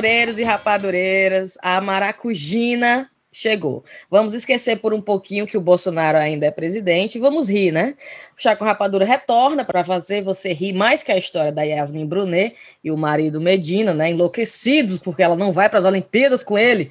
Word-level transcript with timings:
rapadureiros 0.00 0.38
e 0.38 0.42
rapadureiras, 0.42 1.58
a 1.62 1.78
Maracujina 1.78 3.10
chegou. 3.30 3.84
Vamos 4.10 4.32
esquecer 4.32 4.76
por 4.76 4.94
um 4.94 5.00
pouquinho 5.00 5.46
que 5.46 5.58
o 5.58 5.60
Bolsonaro 5.60 6.16
ainda 6.16 6.46
é 6.46 6.50
presidente 6.50 7.16
e 7.16 7.20
vamos 7.20 7.50
rir, 7.50 7.70
né? 7.70 7.94
O 8.36 8.40
Chá 8.40 8.56
com 8.56 8.64
Rapadura 8.64 9.04
retorna 9.04 9.62
para 9.62 9.84
fazer 9.84 10.22
você 10.22 10.54
rir 10.54 10.72
mais 10.72 11.02
que 11.02 11.12
a 11.12 11.18
história 11.18 11.52
da 11.52 11.62
Yasmin 11.62 12.06
Brunet 12.06 12.56
e 12.82 12.90
o 12.90 12.96
marido 12.96 13.42
Medina, 13.42 13.92
né? 13.92 14.10
Enlouquecidos 14.10 14.96
porque 14.96 15.22
ela 15.22 15.36
não 15.36 15.52
vai 15.52 15.68
para 15.68 15.78
as 15.78 15.84
Olimpíadas 15.84 16.42
com 16.42 16.58
ele. 16.58 16.90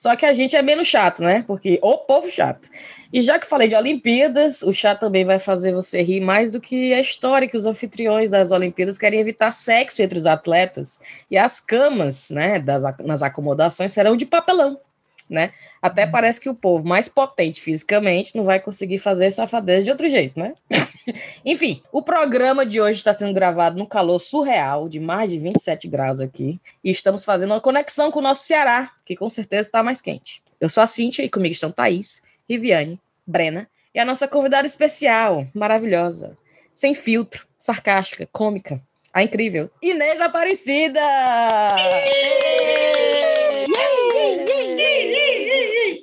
Só 0.00 0.16
que 0.16 0.24
a 0.24 0.32
gente 0.32 0.56
é 0.56 0.62
menos 0.62 0.88
chato, 0.88 1.20
né? 1.20 1.44
Porque 1.46 1.78
o 1.82 1.98
povo 1.98 2.30
chato. 2.30 2.70
E 3.12 3.20
já 3.20 3.38
que 3.38 3.44
falei 3.44 3.68
de 3.68 3.74
Olimpíadas, 3.74 4.62
o 4.62 4.72
chá 4.72 4.94
também 4.94 5.26
vai 5.26 5.38
fazer 5.38 5.74
você 5.74 6.00
rir 6.00 6.22
mais 6.22 6.50
do 6.50 6.58
que 6.58 6.94
a 6.94 7.00
história 7.02 7.46
que 7.46 7.54
os 7.54 7.66
anfitriões 7.66 8.30
das 8.30 8.50
Olimpíadas 8.50 8.96
querem 8.96 9.20
evitar 9.20 9.52
sexo 9.52 10.00
entre 10.00 10.18
os 10.18 10.24
atletas. 10.24 11.02
E 11.30 11.36
as 11.36 11.60
camas, 11.60 12.30
né, 12.30 12.58
das, 12.58 12.82
nas 13.00 13.22
acomodações 13.22 13.92
serão 13.92 14.16
de 14.16 14.24
papelão, 14.24 14.80
né? 15.30 15.52
Até 15.80 16.04
uhum. 16.04 16.10
parece 16.10 16.40
que 16.40 16.48
o 16.48 16.54
povo 16.54 16.86
mais 16.86 17.08
potente 17.08 17.60
fisicamente 17.60 18.36
não 18.36 18.44
vai 18.44 18.58
conseguir 18.58 18.98
fazer 18.98 19.30
safadeza 19.30 19.84
de 19.84 19.90
outro 19.90 20.08
jeito, 20.08 20.38
né? 20.38 20.54
Enfim, 21.46 21.82
o 21.92 22.02
programa 22.02 22.66
de 22.66 22.80
hoje 22.80 22.98
está 22.98 23.14
sendo 23.14 23.32
gravado 23.32 23.78
no 23.78 23.86
calor 23.86 24.18
surreal 24.18 24.88
de 24.88 24.98
mais 24.98 25.30
de 25.30 25.38
27 25.38 25.88
graus 25.88 26.20
aqui. 26.20 26.60
E 26.84 26.90
estamos 26.90 27.24
fazendo 27.24 27.52
uma 27.52 27.60
conexão 27.60 28.10
com 28.10 28.18
o 28.18 28.22
nosso 28.22 28.44
Ceará, 28.44 28.90
que 29.06 29.16
com 29.16 29.30
certeza 29.30 29.68
está 29.68 29.82
mais 29.82 30.00
quente. 30.00 30.42
Eu 30.60 30.68
sou 30.68 30.82
a 30.82 30.86
Cíntia 30.86 31.22
e 31.22 31.30
comigo 31.30 31.54
estão 31.54 31.70
Thaís 31.70 32.20
Riviane, 32.48 33.00
Brena 33.26 33.68
e 33.94 34.00
a 34.00 34.04
nossa 34.04 34.26
convidada 34.26 34.66
especial, 34.66 35.46
maravilhosa, 35.54 36.36
sem 36.74 36.94
filtro, 36.94 37.46
sarcástica, 37.58 38.28
cômica, 38.30 38.82
a 39.12 39.22
incrível 39.22 39.70
Inês 39.80 40.20
Aparecida! 40.20 41.00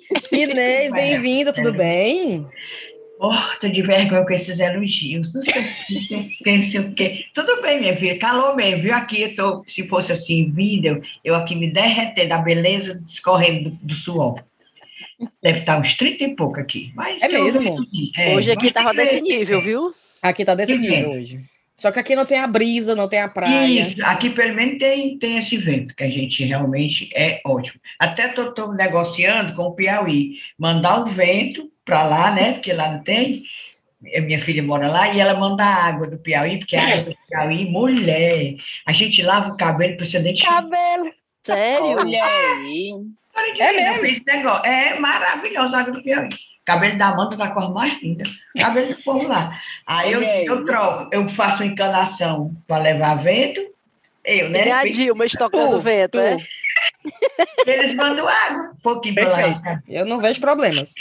Inês, 0.32 0.92
bem-vinda, 0.92 1.54
tudo 1.54 1.74
bem? 1.74 2.46
Morta 3.20 3.70
de 3.70 3.82
vergonha 3.82 4.24
com 4.24 4.34
esses 4.34 4.60
elogios. 4.60 5.34
Não 5.34 5.42
sei, 5.42 5.62
não 6.46 6.64
sei, 6.64 6.80
o 6.82 6.94
quê. 6.94 7.26
Tudo 7.34 7.62
bem, 7.62 7.80
minha 7.80 7.98
filha, 7.98 8.18
calou 8.20 8.56
mesmo, 8.56 8.84
viu? 8.84 8.94
Aqui, 8.94 9.24
eu 9.24 9.36
tô, 9.36 9.64
se 9.68 9.88
fosse 9.88 10.12
assim, 10.12 10.52
vídeo, 10.52 11.02
eu 11.24 11.36
aqui 11.36 11.56
me 11.56 11.72
derreter 11.72 12.28
da 12.28 12.38
beleza 12.38 13.02
escorrendo 13.06 13.72
do, 13.72 13.78
do 13.82 13.94
suor. 13.94 14.44
Deve 15.42 15.60
estar 15.60 15.80
uns 15.80 15.96
30 15.96 16.24
e 16.24 16.36
pouco 16.36 16.60
aqui. 16.60 16.92
Mas 16.96 17.22
é 17.24 17.28
mesmo? 17.28 17.78
É, 18.16 18.36
hoje 18.36 18.52
aqui 18.52 18.68
estava 18.68 18.94
desse 18.94 19.20
nível, 19.20 19.62
viu? 19.62 19.96
Aqui 20.22 20.44
está 20.44 20.54
desse 20.54 20.78
nível 20.78 21.12
hoje. 21.12 21.42
Só 21.78 21.92
que 21.92 22.00
aqui 22.00 22.16
não 22.16 22.26
tem 22.26 22.40
a 22.40 22.48
brisa, 22.48 22.96
não 22.96 23.08
tem 23.08 23.22
a 23.22 23.28
praia. 23.28 23.82
Isso, 23.82 24.04
aqui 24.04 24.32
pelo 24.32 24.56
menos 24.56 24.80
tem, 24.80 25.16
tem 25.20 25.38
esse 25.38 25.56
vento, 25.58 25.96
que 25.96 26.04
a 26.04 26.10
gente 26.10 26.44
realmente 26.44 27.08
é 27.16 27.40
ótimo. 27.46 27.80
Até 28.00 28.34
estou 28.34 28.74
negociando 28.74 29.54
com 29.54 29.64
o 29.64 29.76
Piauí, 29.76 30.40
mandar 30.58 31.02
o 31.02 31.06
vento 31.06 31.72
para 31.86 32.02
lá, 32.02 32.32
né? 32.32 32.54
Porque 32.54 32.74
lá 32.74 32.92
não 32.92 33.04
tem. 33.04 33.44
Minha 34.02 34.40
filha 34.40 34.64
mora 34.64 34.90
lá 34.90 35.14
e 35.14 35.20
ela 35.20 35.36
manda 35.36 35.64
a 35.64 35.86
água 35.86 36.08
do 36.08 36.18
Piauí, 36.18 36.58
porque 36.58 36.76
a 36.76 36.84
água 36.84 37.12
do 37.12 37.18
Piauí, 37.30 37.66
mulher, 37.70 38.56
a 38.84 38.92
gente 38.92 39.22
lava 39.22 39.54
o 39.54 39.58
cabelo, 39.58 39.98
precisa 39.98 40.34
de 40.34 40.44
Cabelo. 40.44 41.12
Sério? 41.44 41.98
Olha 42.00 42.26
aí. 42.26 42.92
É 43.60 43.74
mesmo? 43.74 44.24
Negócio. 44.26 44.66
É 44.66 45.00
maravilhoso 45.00 45.76
a 45.76 45.80
água 45.80 45.94
do 45.94 46.02
Piauí. 46.02 46.30
Cabelo 46.68 46.98
da 46.98 47.16
manta 47.16 47.38
da 47.38 47.50
cor 47.50 47.74
mais 47.74 47.98
linda. 48.04 48.26
Cabelo 48.60 48.94
do 48.94 49.02
povo 49.02 49.26
lá. 49.26 49.58
Aí 49.86 50.12
eu, 50.12 50.22
eu 50.22 50.66
troco, 50.66 51.10
eu 51.14 51.30
faço 51.30 51.64
uma 51.64 51.66
encanação 51.66 52.54
para 52.68 52.84
levar 52.84 53.16
vento. 53.24 53.62
Eu, 54.22 54.50
né? 54.50 54.68
E 54.68 54.72
a 54.72 54.84
Dilma 54.84 55.26
estocando 55.26 55.80
vento, 55.80 56.20
é? 56.20 56.36
Eles 57.66 57.96
mandam 57.96 58.28
água, 58.28 58.74
um 58.74 58.82
pouquinho 58.82 59.16
para 59.16 59.30
lá. 59.30 59.82
Eu 59.88 60.06
não 60.06 60.20
vejo 60.20 60.42
problemas. 60.42 60.94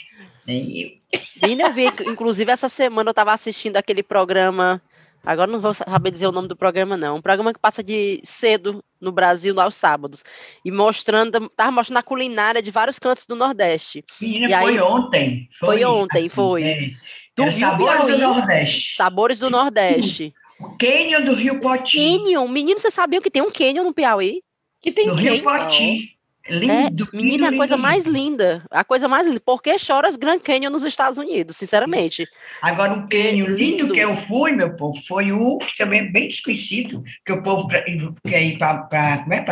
Nem 0.46 1.00
eu. 1.42 1.58
eu 1.58 1.72
vi, 1.72 1.86
inclusive, 2.06 2.52
essa 2.52 2.68
semana 2.68 3.08
eu 3.08 3.12
estava 3.12 3.32
assistindo 3.32 3.76
aquele 3.76 4.04
programa 4.04 4.80
Agora 5.26 5.50
não 5.50 5.58
vou 5.58 5.74
saber 5.74 6.12
dizer 6.12 6.28
o 6.28 6.32
nome 6.32 6.46
do 6.46 6.56
programa, 6.56 6.96
não. 6.96 7.16
Um 7.16 7.20
programa 7.20 7.52
que 7.52 7.58
passa 7.58 7.82
de 7.82 8.20
cedo 8.22 8.82
no 9.00 9.10
Brasil, 9.10 9.58
aos 9.60 9.74
sábados. 9.74 10.22
E 10.64 10.70
mostrando, 10.70 11.50
tava 11.50 11.72
mostrando 11.72 11.98
a 11.98 12.02
culinária 12.02 12.62
de 12.62 12.70
vários 12.70 12.96
cantos 13.00 13.26
do 13.26 13.34
Nordeste. 13.34 14.04
Menina, 14.20 14.46
e 14.46 14.62
foi 14.62 14.72
aí, 14.72 14.80
ontem. 14.80 15.48
Foi, 15.58 15.68
foi 15.68 15.84
ontem, 15.84 16.18
assim, 16.18 16.28
foi. 16.28 16.62
É. 16.62 16.90
Do 17.36 17.52
Sabores 17.52 18.04
Piauí, 18.04 18.12
do 18.12 18.28
Nordeste. 18.28 18.94
Sabores 18.94 19.38
do 19.40 19.50
Nordeste. 19.50 20.32
O 20.60 20.78
Canyon 20.78 21.24
do 21.24 21.34
Rio 21.34 21.60
Poti. 21.60 21.98
Canyon. 21.98 22.48
Menino, 22.48 22.78
você 22.78 22.90
sabia 22.90 23.20
que 23.20 23.30
tem 23.30 23.42
um 23.42 23.50
Canyon 23.50 23.82
no 23.82 23.92
Piauí? 23.92 24.42
Que 24.80 24.92
tem 24.92 25.08
no 25.08 25.14
Rio 25.14 25.42
Poti. 25.42 26.15
Lindo, 26.48 27.08
é, 27.12 27.16
menina, 27.16 27.46
lindo, 27.50 27.54
a 27.54 27.58
coisa 27.58 27.74
lindo. 27.74 27.82
mais 27.82 28.06
linda. 28.06 28.64
A 28.70 28.84
coisa 28.84 29.08
mais 29.08 29.26
linda. 29.26 29.40
Por 29.40 29.62
que 29.62 29.78
choras 29.78 30.16
Grand 30.16 30.38
Canyon 30.38 30.70
nos 30.70 30.84
Estados 30.84 31.18
Unidos, 31.18 31.56
sinceramente? 31.56 32.26
Agora, 32.62 32.92
um 32.92 33.08
canyon 33.08 33.46
lindo, 33.46 33.56
lindo 33.56 33.94
que 33.94 34.00
eu 34.00 34.16
fui, 34.28 34.52
meu 34.52 34.74
povo, 34.76 35.00
foi 35.06 35.32
o 35.32 35.58
que 35.58 35.76
também 35.76 36.00
é 36.00 36.04
bem 36.04 36.28
desconhecido, 36.28 37.02
que 37.24 37.32
o 37.32 37.42
povo 37.42 37.66
quer 37.68 38.42
ir 38.42 38.58
para 38.58 38.88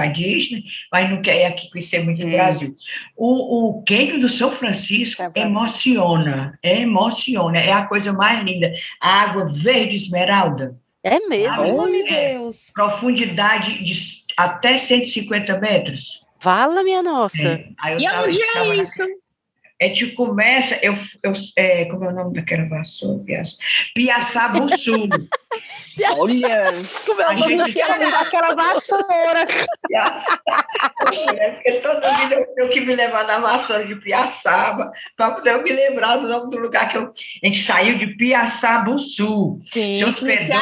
é, 0.04 0.08
Disney, 0.08 0.64
mas 0.92 1.10
não 1.10 1.20
quer 1.20 1.40
ir 1.40 1.44
aqui 1.44 1.68
conhecer 1.70 2.04
muito 2.04 2.22
o 2.22 2.26
hum. 2.26 2.30
Brasil. 2.30 2.74
O, 3.16 3.78
o 3.78 3.84
canyon 3.84 4.20
do 4.20 4.28
São 4.28 4.50
Francisco 4.50 5.22
é 5.22 5.40
emociona, 5.40 6.58
emociona. 6.62 7.58
É 7.58 7.72
a 7.72 7.86
coisa 7.86 8.12
mais 8.12 8.42
linda. 8.42 8.72
A 9.00 9.22
água 9.22 9.46
verde 9.46 9.96
esmeralda. 9.96 10.76
É 11.02 11.18
mesmo? 11.20 11.62
Oh, 11.62 11.86
meu 11.86 12.04
Deus. 12.04 12.70
Profundidade 12.72 13.84
de 13.84 14.24
até 14.36 14.78
150 14.78 15.58
metros. 15.58 16.23
Fala, 16.44 16.84
minha 16.84 17.02
nossa. 17.02 17.42
É. 17.42 17.98
E 17.98 18.06
onde 18.06 18.38
é 18.38 18.76
isso? 18.76 19.02
A 19.80 19.86
gente 19.86 20.08
começa, 20.08 20.78
eu, 20.82 20.94
eu, 21.22 21.32
é, 21.56 21.86
como 21.86 22.04
é 22.04 22.08
o 22.08 22.12
nome 22.12 22.34
daquela 22.34 22.68
vassoura? 22.68 23.24
Piaçabuçu. 23.94 25.08
Olha, 26.18 26.72
como 27.06 27.22
é 27.22 27.28
o 27.28 27.38
nome 27.38 27.64
gente... 27.64 28.10
daquela 28.10 28.54
vassoura? 28.54 29.46
é 31.34 31.50
porque 31.50 31.72
toda 31.80 32.14
vida 32.14 32.34
eu 32.34 32.46
tenho 32.54 32.70
que 32.70 32.80
me 32.80 32.94
levar 32.94 33.26
na 33.26 33.38
vassoura 33.38 33.86
de 33.86 33.96
Piaçaba, 33.96 34.92
para 35.16 35.30
poder 35.30 35.62
me 35.62 35.72
lembrar 35.72 36.18
do 36.18 36.28
nome 36.28 36.50
do 36.50 36.58
lugar 36.58 36.90
que 36.90 36.98
eu... 36.98 37.10
A 37.42 37.46
gente 37.46 37.62
saiu 37.62 37.96
de 37.96 38.08
Piaçabuçu. 38.08 39.58
Sim, 39.72 39.96
se 39.96 40.04
hospedou, 40.04 40.60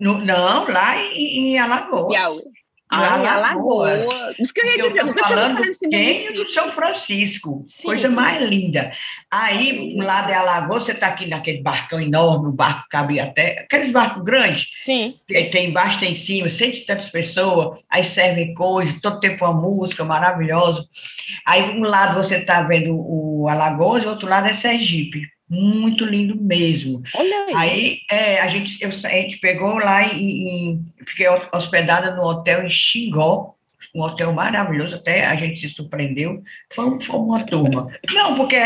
no, 0.00 0.24
não, 0.24 0.66
lá 0.70 0.96
em, 0.96 1.52
em 1.52 1.58
Alagoas. 1.58 2.08
Piauí. 2.08 2.49
Ah, 2.90 3.18
em 3.18 3.26
Alagoas. 3.26 4.04
Isso 4.38 4.52
que 4.52 4.60
eu 4.60 4.66
ia 4.66 4.82
dizer, 4.82 5.00
eu 5.00 5.06
nunca 5.06 5.28
falando 5.28 5.62
tinha 5.62 6.32
do 6.32 6.44
São 6.46 6.72
Francisco, 6.72 7.64
Sim. 7.68 7.84
coisa 7.84 8.10
mais 8.10 8.42
linda. 8.42 8.90
Aí, 9.30 9.94
lá 9.96 10.22
de 10.22 10.32
Alagoas, 10.32 10.84
você 10.84 10.92
está 10.92 11.06
aqui 11.06 11.26
naquele 11.26 11.62
barcão 11.62 12.00
enorme, 12.00 12.48
o 12.48 12.52
barco 12.52 12.86
cabe 12.90 13.20
até, 13.20 13.60
aqueles 13.60 13.92
barcos 13.92 14.24
grandes. 14.24 14.66
Sim. 14.80 15.14
Tem 15.28 15.68
embaixo, 15.68 16.00
tem 16.00 16.10
em 16.10 16.16
cima, 16.16 16.50
cento 16.50 16.78
e 16.78 16.80
tantas 16.80 17.10
pessoas, 17.10 17.78
aí 17.88 18.02
servem 18.02 18.54
coisas, 18.54 19.00
todo 19.00 19.20
tempo 19.20 19.44
uma 19.44 19.54
música 19.54 20.04
maravilhosa. 20.04 20.84
Aí, 21.46 21.62
um 21.70 21.82
lado 21.82 22.22
você 22.22 22.38
está 22.38 22.62
vendo 22.62 22.92
o 22.92 23.48
Alagoas, 23.48 24.04
o 24.04 24.08
outro 24.10 24.28
lado 24.28 24.48
é 24.48 24.52
Sergipe 24.52 25.28
muito 25.50 26.04
lindo 26.04 26.40
mesmo. 26.40 27.02
Olha 27.14 27.46
aí. 27.46 27.54
Aí 27.56 27.98
é, 28.08 28.40
a, 28.40 28.46
gente, 28.46 28.80
eu, 28.80 28.88
a 28.88 29.08
gente 29.08 29.38
pegou 29.38 29.74
lá 29.78 30.06
e, 30.14 30.78
fiquei 31.04 31.26
hospedada 31.52 32.14
no 32.14 32.22
hotel 32.22 32.64
em 32.64 32.70
Xingó, 32.70 33.56
um 33.92 34.02
hotel 34.02 34.32
maravilhoso, 34.32 34.94
até 34.94 35.26
a 35.26 35.34
gente 35.34 35.60
se 35.60 35.68
surpreendeu. 35.68 36.40
Foi, 36.72 37.00
foi 37.00 37.16
uma 37.18 37.44
turma. 37.44 37.88
Não, 38.12 38.36
porque 38.36 38.56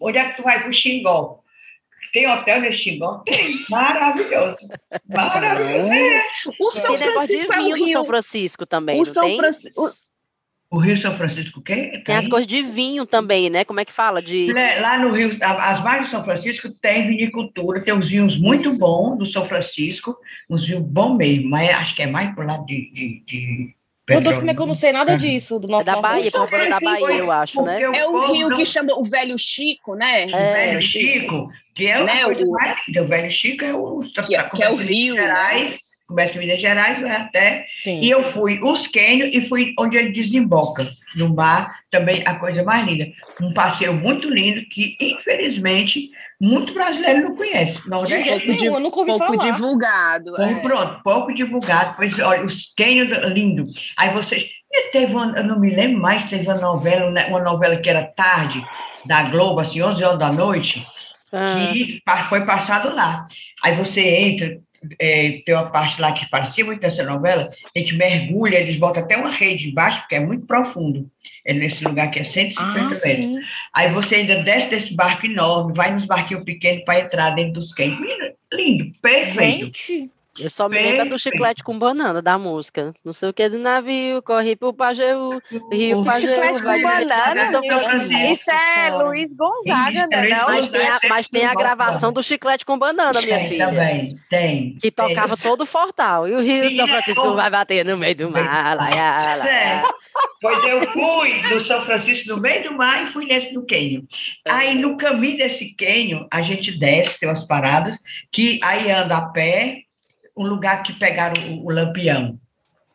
onde 0.00 0.18
é 0.18 0.28
que 0.28 0.36
tu 0.36 0.42
vai 0.42 0.58
para 0.58 0.70
o 0.70 0.72
Xingó? 0.72 1.38
Tem 2.12 2.28
hotel 2.28 2.60
no 2.60 2.72
Xingó? 2.72 3.22
Tem, 3.24 3.54
maravilhoso. 3.70 4.68
Maravilhoso. 5.08 5.92
É. 5.92 6.22
O 6.60 6.70
São 6.70 6.98
Francisco 6.98 7.52
é 7.52 7.60
o 7.60 7.74
Rio. 7.74 7.88
São 7.88 8.04
Francisco 8.04 8.66
também, 8.66 9.00
o 9.00 9.06
São 9.06 9.36
Francisco, 9.36 9.94
o 10.72 10.78
Rio 10.78 10.96
São 10.96 11.14
Francisco 11.14 11.60
o 11.60 11.62
quê? 11.62 11.90
Tem, 11.92 12.04
tem 12.04 12.16
as 12.16 12.26
coisas 12.26 12.46
de 12.46 12.62
vinho 12.62 13.04
também, 13.04 13.50
né? 13.50 13.62
Como 13.62 13.78
é 13.78 13.84
que 13.84 13.92
fala? 13.92 14.22
De... 14.22 14.50
Lá 14.80 14.98
no 14.98 15.12
Rio, 15.12 15.36
as 15.42 15.84
margens 15.84 16.06
de 16.06 16.12
São 16.12 16.24
Francisco 16.24 16.70
tem 16.70 17.06
vinicultura, 17.06 17.82
tem 17.82 17.92
uns 17.92 18.08
vinhos 18.08 18.38
muito 18.38 18.70
Isso. 18.70 18.78
bons 18.78 19.18
do 19.18 19.26
São 19.26 19.44
Francisco, 19.44 20.16
uns 20.48 20.66
vinhos 20.66 20.82
bons 20.82 21.14
mesmo, 21.14 21.50
mas 21.50 21.68
acho 21.76 21.94
que 21.94 22.02
é 22.02 22.06
mais 22.06 22.34
pro 22.34 22.46
lado 22.46 22.64
de, 22.64 22.90
de, 22.90 23.22
de 23.26 23.76
meu 24.08 24.20
Deus, 24.20 24.36
como 24.36 24.50
é 24.50 24.54
que 24.54 24.60
eu 24.60 24.66
não 24.66 24.74
sei 24.74 24.92
nada 24.92 25.16
disso 25.16 25.60
do 25.60 25.68
nosso 25.68 25.88
é 25.88 25.94
da 25.94 26.00
Bahia, 26.00 26.30
São 26.30 26.46
da 26.46 26.80
Bahia, 26.80 27.18
eu 27.18 27.30
acho, 27.30 27.62
né? 27.62 27.82
É 27.82 28.06
o 28.06 28.32
rio 28.32 28.48
não... 28.48 28.56
que 28.56 28.66
chama 28.66 28.92
o 28.96 29.04
Velho 29.04 29.38
Chico, 29.38 29.94
né? 29.94 30.22
É. 30.22 30.26
O 30.26 30.52
Velho 30.52 30.82
Chico, 30.82 31.50
que 31.74 31.86
é 31.86 32.02
né? 32.02 32.26
o, 32.26 33.02
o 33.02 33.08
Velho 33.08 33.30
Chico 33.30 33.64
é 33.64 33.74
o 33.74 34.00
que, 34.26 34.34
é, 34.34 34.42
que 34.42 34.62
é 34.62 34.70
o 34.70 34.74
rio, 34.74 35.14
Gerais, 35.14 35.91
começa 36.12 36.36
em 36.36 36.40
Minas 36.40 36.60
Gerais, 36.60 37.00
vai 37.00 37.10
até. 37.10 37.66
Sim. 37.80 38.00
E 38.00 38.10
eu 38.10 38.22
fui 38.32 38.60
os 38.62 38.86
Quênios 38.86 39.30
e 39.32 39.42
fui 39.42 39.74
onde 39.78 39.96
ele 39.96 40.12
desemboca, 40.12 40.88
no 41.16 41.34
mar, 41.34 41.80
também 41.90 42.22
a 42.26 42.34
coisa 42.34 42.62
mais 42.62 42.86
linda. 42.86 43.08
Um 43.40 43.52
passeio 43.52 43.92
muito 43.94 44.28
lindo 44.28 44.62
que, 44.68 44.96
infelizmente, 45.00 46.10
muito 46.40 46.72
brasileiro 46.72 47.22
não 47.22 47.34
conhece. 47.34 47.80
Não, 47.88 48.04
de 48.04 48.14
é 48.14 48.38
pouco, 48.38 48.56
de, 48.56 48.70
pouco 48.70 49.18
falar. 49.18 49.36
divulgado. 49.36 50.40
é. 50.40 50.54
Pronto, 50.56 51.02
pouco 51.02 51.34
divulgado. 51.34 51.94
Pois 51.96 52.18
olha, 52.18 52.44
os 52.44 52.72
Quênios 52.76 53.10
lindo. 53.32 53.64
Aí 53.96 54.10
vocês 54.10 54.46
teve 54.90 55.12
uma, 55.14 55.36
eu 55.36 55.44
não 55.44 55.58
me 55.58 55.74
lembro 55.74 56.00
mais, 56.00 56.28
teve 56.28 56.46
uma 56.46 56.56
novela, 56.56 57.10
né, 57.10 57.26
uma 57.26 57.40
novela 57.40 57.76
que 57.76 57.88
era 57.88 58.04
tarde, 58.04 58.64
da 59.04 59.22
Globo, 59.24 59.60
assim, 59.60 59.82
11 59.82 60.04
horas 60.04 60.18
da 60.18 60.32
noite, 60.32 60.82
ah. 61.32 61.56
que 61.72 62.02
foi 62.28 62.44
passado 62.46 62.94
lá. 62.94 63.26
Aí 63.62 63.74
você 63.76 64.00
entra, 64.00 64.58
é, 64.98 65.42
tem 65.44 65.54
uma 65.54 65.70
parte 65.70 66.00
lá 66.00 66.12
que 66.12 66.28
parecia 66.28 66.64
muito 66.64 66.84
essa 66.84 67.02
novela, 67.02 67.48
a 67.74 67.78
gente 67.78 67.96
mergulha, 67.96 68.58
eles 68.58 68.76
botam 68.76 69.02
até 69.02 69.16
uma 69.16 69.30
rede 69.30 69.68
embaixo, 69.68 70.00
porque 70.00 70.16
é 70.16 70.20
muito 70.20 70.46
profundo. 70.46 71.10
É 71.44 71.52
nesse 71.52 71.84
lugar 71.84 72.10
que 72.10 72.20
é 72.20 72.24
150 72.24 72.62
ah, 72.62 72.82
metros. 72.84 73.00
Sim. 73.00 73.38
Aí 73.74 73.90
você 73.90 74.16
ainda 74.16 74.42
desce 74.42 74.70
desse 74.70 74.94
barco 74.94 75.26
enorme, 75.26 75.74
vai 75.74 75.92
nos 75.92 76.04
barquinhos 76.04 76.44
pequenos 76.44 76.84
para 76.84 77.00
entrar 77.00 77.30
dentro 77.30 77.54
dos 77.54 77.72
quentes. 77.72 77.98
Lindo, 78.52 78.92
perfeito. 79.00 79.66
Gente. 79.66 80.10
Eu 80.38 80.48
só 80.48 80.66
me 80.66 80.80
lembro 80.80 81.10
do 81.10 81.18
chiclete 81.18 81.62
com 81.62 81.78
banana 81.78 82.22
da 82.22 82.38
música. 82.38 82.94
Não 83.04 83.12
sei 83.12 83.28
o 83.28 83.34
que 83.34 83.48
do 83.50 83.58
navio, 83.58 84.22
corre 84.22 84.56
pro 84.56 84.72
Pajeú, 84.72 85.40
rio 85.70 86.02
Pajeú. 86.04 86.30
Chiclete 86.32 86.62
com 86.62 86.82
banana, 86.82 87.44
isso 88.32 88.50
é 88.50 88.90
Luiz 88.90 89.32
Gonzaga, 89.32 90.06
né? 90.06 90.28
Mas 90.46 90.68
tem, 90.70 90.86
a, 90.86 90.98
mas 91.08 91.28
tem 91.28 91.44
a 91.44 91.54
gravação 91.54 92.12
do 92.12 92.22
chiclete 92.22 92.64
com 92.64 92.78
banana, 92.78 93.20
minha 93.20 93.38
tem, 93.38 93.48
filha. 93.48 93.66
Também, 93.66 94.18
tem. 94.30 94.76
Que 94.80 94.90
tocava 94.90 95.36
tem. 95.36 95.42
todo 95.50 95.62
o 95.62 95.66
Fortal. 95.66 96.26
E 96.26 96.34
o 96.34 96.40
Rio 96.40 96.70
São 96.70 96.88
Francisco 96.88 97.34
vai 97.34 97.50
bater 97.50 97.84
no 97.84 97.98
meio 97.98 98.16
do 98.16 98.30
mar. 98.30 98.76
Lá, 98.76 98.88
lá, 98.88 99.36
lá. 99.36 99.48
É. 99.48 99.82
Pois 100.40 100.64
eu 100.64 100.90
fui 100.92 101.42
no 101.42 101.60
São 101.60 101.82
Francisco 101.82 102.30
no 102.30 102.40
meio 102.40 102.70
do 102.70 102.76
mar 102.76 103.04
e 103.04 103.06
fui 103.06 103.26
nesse 103.26 103.52
do 103.52 103.64
Quênio. 103.64 104.06
Aí 104.48 104.74
no 104.74 104.96
caminho 104.96 105.36
desse 105.36 105.74
Quênio, 105.74 106.26
a 106.32 106.40
gente 106.40 106.72
desce, 106.72 107.20
tem 107.20 107.28
umas 107.28 107.44
paradas, 107.44 107.98
que 108.30 108.58
aí 108.62 108.90
anda 108.90 109.18
a 109.18 109.28
pé 109.28 109.82
um 110.36 110.46
lugar 110.46 110.82
que 110.82 110.92
pegaram 110.92 111.40
o, 111.50 111.66
o 111.66 111.70
Lampião. 111.70 112.38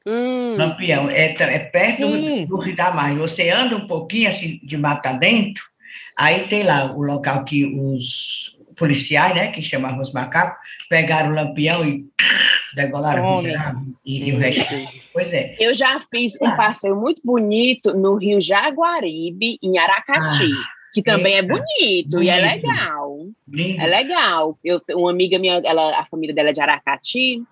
Hum. 0.06 0.56
Lampião, 0.58 1.10
é, 1.10 1.36
é 1.38 1.60
perto 1.60 2.08
do, 2.08 2.48
do 2.48 2.58
Rio 2.58 2.76
da 2.76 2.92
Margem. 2.92 3.18
Você 3.18 3.50
anda 3.50 3.76
um 3.76 3.88
pouquinho 3.88 4.30
assim 4.30 4.60
de 4.64 4.78
mata 4.78 5.12
dentro, 5.14 5.64
aí 6.18 6.48
tem 6.48 6.64
lá 6.64 6.92
o 6.92 7.02
local 7.02 7.44
que 7.44 7.66
os 7.66 8.56
policiais, 8.76 9.36
né, 9.36 9.48
que 9.52 9.64
chamavam 9.64 10.02
os 10.02 10.14
macacos, 10.14 10.58
pegaram 10.90 11.32
o 11.32 11.34
Lampião 11.34 11.84
e 11.84 12.06
degolaram 12.76 13.42
e, 14.06 14.30
e 14.30 14.34
o 14.34 14.38
resto. 14.38 14.74
Pois 15.12 15.34
é. 15.34 15.56
Eu 15.60 15.74
já 15.74 16.00
fiz 16.12 16.34
um 16.40 16.56
passeio 16.56 16.96
muito 16.96 17.22
bonito 17.26 17.94
no 17.94 18.16
Rio 18.16 18.40
Jaguaribe, 18.40 19.58
em 19.62 19.78
Aracati. 19.78 20.52
Ah 20.54 20.77
que 21.02 21.12
também 21.12 21.36
é 21.36 21.42
bonito, 21.42 22.10
bonito, 22.10 22.24
e 22.24 22.30
é 22.30 22.42
legal. 22.42 23.28
Lindo. 23.48 23.82
É 23.82 23.88
legal. 23.88 24.60
Eu, 24.64 24.82
uma 24.92 25.12
amiga 25.12 25.38
minha, 25.38 25.62
ela, 25.64 26.00
a 26.00 26.06
família 26.06 26.34
dela 26.34 26.50
é 26.50 26.54
de 26.54 26.62
Aracati, 26.62 27.44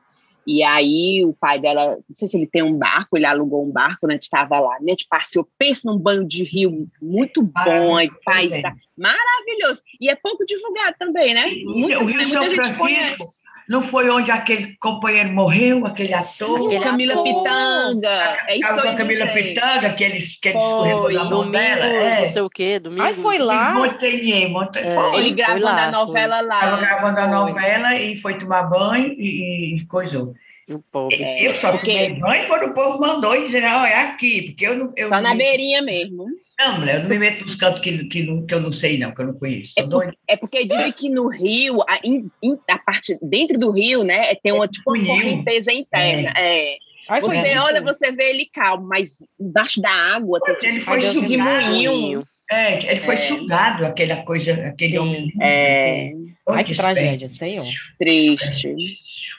e 0.47 0.63
aí 0.63 1.25
o 1.25 1.33
pai 1.33 1.59
dela, 1.59 1.97
não 2.07 2.15
sei 2.15 2.27
se 2.27 2.37
ele 2.37 2.47
tem 2.47 2.63
um 2.63 2.77
barco, 2.77 3.17
ele 3.17 3.25
alugou 3.25 3.65
um 3.65 3.71
barco, 3.71 4.07
né? 4.07 4.13
A 4.13 4.15
gente 4.15 4.23
estava 4.23 4.59
lá, 4.59 4.73
né? 4.79 4.87
A 4.87 4.89
gente 4.89 5.07
passeou, 5.09 5.47
pensa 5.57 5.89
num 5.91 5.97
banho 5.97 6.25
de 6.25 6.43
rio 6.43 6.87
muito 7.01 7.41
bom, 7.41 7.99
e 7.99 8.09
pai, 8.23 8.51
é. 8.51 8.61
tá 8.61 8.75
maravilhoso. 8.97 9.81
E 9.99 10.09
é 10.09 10.15
pouco 10.15 10.45
divulgado 10.45 10.95
também, 10.99 11.33
né? 11.33 11.45
Muito, 11.65 11.99
o 11.99 12.05
Rio 12.05 12.29
São 12.29 12.43
Francisco 12.43 13.25
não 13.67 13.81
foi 13.81 14.09
onde 14.09 14.29
aquele 14.29 14.75
companheiro 14.77 15.29
morreu, 15.29 15.85
aquele 15.85 16.13
ator? 16.13 16.71
Sim, 16.71 16.79
Camila 16.79 17.13
ator. 17.13 17.23
Pitanga. 17.23 18.37
É 18.47 18.57
isso 18.57 18.75
que 18.75 18.95
Camila 18.95 19.27
Pitanga, 19.27 19.93
que 19.93 20.03
eles, 20.03 20.35
que 20.35 20.49
eles 20.49 20.61
escorregou 20.61 21.25
mão 21.25 21.49
dela. 21.49 21.85
É. 21.85 22.21
Não 22.21 22.27
sei 22.27 22.41
o 22.43 22.49
quê, 22.49 22.79
domingo. 22.79 23.03
Aí 23.03 23.15
foi 23.15 23.39
lá. 23.39 23.73
Montanhê, 23.73 24.47
Montanhê. 24.47 24.87
É, 24.87 25.17
ele 25.17 25.31
gravando 25.31 25.65
lá, 25.65 25.85
a 25.85 25.91
novela 25.91 26.37
foi. 26.37 26.47
lá. 26.47 26.55
Estava 26.55 26.77
gravando 26.77 27.19
a 27.19 27.27
novela 27.27 27.95
e 27.95 28.19
foi 28.19 28.37
tomar 28.37 28.63
banho 28.63 29.15
e, 29.17 29.77
e 29.77 29.85
coisou. 29.87 30.33
O 30.69 30.79
povo. 30.79 31.09
Eu 31.13 31.55
só 31.55 31.71
porque... 31.71 31.91
tomei 31.91 32.19
banho 32.19 32.47
quando 32.47 32.65
o 32.69 32.73
povo 32.73 32.99
mandou 32.99 33.35
e 33.35 33.45
dizer, 33.45 33.61
não, 33.61 33.85
é 33.85 34.01
aqui, 34.01 34.43
porque 34.43 34.65
eu 34.65 34.75
não. 34.75 34.93
Eu 34.95 35.09
só 35.09 35.15
não... 35.15 35.23
na 35.23 35.35
beirinha 35.35 35.81
mesmo. 35.81 36.25
Não, 36.57 36.79
mulher, 36.79 36.95
eu 36.95 37.01
não 37.01 37.09
me 37.09 37.19
meto 37.19 37.43
nos 37.43 37.55
cantos 37.55 37.81
que, 37.81 38.05
que, 38.05 38.25
que 38.25 38.53
eu 38.53 38.61
não 38.61 38.71
sei, 38.71 38.97
não, 38.97 39.13
que 39.13 39.21
eu 39.21 39.27
não 39.27 39.33
conheço. 39.33 39.73
É, 39.77 39.83
por, 39.83 40.17
é 40.27 40.37
porque 40.37 40.65
dizem 40.65 40.91
que 40.91 41.09
no 41.09 41.27
Rio, 41.27 41.81
a, 41.81 41.99
in, 42.03 42.29
a 42.69 42.77
parte 42.77 43.17
dentro 43.21 43.59
do 43.59 43.71
Rio, 43.71 44.03
né, 44.03 44.33
tem 44.35 44.53
uma, 44.53 44.65
é 44.65 44.67
tipo, 44.67 44.93
uma 44.93 45.05
correnteza 45.05 45.71
interna. 45.73 46.33
É. 46.37 46.73
é. 46.73 46.77
Ai, 47.09 47.21
você 47.21 47.57
olha, 47.59 47.81
você 47.81 48.11
vê 48.11 48.31
ele 48.31 48.49
calmo, 48.51 48.87
mas 48.87 49.19
embaixo 49.39 49.79
da 49.81 49.91
água 50.15 50.39
tem 50.59 50.69
ele 50.71 50.81
foi 50.81 50.99
de 50.99 51.37
moinho. 51.37 52.23
É, 52.49 52.91
ele 52.91 52.99
foi 52.99 53.15
é. 53.15 53.17
sugado, 53.17 53.85
aquela 53.85 54.17
coisa, 54.17 54.53
aquele 54.67 54.99
homem. 54.99 55.33
É. 55.41 56.11
Ai, 56.47 56.63
que 56.63 56.75
tragédia, 56.75 57.27
senhor. 57.27 57.65
Triste. 57.97 58.67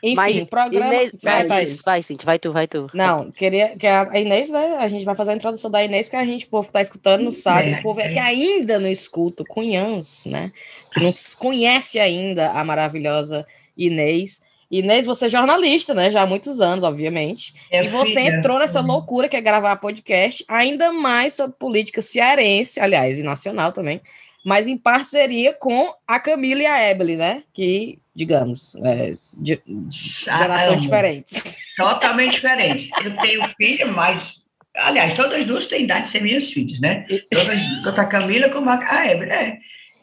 Enfim, 0.02 0.14
Mas, 0.16 0.42
programa... 0.44 0.92
Inês, 0.92 1.20
vai, 1.22 1.46
vai, 1.46 1.64
vai, 1.64 2.02
Cintia, 2.02 2.26
vai 2.26 2.38
tu, 2.38 2.52
vai 2.52 2.66
tu. 2.66 2.90
Não, 2.92 3.30
queria 3.30 3.76
que 3.76 3.86
a 3.86 4.18
Inês, 4.18 4.50
né, 4.50 4.76
a 4.80 4.88
gente 4.88 5.04
vai 5.04 5.14
fazer 5.14 5.30
a 5.30 5.34
introdução 5.34 5.70
da 5.70 5.84
Inês, 5.84 6.08
que 6.08 6.16
a 6.16 6.24
gente, 6.24 6.46
o 6.46 6.48
povo 6.48 6.66
que 6.66 6.72
tá 6.72 6.82
escutando, 6.82 7.22
não 7.22 7.30
sabe, 7.30 7.70
é, 7.70 7.78
o 7.78 7.82
povo 7.82 8.00
é. 8.00 8.08
que 8.08 8.18
ainda 8.18 8.80
não 8.80 8.88
escuta, 8.88 9.44
cunhãs, 9.44 10.26
né, 10.26 10.50
que 10.92 10.98
não 10.98 11.12
conhece 11.38 12.00
ainda 12.00 12.50
a 12.50 12.64
maravilhosa 12.64 13.46
Inês. 13.76 14.42
Inês, 14.70 15.06
você 15.06 15.26
é 15.26 15.28
jornalista, 15.28 15.94
né? 15.94 16.10
Já 16.10 16.22
há 16.22 16.26
muitos 16.26 16.60
anos, 16.60 16.82
obviamente. 16.82 17.54
É 17.70 17.84
e 17.84 17.88
você 17.88 18.24
filha. 18.24 18.36
entrou 18.36 18.58
nessa 18.58 18.80
uhum. 18.80 18.86
loucura 18.86 19.28
que 19.28 19.36
é 19.36 19.40
gravar 19.40 19.76
podcast, 19.76 20.44
ainda 20.48 20.92
mais 20.92 21.34
sobre 21.34 21.56
política 21.56 22.02
cearense, 22.02 22.80
aliás, 22.80 23.18
e 23.18 23.22
nacional 23.22 23.72
também, 23.72 24.00
mas 24.44 24.66
em 24.68 24.76
parceria 24.76 25.54
com 25.54 25.92
a 26.06 26.18
Camila 26.18 26.62
e 26.62 26.66
a 26.66 26.90
Ebele, 26.90 27.16
né? 27.16 27.42
Que, 27.52 27.98
digamos, 28.14 28.74
é, 28.84 29.16
de, 29.32 29.60
gerações 29.90 30.82
diferentes. 30.82 31.58
Totalmente 31.76 32.34
diferentes. 32.34 32.88
Eu 33.04 33.16
tenho 33.16 33.42
filho, 33.56 33.92
mas. 33.92 34.44
Aliás, 34.76 35.14
todas 35.14 35.44
duas 35.46 35.66
têm 35.66 35.84
idade 35.84 36.04
de 36.04 36.10
ser 36.10 36.22
minhas 36.22 36.52
filhas, 36.52 36.78
né? 36.80 37.06
Todas, 37.30 37.60
tanto 37.82 38.00
a 38.00 38.04
Camila 38.04 38.50
como 38.50 38.68
a 38.68 39.06
Ebele. 39.06 39.32
É. 39.32 39.58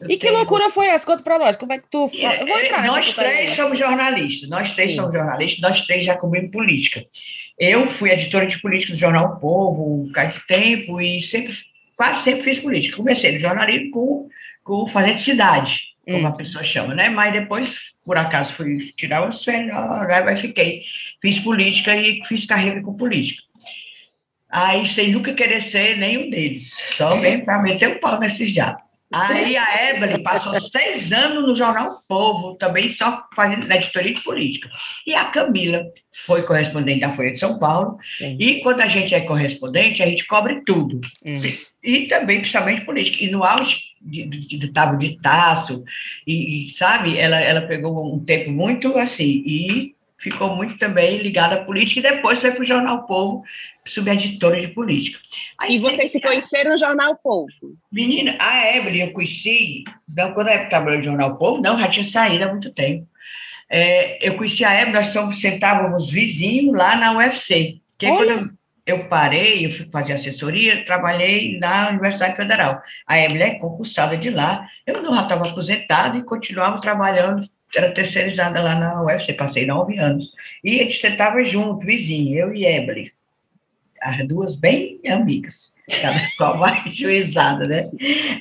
E 0.08 0.16
que 0.16 0.30
loucura 0.30 0.70
foi 0.70 0.86
essa? 0.86 1.06
Conta 1.06 1.22
para 1.22 1.38
nós, 1.38 1.56
como 1.56 1.72
é 1.72 1.78
que 1.78 1.86
tu... 1.90 2.10
É, 2.18 2.44
vou 2.44 2.58
entrar 2.58 2.84
nós 2.84 3.12
três 3.12 3.50
somos 3.52 3.78
jornalistas, 3.78 4.48
nós 4.48 4.74
três 4.74 4.90
Sim. 4.90 4.96
somos 4.96 5.14
jornalistas, 5.14 5.60
nós 5.60 5.86
três 5.86 6.04
já 6.04 6.16
cobrimos 6.16 6.50
política. 6.50 7.04
Eu 7.58 7.88
fui 7.88 8.10
editora 8.10 8.46
de 8.46 8.60
política 8.60 8.92
do 8.92 8.98
Jornal 8.98 9.38
Povo, 9.38 10.02
um 10.02 10.06
bocado 10.06 10.34
de 10.34 10.46
tempo, 10.46 11.00
e 11.00 11.22
sempre, 11.22 11.56
quase 11.96 12.24
sempre 12.24 12.42
fiz 12.42 12.58
política. 12.58 12.96
Comecei 12.96 13.32
no 13.32 13.38
jornalismo 13.38 13.90
com, 13.92 14.28
com 14.64 14.88
Fazendo 14.88 15.18
Cidade, 15.18 15.94
como 16.04 16.18
hum. 16.18 16.26
a 16.26 16.32
pessoa 16.32 16.64
chama, 16.64 16.94
né? 16.94 17.08
Mas 17.08 17.32
depois, 17.32 17.76
por 18.04 18.18
acaso, 18.18 18.52
fui 18.52 18.92
tirar 18.96 19.22
umas 19.22 19.42
férias, 19.42 19.76
aí 19.76 20.36
fiquei. 20.36 20.82
Fiz 21.22 21.38
política 21.38 21.96
e 21.96 22.22
fiz 22.24 22.44
carreira 22.44 22.82
com 22.82 22.94
política. 22.94 23.42
Aí, 24.50 24.86
sem 24.86 25.10
nunca 25.10 25.32
querer 25.32 25.62
ser 25.62 25.96
nenhum 25.96 26.30
deles, 26.30 26.76
só 26.96 27.16
vem 27.16 27.44
para 27.44 27.60
meter 27.60 27.88
o 27.88 28.00
pau 28.00 28.20
nesses 28.20 28.52
diabos. 28.52 28.83
Aí 29.14 29.56
a 29.56 29.90
Evelyn 29.90 30.22
passou 30.22 30.58
seis 30.60 31.12
anos 31.12 31.46
no 31.46 31.54
Jornal 31.54 32.02
Povo, 32.08 32.56
também 32.56 32.90
só 32.90 33.24
fazendo 33.34 33.66
na 33.66 33.76
editoria 33.76 34.14
de 34.14 34.22
política. 34.22 34.68
E 35.06 35.14
a 35.14 35.26
Camila 35.26 35.84
foi 36.26 36.42
correspondente 36.42 37.00
da 37.00 37.12
Folha 37.12 37.32
de 37.32 37.38
São 37.38 37.58
Paulo. 37.58 37.98
Sim. 38.18 38.36
E 38.38 38.60
quando 38.60 38.80
a 38.80 38.88
gente 38.88 39.14
é 39.14 39.20
correspondente, 39.20 40.02
a 40.02 40.06
gente 40.06 40.26
cobre 40.26 40.62
tudo. 40.64 41.00
Hum. 41.24 41.40
E 41.82 42.06
também, 42.06 42.40
principalmente 42.40 42.84
política. 42.84 43.24
E 43.24 43.30
no 43.30 43.44
auge 43.44 43.78
de, 44.00 44.24
de, 44.26 44.40
de, 44.40 44.58
de, 44.58 44.98
de 44.98 45.20
Taço, 45.20 45.84
e, 46.26 46.66
e, 46.66 46.70
sabe, 46.70 47.16
ela, 47.16 47.40
ela 47.40 47.62
pegou 47.62 48.14
um 48.14 48.18
tempo 48.18 48.50
muito 48.50 48.96
assim. 48.98 49.42
E 49.46 49.94
ficou 50.24 50.56
muito 50.56 50.78
também 50.78 51.18
ligada 51.18 51.56
à 51.56 51.64
política 51.64 52.00
e 52.00 52.14
depois 52.14 52.40
foi 52.40 52.50
para 52.50 52.62
o 52.62 52.66
Jornal 52.66 53.06
Povo, 53.06 53.44
subeditora 53.86 54.58
de 54.58 54.68
política. 54.68 55.18
Aí, 55.58 55.74
e 55.74 55.78
vocês 55.78 56.10
se 56.10 56.18
conheceram 56.18 56.70
no 56.70 56.78
Jornal 56.78 57.14
Povo? 57.22 57.46
Menina, 57.92 58.34
a 58.40 58.74
Evelyn 58.74 59.08
eu 59.08 59.12
conheci, 59.12 59.84
não, 60.08 60.32
quando 60.32 60.48
eu 60.48 60.68
trabalhei 60.70 60.96
no 60.96 61.04
Jornal 61.04 61.36
Povo, 61.36 61.60
não, 61.60 61.78
já 61.78 61.88
tinha 61.88 62.06
saído 62.06 62.44
há 62.44 62.48
muito 62.48 62.72
tempo. 62.72 63.06
É, 63.68 64.26
eu 64.26 64.34
conheci 64.36 64.64
a 64.64 64.74
Evelyn, 64.74 64.94
nós 64.94 65.08
somos, 65.08 65.38
sentávamos 65.38 66.10
vizinhos 66.10 66.74
lá 66.74 66.96
na 66.96 67.14
UFC. 67.14 67.76
Que 67.98 68.08
quando 68.08 68.30
eu, 68.30 68.50
eu, 68.86 69.04
parei, 69.04 69.66
eu 69.66 69.72
fui 69.72 69.86
fazer 69.92 70.14
assessoria, 70.14 70.86
trabalhei 70.86 71.58
na 71.58 71.90
Universidade 71.90 72.34
Federal. 72.34 72.80
A 73.06 73.20
Evelyn 73.20 73.42
é 73.42 73.58
concursada 73.58 74.16
de 74.16 74.30
lá, 74.30 74.66
eu 74.86 75.02
não 75.02 75.14
já 75.14 75.22
estava 75.22 75.46
aposentado 75.48 76.16
e 76.16 76.24
continuava 76.24 76.80
trabalhando 76.80 77.46
era 77.78 77.92
terceirizada 77.92 78.62
lá 78.62 78.74
na 78.74 79.02
UFC, 79.02 79.32
passei 79.32 79.66
nove 79.66 79.98
anos. 79.98 80.32
E 80.62 80.80
a 80.80 80.82
gente 80.84 80.98
sentava 80.98 81.44
junto, 81.44 81.84
vizinho, 81.84 82.38
eu 82.38 82.54
e 82.54 82.64
Evelyn. 82.64 83.10
As 84.00 84.26
duas 84.26 84.54
bem 84.54 85.00
amigas, 85.06 85.74
cada 86.00 86.20
qual 86.36 86.58
mais 86.58 86.94
juizada, 86.94 87.64
né? 87.68 87.90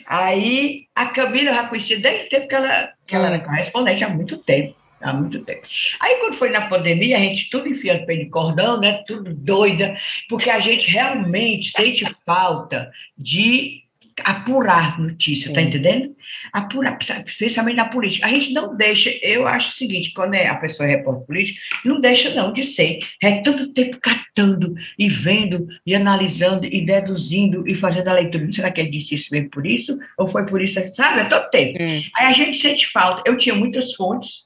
Aí 0.05 0.87
a 0.93 1.05
Camila 1.07 1.49
eu 1.49 1.55
já 1.55 1.67
conhecia 1.67 1.99
desde 1.99 2.25
o 2.25 2.29
tempo 2.29 2.47
que 2.47 2.55
ela, 2.55 2.93
que 3.07 3.15
ela 3.15 3.27
era 3.27 3.37
hum. 3.37 3.47
correspondente, 3.47 4.03
há 4.03 4.09
muito 4.09 4.37
tempo. 4.37 4.75
Há 5.03 5.11
muito 5.11 5.43
tempo. 5.43 5.67
Aí, 5.99 6.15
quando 6.21 6.35
foi 6.35 6.49
na 6.49 6.69
pandemia, 6.69 7.17
a 7.17 7.19
gente 7.19 7.49
tudo 7.49 7.67
enfiando 7.67 8.05
pé 8.05 8.15
de 8.15 8.27
cordão, 8.27 8.79
né? 8.79 9.03
Tudo 9.05 9.33
doida, 9.33 9.93
porque 10.29 10.49
a 10.49 10.61
gente 10.61 10.89
realmente 10.89 11.71
sente 11.71 12.05
falta 12.25 12.89
de 13.17 13.82
apurar 14.23 14.99
notícia, 14.99 15.53
tá 15.53 15.59
Sim. 15.59 15.69
tá 15.69 15.77
entendendo? 15.77 16.15
Apurar, 16.51 16.97
especialmente 17.25 17.75
na 17.75 17.85
política. 17.85 18.25
A 18.25 18.29
gente 18.29 18.53
não 18.53 18.75
deixa, 18.75 19.09
eu 19.21 19.47
acho 19.47 19.71
o 19.71 19.75
seguinte, 19.75 20.13
quando 20.13 20.35
é 20.35 20.47
a 20.47 20.55
pessoa 20.55 20.87
é 20.87 20.97
repórter 20.97 21.25
político, 21.25 21.59
não 21.85 21.99
deixa 21.99 22.33
não 22.33 22.51
de 22.53 22.63
ser. 22.63 22.99
É 23.21 23.41
tanto 23.41 23.73
tempo 23.73 23.97
catando 24.01 24.73
e 24.97 25.09
vendo 25.09 25.67
e 25.85 25.95
analisando 25.95 26.65
e 26.65 26.85
deduzindo 26.85 27.67
e 27.67 27.75
fazendo 27.75 28.09
a 28.09 28.13
leitura. 28.13 28.51
Será 28.51 28.71
que 28.71 28.81
ele 28.81 28.91
disse 28.91 29.15
isso 29.15 29.29
mesmo 29.31 29.49
por 29.49 29.65
isso? 29.65 29.97
Ou 30.17 30.27
foi 30.27 30.45
por 30.45 30.61
isso? 30.61 30.79
Sabe? 30.95 31.21
É 31.21 31.25
todo 31.25 31.49
tempo. 31.49 31.81
Hum. 31.81 32.01
Aí 32.15 32.27
a 32.27 32.33
gente 32.33 32.57
sente 32.57 32.91
falta. 32.91 33.23
Eu 33.25 33.37
tinha 33.37 33.55
muitas 33.55 33.93
fontes, 33.93 34.43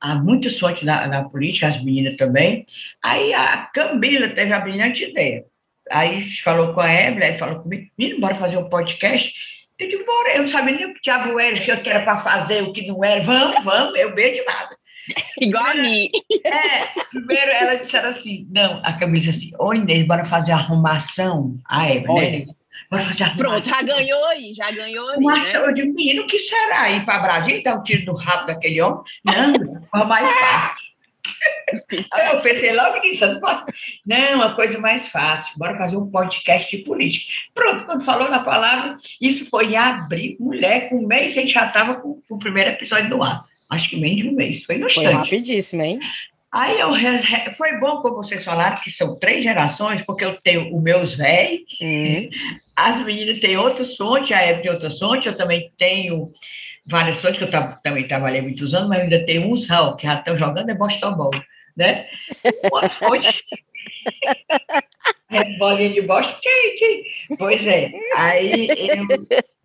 há 0.00 0.14
muitas 0.14 0.58
fontes 0.58 0.82
na, 0.82 1.06
na 1.06 1.24
política, 1.24 1.68
as 1.68 1.82
meninas 1.82 2.16
também. 2.16 2.64
Aí 3.02 3.34
a 3.34 3.58
Camila 3.74 4.28
teve 4.28 4.52
a 4.52 4.60
brilhante 4.60 5.04
ideia 5.04 5.44
Aí 5.90 6.30
falou 6.42 6.72
com 6.72 6.80
a 6.80 6.92
Evelyn, 6.92 7.36
falou 7.36 7.60
comigo, 7.60 7.90
menino, 7.98 8.20
bora 8.20 8.36
fazer 8.36 8.56
um 8.56 8.68
podcast? 8.68 9.34
Eu 9.78 9.88
disse, 9.88 10.04
bora, 10.04 10.34
eu 10.34 10.42
não 10.42 10.48
sabia 10.48 10.76
nem 10.76 10.86
o 10.86 10.94
que 10.94 11.00
diabo 11.00 11.40
era, 11.40 11.56
o 11.56 11.60
que 11.60 11.70
eu 11.70 11.76
era 11.84 12.04
para 12.04 12.18
fazer, 12.18 12.62
o 12.62 12.72
que 12.72 12.86
não 12.86 13.04
era. 13.04 13.22
Vamos, 13.22 13.64
vamos, 13.64 13.98
eu 13.98 14.14
bem 14.14 14.38
animada. 14.38 14.76
Igual 15.40 15.64
a 15.64 15.74
mim. 15.74 16.08
É, 16.44 16.86
primeiro 17.10 17.50
ela 17.50 17.74
disse 17.74 17.96
assim, 17.96 18.46
não, 18.50 18.80
a 18.84 18.92
Camila 18.92 19.20
disse 19.20 19.30
assim, 19.30 19.50
ô 19.58 19.74
Inês, 19.74 20.06
bora 20.06 20.24
fazer 20.26 20.52
arrumação. 20.52 21.58
A 21.68 21.90
Evelyn, 21.90 22.46
né? 22.46 22.54
Bora 22.90 23.04
fazer 23.04 23.24
arrumação. 23.24 23.50
Pronto, 23.50 23.68
já 23.68 23.82
ganhou 23.82 24.24
aí, 24.26 24.54
já 24.54 24.70
ganhou 24.70 25.08
aí. 25.08 25.20
Mas 25.20 25.52
né? 25.52 25.58
eu 25.58 25.72
digo, 25.72 25.94
menino, 25.94 26.22
o 26.22 26.26
que 26.26 26.38
será? 26.38 26.90
Ir 26.90 27.04
para 27.04 27.18
Brasília 27.18 27.62
dar 27.62 27.76
um 27.76 27.82
tiro 27.82 28.04
no 28.04 28.14
rabo 28.14 28.46
daquele 28.46 28.80
homem? 28.80 29.02
Não, 29.24 29.82
foi 29.90 30.04
mais 30.04 30.28
fácil. 30.28 30.90
Eu 32.32 32.40
pensei 32.40 32.72
logo 32.72 33.00
nisso, 33.00 33.26
não 33.26 33.40
posso. 33.40 33.64
Não, 34.06 34.36
uma 34.36 34.54
coisa 34.54 34.78
mais 34.78 35.08
fácil, 35.08 35.58
bora 35.58 35.76
fazer 35.76 35.96
um 35.96 36.10
podcast 36.10 36.76
de 36.76 36.82
política. 36.82 37.32
Pronto, 37.54 37.84
quando 37.84 38.04
falou 38.04 38.30
na 38.30 38.40
palavra, 38.40 38.96
isso 39.20 39.44
foi 39.46 39.72
em 39.72 39.76
abril, 39.76 40.36
mulher, 40.40 40.88
com 40.88 40.96
um 40.96 41.06
mês 41.06 41.36
a 41.36 41.40
gente 41.40 41.52
já 41.52 41.66
estava 41.66 41.94
com, 41.96 42.20
com, 42.28 42.34
o 42.34 42.38
primeiro 42.38 42.70
episódio 42.70 43.10
no 43.10 43.22
ar. 43.22 43.44
Acho 43.68 43.90
que 43.90 43.96
menos 43.96 44.22
de 44.22 44.28
um 44.28 44.32
mês, 44.32 44.64
foi 44.64 44.78
no 44.78 44.86
instante. 44.86 45.04
Foi 45.04 45.14
rapidíssimo, 45.14 45.82
hein? 45.82 46.00
Aí 46.52 46.80
eu 46.80 46.90
foi 47.56 47.78
bom 47.78 48.02
como 48.02 48.16
vocês 48.16 48.42
falaram 48.42 48.80
que 48.80 48.90
são 48.90 49.16
três 49.16 49.44
gerações, 49.44 50.02
porque 50.02 50.24
eu 50.24 50.36
tenho 50.42 50.74
os 50.74 50.82
meus 50.82 51.14
velhos, 51.14 51.78
uhum. 51.80 52.28
as 52.74 53.04
meninas 53.04 53.38
têm 53.38 53.56
outros 53.56 53.96
fontes, 53.96 54.32
a 54.32 54.40
Eva 54.40 54.60
tem 54.60 54.70
outras 54.70 54.98
fontes, 54.98 55.26
eu 55.26 55.36
também 55.36 55.70
tenho 55.78 56.32
várias 56.84 57.20
fontes, 57.20 57.38
que 57.38 57.44
eu 57.44 57.50
também 57.84 58.08
trabalhei 58.08 58.42
muitos 58.42 58.74
anos, 58.74 58.88
mas 58.88 59.00
ainda 59.00 59.24
tem 59.24 59.38
uns 59.38 59.68
que 59.96 60.06
já 60.06 60.14
estão 60.14 60.36
jogando 60.36 60.70
é 60.70 60.74
Boston 60.74 61.12
Ball, 61.14 61.30
né? 61.76 62.06
Umas 62.72 62.94
fontes. 62.94 63.42
é, 65.30 65.44
bolinha 65.58 65.90
de 65.90 66.02
Boston, 66.02 66.38
tchim, 66.40 66.74
tchim. 66.76 67.36
Pois 67.36 67.66
é, 67.66 67.92
aí 68.16 68.68
eu, 68.88 69.06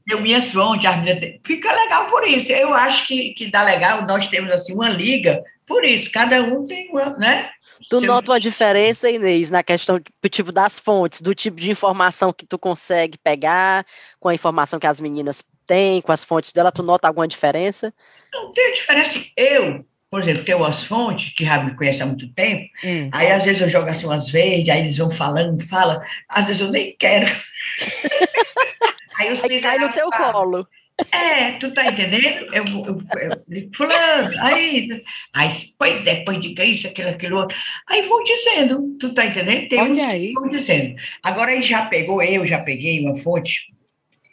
eu 0.07 0.21
minhas 0.21 0.51
fontes, 0.51 0.85
as 0.85 1.01
minhas, 1.01 1.39
fica 1.45 1.73
legal 1.73 2.09
por 2.09 2.27
isso. 2.27 2.51
Eu 2.51 2.73
acho 2.73 3.07
que, 3.07 3.33
que 3.33 3.47
dá 3.47 3.63
legal, 3.63 4.05
nós 4.05 4.27
temos 4.27 4.51
assim 4.51 4.73
uma 4.73 4.89
liga, 4.89 5.43
por 5.65 5.83
isso, 5.83 6.11
cada 6.11 6.41
um 6.43 6.65
tem 6.67 6.89
uma, 6.89 7.17
né? 7.17 7.49
Tu 7.89 7.99
Seu... 7.99 8.07
nota 8.07 8.31
uma 8.31 8.39
diferença, 8.39 9.09
Inês, 9.09 9.49
na 9.49 9.63
questão 9.63 9.99
do 9.99 10.29
tipo 10.29 10.51
das 10.51 10.79
fontes, 10.79 11.21
do 11.21 11.35
tipo 11.35 11.57
de 11.57 11.71
informação 11.71 12.31
que 12.31 12.45
tu 12.45 12.57
consegue 12.57 13.17
pegar, 13.17 13.85
com 14.19 14.29
a 14.29 14.33
informação 14.33 14.79
que 14.79 14.87
as 14.87 15.01
meninas 15.01 15.43
têm, 15.65 16.01
com 16.01 16.11
as 16.11 16.23
fontes 16.23 16.51
dela, 16.53 16.71
tu 16.71 16.83
nota 16.83 17.07
alguma 17.07 17.27
diferença? 17.27 17.93
Não 18.31 18.51
tem 18.53 18.73
diferença. 18.73 19.19
Eu, 19.35 19.85
por 20.09 20.21
exemplo, 20.21 20.45
tenho 20.45 20.63
as 20.63 20.83
fontes, 20.83 21.33
que 21.33 21.45
já 21.45 21.61
me 21.61 21.75
conhece 21.75 22.01
há 22.01 22.05
muito 22.05 22.27
tempo, 22.33 22.69
hum. 22.83 23.09
aí 23.11 23.31
às 23.31 23.43
vezes 23.43 23.61
eu 23.61 23.69
jogo 23.69 23.89
assim 23.89 24.05
umas 24.05 24.29
verdes, 24.29 24.69
aí 24.69 24.81
eles 24.81 24.97
vão 24.97 25.11
falando, 25.11 25.65
fala, 25.67 26.01
às 26.29 26.47
vezes 26.47 26.61
eu 26.61 26.71
nem 26.71 26.95
quero. 26.97 27.25
aí 29.19 29.33
os 29.33 29.43
aí 29.43 29.61
cai 29.61 29.77
no 29.77 29.91
teu 29.91 30.09
falam, 30.09 30.31
colo. 30.31 30.67
É, 31.11 31.51
tu 31.53 31.73
tá 31.73 31.87
entendendo? 31.87 32.47
Eu, 32.53 32.63
eu, 32.63 33.01
eu, 33.49 33.69
fulano, 33.73 34.29
aí, 34.39 35.03
aí, 35.33 35.51
pois 35.77 36.07
é, 36.07 36.23
põe 36.23 36.39
diga 36.39 36.63
isso, 36.63 36.87
aquilo, 36.87 37.09
aquilo 37.09 37.37
outro. 37.37 37.57
Aí 37.89 38.03
vou 38.03 38.23
dizendo, 38.23 38.95
tu 38.97 39.13
tá 39.13 39.25
entendendo? 39.25 39.67
Tem 39.67 39.81
uns 39.81 39.99
aí. 39.99 40.29
que 40.29 40.33
vão 40.33 40.47
dizendo. 40.47 40.95
Agora 41.21 41.51
ele 41.51 41.61
já 41.61 41.85
pegou, 41.87 42.23
eu 42.23 42.45
já 42.47 42.59
peguei 42.59 43.01
uma 43.01 43.17
fonte, 43.17 43.74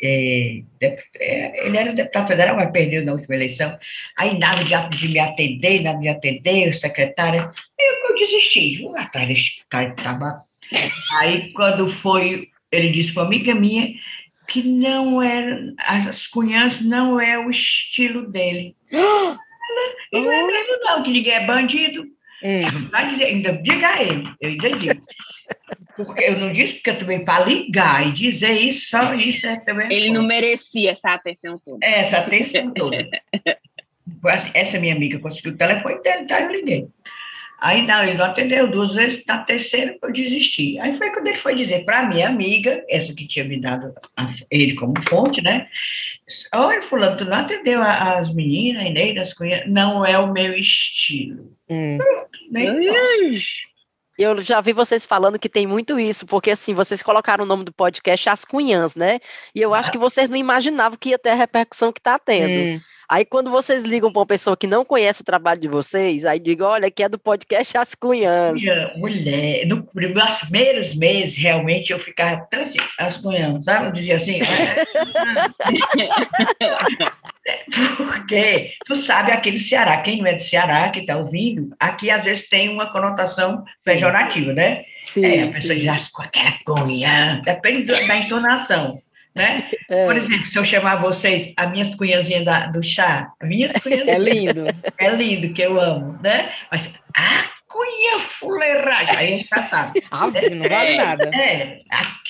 é, 0.03 0.63
é, 1.21 1.67
ele 1.67 1.77
era 1.77 1.93
deputado 1.93 2.29
federal, 2.29 2.57
mas 2.57 2.71
perdeu 2.73 3.05
na 3.05 3.13
última 3.13 3.37
eleição. 3.37 3.79
Aí 4.19 4.37
nada 4.39 4.65
de, 4.65 4.97
de 4.97 5.09
me 5.09 5.21
atender, 5.21 5.83
nada 5.83 5.99
de 5.99 6.09
atender, 6.09 6.75
secretária. 6.75 7.51
Eu, 7.79 8.11
eu 8.11 8.15
desisti, 8.17 8.83
vou 8.83 8.97
atrás 8.97 9.29
desse 9.29 9.63
cara 9.69 9.93
que 9.93 10.03
tava. 10.03 10.43
Aí 11.21 11.53
quando 11.53 11.89
foi, 11.89 12.49
ele 12.71 12.91
disse 12.91 13.13
para 13.13 13.23
uma 13.23 13.29
amiga 13.29 13.55
minha 13.55 13.95
que 14.49 14.63
não 14.63 15.23
era, 15.23 15.73
as 15.79 16.27
cunhãs 16.27 16.81
não 16.81 17.21
é 17.21 17.39
o 17.39 17.49
estilo 17.49 18.27
dele. 18.29 18.75
E 20.13 20.21
não 20.21 20.33
é 20.33 20.43
mesmo, 20.43 20.79
não, 20.85 21.03
que 21.03 21.11
ninguém 21.11 21.33
é 21.33 21.47
bandido. 21.47 22.03
Hum. 22.43 22.89
Vai 22.91 23.09
dizer, 23.09 23.25
ainda 23.27 23.53
diga 23.53 23.89
a 23.89 24.03
ele, 24.03 24.29
eu 24.41 24.51
ainda 24.51 24.71
digo. 24.73 25.01
Porque 25.97 26.25
eu 26.25 26.39
não 26.39 26.53
disse, 26.53 26.75
porque 26.75 26.93
também 26.95 27.25
para 27.25 27.45
ligar 27.45 28.07
e 28.07 28.13
dizer 28.13 28.53
isso, 28.53 28.91
só 28.91 29.15
isso 29.15 29.47
é 29.47 29.59
também. 29.61 29.93
Ele 29.93 30.11
não 30.11 30.23
merecia 30.23 30.93
essa 30.93 31.11
atenção 31.11 31.59
toda. 31.59 31.85
É, 31.85 32.01
essa 32.01 32.19
atenção 32.19 32.73
toda. 32.73 33.09
Assim, 34.25 34.51
essa 34.55 34.79
minha 34.79 34.95
amiga 34.95 35.19
conseguiu 35.19 35.53
o 35.53 35.57
telefone 35.57 36.03
dele, 36.03 36.27
tá? 36.27 36.41
Eu 36.41 36.53
liguei. 36.53 36.89
Aí 37.63 37.87
não, 37.87 38.03
ele 38.03 38.15
não 38.15 38.25
atendeu 38.25 38.67
duas 38.67 38.95
vezes, 38.95 39.23
na 39.25 39.39
terceira 39.39 39.97
eu 40.03 40.13
desisti. 40.13 40.81
Aí 40.81 40.99
foi 40.99 41.11
quando 41.11 41.29
ele 41.29 41.39
foi 41.39 41.55
dizer 41.55 41.85
para 41.85 42.05
minha 42.07 42.29
amiga, 42.29 42.85
essa 42.91 43.15
que 43.15 43.25
tinha 43.29 43.45
me 43.45 43.61
dado 43.61 43.95
a, 44.17 44.29
ele 44.51 44.75
como 44.75 44.95
fonte, 45.09 45.41
né? 45.41 45.69
Olha, 46.53 46.83
fulano, 46.83 47.17
tu 47.17 47.25
não 47.25 47.37
atendeu 47.39 47.81
as 47.81 48.35
meninas, 48.35 48.85
Inês, 48.85 49.17
as 49.17 49.33
cunhas, 49.33 49.65
não 49.69 50.05
é 50.05 50.19
o 50.19 50.33
meu 50.33 50.55
estilo. 50.59 51.57
Hum. 51.71 51.99
Nem 52.51 52.91
eu 54.19 54.43
já 54.43 54.61
vi 54.61 54.73
vocês 54.73 55.07
falando 55.07 55.39
que 55.39 55.49
tem 55.49 55.67
muito 55.67 55.99
isso, 55.99 56.27
porque 56.27 56.51
assim, 56.51 56.75
vocês 56.75 57.03
colocaram 57.03 57.45
o 57.45 57.47
nome 57.47 57.65
do 57.65 57.73
podcast 57.73 58.29
As 58.29 58.45
Cunhãs, 58.45 58.95
né? 58.95 59.19
E 59.55 59.61
eu 59.61 59.73
acho 59.75 59.91
que 59.91 59.99
vocês 59.99 60.29
não 60.29 60.37
imaginavam 60.37 60.99
que 60.99 61.11
ia 61.11 61.19
ter 61.19 61.31
a 61.31 61.35
repercussão 61.35 61.93
que 61.93 62.01
está 62.01 62.19
tendo. 62.19 62.77
Hum. 62.77 62.81
Aí 63.13 63.27
quando 63.27 63.51
vocês 63.51 63.85
ligam 63.85 64.11
para 64.11 64.21
uma 64.21 64.27
pessoa 64.27 64.57
que 64.57 64.67
não 64.67 64.87
conhece 64.87 65.21
o 65.21 65.25
trabalho 65.25 65.61
de 65.61 65.69
vocês, 65.69 66.25
aí 66.25 66.41
digo, 66.41 66.65
olha, 66.65 66.91
que 66.91 67.03
é 67.03 67.11
do 67.11 67.19
podcast 67.19 67.77
As 67.77 67.95
Cunhãs. 67.95 68.59
Mulher, 68.97 69.67
no, 69.67 69.87
nos 69.95 70.39
primeiros 70.41 70.95
meses, 70.95 71.37
realmente, 71.37 71.93
eu 71.93 71.99
ficava 71.99 72.41
tão 72.51 72.63
assim, 72.63 72.79
As 72.99 73.19
Cunhãs, 73.19 73.67
sabe? 73.67 73.89
Eu 73.89 73.93
dizia 73.93 74.17
assim... 74.17 74.39
Porque 77.99 78.73
tu 78.87 78.97
sabe 78.97 79.31
aqui 79.31 79.51
no 79.51 79.59
Ceará, 79.59 79.99
quem 79.99 80.17
não 80.17 80.27
é 80.27 80.33
do 80.33 80.43
Ceará, 80.43 80.89
que 80.89 81.01
está 81.01 81.19
ouvindo, 81.19 81.77
aqui 81.79 82.11
às 82.11 82.25
vezes 82.25 82.49
tem 82.49 82.71
uma 82.71 82.91
conotação 82.91 83.63
pejorativa, 83.85 84.55
né? 84.55 84.87
Sim, 85.05 85.27
é, 85.27 85.43
a 85.43 85.47
pessoa 85.49 85.75
sim. 85.75 85.81
diz, 85.81 85.89
ah, 85.89 86.01
aquela 86.23 86.53
cunhã, 86.65 87.43
depende 87.45 87.93
da 88.07 88.17
entonação 88.17 89.03
né? 89.35 89.71
É. 89.89 90.07
Por 90.07 90.17
exemplo, 90.17 90.47
se 90.47 90.59
eu 90.59 90.65
chamar 90.65 90.97
vocês 90.97 91.53
a 91.57 91.67
minhas 91.67 91.95
cunhazinhas 91.95 92.45
da, 92.45 92.67
do 92.67 92.83
chá, 92.83 93.33
minhas 93.43 93.73
cunhazinhas. 93.73 94.09
É 94.13 94.19
lindo. 94.19 94.65
É 94.99 95.11
lindo, 95.11 95.53
que 95.53 95.63
eu 95.63 95.81
amo, 95.81 96.19
né? 96.23 96.51
Mas 96.71 96.91
a 97.15 97.45
cunha 97.67 98.19
fuleiragem, 98.21 99.17
aí 99.17 99.27
a 99.27 99.37
gente 99.37 99.49
já 99.49 99.63
sabe. 99.69 100.03
Ah, 100.11 100.27
não 100.27 100.69
vale 100.69 100.91
é, 100.91 100.97
nada. 100.97 101.31
É, 101.35 101.81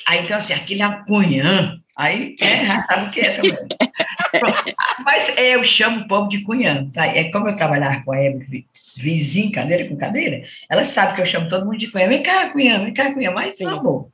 aí 0.06 0.20
então 0.20 0.36
assim, 0.36 0.52
aquele 0.52 0.82
é 0.82 0.84
a 0.84 1.02
cunhã, 1.04 1.80
aí 1.96 2.36
é, 2.40 2.66
já 2.66 2.84
sabe 2.84 3.08
o 3.08 3.10
que 3.10 3.20
é 3.20 3.30
também. 3.32 3.52
Mas 5.04 5.32
eu 5.36 5.64
chamo 5.64 6.00
o 6.00 6.08
povo 6.08 6.28
de 6.28 6.42
cunhã, 6.42 6.88
tá? 6.92 7.06
É 7.06 7.24
como 7.30 7.48
eu 7.48 7.56
trabalhar 7.56 8.04
com 8.04 8.12
a 8.12 8.22
Evelyn, 8.22 8.64
vizinho, 8.96 9.52
cadeira 9.52 9.88
com 9.88 9.96
cadeira, 9.96 10.42
ela 10.70 10.84
sabe 10.84 11.14
que 11.14 11.20
eu 11.20 11.26
chamo 11.26 11.48
todo 11.48 11.66
mundo 11.66 11.78
de 11.78 11.90
cunhã. 11.90 12.08
Vem 12.08 12.22
cá, 12.22 12.50
cunhã, 12.50 12.82
vem 12.84 12.94
cá, 12.94 13.12
cunhã, 13.12 13.30
mas, 13.32 13.58
Sim. 13.58 13.66
amor, 13.66 14.08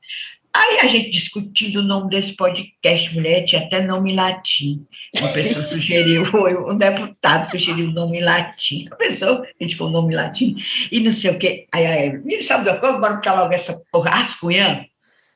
Aí 0.58 0.80
a 0.80 0.88
gente 0.88 1.10
discutindo 1.10 1.78
o 1.78 1.84
nome 1.84 2.10
desse 2.10 2.32
podcast, 2.32 3.14
mulher, 3.14 3.44
tinha 3.44 3.62
até 3.62 3.80
nome 3.80 4.12
latim. 4.12 4.84
Uma 5.16 5.28
pessoa 5.28 5.62
sugeriu, 5.64 6.24
um 6.68 6.76
deputado 6.76 7.48
sugeriu 7.48 7.86
o 7.86 7.92
nome 7.92 8.20
latim. 8.20 8.88
A 8.90 8.96
pessoa, 8.96 9.44
a 9.44 9.62
gente 9.62 9.80
o 9.80 9.88
nome 9.88 10.16
latim, 10.16 10.56
e 10.90 10.98
não 10.98 11.12
sei 11.12 11.30
o 11.30 11.38
quê. 11.38 11.68
Aí 11.72 11.86
a 11.86 12.06
Evelyn, 12.06 12.42
sabe 12.42 12.64
da 12.64 12.76
coisa? 12.76 12.98
Bora 12.98 13.14
botar 13.14 13.34
logo 13.34 13.54
essa 13.54 13.80
porra, 13.92 14.10
ascunhando. 14.10 14.84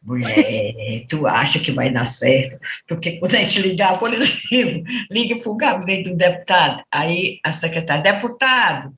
Mulher, 0.02 1.06
tu 1.08 1.24
acha 1.24 1.60
que 1.60 1.70
vai 1.70 1.88
dar 1.88 2.04
certo? 2.04 2.58
Porque 2.88 3.12
quando 3.12 3.36
a 3.36 3.38
gente 3.38 3.62
ligar, 3.62 4.00
por 4.00 4.12
exemplo, 4.12 4.82
liga 5.08 5.36
para 5.36 5.52
o 5.52 5.56
gabinete 5.56 6.10
do 6.10 6.16
deputado, 6.16 6.82
aí 6.90 7.38
a 7.44 7.52
secretária, 7.52 8.12
deputado, 8.12 8.92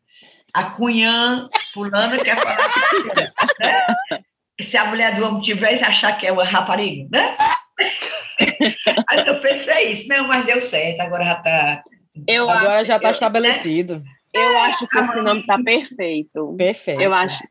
a 0.54 0.64
Cunhã, 0.64 1.50
fulano 1.74 2.16
quer 2.24 2.40
falar 2.40 2.72
com 2.72 2.80
você, 2.80 3.60
né? 3.60 4.24
Se 4.60 4.76
a 4.76 4.84
mulher 4.86 5.16
do 5.16 5.24
homem 5.24 5.40
tivesse 5.40 5.84
achar 5.84 6.16
que 6.18 6.26
é 6.26 6.32
uma 6.32 6.44
rapariga, 6.44 7.08
né? 7.10 7.36
Aí 9.08 9.26
eu 9.26 9.40
pensei 9.40 9.92
isso, 9.92 10.08
não, 10.08 10.28
mas 10.28 10.44
deu 10.44 10.60
certo, 10.60 11.00
agora 11.00 11.24
já 11.24 11.32
está. 11.38 11.82
Agora 12.30 12.76
acho, 12.76 12.84
já 12.86 12.96
está 12.96 13.10
estabelecido. 13.10 14.02
Eu 14.32 14.42
é, 14.42 14.60
acho 14.62 14.86
que 14.86 14.98
esse 14.98 15.20
nome 15.20 15.40
está 15.40 15.60
perfeito. 15.62 16.54
Perfeito. 16.56 17.00
Eu 17.00 17.12
acho. 17.12 17.42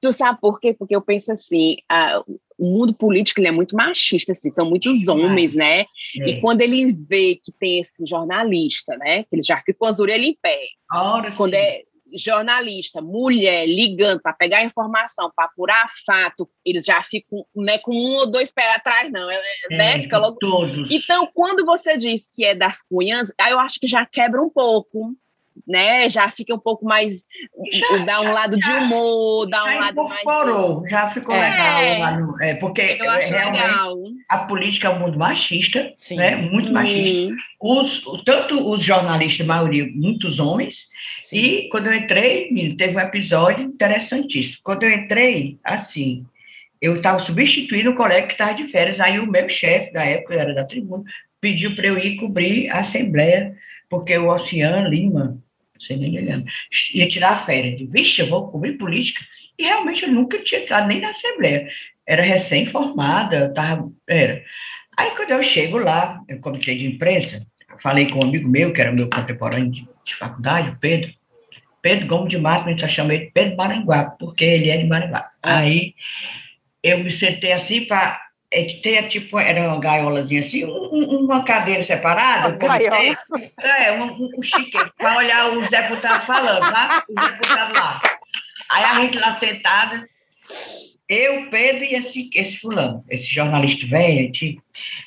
Tu 0.00 0.12
sabe 0.12 0.38
por 0.40 0.60
quê? 0.60 0.72
Porque 0.72 0.94
eu 0.94 1.02
penso 1.02 1.32
assim, 1.32 1.76
a, 1.88 2.22
o 2.56 2.64
mundo 2.64 2.94
político 2.94 3.40
ele 3.40 3.48
é 3.48 3.52
muito 3.52 3.74
machista, 3.74 4.32
assim, 4.32 4.50
são 4.50 4.68
muitos 4.68 5.08
homens, 5.08 5.54
né? 5.54 5.80
É. 5.80 6.28
E 6.28 6.40
quando 6.40 6.60
ele 6.60 6.92
vê 6.92 7.36
que 7.42 7.50
tem 7.52 7.80
esse 7.80 8.06
jornalista, 8.06 8.96
né? 8.96 9.24
Que 9.24 9.36
ele 9.36 9.42
já 9.42 9.56
fica 9.58 9.74
com 9.74 9.86
as 9.86 9.98
orelhas 9.98 10.28
em 10.28 10.38
pé. 10.40 10.58
Ora, 10.92 11.32
quando 11.32 11.50
sim. 11.50 11.56
é 11.56 11.82
jornalista, 12.14 13.00
mulher 13.00 13.66
ligando 13.66 14.20
para 14.20 14.32
pegar 14.32 14.64
informação, 14.64 15.30
para 15.34 15.46
apurar 15.46 15.86
fato, 16.06 16.48
eles 16.64 16.84
já 16.84 17.02
ficam 17.02 17.44
né, 17.54 17.78
com 17.78 17.92
um 17.92 18.16
ou 18.16 18.30
dois 18.30 18.50
pés 18.50 18.74
atrás, 18.74 19.10
não, 19.10 19.30
é, 19.30 19.40
é 19.70 19.76
né? 19.76 20.02
Fica 20.02 20.18
logo... 20.18 20.38
Todos. 20.38 20.90
Então, 20.90 21.28
quando 21.32 21.64
você 21.64 21.96
diz 21.96 22.28
que 22.28 22.44
é 22.44 22.54
das 22.54 22.82
cunhas, 22.82 23.32
aí 23.38 23.52
eu 23.52 23.58
acho 23.58 23.78
que 23.78 23.86
já 23.86 24.06
quebra 24.06 24.42
um 24.42 24.50
pouco 24.50 25.14
né? 25.68 26.08
Já 26.08 26.30
fica 26.30 26.54
um 26.54 26.58
pouco 26.58 26.84
mais. 26.84 27.24
Já, 27.70 27.98
dá 28.04 28.20
um 28.20 28.24
já, 28.24 28.32
lado 28.32 28.58
já, 28.60 28.78
de 28.78 28.84
humor, 28.84 29.46
dá 29.48 29.64
um 29.64 29.78
lado 29.78 30.08
mais. 30.08 30.90
Já 30.90 31.10
ficou 31.10 31.34
é. 31.34 31.50
legal. 31.50 32.20
No, 32.20 32.42
é, 32.42 32.54
porque 32.54 32.82
realmente 32.82 33.30
legal. 33.30 33.96
a 34.28 34.38
política 34.38 34.88
é 34.88 34.90
um 34.90 34.98
mundo 34.98 35.18
machista, 35.18 35.92
Sim. 35.96 36.16
né? 36.16 36.36
Muito 36.36 36.72
machista. 36.72 37.32
Hum. 37.32 37.36
Os, 37.60 38.02
tanto 38.24 38.68
os 38.70 38.82
jornalistas, 38.82 39.44
a 39.44 39.48
maioria, 39.48 39.86
muitos 39.94 40.38
homens. 40.38 40.86
Sim. 41.20 41.36
E 41.36 41.68
quando 41.68 41.88
eu 41.88 41.94
entrei, 41.94 42.48
teve 42.76 42.96
um 42.96 43.00
episódio 43.00 43.64
interessantíssimo. 43.64 44.58
Quando 44.62 44.84
eu 44.84 44.90
entrei, 44.90 45.58
assim, 45.62 46.24
eu 46.80 46.96
estava 46.96 47.18
substituindo 47.18 47.90
o 47.90 47.96
colega 47.96 48.26
que 48.26 48.34
estava 48.34 48.54
de 48.54 48.68
férias. 48.68 49.00
Aí 49.00 49.18
o 49.18 49.26
meu 49.26 49.48
chefe, 49.48 49.92
da 49.92 50.04
época, 50.04 50.34
era 50.34 50.54
da 50.54 50.64
tribuna, 50.64 51.04
pediu 51.40 51.74
para 51.74 51.88
eu 51.88 51.98
ir 51.98 52.16
cobrir 52.16 52.70
a 52.70 52.80
Assembleia, 52.80 53.56
porque 53.88 54.16
o 54.16 54.28
Oceano 54.28 54.88
Lima, 54.88 55.38
sei 55.78 55.96
nem 55.96 56.18
olhando, 56.18 56.46
ia 56.94 57.08
tirar 57.08 57.44
férias. 57.44 57.80
Vixe, 57.90 58.22
eu 58.22 58.28
vou 58.28 58.50
cobrir 58.50 58.78
política. 58.78 59.24
E 59.58 59.64
realmente 59.64 60.04
eu 60.04 60.12
nunca 60.12 60.42
tinha 60.42 60.60
entrado 60.60 60.88
nem 60.88 61.00
na 61.00 61.10
Assembleia. 61.10 61.68
Era 62.06 62.22
recém-formada, 62.22 63.52
tava, 63.52 63.90
era. 64.06 64.42
Aí 64.96 65.10
quando 65.12 65.30
eu 65.30 65.42
chego 65.42 65.78
lá, 65.78 66.20
no 66.28 66.40
comitê 66.40 66.74
de 66.74 66.86
imprensa, 66.86 67.46
falei 67.82 68.10
com 68.10 68.20
um 68.20 68.24
amigo 68.24 68.48
meu, 68.48 68.72
que 68.72 68.80
era 68.80 68.92
meu 68.92 69.08
contemporâneo 69.08 69.70
de, 69.70 69.88
de 70.04 70.14
faculdade, 70.14 70.70
o 70.70 70.78
Pedro, 70.78 71.12
Pedro 71.80 72.06
Gomes 72.06 72.30
de 72.30 72.38
Mato, 72.38 72.66
a 72.66 72.70
gente 72.70 72.80
só 72.80 72.88
chama 72.88 73.14
ele 73.14 73.30
Pedro 73.32 73.56
Maranguá, 73.56 74.04
porque 74.18 74.44
ele 74.44 74.70
é 74.70 74.76
de 74.76 74.84
Maranguá. 74.84 75.28
Ah. 75.42 75.58
Aí 75.58 75.94
eu 76.82 77.02
me 77.02 77.10
sentei 77.10 77.52
assim 77.52 77.84
para 77.84 78.27
é 78.50 78.64
tinha 78.64 79.06
tipo, 79.06 79.38
era 79.38 79.68
uma 79.68 79.78
gaiolazinha 79.78 80.40
assim, 80.40 80.64
um, 80.64 81.24
uma 81.24 81.44
cadeira 81.44 81.84
separada. 81.84 82.48
Uma 82.48 82.78
gaiola. 82.78 83.16
É, 83.58 83.92
um, 83.92 84.30
um, 84.38 84.42
chiqueiro, 84.42 84.90
para 84.96 85.18
olhar 85.18 85.50
os 85.50 85.68
deputados 85.68 86.26
falando, 86.26 86.60
tá? 86.60 87.04
Os 87.08 87.28
deputados 87.28 87.78
lá. 87.78 88.02
Aí 88.70 88.84
a 88.84 89.00
gente 89.00 89.18
lá 89.18 89.32
sentada, 89.32 90.08
eu, 91.08 91.48
Pedro 91.50 91.84
e 91.84 91.94
esse, 91.94 92.30
esse 92.34 92.58
fulano, 92.58 93.04
esse 93.08 93.26
jornalista 93.26 93.86
velho, 93.86 94.30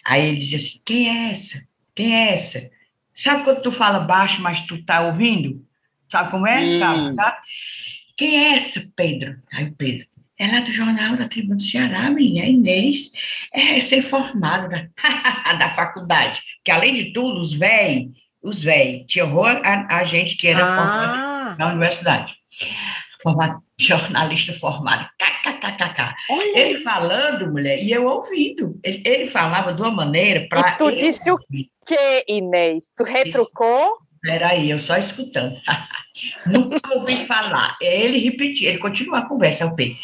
aí 0.05 0.27
ele 0.27 0.37
dizia 0.37 0.57
assim, 0.57 0.81
quem 0.85 1.09
é 1.09 1.31
essa? 1.31 1.67
Quem 1.95 2.15
é 2.15 2.33
essa? 2.33 2.69
Sabe 3.13 3.43
quando 3.43 3.61
tu 3.61 3.71
fala 3.71 3.99
baixo, 3.99 4.41
mas 4.41 4.61
tu 4.61 4.83
tá 4.83 5.01
ouvindo? 5.01 5.65
Sabe 6.09 6.31
como 6.31 6.47
é? 6.47 6.59
Hum. 6.59 6.79
Sabe, 6.79 7.13
sabe? 7.13 7.37
Quem 8.17 8.37
é 8.37 8.57
essa, 8.57 8.87
Pedro? 8.95 9.39
Aí 9.53 9.65
o 9.65 9.73
Pedro, 9.73 10.07
é 10.41 10.51
lá 10.51 10.59
do 10.59 10.71
jornal 10.71 11.15
da 11.15 11.27
Tribuna 11.27 11.55
do 11.55 11.61
Ceará, 11.61 12.09
minha 12.09 12.43
Inês, 12.45 13.11
é 13.53 13.59
recém-formada 13.59 14.67
da, 14.67 15.53
da 15.53 15.69
faculdade. 15.69 16.41
Que, 16.63 16.71
além 16.71 16.95
de 16.95 17.13
tudo, 17.13 17.39
os 17.39 17.53
velhos, 17.53 18.11
os 18.41 18.63
velhos, 18.63 19.05
tinha 19.07 19.23
horror 19.23 19.61
a, 19.63 19.97
a, 19.99 20.03
gente 20.03 20.35
que 20.35 20.47
era 20.47 20.65
ah. 20.65 20.75
formada 20.75 21.55
na 21.59 21.67
universidade. 21.67 22.33
Formado, 23.21 23.61
jornalista 23.79 24.51
formado, 24.53 25.07
kkkk. 25.15 26.15
Ele 26.55 26.79
falando, 26.79 27.51
mulher, 27.51 27.83
e 27.83 27.91
eu 27.91 28.07
ouvindo. 28.07 28.79
Ele, 28.83 29.03
ele 29.05 29.27
falava 29.27 29.71
de 29.71 29.79
uma 29.79 29.91
maneira 29.91 30.47
para. 30.49 30.71
Tu 30.71 30.91
disse 30.93 31.29
ouvir. 31.29 31.69
o 31.83 31.85
quê, 31.85 32.25
Inês? 32.27 32.91
Tu 32.97 33.03
retrucou? 33.03 33.99
Peraí, 34.23 34.71
eu 34.71 34.79
só 34.79 34.97
escutando. 34.97 35.55
Nunca 36.47 36.95
ouvi 36.95 37.25
falar. 37.27 37.77
Ele 37.79 38.17
repetia, 38.17 38.69
ele 38.69 38.79
continua 38.79 39.19
a 39.19 39.27
conversa, 39.27 39.67
o 39.67 39.75
P 39.75 39.97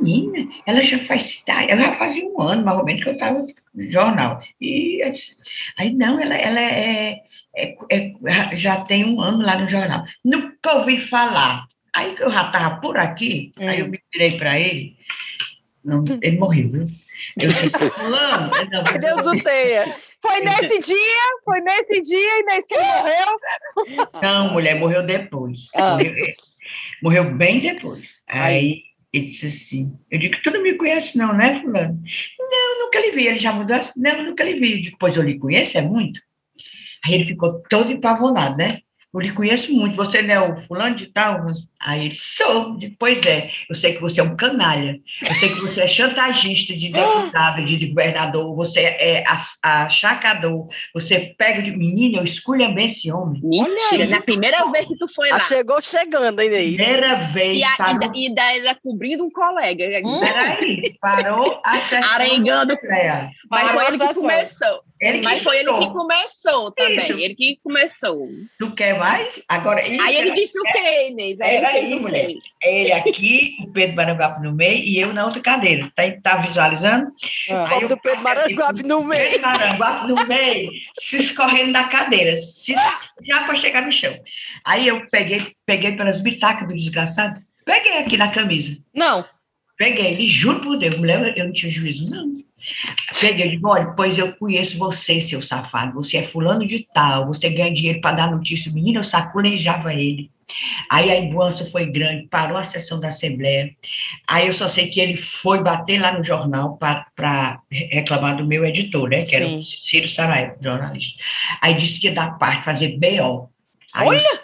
menina, 0.00 0.52
ela 0.66 0.82
já 0.82 0.98
faz 1.00 1.22
cidade, 1.22 1.70
ela 1.70 1.82
já 1.82 1.92
fazia 1.94 2.26
um 2.26 2.40
ano, 2.40 2.64
mais 2.64 2.78
ou 2.78 2.84
menos, 2.84 3.02
que 3.02 3.08
eu 3.08 3.14
estava 3.14 3.46
no 3.74 3.90
jornal. 3.90 4.42
E 4.60 5.00
disse, 5.10 5.36
aí, 5.76 5.92
não, 5.92 6.20
ela, 6.20 6.34
ela 6.34 6.60
é, 6.60 7.22
é, 7.56 7.76
é, 7.90 8.56
já 8.56 8.80
tem 8.82 9.04
um 9.04 9.20
ano 9.20 9.44
lá 9.44 9.58
no 9.58 9.68
jornal. 9.68 10.04
Nunca 10.24 10.74
ouvi 10.74 10.98
falar. 10.98 11.66
Aí 11.92 12.14
que 12.14 12.22
eu 12.22 12.30
já 12.30 12.46
estava 12.46 12.80
por 12.80 12.96
aqui, 12.96 13.52
hum. 13.58 13.68
aí 13.68 13.80
eu 13.80 13.88
me 13.88 14.00
virei 14.12 14.38
para 14.38 14.58
ele, 14.58 14.96
não, 15.84 16.04
ele 16.22 16.38
morreu, 16.38 16.70
viu? 16.70 16.86
Eu 17.40 17.48
disse, 17.48 17.70
fulano, 17.70 18.50
Deus 19.00 19.26
o 19.26 19.42
tenha. 19.42 19.94
Foi 20.20 20.40
nesse 20.40 20.78
dia, 20.80 21.38
foi 21.44 21.60
nesse 21.60 22.00
dia, 22.02 22.40
Inês, 22.40 22.66
que 22.66 22.74
ele 22.74 22.84
morreu? 22.84 24.08
Não, 24.22 24.52
mulher, 24.52 24.78
morreu 24.78 25.02
depois. 25.02 25.68
Ah. 25.74 25.92
Morreu, 25.92 26.14
morreu, 27.02 27.24
bem 27.34 27.60
depois. 27.60 28.20
Aí 28.26 28.82
ele 29.12 29.26
disse 29.26 29.46
assim, 29.46 29.98
eu 30.10 30.18
digo, 30.18 30.40
tu 30.42 30.50
não 30.50 30.62
me 30.62 30.74
conhece 30.74 31.18
não, 31.18 31.32
né, 31.32 31.60
fulano? 31.60 32.00
Não, 32.38 32.84
nunca 32.84 33.00
lhe 33.00 33.10
vi. 33.10 33.26
Ele 33.26 33.38
já 33.38 33.52
mudou 33.52 33.76
assim, 33.76 34.00
não, 34.00 34.24
nunca 34.24 34.44
lhe 34.44 34.58
vi. 34.58 34.72
Eu 34.72 34.80
digo, 34.82 34.96
pois 35.00 35.16
eu 35.16 35.22
lhe 35.22 35.38
conheço, 35.38 35.76
é 35.76 35.82
muito. 35.82 36.20
Aí 37.04 37.14
ele 37.14 37.24
ficou 37.24 37.60
todo 37.68 37.90
empavonado, 37.90 38.56
né? 38.56 38.80
Eu 39.12 39.20
lhe 39.20 39.32
conheço 39.32 39.72
muito, 39.72 39.96
você 39.96 40.22
não 40.22 40.34
é 40.34 40.40
o 40.40 40.56
fulano 40.56 40.94
de 40.94 41.06
tal? 41.08 41.44
Aí 41.80 42.06
ele, 42.06 42.14
sou. 42.14 42.78
Pois 42.96 43.20
é, 43.26 43.50
eu 43.68 43.74
sei 43.74 43.94
que 43.94 44.00
você 44.00 44.20
é 44.20 44.22
um 44.22 44.36
canalha, 44.36 45.00
eu 45.28 45.34
sei 45.34 45.48
que 45.48 45.60
você 45.60 45.80
é 45.80 45.88
chantagista 45.88 46.76
de 46.76 46.90
deputado, 46.90 47.64
de 47.64 47.86
governador, 47.86 48.54
você 48.54 48.80
é 48.80 49.24
achacador, 49.62 50.68
você 50.94 51.34
pega 51.36 51.60
de 51.60 51.72
menina, 51.72 52.18
eu 52.18 52.24
escolho 52.24 52.72
bem 52.72 52.86
esse 52.86 53.10
homem. 53.10 53.40
Mentira, 53.42 54.06
na 54.06 54.20
primeira 54.20 54.64
vez 54.70 54.86
que 54.86 54.96
tu 54.96 55.12
foi 55.12 55.28
ah, 55.30 55.34
lá. 55.34 55.40
chegou 55.40 55.82
chegando 55.82 56.38
ainda 56.38 56.54
aí. 56.54 56.76
Primeira 56.76 57.16
vez. 57.16 57.58
E, 57.58 57.64
a, 57.64 57.76
parou... 57.76 58.12
e, 58.14 58.32
daí 58.32 58.62
cobrindo 58.80 59.24
um 59.24 59.30
colega. 59.30 59.84
Hum. 60.04 60.20
Peraí, 60.20 60.96
parou 61.00 61.60
a 61.64 62.14
Arengando. 62.14 62.76
Mas 63.50 63.70
foi 63.72 63.86
ele 63.86 63.98
que 63.98 64.14
começou. 64.14 64.89
Ele 65.00 65.22
Mas 65.22 65.42
foi 65.42 65.60
ele 65.60 65.72
que 65.72 65.86
começou 65.86 66.70
também, 66.72 66.98
isso. 66.98 67.12
ele 67.12 67.34
que 67.34 67.58
começou. 67.64 68.28
Tu 68.58 68.70
quer 68.74 68.98
mais? 68.98 69.42
Agora, 69.48 69.80
Aí 69.80 70.16
ele 70.16 70.32
disse 70.32 70.60
o 70.60 70.62
quê, 70.62 71.08
Inês? 71.08 71.40
Aí 71.40 71.56
era 71.56 71.78
isso, 71.80 71.98
mulher. 71.98 72.28
Ele 72.62 72.92
aqui, 72.92 73.56
o 73.62 73.72
Pedro 73.72 73.96
Maranguape 73.96 74.42
no 74.42 74.52
meio 74.52 74.84
e 74.84 75.00
eu 75.00 75.14
na 75.14 75.24
outra 75.24 75.40
cadeira. 75.40 75.90
Tá, 75.96 76.02
tá 76.22 76.36
visualizando? 76.42 77.10
Ah, 77.48 77.70
Aí 77.70 77.84
o 77.86 77.96
Pedro 77.96 78.22
Maranguape 78.22 78.82
no 78.82 79.02
meio. 79.02 79.30
Pedro 79.30 79.40
Maranguape 79.40 80.08
no 80.08 80.26
meio, 80.26 80.70
se 81.00 81.16
escorrendo 81.16 81.72
da 81.72 81.84
cadeira, 81.84 82.36
se, 82.36 82.74
já 83.26 83.44
para 83.44 83.56
chegar 83.56 83.80
no 83.80 83.92
chão. 83.92 84.14
Aí 84.62 84.86
eu 84.86 85.08
peguei, 85.08 85.54
peguei 85.64 85.92
pelas 85.92 86.20
bitacas 86.20 86.68
do 86.68 86.76
desgraçado, 86.76 87.40
peguei 87.64 87.96
aqui 87.96 88.18
na 88.18 88.30
camisa. 88.30 88.76
Não. 88.94 89.24
Peguei, 89.78 90.08
ele 90.08 90.26
juro 90.26 90.60
por 90.60 90.76
Deus, 90.76 90.94
mulher, 90.98 91.32
eu 91.38 91.44
não 91.46 91.52
tinha 91.54 91.72
juízo, 91.72 92.10
não. 92.10 92.38
Peguei 93.20 93.56
de 93.56 93.60
olha, 93.64 93.92
pois 93.96 94.18
eu 94.18 94.32
conheço 94.34 94.78
você, 94.78 95.20
seu 95.20 95.42
safado. 95.42 95.94
Você 95.94 96.18
é 96.18 96.22
fulano 96.22 96.66
de 96.66 96.86
tal, 96.92 97.26
você 97.26 97.48
ganha 97.48 97.72
dinheiro 97.72 98.00
para 98.00 98.16
dar 98.16 98.30
notícia. 98.30 98.72
Menino, 98.72 99.00
eu 99.00 99.04
saculejava 99.04 99.94
ele. 99.94 100.30
Aí 100.90 101.10
a 101.10 101.18
embuança 101.18 101.64
foi 101.70 101.86
grande, 101.86 102.26
parou 102.28 102.56
a 102.56 102.64
sessão 102.64 102.98
da 102.98 103.08
Assembleia. 103.08 103.74
Aí 104.26 104.46
eu 104.48 104.52
só 104.52 104.68
sei 104.68 104.88
que 104.88 105.00
ele 105.00 105.16
foi 105.16 105.62
bater 105.62 106.00
lá 106.00 106.16
no 106.16 106.24
jornal 106.24 106.76
para 106.76 107.60
reclamar 107.70 108.36
do 108.36 108.46
meu 108.46 108.64
editor, 108.64 109.08
né? 109.08 109.22
Que 109.22 109.30
Sim. 109.30 109.36
era 109.36 109.46
o 109.46 109.62
Ciro 109.62 110.08
Saraiva, 110.08 110.56
jornalista. 110.60 111.22
Aí 111.60 111.74
disse 111.74 112.00
que 112.00 112.08
ia 112.08 112.14
dar 112.14 112.38
parte, 112.38 112.64
fazer 112.64 112.98
BO. 112.98 113.48
Aí, 113.92 114.08
Olha! 114.08 114.40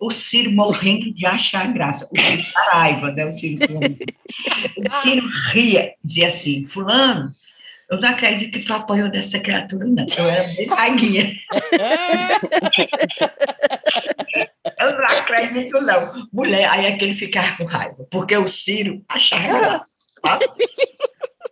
O 0.00 0.10
Ciro 0.10 0.50
morrendo 0.50 1.12
de 1.12 1.26
achar 1.26 1.72
graça. 1.72 2.08
O 2.10 2.20
Ciro 2.20 2.42
Saraiva, 2.42 3.12
né? 3.12 3.26
O 3.26 3.38
Ciro, 3.38 3.66
o 3.66 5.02
Ciro 5.02 5.28
ria, 5.52 5.92
dizia 6.04 6.28
assim, 6.28 6.66
fulano, 6.66 7.32
eu 7.90 8.00
não 8.00 8.08
acredito 8.08 8.58
que 8.58 8.64
tu 8.64 8.72
apanhou 8.72 9.08
dessa 9.08 9.38
criatura, 9.38 9.86
não. 9.86 10.04
Eu 10.18 10.28
era 10.28 10.48
bem 10.48 10.66
vaguinha. 10.66 11.32
eu 14.80 14.98
não 14.98 15.04
acredito, 15.04 15.80
não. 15.80 16.28
Mulher, 16.32 16.68
aí 16.68 16.86
é 16.86 16.96
que 16.96 17.04
ele 17.04 17.14
ficava 17.14 17.56
com 17.56 17.64
raiva, 17.64 18.04
porque 18.10 18.36
o 18.36 18.48
Ciro 18.48 19.04
achava 19.08 19.58
graça. 19.58 19.96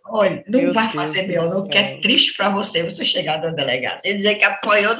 Olha, 0.07 0.43
não 0.47 0.61
Meu 0.61 0.73
vai 0.73 0.83
Deus 0.83 0.95
fazer 0.95 1.27
meu, 1.27 1.49
não, 1.49 1.67
que 1.67 1.77
é 1.77 1.97
triste 1.97 2.37
para 2.37 2.49
você 2.49 2.83
você 2.83 3.03
chegar 3.03 3.41
no 3.41 3.55
delegado 3.55 4.01
e 4.03 4.13
dizer 4.13 4.35
que 4.35 4.43
apoiou. 4.43 4.95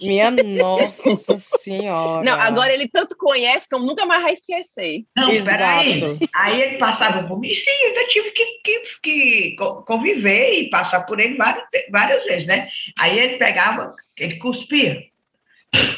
Minha 0.00 0.30
nossa 0.32 1.36
senhora. 1.36 2.24
Não, 2.24 2.40
agora 2.40 2.72
ele 2.72 2.88
tanto 2.88 3.14
conhece 3.16 3.68
como 3.68 3.84
nunca 3.84 4.06
mais 4.06 4.22
vai 4.22 4.32
esquecer. 4.32 5.04
Não, 5.14 5.30
Exato. 5.30 5.58
peraí. 5.58 6.18
Aí 6.34 6.62
ele 6.62 6.78
passava 6.78 7.22
por 7.28 7.38
mim, 7.38 7.52
sim, 7.52 7.70
eu 7.94 8.08
tive 8.08 8.30
que, 8.30 8.44
que, 8.64 8.82
que 9.02 9.56
conviver 9.86 10.54
e 10.54 10.70
passar 10.70 11.00
por 11.02 11.20
ele 11.20 11.36
várias, 11.36 11.64
várias 11.92 12.24
vezes, 12.24 12.46
né? 12.46 12.68
Aí 12.98 13.18
ele 13.18 13.36
pegava, 13.36 13.94
ele 14.16 14.36
cuspia. 14.38 15.02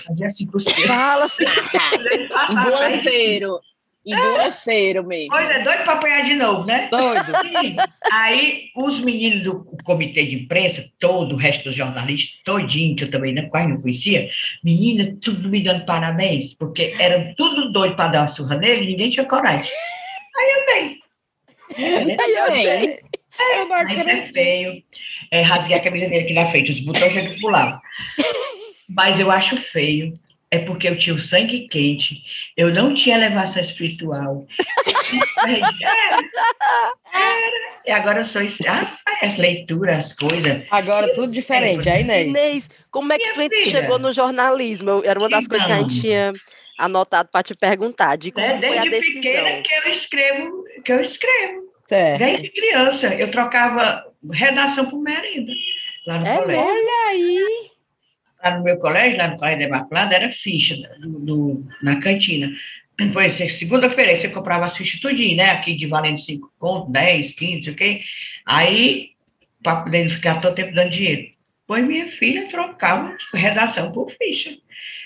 Fazia 0.04 0.26
assim, 0.26 0.46
cuspia. 0.46 0.86
Fala, 0.88 1.30
Grosseiro. 2.66 3.60
Endureceram 4.04 5.04
mesmo. 5.04 5.30
Pois 5.30 5.48
é, 5.48 5.62
doido 5.62 5.84
para 5.84 5.92
apanhar 5.92 6.24
de 6.24 6.34
novo, 6.34 6.66
né? 6.66 6.88
Doido. 6.90 7.32
Sim. 7.46 7.76
Aí 8.12 8.70
os 8.74 8.98
meninos 9.00 9.44
do 9.44 9.64
comitê 9.84 10.24
de 10.24 10.36
imprensa, 10.36 10.90
todo 10.98 11.34
o 11.34 11.38
resto 11.38 11.64
dos 11.64 11.76
jornalistas, 11.76 12.40
todinho, 12.44 12.96
que 12.96 13.04
eu 13.04 13.10
também 13.10 13.32
não, 13.32 13.48
quase 13.48 13.68
não 13.68 13.80
conhecia, 13.80 14.28
menina, 14.62 15.16
tudo 15.20 15.48
me 15.48 15.62
dando 15.62 15.84
parabéns, 15.84 16.54
porque 16.54 16.94
era 16.98 17.32
tudo 17.36 17.70
doido 17.70 17.94
para 17.94 18.08
dar 18.08 18.20
uma 18.22 18.28
surra 18.28 18.56
nele 18.56 18.84
e 18.84 18.86
ninguém 18.88 19.10
tinha 19.10 19.24
coragem. 19.24 19.70
Aí 20.36 20.50
eu 20.50 20.66
dei. 20.66 20.98
Aí 22.18 22.34
eu 22.34 22.52
dei. 22.52 23.00
É, 23.40 23.64
mas 23.64 24.06
é 24.06 24.32
feio. 24.32 24.82
É, 25.30 25.40
rasguei 25.42 25.76
a 25.76 25.80
camisa 25.80 26.08
dele 26.08 26.24
aqui 26.24 26.34
na 26.34 26.50
frente, 26.50 26.72
os 26.72 26.80
botões 26.80 27.12
sempre 27.12 27.40
pulavam. 27.40 27.80
Mas 28.88 29.18
eu 29.18 29.30
acho 29.30 29.56
feio 29.56 30.18
é 30.52 30.58
porque 30.58 30.86
eu 30.86 30.98
tinha 30.98 31.16
o 31.16 31.18
sangue 31.18 31.66
quente, 31.66 32.22
eu 32.54 32.72
não 32.72 32.94
tinha 32.94 33.16
elevação 33.16 33.62
espiritual. 33.62 34.46
era, 35.46 35.66
era. 37.14 37.72
E 37.86 37.90
agora 37.90 38.20
eu 38.20 38.24
sou. 38.26 38.42
Ah, 38.68 38.98
as 39.22 39.38
leituras, 39.38 39.96
as 39.96 40.12
coisas. 40.12 40.62
Agora 40.70 41.10
tudo 41.14 41.32
diferente, 41.32 41.88
aí, 41.88 42.02
Inês. 42.02 42.26
Inês, 42.26 42.70
como 42.90 43.14
é 43.14 43.18
que 43.18 43.48
tu 43.48 43.70
chegou 43.70 43.98
no 43.98 44.12
jornalismo? 44.12 45.02
Era 45.02 45.18
uma 45.18 45.30
das 45.30 45.48
coisas 45.48 45.66
que 45.66 45.72
a 45.72 45.78
gente 45.78 46.00
tinha 46.02 46.32
anotado 46.78 47.30
para 47.32 47.42
te 47.42 47.54
perguntar, 47.54 48.16
de 48.16 48.30
como 48.30 48.44
é, 48.44 48.58
foi 48.58 48.76
a 48.76 48.84
decisão. 48.84 49.00
Desde 49.00 49.20
pequena 49.22 49.62
que 49.62 49.74
eu 49.74 49.92
escrevo, 49.92 50.64
que 50.84 50.92
eu 50.92 51.00
escrevo. 51.00 51.72
Certo. 51.86 52.18
Desde 52.18 52.50
criança, 52.50 53.14
eu 53.14 53.30
trocava 53.30 54.04
redação 54.30 54.84
por 54.84 55.00
merenda. 55.00 55.52
Lá 56.06 56.18
no 56.18 56.26
é 56.26 56.36
colégio. 56.36 56.62
Olha 56.62 57.08
aí! 57.08 57.71
Lá 58.42 58.56
no 58.56 58.64
meu 58.64 58.78
colégio, 58.78 59.18
lá 59.18 59.28
no 59.28 59.36
Colégio 59.36 59.66
Imaculada, 59.66 60.14
era 60.14 60.32
ficha 60.32 60.76
do, 60.98 61.18
do, 61.20 61.66
na 61.82 62.00
cantina. 62.00 62.50
Foi 63.12 63.30
segunda-feira, 63.30 64.16
você 64.16 64.28
comprava 64.28 64.66
as 64.66 64.76
fichas 64.76 65.00
tudinho, 65.00 65.36
né? 65.36 65.50
Aqui 65.50 65.74
de 65.74 65.86
valendo 65.86 66.20
5 66.20 66.52
contos, 66.58 66.92
10, 66.92 67.32
15, 67.32 67.70
ok? 67.70 68.02
Aí, 68.44 69.10
para 69.62 69.82
poder 69.82 70.10
ficar 70.10 70.40
todo 70.40 70.54
tempo 70.54 70.74
dando 70.74 70.90
dinheiro. 70.90 71.30
Pois 71.66 71.84
minha 71.86 72.08
filha 72.08 72.48
trocava 72.48 73.16
redação 73.32 73.90
por 73.92 74.10
ficha. 74.10 74.58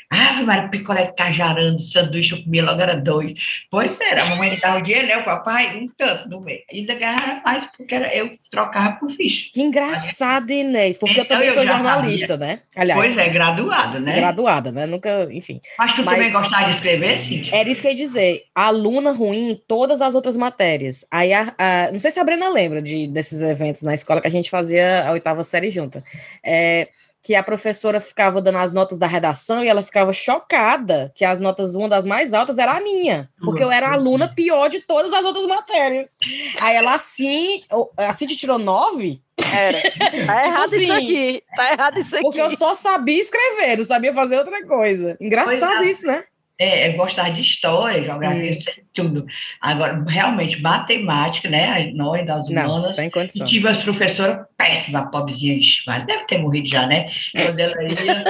Ah, 0.08 0.40
mas 0.44 0.70
picolé 0.70 1.12
cajarando, 1.16 1.80
sanduíche, 1.80 2.34
eu 2.34 2.44
comia 2.44 2.64
logo, 2.64 2.80
era 2.80 2.94
dois. 2.94 3.34
Pois 3.68 4.00
era, 4.00 4.22
a 4.22 4.26
mamãe 4.26 4.56
dava 4.60 4.78
o 4.78 4.82
dinheiro, 4.82 5.08
né? 5.08 5.16
O 5.16 5.24
papai, 5.24 5.76
um 5.76 5.88
tanto 5.96 6.28
no 6.28 6.40
meio. 6.40 6.60
Ainda 6.72 6.94
ganhava 6.94 7.42
mais, 7.44 7.66
porque 7.76 7.92
era, 7.92 8.14
eu 8.14 8.38
trocava 8.48 8.92
por 8.96 9.10
ficha. 9.10 9.50
Que 9.52 9.60
engraçado, 9.60 10.52
Inês, 10.52 10.96
porque 10.96 11.12
então, 11.12 11.24
eu 11.24 11.28
também 11.28 11.48
eu 11.48 11.54
sou 11.54 11.66
jornalista, 11.66 12.34
sabia. 12.34 12.46
né? 12.46 12.60
Aliás. 12.76 13.00
Pois 13.00 13.16
é, 13.16 13.28
graduada, 13.28 13.98
né? 13.98 14.14
Graduada, 14.14 14.70
né? 14.70 14.86
Nunca, 14.86 15.28
enfim. 15.32 15.60
Mas 15.76 15.94
tu 15.94 16.04
mas, 16.04 16.14
também 16.14 16.32
gostava 16.32 16.68
de 16.70 16.76
escrever, 16.76 17.18
Cíntia? 17.18 17.56
Era 17.56 17.68
isso 17.68 17.80
que 17.80 17.88
eu 17.88 17.90
ia 17.90 17.96
dizer. 17.96 18.44
Aluna 18.54 19.10
ruim 19.10 19.50
em 19.50 19.54
todas 19.56 20.00
as 20.00 20.14
outras 20.14 20.36
matérias. 20.36 21.04
Aí, 21.10 21.32
a, 21.32 21.52
a, 21.58 21.90
não 21.90 21.98
sei 21.98 22.12
se 22.12 22.20
a 22.20 22.24
Brena 22.24 22.48
lembra 22.48 22.80
de, 22.80 23.08
desses 23.08 23.42
eventos 23.42 23.82
na 23.82 23.94
escola 23.94 24.20
que 24.20 24.28
a 24.28 24.30
gente 24.30 24.50
fazia 24.50 25.04
a 25.08 25.10
oitava 25.10 25.42
série 25.42 25.72
junta. 25.72 26.04
É 26.44 26.88
que 27.26 27.34
a 27.34 27.42
professora 27.42 28.00
ficava 28.00 28.40
dando 28.40 28.58
as 28.58 28.72
notas 28.72 28.98
da 28.98 29.08
redação 29.08 29.64
e 29.64 29.66
ela 29.66 29.82
ficava 29.82 30.12
chocada 30.12 31.10
que 31.12 31.24
as 31.24 31.40
notas, 31.40 31.74
uma 31.74 31.88
das 31.88 32.06
mais 32.06 32.32
altas 32.32 32.56
era 32.56 32.70
a 32.70 32.80
minha, 32.80 33.28
porque 33.40 33.64
eu 33.64 33.68
era 33.72 33.88
a 33.88 33.94
aluna 33.94 34.32
pior 34.32 34.68
de 34.68 34.78
todas 34.78 35.12
as 35.12 35.24
outras 35.24 35.44
matérias. 35.44 36.16
Aí 36.60 36.76
ela 36.76 36.94
assim, 36.94 37.62
assim 37.96 38.28
te 38.28 38.36
tirou 38.36 38.60
nove? 38.60 39.20
Era. 39.52 39.82
Tá 40.24 40.46
errado 40.46 40.64
assim, 40.64 40.82
isso 40.82 40.92
aqui. 40.92 41.42
Tá 41.56 41.72
errado 41.72 41.98
isso 41.98 42.14
aqui. 42.14 42.22
Porque 42.22 42.40
eu 42.40 42.56
só 42.56 42.76
sabia 42.76 43.20
escrever, 43.20 43.76
não 43.76 43.84
sabia 43.84 44.14
fazer 44.14 44.38
outra 44.38 44.64
coisa. 44.64 45.16
Engraçado 45.20 45.82
é. 45.82 45.90
isso, 45.90 46.06
né? 46.06 46.22
é, 46.58 46.88
é 46.88 46.92
gostar 46.92 47.30
de 47.30 47.40
história, 47.40 48.02
geografia, 48.02 48.52
hum. 48.52 48.85
Tudo. 48.96 49.26
Agora, 49.60 50.02
realmente, 50.08 50.60
matemática, 50.60 51.48
né? 51.48 51.92
Nós 51.94 52.26
das 52.26 52.48
humanas. 52.48 52.82
Não, 52.82 52.90
sem 52.90 53.10
condição. 53.10 53.46
Tive 53.46 53.68
as 53.68 53.78
professoras 53.78 54.46
péssimas, 54.56 55.10
pobrezinha 55.10 55.58
de 55.58 55.84
deve 56.06 56.24
ter 56.24 56.38
morrido 56.38 56.66
já, 56.66 56.86
né? 56.86 57.08
Quando 57.36 57.60
ela 57.60 57.82
ia, 57.82 58.24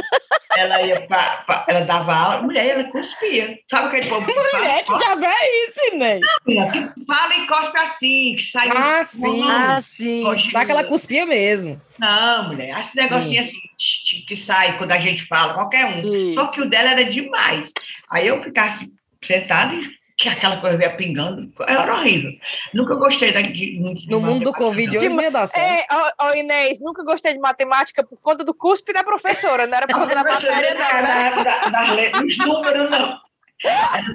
ela 0.57 0.83
ia 0.83 1.00
pra, 1.02 1.44
pra, 1.46 1.64
ela 1.68 1.81
dava 1.81 2.14
aula, 2.14 2.42
mulher, 2.42 2.66
ela 2.66 2.85
cuspia. 2.85 3.59
Sabe 3.70 3.87
aquele 3.88 4.07
povo 4.07 4.26
que 4.26 4.35
Mulher, 4.57 4.85
que 4.85 4.98
diabo 4.98 5.24
é 5.24 5.66
isso, 5.66 5.94
Inês? 5.94 6.20
Não, 6.46 6.70
que 6.70 7.05
fala 7.07 7.35
e 7.37 7.46
cospe 7.46 7.79
assim, 7.79 8.35
que 8.37 8.42
sai... 8.42 8.68
Ah, 8.70 9.05
sim, 9.05 9.42
ah, 9.48 9.81
sim. 9.81 10.24
Dá 10.52 10.61
aquela 10.62 10.85
cuspia 10.85 11.24
mesmo. 11.24 11.81
Não, 11.98 12.48
mulher, 12.48 12.79
esse 12.81 12.96
negocinho 12.96 13.40
assim, 13.40 13.59
que 14.26 14.37
sai 14.37 14.76
quando 14.76 14.92
a 14.92 14.98
gente 14.98 15.24
fala, 15.26 15.55
qualquer 15.55 15.87
um. 15.87 16.33
Só 16.33 16.48
que 16.48 16.61
o 16.61 16.68
dela 16.68 16.90
era 16.90 17.05
demais. 17.05 17.72
Aí 18.11 18.26
eu 18.26 18.42
ficasse 18.42 18.92
sentada 19.22 19.74
e 19.74 19.96
que 20.16 20.29
aquela 20.31 20.57
coisa 20.57 20.83
ia 20.83 20.96
pingando, 20.96 21.52
era 21.68 21.94
horrível. 21.94 22.33
Nunca 22.72 22.94
gostei 22.94 23.33
de, 23.33 23.52
de 23.52 24.09
No 24.09 24.20
mundo 24.20 24.44
do 24.44 24.52
Covid, 24.52 24.96
hoje 24.96 25.09
não 25.11 25.22
ia 25.22 25.31
dar 25.31 25.46
certo. 25.46 25.92
É, 25.92 26.12
ó, 26.18 26.33
Inês, 26.35 26.81
nunca 26.81 27.05
gostei 27.05 27.35
de 27.35 27.38
matemática 27.38 28.02
por 28.02 28.18
conta 28.20 28.42
do 28.42 28.55
cuspe 28.55 28.94
da 28.94 29.05
professora, 29.05 29.66
não 29.66 29.76
era 29.76 29.87
por 29.87 29.96
conta 29.96 30.14
da 30.14 30.24
matéria, 30.24 30.74
não. 30.74 31.44
Da, 31.44 31.68
da, 31.68 31.94
da, 31.94 32.20
dos 32.20 32.38
números, 32.38 32.90
não. 32.90 33.26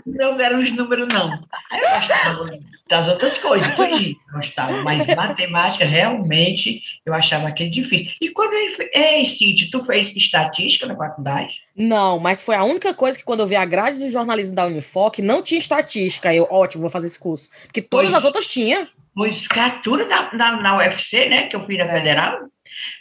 Não 0.05 0.39
eram 0.39 0.61
os 0.61 0.71
números, 0.71 1.07
não. 1.11 1.31
Eu 1.71 1.99
gostava 1.99 2.49
das 2.87 3.07
outras 3.07 3.37
coisas, 3.37 3.73
tudinho, 3.73 4.15
gostava. 4.33 4.83
Mas 4.83 5.07
matemática, 5.07 5.85
realmente, 5.85 6.83
eu 7.05 7.13
achava 7.13 7.47
aquele 7.47 7.69
difícil. 7.69 8.11
E 8.19 8.29
quando 8.29 8.53
ele 8.53 8.75
foi... 8.75 8.89
Ei, 8.93 9.25
Cintia, 9.25 9.69
tu 9.71 9.83
fez 9.85 10.13
estatística 10.15 10.85
na 10.85 10.95
faculdade? 10.95 11.61
Não, 11.75 12.19
mas 12.19 12.43
foi 12.43 12.55
a 12.55 12.63
única 12.63 12.93
coisa 12.93 13.17
que 13.17 13.23
quando 13.23 13.39
eu 13.39 13.47
vi 13.47 13.55
a 13.55 13.65
grade 13.65 13.99
do 13.99 14.11
jornalismo 14.11 14.53
da 14.53 14.65
Unifoc, 14.65 15.19
não 15.19 15.41
tinha 15.41 15.59
estatística. 15.59 16.33
Eu, 16.33 16.47
ótimo, 16.51 16.81
vou 16.81 16.89
fazer 16.89 17.07
esse 17.07 17.19
curso. 17.19 17.49
Porque 17.63 17.81
todas 17.81 18.11
pois, 18.11 18.17
as 18.17 18.25
outras 18.25 18.47
tinham. 18.47 18.85
Pois, 19.15 19.47
tudo 19.83 20.05
na, 20.05 20.33
na, 20.33 20.61
na 20.61 20.77
UFC, 20.77 21.29
né, 21.29 21.47
que 21.47 21.55
eu 21.55 21.65
fiz 21.65 21.77
na 21.77 21.85
é. 21.85 21.91
Federal, 21.91 22.39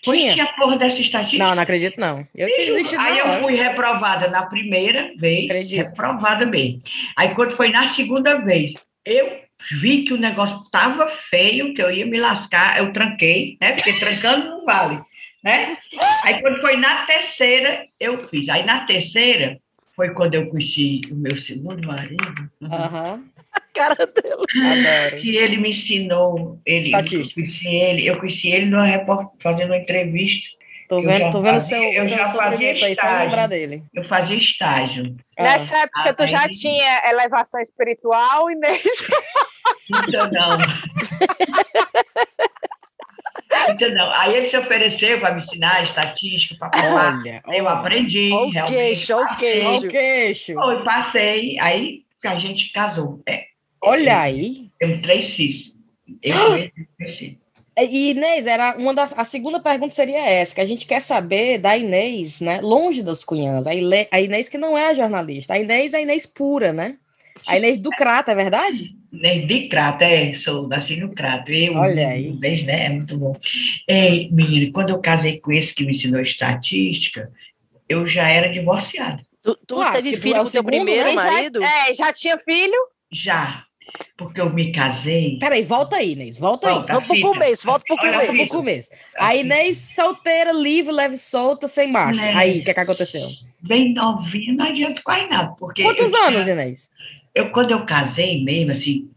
tinha. 0.03 0.33
tinha 0.33 0.47
porra 0.47 0.77
dessa 0.77 1.01
estatística? 1.01 1.43
Não, 1.43 1.55
não 1.55 1.62
acredito, 1.62 1.99
não. 1.99 2.27
Eu 2.35 2.53
tinha 2.53 2.66
desistido 2.66 3.01
Aí 3.01 3.19
eu 3.19 3.40
fui 3.40 3.55
reprovada 3.55 4.29
na 4.29 4.45
primeira 4.47 5.12
vez, 5.16 5.47
acredito. 5.47 5.77
reprovada 5.77 6.47
bem. 6.47 6.81
Aí 7.16 7.35
quando 7.35 7.53
foi 7.53 7.69
na 7.69 7.88
segunda 7.88 8.37
vez, 8.37 8.75
eu 9.05 9.40
vi 9.81 10.05
que 10.05 10.12
o 10.12 10.19
negócio 10.19 10.62
estava 10.62 11.09
feio, 11.09 11.75
que 11.75 11.83
eu 11.83 11.90
ia 11.90 12.07
me 12.07 12.19
lascar, 12.19 12.79
eu 12.79 12.93
tranquei, 12.93 13.57
né? 13.61 13.73
Porque 13.73 13.93
trancando 13.95 14.51
não 14.51 14.64
vale, 14.64 15.01
né? 15.43 15.77
Aí 16.23 16.40
quando 16.40 16.61
foi 16.61 16.77
na 16.77 17.05
terceira, 17.07 17.87
eu 17.99 18.29
fiz. 18.29 18.49
Aí 18.49 18.64
na 18.64 18.81
terceira 18.81 19.59
foi 19.95 20.14
quando 20.14 20.35
eu 20.35 20.49
conheci 20.49 21.03
o 21.11 21.14
meu 21.14 21.37
segundo 21.37 21.87
marido. 21.87 22.51
Uhum 22.61 23.31
cara 23.72 24.06
dela. 24.06 24.44
Adoro. 24.44 25.22
Que 25.22 25.37
ele 25.37 25.56
me 25.56 25.70
ensinou, 25.70 26.61
ele, 26.64 26.92
eu 26.92 27.04
conheci 27.35 27.68
ele, 27.68 28.06
eu 28.06 28.18
conheci 28.18 28.48
ele 28.48 28.66
numa 28.66 28.85
report, 28.85 29.28
fazendo 29.42 29.70
uma 29.70 29.78
entrevista. 29.78 30.48
Tô 30.88 31.00
vendo, 31.00 31.30
tô 31.30 31.40
vendo 31.40 31.61
seu, 31.61 31.80
eu 31.80 32.02
seu 32.02 32.18
já 32.18 32.26
sofrimento 32.26 32.85
aí, 32.85 32.96
só 32.96 33.06
lembrar 33.06 33.46
dele. 33.46 33.85
Eu 33.94 34.04
fazia 34.04 34.37
estágio. 34.37 35.16
Ah. 35.38 35.44
Nessa 35.44 35.76
época 35.78 36.11
ah, 36.11 36.12
tu 36.12 36.26
já 36.26 36.40
aí... 36.40 36.48
tinha 36.48 37.11
elevação 37.11 37.61
espiritual, 37.61 38.50
Inês? 38.50 38.83
Então 40.09 40.30
não. 40.30 40.56
Então, 43.68 43.90
não. 43.90 44.12
Aí 44.14 44.35
ele 44.37 44.46
se 44.46 44.56
ofereceu 44.56 45.18
para 45.20 45.33
me 45.33 45.38
ensinar 45.38 45.83
estatística, 45.83 46.56
para 46.56 46.94
Olha, 46.94 47.42
eu 47.48 47.68
aprendi. 47.68 48.30
O 48.33 48.50
queixo, 48.66 49.16
o 49.16 49.37
queixo. 49.37 49.87
O 49.87 49.88
queixo. 49.88 50.54
Foi, 50.54 50.85
passei. 50.85 51.59
Aí 51.59 52.04
que 52.20 52.28
a 52.28 52.37
gente 52.37 52.72
casou. 52.72 53.20
É, 53.26 53.46
Olha 53.83 54.21
aí. 54.21 54.71
Temos 54.79 55.03
três 55.03 55.33
filhos. 55.33 55.75
Eu 56.23 56.71
três 56.99 57.38
é, 57.77 57.85
E 57.85 58.11
Inês, 58.11 58.47
era 58.47 58.77
uma 58.77 58.93
das, 58.93 59.16
a 59.16 59.25
segunda 59.25 59.61
pergunta 59.61 59.95
seria 59.95 60.29
essa, 60.29 60.55
que 60.55 60.61
a 60.61 60.66
gente 60.66 60.87
quer 60.87 61.01
saber 61.01 61.59
da 61.59 61.77
Inês, 61.77 62.40
né? 62.40 62.61
Longe 62.61 63.03
das 63.03 63.25
cunhãs. 63.25 63.66
A, 63.66 63.75
Ile, 63.75 64.07
a 64.11 64.21
Inês 64.21 64.49
que 64.49 64.59
não 64.59 64.77
é 64.77 64.88
a 64.88 64.95
jornalista. 64.95 65.55
A 65.55 65.59
Inês 65.59 65.95
é 65.95 65.99
a 65.99 66.03
Inês 66.03 66.27
pura, 66.27 66.73
né? 66.73 66.97
A 67.47 67.57
Inês 67.57 67.79
do 67.79 67.90
Crato, 67.90 68.31
é 68.31 68.35
verdade? 68.35 68.97
Inês 69.12 69.47
de 69.47 69.69
Crato, 69.69 70.05
é, 70.05 70.35
sou 70.35 70.69
nasci 70.69 70.97
no 70.97 71.14
Crato. 71.14 71.51
Eu, 71.51 71.75
Olha 71.75 72.09
aí. 72.09 72.27
Inês, 72.27 72.64
né? 72.64 72.87
É 72.87 72.88
muito 72.90 73.16
bom. 73.16 73.37
É, 73.88 74.29
menina, 74.31 74.71
quando 74.73 74.90
eu 74.90 74.99
casei 75.01 75.40
com 75.40 75.53
esse 75.53 75.75
que 75.75 75.85
me 75.85 75.93
ensinou 75.93 76.21
estatística, 76.21 77.33
eu 77.88 78.07
já 78.07 78.29
era 78.29 78.49
divorciada. 78.49 79.23
Tu, 79.43 79.57
tu 79.66 79.77
claro, 79.77 79.95
teve 79.95 80.16
filho 80.16 80.37
é 80.37 80.40
com 80.40 80.47
seu 80.47 80.62
primeiro 80.62 81.14
marido? 81.14 81.61
Já, 81.61 81.88
é, 81.88 81.95
já 81.95 82.12
tinha 82.12 82.38
filho? 82.38 82.77
Já. 83.11 83.64
Porque 84.16 84.40
eu 84.40 84.53
me 84.53 84.72
casei. 84.72 85.38
Peraí, 85.38 85.62
volta 85.62 85.96
aí, 85.96 86.12
Inês. 86.12 86.37
Volta, 86.37 86.68
volta 86.68 86.92
aí. 86.92 87.00
Vamos 87.00 87.09
pro 87.09 87.33
começo, 87.33 87.66
volta 87.66 87.85
pro 87.87 87.96
começo. 87.96 88.18
Volta 88.18 88.33
pro 88.33 88.48
começo. 88.48 88.90
A 89.16 89.37
Inês 89.37 89.79
solteira, 89.79 90.53
livre, 90.53 90.92
leve, 90.92 91.16
solta, 91.16 91.66
sem 91.66 91.90
macho. 91.90 92.20
Né? 92.20 92.33
Aí, 92.35 92.61
o 92.61 92.64
que, 92.64 92.70
é 92.70 92.74
que 92.74 92.81
aconteceu? 92.81 93.26
Bem 93.61 93.94
novinha, 93.94 94.53
não 94.55 94.66
adianta 94.66 95.00
quase 95.03 95.26
nada. 95.26 95.55
Porque 95.59 95.83
Quantos 95.83 96.12
anos, 96.12 96.44
tinha, 96.44 96.55
Inês? 96.55 96.88
Eu, 97.35 97.50
quando 97.50 97.70
eu 97.70 97.85
casei 97.85 98.42
mesmo, 98.44 98.72
assim, 98.72 99.09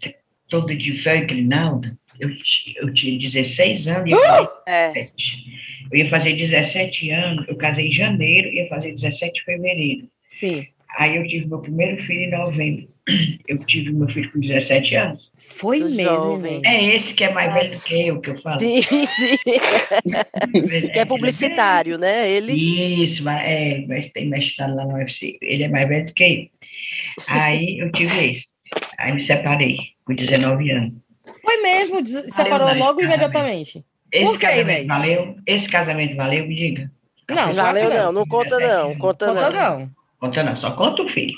todo 0.48 0.76
de 0.76 0.92
velho 0.92 1.28
grinalda, 1.28 1.98
eu, 2.20 2.30
eu 2.78 2.94
tinha 2.94 3.18
16 3.18 3.88
anos 3.88 4.12
e 4.12 4.14
uh! 4.14 4.50
é. 4.68 5.10
Eu 5.92 6.00
ia 6.00 6.10
fazer 6.10 6.34
17 6.34 7.12
anos, 7.12 7.48
eu 7.48 7.56
casei 7.56 7.88
em 7.88 7.92
janeiro, 7.92 8.48
ia 8.50 8.68
fazer 8.68 8.94
17 8.94 9.34
de 9.34 9.44
fevereiro. 9.44 10.08
Sim. 10.32 10.68
Aí 10.96 11.16
eu 11.16 11.26
tive 11.26 11.48
meu 11.48 11.60
primeiro 11.60 12.02
filho 12.04 12.22
em 12.22 12.32
novembro. 12.32 12.86
Eu 13.48 13.58
tive 13.58 13.92
meu 13.92 14.08
filho 14.08 14.32
com 14.32 14.40
17 14.40 14.96
anos. 14.96 15.30
Foi 15.36 15.80
mesmo, 15.80 16.40
velho. 16.40 16.62
É 16.66 16.96
esse 16.96 17.14
que 17.14 17.26
é 17.26 17.34
mais 17.34 17.54
velho 17.54 17.78
do 17.78 17.84
que 17.84 18.08
eu, 18.08 18.22
que 18.22 18.30
eu 18.30 18.38
falo. 18.38 18.60
Sim, 18.62 18.82
sim. 18.82 19.38
que 20.94 20.98
é 20.98 21.04
publicitário, 21.04 21.98
né? 21.98 22.30
Ele... 22.30 22.54
Isso, 23.04 23.28
é, 23.28 23.86
tem 24.14 24.30
mestrado 24.30 24.74
lá 24.76 24.86
no 24.86 24.94
UFC. 24.94 25.38
Ele 25.42 25.64
é 25.64 25.68
mais 25.68 25.90
velho 25.90 26.06
do 26.06 26.14
que 26.14 26.24
eu. 26.24 26.48
Aí 27.28 27.80
eu 27.80 27.92
tive 27.92 28.32
esse. 28.32 28.46
Aí 28.98 29.14
me 29.14 29.24
separei 29.24 29.76
com 30.06 30.16
19 30.16 30.72
anos. 30.72 30.94
Foi 31.42 31.62
mesmo? 31.62 32.06
Separou 32.06 32.74
logo 32.76 33.02
imediatamente? 33.02 33.84
Esse 34.12 34.38
casamento 34.38 34.88
valeu? 34.88 35.36
Esse 35.46 35.70
casamento 35.70 36.16
valeu? 36.16 36.48
Me 36.48 36.56
diga. 36.56 36.92
Não, 37.30 37.54
valeu 37.54 37.90
não, 37.90 38.12
não 38.12 38.26
conta 38.26 38.60
não, 38.60 38.96
conta, 38.96 39.28
conta 39.28 39.50
não. 39.50 39.80
não. 39.80 40.03
Conta 40.24 40.42
não, 40.42 40.56
só 40.56 40.72
conta 40.72 41.02
o 41.02 41.10
filho. 41.10 41.38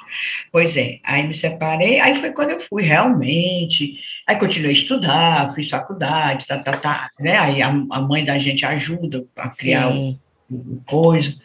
Pois 0.51 0.77
é, 0.77 0.99
aí 1.03 1.27
me 1.27 1.33
separei, 1.33 1.99
aí 1.99 2.19
foi 2.19 2.31
quando 2.31 2.51
eu 2.51 2.61
fui 2.61 2.83
realmente, 2.83 3.99
aí 4.27 4.35
continuei 4.35 4.69
a 4.69 4.73
estudar, 4.73 5.55
fiz 5.55 5.71
faculdade, 5.71 6.45
tá, 6.45 6.59
tá, 6.59 6.77
tá, 6.77 7.09
né? 7.19 7.35
Aí 7.35 7.63
a, 7.63 7.69
a 7.69 8.01
mãe 8.01 8.23
da 8.23 8.37
gente 8.37 8.63
ajuda 8.63 9.25
a 9.37 9.49
criar 9.49 9.89
o, 9.91 10.19
o, 10.51 10.79
coisa, 10.85 11.35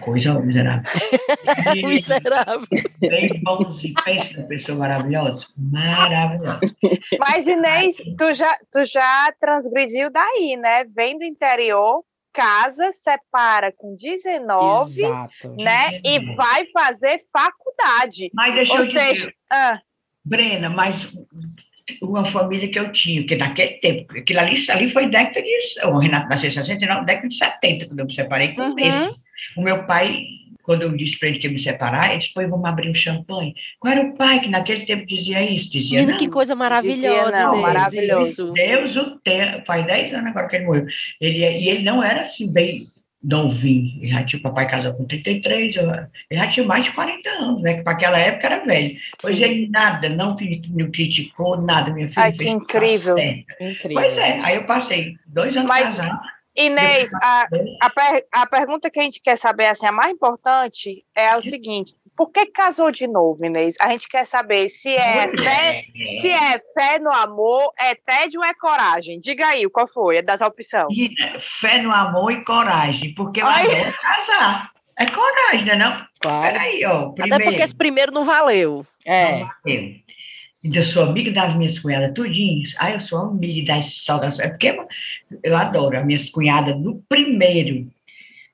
coisa 0.00 0.40
miserável. 0.40 0.90
miserável. 1.86 2.66
Bem 3.00 3.38
bonzinho, 3.42 3.94
pensa 4.02 4.40
na 4.40 4.46
pessoa 4.46 4.78
maravilhosa, 4.78 5.48
maravilhosa. 5.58 6.60
Mas 7.18 7.46
Inês, 7.46 7.96
tu 8.16 8.32
já, 8.32 8.56
tu 8.72 8.82
já 8.86 9.30
transgrediu 9.38 10.10
daí, 10.10 10.56
né? 10.56 10.84
Vem 10.84 11.18
do 11.18 11.24
interior 11.26 12.02
casa, 12.36 12.92
separa 12.92 13.72
com 13.72 13.96
19, 13.96 14.90
Exato. 14.90 15.56
né? 15.56 16.00
19. 16.00 16.02
E 16.04 16.34
vai 16.36 16.66
fazer 16.66 17.22
faculdade. 17.32 18.30
Mas 18.34 18.54
deixa 18.54 18.72
Ou 18.74 18.78
eu 18.80 18.84
seja, 18.84 19.14
dizer, 19.14 19.34
ah, 19.50 19.80
Brena, 20.22 20.68
mas 20.68 21.08
uma 22.02 22.26
família 22.26 22.70
que 22.70 22.78
eu 22.78 22.92
tinha, 22.92 23.24
que 23.26 23.36
naquele 23.36 23.78
tempo, 23.78 24.12
aquilo 24.18 24.40
ali, 24.40 24.70
ali 24.70 24.92
foi 24.92 25.08
década 25.08 25.40
de. 25.40 25.86
O 25.86 25.98
Renato 25.98 26.28
nasceu 26.28 26.48
em 26.48 26.52
69, 26.52 27.06
década 27.06 27.28
de 27.28 27.36
70, 27.36 27.86
quando 27.86 28.00
eu 28.00 28.06
me 28.06 28.14
separei 28.14 28.54
com 28.54 28.62
uhum. 28.62 29.14
O 29.56 29.62
meu 29.62 29.86
pai 29.86 30.26
quando 30.66 30.82
eu 30.82 30.94
disse 30.96 31.16
para 31.18 31.28
ele 31.28 31.38
que 31.38 31.46
ia 31.46 31.52
me 31.52 31.58
separar, 31.60 32.10
ele 32.10 32.18
disse, 32.18 32.34
pô, 32.34 32.46
vamos 32.46 32.68
abrir 32.68 32.90
um 32.90 32.94
champanhe. 32.94 33.54
Qual 33.78 33.92
era 33.92 34.02
o 34.04 34.14
pai 34.14 34.40
que 34.40 34.48
naquele 34.48 34.84
tempo 34.84 35.06
dizia 35.06 35.40
isso? 35.48 35.70
Dizia, 35.70 36.00
Lindo, 36.00 36.16
que 36.16 36.28
coisa 36.28 36.56
maravilhosa, 36.56 37.30
dizia, 37.30 37.46
não, 37.46 37.62
maravilhoso. 37.62 38.52
Deus 38.52 38.96
o 38.96 39.18
tem, 39.20 39.64
faz 39.64 39.86
10 39.86 40.14
anos 40.14 40.26
agora 40.26 40.48
que 40.48 40.56
ele 40.56 40.66
morreu. 40.66 40.86
Ele, 41.20 41.38
e 41.38 41.68
ele 41.68 41.84
não 41.84 42.02
era 42.02 42.22
assim 42.22 42.52
bem 42.52 42.88
novinho, 43.22 44.02
ele 44.02 44.12
já 44.12 44.24
tinha, 44.24 44.38
o 44.38 44.42
papai 44.42 44.68
casou 44.68 44.94
com 44.94 45.04
33, 45.04 45.76
ele 45.76 46.08
já 46.30 46.46
tinha 46.48 46.64
mais 46.64 46.84
de 46.84 46.92
40 46.92 47.28
anos, 47.30 47.62
né, 47.62 47.74
que 47.74 47.82
para 47.82 47.92
aquela 47.92 48.18
época 48.18 48.46
era 48.46 48.64
velho. 48.64 48.96
Pois 49.20 49.40
ele 49.40 49.68
nada, 49.68 50.08
não, 50.08 50.36
não 50.70 50.90
criticou, 50.90 51.60
nada, 51.60 51.92
minha 51.92 52.08
filha 52.08 52.22
Ai, 52.22 52.32
que 52.32 52.48
incrível. 52.48 53.16
incrível. 53.18 53.92
Pois 53.92 54.16
é, 54.16 54.40
aí 54.44 54.56
eu 54.56 54.64
passei 54.64 55.16
dois 55.26 55.56
anos 55.56 55.68
Mas... 55.68 55.96
casado, 55.96 56.20
Inês, 56.56 57.10
a, 57.14 57.46
a, 57.82 57.90
per, 57.90 58.26
a, 58.32 58.46
pergunta 58.46 58.90
que 58.90 58.98
a 58.98 59.02
gente 59.02 59.20
quer 59.20 59.36
saber, 59.36 59.66
assim, 59.66 59.86
a 59.86 59.92
mais 59.92 60.10
importante 60.10 61.04
é 61.14 61.36
o 61.36 61.42
seguinte: 61.42 61.94
por 62.16 62.30
que 62.30 62.46
casou 62.46 62.90
de 62.90 63.06
novo, 63.06 63.44
Inês? 63.44 63.74
A 63.78 63.90
gente 63.90 64.08
quer 64.08 64.24
saber 64.24 64.70
se 64.70 64.88
é 64.88 65.28
fé, 65.36 65.84
se 66.20 66.30
é 66.30 66.58
fé 66.72 66.98
no 66.98 67.12
amor, 67.12 67.72
é 67.78 67.94
tédio 67.94 68.40
ou 68.40 68.46
é 68.46 68.54
coragem. 68.54 69.20
Diga 69.20 69.46
aí, 69.48 69.68
qual 69.68 69.86
foi? 69.86 70.16
É 70.16 70.22
das 70.22 70.40
opções. 70.40 70.86
Fé 71.60 71.82
no 71.82 71.92
amor 71.92 72.32
e 72.32 72.42
coragem, 72.42 73.14
porque 73.14 73.42
eu 73.42 73.46
Ai. 73.46 73.66
adoro 73.66 73.96
casar. 74.00 74.70
É 74.98 75.04
coragem, 75.04 75.66
né? 75.66 75.76
Não? 75.76 76.06
Claro. 76.20 76.52
Peraí, 76.54 76.84
ó. 76.86 77.10
Primeiro. 77.10 77.34
Até 77.34 77.44
porque 77.44 77.62
esse 77.62 77.76
primeiro 77.76 78.12
não 78.12 78.24
valeu. 78.24 78.86
É. 79.04 79.40
Não 79.40 79.50
valeu. 79.62 80.06
Eu 80.72 80.84
sou 80.84 81.04
amiga 81.04 81.30
das 81.30 81.54
minhas 81.54 81.78
cunhadas, 81.78 82.12
tudinhos. 82.14 82.74
Ah, 82.78 82.90
eu 82.90 83.00
sou 83.00 83.18
amiga 83.18 83.74
das 83.74 83.94
sogas. 84.02 84.38
É 84.38 84.48
porque 84.48 84.76
eu 85.42 85.56
adoro 85.56 85.98
as 85.98 86.04
minhas 86.04 86.28
cunhadas 86.30 86.76
do 86.80 87.02
primeiro. 87.08 87.90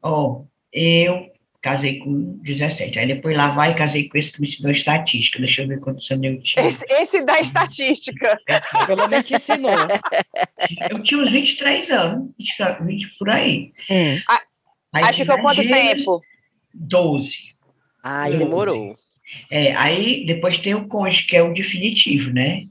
Ó, 0.03 0.43
eu 0.73 1.33
casei 1.63 1.99
com 2.01 2.39
17. 2.43 2.99
Aí 2.99 3.07
depois 3.07 3.37
lá 3.37 3.51
vai 3.51 3.75
casei 3.75 4.09
com 4.09 4.19
esse 4.19 4.33
que 4.33 4.41
me 4.41 4.49
ensinou 4.49 4.73
estatística. 4.73 5.39
Deixa 5.39 5.63
eu 5.63 5.69
ver 5.69 5.81
quantos 5.81 6.11
anos 6.11 6.25
eu 6.25 6.43
tinha. 6.43 6.67
Esse, 6.67 6.85
esse 6.91 7.25
da 7.25 7.41
estatística. 7.41 8.39
Pelo 8.87 9.09
menos 9.09 9.27
te 9.27 9.37
ensinou. 9.37 9.71
Eu 10.91 11.03
tinha 11.03 11.21
uns 11.21 11.31
23 11.31 11.91
anos, 11.91 12.31
20 12.81 13.19
por 13.19 13.31
aí. 13.31 13.73
Hum. 13.89 14.21
Aí, 14.93 15.05
aí 15.05 15.15
ficou 15.15 15.41
quanto 15.41 15.63
tempo? 15.63 16.21
12. 16.75 17.53
Ai, 18.03 18.37
demorou. 18.37 18.97
É, 19.51 19.75
aí 19.75 20.25
depois 20.27 20.59
tem 20.59 20.75
o 20.75 20.87
cônjuge, 20.87 21.27
que 21.27 21.37
é 21.37 21.43
o 21.43 21.53
definitivo, 21.53 22.33
né? 22.33 22.65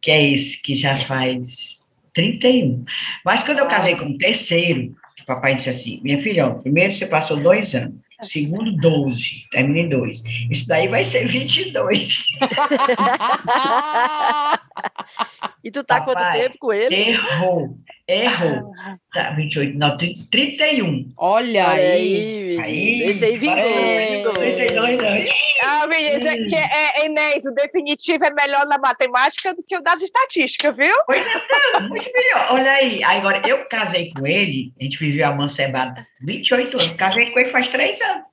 Que 0.00 0.10
é 0.10 0.30
esse 0.30 0.60
que 0.60 0.76
já 0.76 0.96
faz 0.96 1.80
31. 2.12 2.84
Mas 3.24 3.42
quando 3.42 3.58
eu 3.58 3.66
casei 3.66 3.96
com 3.96 4.06
o 4.06 4.18
terceiro, 4.18 4.94
o 5.22 5.26
papai 5.26 5.56
disse 5.56 5.70
assim: 5.70 6.00
minha 6.02 6.20
filha, 6.22 6.46
ó, 6.46 6.54
primeiro 6.54 6.92
você 6.92 7.06
passou 7.06 7.36
dois 7.36 7.74
anos. 7.74 8.06
Segundo, 8.22 8.72
12. 8.72 9.46
Termina 9.50 9.80
em 9.80 9.90
dois. 9.90 10.22
Isso 10.50 10.66
daí 10.66 10.88
vai 10.88 11.04
ser 11.04 11.28
22. 11.28 12.28
e 15.62 15.70
tu 15.70 15.84
tá 15.84 16.00
Papai, 16.00 16.14
quanto 16.14 16.32
tempo 16.32 16.56
com 16.58 16.72
ele? 16.72 16.94
Errou. 16.94 17.78
Errou. 18.08 18.72
Tá, 19.12 19.30
28, 19.30 19.76
não, 19.76 19.96
31. 19.96 21.12
Olha 21.16 21.70
aí. 21.70 22.56
aí 22.60 23.02
esse 23.02 23.24
aí 23.24 23.36
vingou. 23.36 23.58
É, 23.58 24.22
32 24.32 25.02
anos. 25.02 25.30
Ah, 25.62 25.86
menina, 25.88 26.34
que 26.48 26.54
é, 26.54 27.00
é, 27.00 27.06
Inês, 27.06 27.44
o 27.44 27.52
definitivo 27.52 28.24
é 28.24 28.30
melhor 28.30 28.64
na 28.66 28.78
matemática 28.78 29.52
do 29.54 29.62
que 29.64 29.76
o 29.76 29.82
das 29.82 30.02
estatísticas, 30.02 30.76
viu? 30.76 30.94
Pois 31.04 31.26
é, 31.26 31.40
tá, 31.40 31.80
muito 31.80 32.10
melhor. 32.12 32.46
Olha 32.50 32.72
aí. 32.72 33.02
Agora, 33.02 33.42
eu 33.44 33.64
casei 33.64 34.12
com 34.12 34.24
ele, 34.24 34.72
a 34.80 34.84
gente 34.84 34.98
viveu 34.98 35.26
a 35.26 35.34
mancebada 35.34 36.06
28 36.20 36.68
anos. 36.68 36.92
Casei 36.92 37.30
com 37.30 37.40
ele 37.40 37.50
faz 37.50 37.68
3 37.68 38.00
anos. 38.02 38.24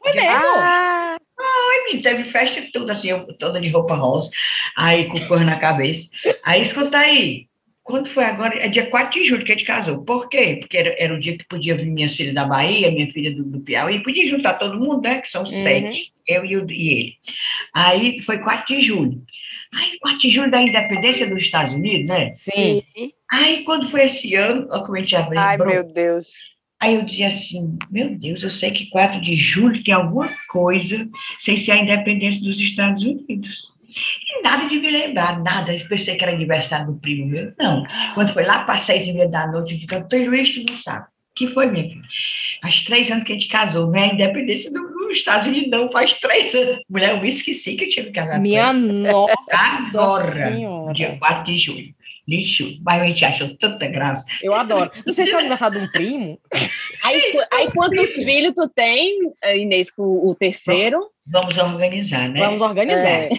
Foi 0.00 0.12
mesmo? 0.14 0.30
Ah, 0.30 1.18
Ai, 1.40 1.84
menino, 1.84 2.02
teve 2.02 2.24
festa 2.24 2.58
e 2.60 2.72
tudo, 2.72 2.90
assim, 2.90 3.10
eu 3.10 3.26
toda 3.34 3.60
de 3.60 3.68
roupa 3.68 3.94
rosa, 3.94 4.30
aí 4.76 5.06
com 5.06 5.24
cor 5.26 5.44
na 5.44 5.58
cabeça. 5.58 6.08
Aí, 6.44 6.64
escuta 6.64 6.98
aí, 6.98 7.46
quando 7.88 8.10
foi 8.10 8.24
agora? 8.24 8.54
É 8.62 8.68
dia 8.68 8.84
4 8.84 9.18
de 9.18 9.26
julho 9.26 9.44
que 9.44 9.50
a 9.50 9.56
gente 9.56 9.66
casou. 9.66 10.04
Por 10.04 10.28
quê? 10.28 10.58
Porque 10.60 10.76
era, 10.76 10.94
era 10.98 11.14
o 11.14 11.18
dia 11.18 11.38
que 11.38 11.44
podia 11.48 11.74
vir 11.74 11.86
minhas 11.86 12.14
filhas 12.14 12.34
da 12.34 12.44
Bahia, 12.44 12.90
minha 12.90 13.10
filha 13.10 13.34
do, 13.34 13.42
do 13.42 13.60
Piauí, 13.60 14.02
podia 14.02 14.26
juntar 14.28 14.54
todo 14.54 14.78
mundo, 14.78 15.00
né? 15.00 15.22
Que 15.22 15.28
são 15.28 15.42
uhum. 15.42 15.46
sete, 15.46 16.12
eu 16.26 16.44
e, 16.44 16.56
o, 16.58 16.70
e 16.70 16.92
ele. 16.92 17.16
Aí 17.74 18.20
foi 18.20 18.38
4 18.38 18.76
de 18.76 18.82
julho. 18.82 19.22
Aí, 19.74 19.98
4 20.00 20.18
de 20.18 20.30
julho 20.30 20.50
da 20.50 20.60
independência 20.60 21.26
dos 21.28 21.40
Estados 21.40 21.72
Unidos, 21.72 22.06
né? 22.06 22.28
Sim. 22.28 22.82
Aí, 23.30 23.64
quando 23.64 23.90
foi 23.90 24.02
esse 24.02 24.34
ano, 24.34 24.68
ó, 24.70 24.80
como 24.80 24.96
a 24.96 25.00
gente 25.00 25.16
abriu. 25.16 25.40
Ai, 25.40 25.56
meu 25.56 25.82
Deus. 25.82 26.28
Aí 26.80 26.94
eu 26.94 27.02
dizia 27.02 27.28
assim, 27.28 27.76
meu 27.90 28.16
Deus, 28.16 28.42
eu 28.42 28.50
sei 28.50 28.70
que 28.70 28.90
4 28.90 29.20
de 29.20 29.34
julho 29.34 29.82
tem 29.82 29.94
alguma 29.94 30.30
coisa 30.48 31.08
sem 31.40 31.56
ser 31.56 31.72
a 31.72 31.78
independência 31.78 32.42
dos 32.42 32.60
Estados 32.60 33.02
Unidos. 33.02 33.77
E 33.88 34.42
nada 34.42 34.68
de 34.68 34.78
me 34.78 34.90
lembrar, 34.90 35.40
nada. 35.40 35.74
Eu 35.74 35.88
pensei 35.88 36.16
que 36.16 36.24
era 36.24 36.32
aniversário 36.32 36.86
do 36.86 36.94
primo 37.00 37.26
meu. 37.26 37.52
Não. 37.58 37.84
Quando 38.14 38.32
foi 38.32 38.44
lá 38.44 38.64
para 38.64 38.78
seis 38.78 39.06
e 39.06 39.12
meia 39.12 39.28
da 39.28 39.46
noite, 39.46 39.74
eu 39.74 39.80
digo, 39.80 39.94
Antônio 39.94 40.30
tu 40.44 40.70
não 40.72 40.78
sabe. 40.78 41.06
que 41.34 41.48
foi, 41.48 41.66
minha 41.66 41.88
filha? 41.88 42.02
Faz 42.62 42.82
três 42.82 43.10
anos 43.10 43.24
que 43.24 43.32
a 43.32 43.34
gente 43.34 43.48
casou, 43.48 43.94
é 43.94 44.02
a 44.02 44.06
independência 44.14 44.70
dos 44.70 44.98
do 45.08 45.12
Estados 45.12 45.46
Unidos, 45.46 45.70
não. 45.70 45.90
Faz 45.90 46.12
três 46.14 46.54
anos. 46.54 46.80
Mulher, 46.88 47.10
eu 47.10 47.20
me 47.20 47.28
esqueci 47.28 47.74
que 47.74 47.84
eu 47.84 47.88
tinha 47.88 48.04
me 48.04 48.12
casado 48.12 48.40
Minha 48.40 48.72
nossa 48.72 49.34
Agora, 49.50 50.24
senhora. 50.24 50.92
dia 50.92 51.16
4 51.18 51.44
de 51.44 51.56
julho 51.56 51.94
lixo, 52.28 52.78
mas 52.82 53.00
a 53.00 53.06
gente 53.06 53.24
achou 53.24 53.56
tanta 53.56 53.86
graça. 53.86 54.26
Eu 54.42 54.54
adoro. 54.54 54.90
Não 55.06 55.12
sei 55.12 55.24
se 55.24 55.32
é 55.32 55.36
o 55.36 55.38
aniversário 55.38 55.80
de 55.80 55.86
um 55.86 55.90
primo. 55.90 56.38
Aí, 57.02 57.22
aí 57.52 57.70
quantos 57.72 58.10
filhos 58.22 58.52
tu 58.54 58.68
tem, 58.68 59.32
Inês, 59.54 59.90
com 59.90 60.02
o 60.02 60.34
terceiro? 60.34 61.08
Vamos 61.26 61.56
organizar, 61.56 62.28
né? 62.28 62.40
Vamos 62.40 62.60
organizar. 62.60 63.08
É. 63.08 63.30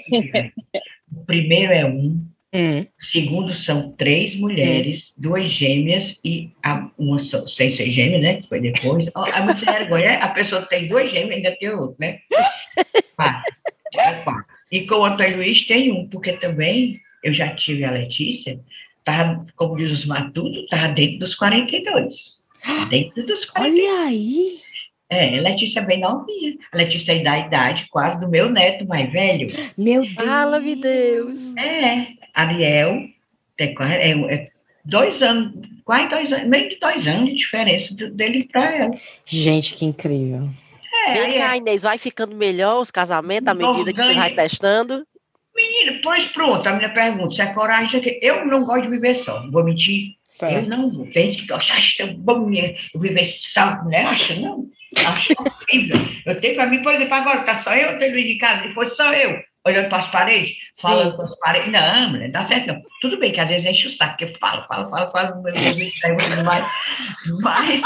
O 1.11 1.25
primeiro 1.25 1.73
é 1.73 1.85
um, 1.85 2.23
Hum. 2.53 2.81
O 2.81 3.03
segundo 3.03 3.53
são 3.53 3.91
três 3.91 4.35
mulheres, 4.35 5.13
hum. 5.17 5.21
duas 5.21 5.49
gêmeas 5.49 6.19
e 6.25 6.51
a, 6.63 6.89
uma 6.97 7.19
só, 7.19 7.45
sem 7.45 7.69
ser 7.69 7.91
gêmea, 7.91 8.19
né? 8.19 8.41
Que 8.41 8.47
foi 8.47 8.59
depois. 8.59 9.07
Oh, 9.15 9.25
é 9.25 9.41
muito 9.41 9.63
vergonha, 9.63 10.17
a 10.17 10.29
pessoa 10.29 10.63
tem 10.63 10.87
duas 10.87 11.11
gêmeas 11.11 11.37
ainda 11.37 11.55
tem 11.59 11.69
outro, 11.69 11.95
né? 11.99 12.19
quatro. 13.15 13.53
É 13.95 14.13
quatro. 14.23 14.51
E 14.71 14.81
com 14.81 14.95
o 14.95 15.05
Antônio 15.05 15.37
Luiz 15.37 15.65
tem 15.67 15.91
um, 15.91 16.07
porque 16.07 16.33
também 16.33 16.99
eu 17.23 17.33
já 17.33 17.53
tive 17.55 17.83
a 17.83 17.91
Letícia, 17.91 18.59
tava, 19.03 19.45
como 19.55 19.75
diz 19.75 19.91
os 19.91 20.05
matutos, 20.05 20.63
estava 20.63 20.87
dentro 20.89 21.19
dos 21.19 21.35
42. 21.35 22.39
Dentro 22.89 23.25
dos 23.25 23.45
42. 23.45 23.55
Olha 23.55 24.07
aí! 24.07 24.59
É, 25.09 25.39
a 25.39 25.41
Letícia 25.41 25.79
é 25.79 25.85
bem 25.85 25.99
novinha. 25.99 26.55
A 26.71 26.77
Letícia 26.77 27.13
é 27.13 27.23
da 27.23 27.37
idade 27.37 27.87
quase 27.89 28.19
do 28.19 28.29
meu 28.29 28.49
neto 28.49 28.87
mais 28.87 29.11
velho. 29.11 29.47
Meu 29.75 30.03
Deus! 30.03 30.13
Fala-me 30.15 30.75
Deus! 30.75 31.55
É, 31.57 32.07
Ariel, 32.33 33.07
tem 33.57 33.75
é, 33.79 34.11
é, 34.11 34.47
dois 34.85 35.21
anos, 35.23 35.53
quase 35.83 36.09
dois 36.09 36.31
anos, 36.31 36.47
meio 36.47 36.69
de 36.69 36.79
dois 36.79 37.07
anos 37.07 37.29
de 37.29 37.35
diferença 37.35 37.93
dele 37.93 38.47
para 38.51 38.75
ela. 38.75 38.99
Gente, 39.25 39.75
que 39.75 39.85
incrível. 39.85 40.49
É, 41.07 41.13
Vem 41.13 41.37
cá, 41.37 41.55
é... 41.55 41.57
Inês, 41.57 41.83
vai 41.83 41.97
ficando 41.97 42.35
melhor 42.35 42.79
os 42.79 42.91
casamentos 42.91 43.47
à 43.47 43.53
medida 43.53 43.91
que 43.91 44.03
você 44.03 44.13
vai 44.13 44.33
testando? 44.33 45.05
Menina, 45.55 45.99
pois 46.03 46.25
pronto, 46.25 46.67
a 46.67 46.73
minha 46.73 46.89
pergunta, 46.89 47.35
se 47.35 47.41
é 47.41 47.47
coragem, 47.47 48.01
eu 48.21 48.45
não 48.45 48.63
gosto 48.63 48.83
de 48.83 48.89
viver 48.89 49.15
só, 49.15 49.41
não 49.41 49.51
vou 49.51 49.63
mentir. 49.63 50.19
Certo. 50.23 50.55
Eu 50.55 50.77
não 50.77 50.89
vou, 50.91 51.11
tem 51.11 51.31
que 51.31 51.51
acha, 51.51 51.73
acha 51.73 52.07
bom 52.17 52.49
eu 52.53 52.99
viver 52.99 53.25
só, 53.25 53.83
né? 53.85 54.05
Acha, 54.05 54.35
não. 54.35 54.69
Acho 55.07 55.33
horrível. 55.37 55.97
Eu 56.25 56.39
tenho 56.39 56.55
para 56.55 56.67
mim, 56.67 56.81
por 56.81 56.93
exemplo, 56.93 57.13
agora 57.13 57.43
tá 57.43 57.57
só 57.57 57.75
eu 57.75 57.97
dentro 57.99 58.23
de 58.23 58.37
casa, 58.37 58.63
se 58.63 58.73
fosse 58.73 58.95
só 58.95 59.13
eu, 59.13 59.39
olhando 59.65 59.89
para 59.89 59.99
as 59.99 60.07
paredes, 60.07 60.55
falando 60.77 61.15
com 61.15 61.23
as 61.23 61.37
paredes. 61.39 61.71
Não, 61.71 62.09
mulher, 62.11 62.31
dá 62.31 62.43
certo 62.43 62.67
não. 62.67 62.81
Tudo 63.01 63.17
bem 63.17 63.31
que 63.31 63.39
às 63.39 63.49
vezes 63.49 63.65
enche 63.65 63.87
o 63.87 63.91
saco, 63.91 64.17
porque 64.17 64.25
eu 64.25 64.39
falo, 64.39 64.65
falo, 64.67 64.89
falo, 64.89 65.11
falo, 65.11 65.41
meu 65.41 65.53
mas, 67.41 67.81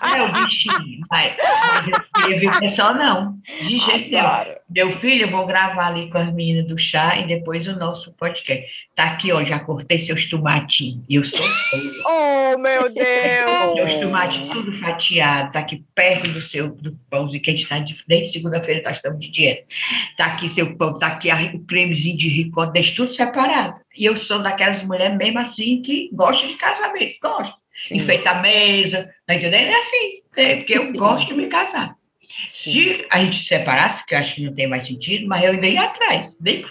mas 0.00 0.14
é 0.14 0.22
o 0.22 0.32
bichinho, 0.32 1.00
mas, 1.10 1.36
mas 1.38 1.88
eu 1.88 2.22
queria 2.22 2.60
ver 2.60 2.70
só 2.70 2.94
não, 2.94 3.38
de 3.62 3.78
jeito 3.78 4.10
nenhum. 4.10 4.57
Meu 4.70 4.92
filho, 4.92 5.24
eu 5.24 5.30
vou 5.30 5.46
gravar 5.46 5.86
ali 5.86 6.10
com 6.10 6.18
as 6.18 6.30
meninas 6.30 6.66
do 6.66 6.76
chá 6.76 7.18
e 7.18 7.26
depois 7.26 7.66
o 7.66 7.74
nosso 7.74 8.12
podcast. 8.12 8.66
Tá 8.94 9.04
aqui, 9.04 9.32
ó, 9.32 9.42
já 9.42 9.58
cortei 9.58 9.98
seus 9.98 10.28
tomatinhos. 10.28 11.02
E 11.08 11.14
eu 11.14 11.24
sou. 11.24 11.46
oh, 12.04 12.58
meu 12.58 12.92
Deus! 12.92 13.74
Seus 13.74 13.94
tomates 13.94 14.46
tudo 14.48 14.72
fatiado, 14.78 15.52
tá 15.52 15.60
aqui 15.60 15.82
perto 15.94 16.30
do 16.30 16.40
seu 16.40 16.68
do 16.68 16.98
pãozinho 17.08 17.42
que 17.42 17.50
a 17.50 17.54
gente 17.54 17.66
tá 17.66 17.78
de, 17.78 17.98
desde 18.06 18.34
segunda-feira, 18.34 18.82
nós 18.82 18.98
estamos 18.98 19.18
de 19.18 19.30
dieta. 19.30 19.64
Tá 20.18 20.26
aqui 20.26 20.50
seu 20.50 20.76
pão, 20.76 20.98
tá 20.98 21.06
aqui 21.06 21.30
o 21.54 21.60
cremezinho 21.60 22.16
de 22.16 22.28
ricota, 22.28 22.72
deixa 22.72 22.94
tudo 22.94 23.12
separado. 23.12 23.80
E 23.96 24.04
eu 24.04 24.18
sou 24.18 24.40
daquelas 24.40 24.82
mulheres 24.82 25.16
mesmo 25.16 25.38
assim 25.38 25.80
que 25.80 26.10
gosta 26.12 26.46
de 26.46 26.54
casamento, 26.54 27.16
gosto. 27.22 27.56
Enfeitar 27.92 28.38
a 28.38 28.42
mesa, 28.42 29.08
tá 29.24 29.34
entendendo? 29.34 29.68
É 29.68 29.74
assim, 29.74 30.22
é, 30.36 30.56
porque 30.56 30.76
eu 30.76 30.92
Sim. 30.92 30.98
gosto 30.98 31.28
de 31.28 31.34
me 31.34 31.46
casar. 31.46 31.97
Se 32.48 33.06
a 33.10 33.18
gente 33.22 33.38
se 33.38 33.44
separasse, 33.44 34.04
que 34.06 34.14
eu 34.14 34.18
acho 34.18 34.34
que 34.34 34.44
não 34.44 34.54
tem 34.54 34.68
mais 34.68 34.86
sentido, 34.86 35.26
mas 35.26 35.42
eu 35.44 35.52
ainda 35.52 35.66
ia 35.66 35.82
atrás. 35.82 36.36
Nem 36.40 36.64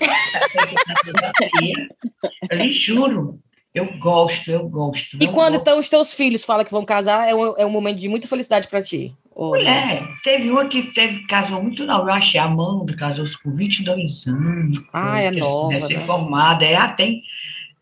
eu 2.50 2.58
lhe 2.58 2.70
juro. 2.70 3.39
Eu 3.74 3.98
gosto, 4.00 4.50
eu 4.50 4.67
gosto. 4.67 5.17
E 5.22 5.28
quando 5.28 5.54
gosto. 5.54 5.62
então 5.62 5.80
os 5.80 5.89
teus 5.89 6.13
filhos 6.13 6.43
falam 6.43 6.65
que 6.65 6.72
vão 6.72 6.84
casar, 6.84 7.30
é 7.30 7.36
um, 7.36 7.58
é 7.58 7.65
um 7.65 7.70
momento 7.70 8.00
de 8.00 8.10
muita 8.10 8.28
felicidade 8.28 8.67
para 8.67 8.82
ti? 8.82 9.13
Mulher, 9.36 10.04
teve 10.24 10.50
uma 10.50 10.65
que 10.65 10.82
teve, 10.93 11.28
casou 11.28 11.62
muito 11.62 11.86
nova. 11.86 12.10
Eu 12.10 12.13
achei 12.15 12.39
a 12.39 12.46
Amanda, 12.46 12.96
casou-se 12.96 13.38
com 13.41 13.52
22 13.52 14.26
anos. 14.26 14.84
Ah, 14.91 15.22
é 15.22 15.30
nova. 15.30 15.74
Né? 15.74 16.06
formada. 16.08 16.65
Ela 16.65 16.88
tem. 16.89 17.22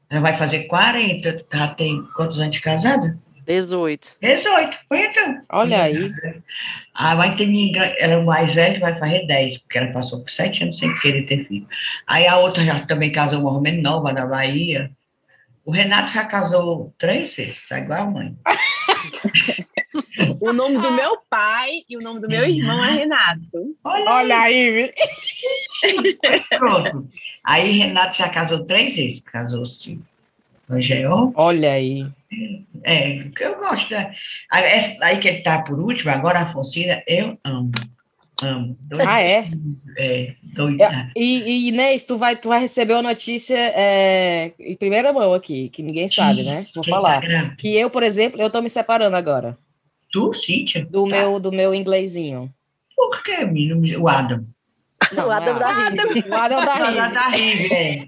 Ela 0.10 0.20
vai 0.20 0.38
fazer 0.38 0.66
40. 0.66 1.46
Ela 1.50 1.68
tem 1.70 2.04
quantos 2.14 2.40
anos 2.40 2.54
de 2.54 2.62
casada? 2.62 3.18
18. 3.46 4.18
18, 4.22 4.78
então. 4.92 5.40
Olha 5.50 5.84
aí. 5.84 6.12
A 6.94 7.16
mãe 7.16 7.36
tem 7.36 7.72
ela 7.78 8.14
é 8.14 8.22
mais 8.22 8.54
velha, 8.54 8.80
vai 8.80 8.98
fazer 8.98 9.26
10, 9.28 9.60
porque 9.60 9.78
ela 9.78 9.94
passou 9.94 10.22
por 10.22 10.30
7 10.30 10.64
anos 10.64 10.78
sem 10.78 10.94
querer 11.00 11.24
ter 11.24 11.48
filho. 11.48 11.68
Aí 12.08 12.28
a 12.28 12.38
outra 12.38 12.64
já 12.64 12.80
também 12.82 13.12
casou 13.12 13.42
uma 13.42 13.52
romena 13.52 13.82
nova 13.82 14.12
na 14.12 14.26
Bahia. 14.26 14.92
O 15.64 15.72
Renato 15.72 16.14
já 16.14 16.26
casou 16.26 16.94
três 16.98 17.36
vezes, 17.36 17.68
tá 17.68 17.80
igual 17.80 18.02
a 18.02 18.06
mãe. 18.06 18.36
o 20.40 20.54
nome 20.54 20.78
do 20.78 20.92
meu 20.92 21.18
pai 21.30 21.82
e 21.90 21.98
o 21.98 22.02
nome 22.02 22.22
do 22.22 22.28
meu 22.28 22.44
irmão 22.44 22.84
é 22.84 22.92
Renato. 22.92 23.76
Olha, 23.84 24.12
Olha 24.12 24.40
aí. 24.42 24.94
aí. 25.84 26.18
Pronto. 26.60 27.08
Aí 27.44 27.72
Renato 27.72 28.16
já 28.18 28.30
casou 28.30 28.66
três 28.66 28.96
vezes, 28.96 29.20
casou-se. 29.22 30.00
Olha 31.36 31.72
aí. 31.72 32.08
É, 32.84 33.20
eu 33.40 33.58
gosto. 33.58 33.94
É. 33.94 34.14
Essa 34.54 35.06
aí 35.06 35.20
que 35.20 35.28
ele 35.28 35.38
está 35.40 35.62
por 35.62 35.80
último, 35.80 36.12
agora 36.12 36.40
a 36.40 36.52
Fonsina, 36.52 37.02
eu 37.08 37.38
amo. 37.44 37.72
Amo. 38.44 38.76
Ah, 39.08 39.22
é? 39.22 39.50
É, 39.98 40.36
doida. 40.44 41.10
E, 41.16 41.40
e, 41.40 41.68
Inês, 41.70 42.04
tu 42.04 42.18
vai, 42.18 42.36
tu 42.36 42.50
vai 42.50 42.60
receber 42.60 42.94
uma 42.94 43.02
notícia 43.02 43.58
é, 43.58 44.52
em 44.60 44.76
primeira 44.76 45.14
mão 45.14 45.34
aqui, 45.34 45.70
que 45.70 45.82
ninguém 45.82 46.10
sabe, 46.10 46.44
né? 46.44 46.64
Vou 46.76 46.84
falar. 46.84 47.22
Tá 47.22 47.56
que 47.58 47.74
eu, 47.74 47.90
por 47.90 48.04
exemplo, 48.04 48.42
eu 48.42 48.50
tô 48.50 48.62
me 48.62 48.70
separando 48.70 49.16
agora. 49.16 49.58
Tu, 50.12 50.34
Cíntia? 50.34 50.86
Do, 50.86 51.08
tá. 51.08 51.16
meu, 51.16 51.40
do 51.40 51.52
meu 51.52 51.74
inglesinho. 51.74 52.54
Por 52.96 53.24
que, 53.24 53.46
menino? 53.46 54.02
O 54.02 54.10
Adam. 54.10 54.46
Não, 55.14 55.28
o 55.28 55.32
Adam 55.32 55.58
da 55.58 55.72
Rive. 55.72 56.30
O 56.30 56.34
Adam 56.34 56.66
da 56.66 57.28
Rive. 57.28 57.74
é. 57.74 58.08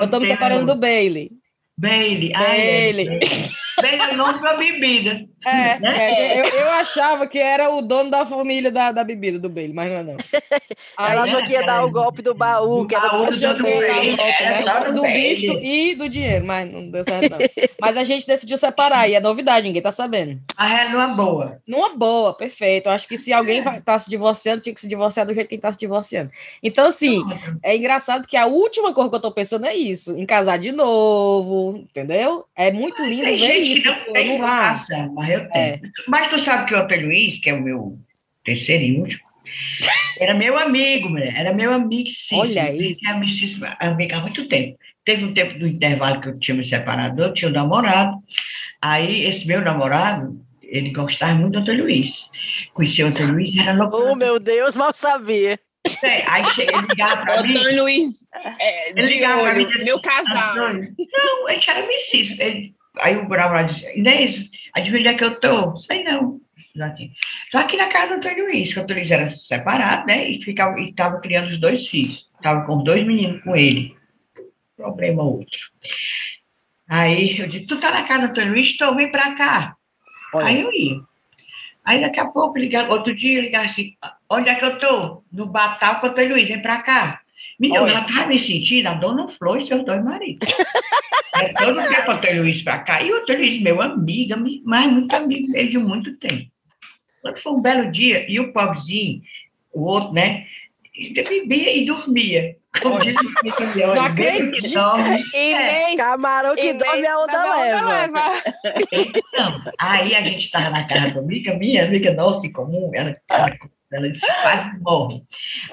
Eu 0.00 0.08
tô 0.08 0.20
me 0.20 0.26
separando 0.26 0.66
do 0.66 0.78
Bailey. 0.78 1.32
Bailey. 1.78 2.32
Bailey. 2.32 3.08
Ai. 3.08 3.50
Bailey 3.82 4.10
é 4.10 4.16
nome 4.16 4.40
da 4.40 4.54
bebida. 4.54 5.26
É, 5.46 5.78
né? 5.78 5.94
é 5.96 6.40
eu, 6.40 6.44
eu, 6.44 6.70
achava 6.70 7.24
que 7.24 7.38
era 7.38 7.70
o 7.70 7.80
dono 7.80 8.10
da 8.10 8.26
família 8.26 8.68
da, 8.68 8.90
da 8.90 9.04
bebida 9.04 9.38
do 9.38 9.48
Bailey, 9.48 9.72
mas 9.72 9.92
não 9.92 9.98
é 9.98 10.02
não. 10.02 10.16
Aí, 10.98 11.12
Ela 11.12 11.22
achou 11.22 11.44
que 11.44 11.52
ia 11.52 11.64
dar 11.64 11.84
o 11.84 11.90
golpe 11.92 12.20
do 12.20 12.34
baú, 12.34 12.82
do 12.82 12.88
que 12.88 12.96
era 12.96 13.08
baú, 13.08 13.26
do, 13.26 13.54
do, 13.54 13.62
Bailey, 13.62 14.16
né? 14.16 14.92
do 14.92 15.02
bicho 15.02 15.52
e 15.62 15.94
do 15.94 16.08
dinheiro, 16.08 16.44
mas 16.44 16.72
não 16.72 16.90
deu 16.90 17.04
certo 17.04 17.30
não. 17.30 17.38
mas 17.80 17.96
a 17.96 18.02
gente 18.02 18.26
decidiu 18.26 18.58
separar, 18.58 19.08
e 19.08 19.14
é 19.14 19.20
novidade, 19.20 19.64
ninguém 19.64 19.80
tá 19.80 19.92
sabendo. 19.92 20.40
Ah, 20.56 20.80
é 20.80 20.88
numa 20.88 21.08
boa. 21.08 21.58
Numa 21.64 21.96
boa, 21.96 22.34
perfeito. 22.34 22.88
Eu 22.88 22.92
acho 22.92 23.06
que 23.06 23.16
se 23.16 23.32
alguém 23.32 23.60
é. 23.60 23.80
tá 23.80 23.96
se 24.00 24.10
divorciando, 24.10 24.62
tinha 24.62 24.74
que 24.74 24.80
se 24.80 24.88
divorciar 24.88 25.24
do 25.24 25.32
jeito 25.32 25.48
que 25.48 25.58
tá 25.58 25.70
se 25.70 25.78
divorciando. 25.78 26.28
Então, 26.60 26.86
assim, 26.88 27.22
é 27.62 27.76
engraçado 27.76 28.26
que 28.26 28.36
a 28.36 28.46
última 28.46 28.92
coisa 28.92 29.10
que 29.10 29.16
eu 29.16 29.20
tô 29.20 29.30
pensando 29.30 29.66
é 29.66 29.76
isso, 29.76 30.18
em 30.18 30.26
casar 30.26 30.58
de 30.58 30.72
novo, 30.72 31.76
entendeu? 31.78 32.46
É 32.56 32.72
muito 32.72 33.04
lindo 33.04 33.22
tem 33.22 33.38
ver 33.38 33.56
isso. 33.58 33.82
Que 33.82 33.88
não 33.88 34.12
tem 34.12 34.38
vocação, 34.38 35.12
mas 35.14 35.35
eu 35.36 35.50
tenho. 35.50 35.64
É. 35.64 35.80
Mas 36.08 36.28
tu 36.28 36.38
sabe 36.38 36.66
que 36.66 36.74
o 36.74 36.78
Antônio 36.78 37.06
Luiz, 37.06 37.38
que 37.38 37.50
é 37.50 37.54
o 37.54 37.62
meu 37.62 37.98
terceiro 38.44 38.84
e 38.84 38.98
último, 38.98 39.24
era 40.20 40.34
meu 40.34 40.58
amigo, 40.58 41.08
mulher. 41.08 41.34
Era 41.36 41.52
meu 41.52 41.72
amigo, 41.72 42.08
sim. 42.10 42.36
Olha 42.36 42.64
aí. 42.64 42.96
Amigo 43.80 44.14
há 44.14 44.20
muito 44.20 44.48
tempo. 44.48 44.78
Teve 45.04 45.24
um 45.24 45.32
tempo 45.32 45.58
do 45.58 45.66
intervalo 45.66 46.20
que 46.20 46.28
eu 46.28 46.38
tinha 46.38 46.56
me 46.56 46.64
separado, 46.64 47.22
eu 47.22 47.32
tinha 47.32 47.48
um 47.48 47.54
namorado. 47.54 48.16
Aí, 48.82 49.24
esse 49.24 49.46
meu 49.46 49.60
namorado, 49.60 50.40
ele 50.62 50.90
gostava 50.90 51.34
muito 51.34 51.52
do 51.52 51.58
Antônio 51.60 51.84
Luiz. 51.84 52.28
Conhecia 52.74 53.06
o 53.06 53.08
Antônio 53.08 53.34
Luiz, 53.34 53.56
era 53.56 53.72
louco. 53.72 53.96
Oh, 53.96 54.14
meu 54.14 54.38
Deus, 54.40 54.74
mal 54.74 54.92
sabia. 54.94 55.58
É, 56.02 56.28
aí 56.28 56.42
ele 56.58 56.86
ligava 56.88 57.22
para 57.22 57.42
mim. 57.42 57.56
Antônio 57.56 57.82
Luiz, 57.82 58.28
é, 58.60 58.90
ele 58.90 59.06
ligava 59.06 59.42
para 59.42 59.54
mim. 59.54 59.66
Meu 59.84 60.00
casal. 60.00 60.56
Não, 60.56 61.46
a 61.46 61.52
gente 61.52 61.70
era 61.70 61.86
missíssimo. 61.86 62.42
Ele, 62.42 62.74
aí 62.98 63.16
o 63.16 63.26
Bravo 63.26 63.62
disse: 63.64 63.86
Inês, 63.96 64.48
adivinha 64.74 65.00
onde 65.00 65.08
é 65.08 65.14
que 65.14 65.24
eu 65.24 65.40
tô? 65.40 65.76
Sei 65.76 66.02
não. 66.02 66.40
Estou 67.44 67.60
aqui 67.60 67.76
na 67.76 67.88
casa 67.88 68.08
do 68.08 68.14
Antônio 68.14 68.44
Luiz, 68.44 68.72
que 68.72 68.78
o 68.78 68.82
Antônio 68.82 69.00
Luiz 69.00 69.10
era 69.10 69.30
separado, 69.30 70.06
né? 70.06 70.28
E 70.28 70.38
estava 70.38 71.20
criando 71.20 71.48
os 71.48 71.58
dois 71.58 71.86
filhos. 71.86 72.28
Estava 72.36 72.66
com 72.66 72.76
os 72.76 72.84
dois 72.84 73.06
meninos 73.06 73.42
com 73.42 73.56
ele. 73.56 73.96
Problema 74.76 75.22
outro. 75.22 75.58
Aí 76.88 77.38
eu 77.38 77.46
disse: 77.46 77.66
Tu 77.66 77.80
tá 77.80 77.90
na 77.90 78.02
casa 78.02 78.26
do 78.26 78.30
Antônio 78.30 78.52
Luiz? 78.52 78.68
Estou, 78.68 78.94
vem 78.94 79.10
para 79.10 79.34
cá. 79.34 79.76
Olha. 80.34 80.46
Aí 80.46 80.60
eu 80.60 80.72
ia. 80.72 81.00
Aí 81.82 82.00
daqui 82.00 82.20
a 82.20 82.26
pouco, 82.26 82.58
ligar, 82.58 82.90
outro 82.90 83.14
dia, 83.14 83.40
ligar 83.40 83.64
assim, 83.64 83.94
onde 84.28 84.50
é 84.50 84.56
que 84.56 84.64
eu 84.64 84.74
estou? 84.74 85.24
No 85.32 85.46
Batal 85.46 86.00
com 86.00 86.08
o 86.08 86.10
Antônio 86.10 86.32
Luiz, 86.32 86.48
vem 86.48 86.60
para 86.60 86.82
cá. 86.82 87.20
Menina, 87.58 87.80
eu 87.80 87.88
já 87.88 88.00
estava 88.00 88.26
me 88.26 88.38
sentindo 88.38 88.86
a 88.88 88.94
Dona 88.94 89.28
Flor 89.28 89.58
e 89.58 89.66
seus 89.66 89.84
dois 89.84 90.04
maridos. 90.04 90.48
é 91.34 91.52
todo 91.54 91.88
tempo 91.88 92.10
o 92.10 92.12
Antônio 92.12 92.42
Luiz 92.42 92.62
para 92.62 92.78
cá. 92.80 93.02
E 93.02 93.10
o 93.10 93.16
Antônio 93.16 93.42
Luiz, 93.42 93.60
meu 93.60 93.80
amigo, 93.80 94.34
mas 94.64 94.92
muito 94.92 95.14
amigo 95.14 95.52
dele 95.52 95.68
de 95.68 95.78
muito 95.78 96.16
tempo. 96.18 96.50
Quando 97.22 97.38
foi 97.38 97.52
um 97.52 97.60
belo 97.60 97.90
dia, 97.90 98.24
e 98.30 98.38
o 98.38 98.52
pobrezinho, 98.52 99.22
o 99.72 99.84
outro, 99.84 100.12
né, 100.12 100.46
bebia 101.14 101.76
e 101.76 101.84
dormia. 101.84 102.56
Como 102.80 102.98
diz 103.00 103.16
o 103.16 103.94
Não 103.94 104.04
acredito. 104.04 104.76
E 105.34 105.54
nem 105.54 105.96
camarão 105.96 106.54
que 106.54 106.72
dorme 106.74 107.06
a 107.06 107.18
onda 107.18 107.56
leva. 107.56 108.42
Então, 108.92 109.62
aí 109.78 110.14
a 110.14 110.20
gente 110.20 110.44
estava 110.44 110.70
na 110.70 110.86
casa 110.86 111.14
da 111.14 111.20
amiga 111.20 111.54
minha, 111.54 111.84
amiga 111.84 112.12
nossa 112.12 112.46
em 112.46 112.52
comum, 112.52 112.90
ela, 112.94 113.16
ela 113.28 113.56
disse, 114.12 114.26
quase 114.42 114.78
morre. 114.80 115.20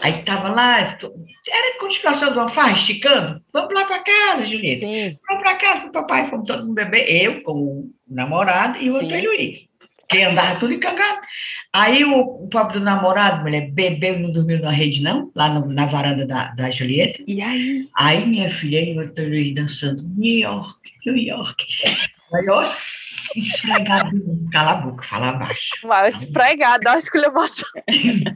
Aí 0.02 0.14
estava 0.14 0.50
lá, 0.50 0.80
era 0.80 1.80
continuação 1.80 2.34
do 2.34 2.40
alface, 2.40 2.80
esticando. 2.80 3.42
Vamos 3.52 3.74
lá 3.74 3.86
para 3.86 4.00
casa, 4.00 4.46
Julieta. 4.46 4.80
Sim. 4.80 5.18
Vamos 5.28 5.44
para 5.44 5.56
casa 5.56 5.86
o 5.88 5.92
papai, 5.92 6.30
fomos 6.30 6.48
todo 6.48 6.66
mundo 6.66 6.76
beber. 6.76 7.06
Eu 7.10 7.42
com 7.42 7.54
o 7.54 7.92
namorado 8.08 8.78
e 8.78 8.90
o 8.90 8.96
Antônio 8.96 9.32
Luiz 9.32 9.68
que 10.14 10.22
andava 10.22 10.60
tudo 10.60 10.74
encangado. 10.74 11.22
Aí 11.72 12.06
o, 12.06 12.44
o 12.44 12.48
pobre 12.48 12.78
do 12.78 12.86
namorado, 12.86 13.42
mulher, 13.42 13.72
bebeu 13.72 14.16
e 14.16 14.20
não 14.20 14.32
dormiu 14.32 14.60
na 14.60 14.70
rede, 14.70 15.02
não, 15.02 15.32
lá 15.36 15.50
no, 15.50 15.66
na 15.68 15.88
varanda 15.88 16.26
da, 16.26 16.52
da 16.52 16.70
Julieta. 16.70 17.24
E 17.28 17.42
aí? 17.42 17.90
Aí 17.96 18.26
minha 18.26 18.52
filha 18.52 18.80
e 18.80 18.98
o 18.98 19.12
Luiz 19.28 19.56
dançando, 19.56 20.04
New 20.16 20.40
York, 20.40 20.78
New 21.06 21.18
York. 21.18 21.66
Aí, 22.34 22.50
ó, 22.50 22.64
esfregado, 23.40 24.12
cala 24.52 24.72
a 24.72 24.76
boca, 24.76 25.04
fala 25.04 25.30
abaixo. 25.30 25.70
Mas 25.84 26.22
esfregado, 26.22 26.90
olha 26.90 27.02
que 27.02 27.18
levação. 27.18 27.70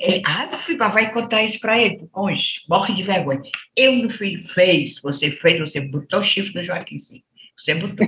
É, 0.00 0.22
ah, 0.24 0.48
filho, 0.58 0.78
vai 0.78 1.12
contar 1.12 1.42
isso 1.42 1.58
para 1.58 1.78
ele, 1.78 2.08
conge, 2.10 2.62
morre 2.68 2.94
de 2.94 3.02
vergonha. 3.02 3.42
Eu 3.76 3.96
não 3.96 4.10
fui, 4.10 4.42
fez, 4.44 5.00
você 5.00 5.30
fez, 5.30 5.58
você 5.58 5.80
botou 5.80 6.20
o 6.20 6.24
chifre 6.24 6.54
no 6.54 6.62
Joaquim, 6.62 6.98
sim. 6.98 7.22
Você 7.56 7.74
botou. 7.74 8.06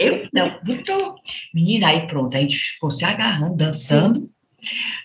Eu 0.00 0.28
não, 0.32 0.58
botou. 0.62 1.16
Menina, 1.54 1.88
aí 1.88 2.06
pronto, 2.06 2.36
a 2.36 2.40
gente 2.40 2.56
ficou 2.56 2.90
se 2.90 3.04
agarrando, 3.04 3.56
dançando. 3.56 4.20
Sim. 4.20 4.30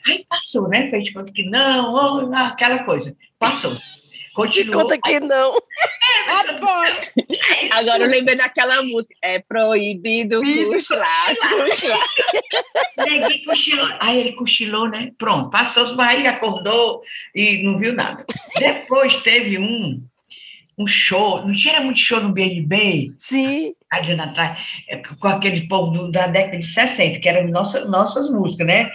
Aí 0.08 0.26
passou, 0.28 0.68
né? 0.68 0.90
Fez 0.90 1.06
de 1.06 1.14
conta 1.14 1.32
que 1.32 1.44
não, 1.44 1.94
oh, 1.94 2.36
aquela 2.36 2.84
coisa. 2.84 3.16
Passou. 3.38 3.78
Continuou. 4.46 4.82
conta 4.82 4.98
que 4.98 5.20
não. 5.20 5.58
Agora. 6.28 7.12
Agora 7.72 8.04
eu 8.04 8.10
lembrei 8.10 8.36
daquela 8.36 8.82
música. 8.84 9.16
É 9.22 9.40
proibido 9.40 10.42
cochilar, 10.42 11.36
cochilou. 13.46 13.90
Aí 14.00 14.20
ele 14.20 14.34
cochilou, 14.34 14.90
né? 14.90 15.12
Pronto, 15.18 15.50
passou 15.50 15.84
os 15.84 15.94
barriga, 15.94 16.32
acordou 16.32 17.02
e 17.34 17.64
não 17.64 17.78
viu 17.78 17.94
nada. 17.94 18.26
Depois 18.58 19.16
teve 19.18 19.58
um 19.58 20.04
um 20.78 20.88
show, 20.88 21.46
não 21.46 21.54
tinha 21.54 21.82
muito 21.82 22.00
show 22.00 22.22
no 22.22 22.32
BNB? 22.32 23.14
Sim. 23.20 23.76
Adiando 23.92 24.24
atrás, 24.24 24.58
é, 24.88 24.96
com 24.98 25.28
aquele 25.28 25.68
povo 25.68 26.10
da 26.10 26.26
década 26.26 26.60
de 26.60 26.66
60, 26.66 27.20
que 27.20 27.28
eram 27.28 27.46
nossa, 27.50 27.84
nossas 27.84 28.30
músicas, 28.30 28.66
né? 28.66 28.90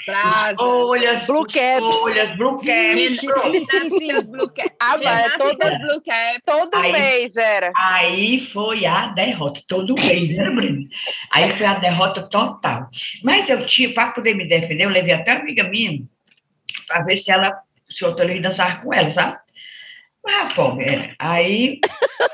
Olhas, 0.59 1.27
Blue 1.27 1.45
Caps. 1.45 1.97
Olhas, 2.03 2.37
Blue 2.39 2.57
Caps. 2.57 3.21
Sim, 3.21 3.65
sim, 3.65 3.91
sim, 3.91 4.13
os 4.15 4.27
Blue 4.27 4.49
Caps. 4.49 4.75
Ah, 4.81 4.97
é, 5.03 5.29
todas 5.37 5.79
Blue 5.79 6.03
Caps. 6.03 6.41
Todo 6.47 6.75
aí, 6.77 6.93
mês 6.93 7.37
era. 7.37 7.73
Aí 7.77 8.41
foi 8.41 8.87
a 8.87 9.09
derrota, 9.09 9.61
todo 9.69 9.95
mês, 9.95 10.35
né, 10.35 10.51
Breno? 10.51 10.89
Aí 11.31 11.53
foi 11.53 11.67
a 11.67 11.75
derrota 11.75 12.23
total. 12.23 12.89
Mas 13.23 13.51
eu 13.51 13.67
tinha, 13.67 13.93
para 13.93 14.13
poder 14.13 14.35
me 14.35 14.49
defender, 14.49 14.85
eu 14.85 14.91
levei 14.91 15.13
até 15.13 15.33
uma 15.33 15.43
amiga 15.43 15.65
minha, 15.65 16.01
para 16.89 17.03
ver 17.03 17.19
se 17.19 17.31
ela, 17.31 17.55
se 17.87 18.03
eu 18.03 18.09
autorizei 18.09 18.41
dançar 18.41 18.81
com 18.81 18.95
ela, 18.95 19.11
sabe? 19.11 19.37
Ah, 20.27 20.49
pô, 20.55 20.81
é. 20.81 21.15
Aí, 21.19 21.81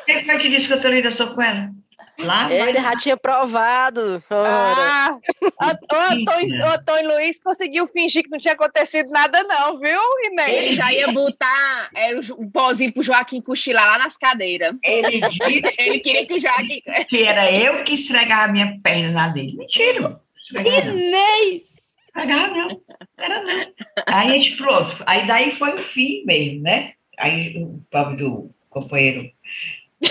quem 0.06 0.24
foi 0.24 0.38
que 0.38 0.48
disse 0.48 0.68
que 0.68 0.74
eu 0.74 0.80
tô 0.80 0.86
ligação 0.88 1.34
com 1.34 1.42
ela? 1.42 1.81
Lá 2.18 2.52
Ele 2.52 2.80
já 2.80 2.96
tinha 2.96 3.16
provado. 3.16 4.22
Ah, 4.30 5.18
o 5.40 6.12
Antônio, 6.12 6.66
Antônio 6.66 7.14
Luiz 7.14 7.40
conseguiu 7.40 7.86
fingir 7.88 8.22
que 8.22 8.30
não 8.30 8.38
tinha 8.38 8.54
acontecido 8.54 9.10
nada, 9.10 9.42
não, 9.44 9.78
viu, 9.78 9.98
Inês? 10.24 10.48
Ele 10.48 10.74
já 10.74 10.92
ia 10.92 11.10
botar 11.10 11.88
é, 11.94 12.14
o 12.14 12.50
pozinho 12.50 12.92
pro 12.92 13.02
Joaquim 13.02 13.40
cochilar 13.40 13.86
lá 13.86 13.98
nas 13.98 14.16
cadeiras. 14.16 14.74
Ele 14.84 15.20
disse 15.20 15.80
Ele 15.80 15.98
queria 15.98 16.26
que 16.26 16.34
o 16.34 16.40
Joaquim. 16.40 16.82
Que 17.08 17.24
era 17.24 17.50
eu 17.50 17.82
que 17.82 17.94
esfregava 17.94 18.44
a 18.44 18.52
minha 18.52 18.78
perna 18.82 19.10
na 19.10 19.28
dele. 19.28 19.56
Mentira. 19.56 20.20
Inês! 20.54 21.96
Esfregava 22.06 22.48
não. 22.48 22.80
Era 23.18 23.42
não. 23.42 23.72
Aí 24.06 24.30
a 24.30 24.38
gente 24.38 24.56
pronto. 24.56 25.02
Aí 25.06 25.26
daí 25.26 25.50
foi 25.52 25.74
o 25.74 25.78
fim 25.78 26.24
mesmo, 26.24 26.62
né? 26.62 26.92
Aí 27.18 27.56
o 27.56 27.82
pobre 27.90 28.16
do 28.16 28.50
companheiro. 28.68 29.30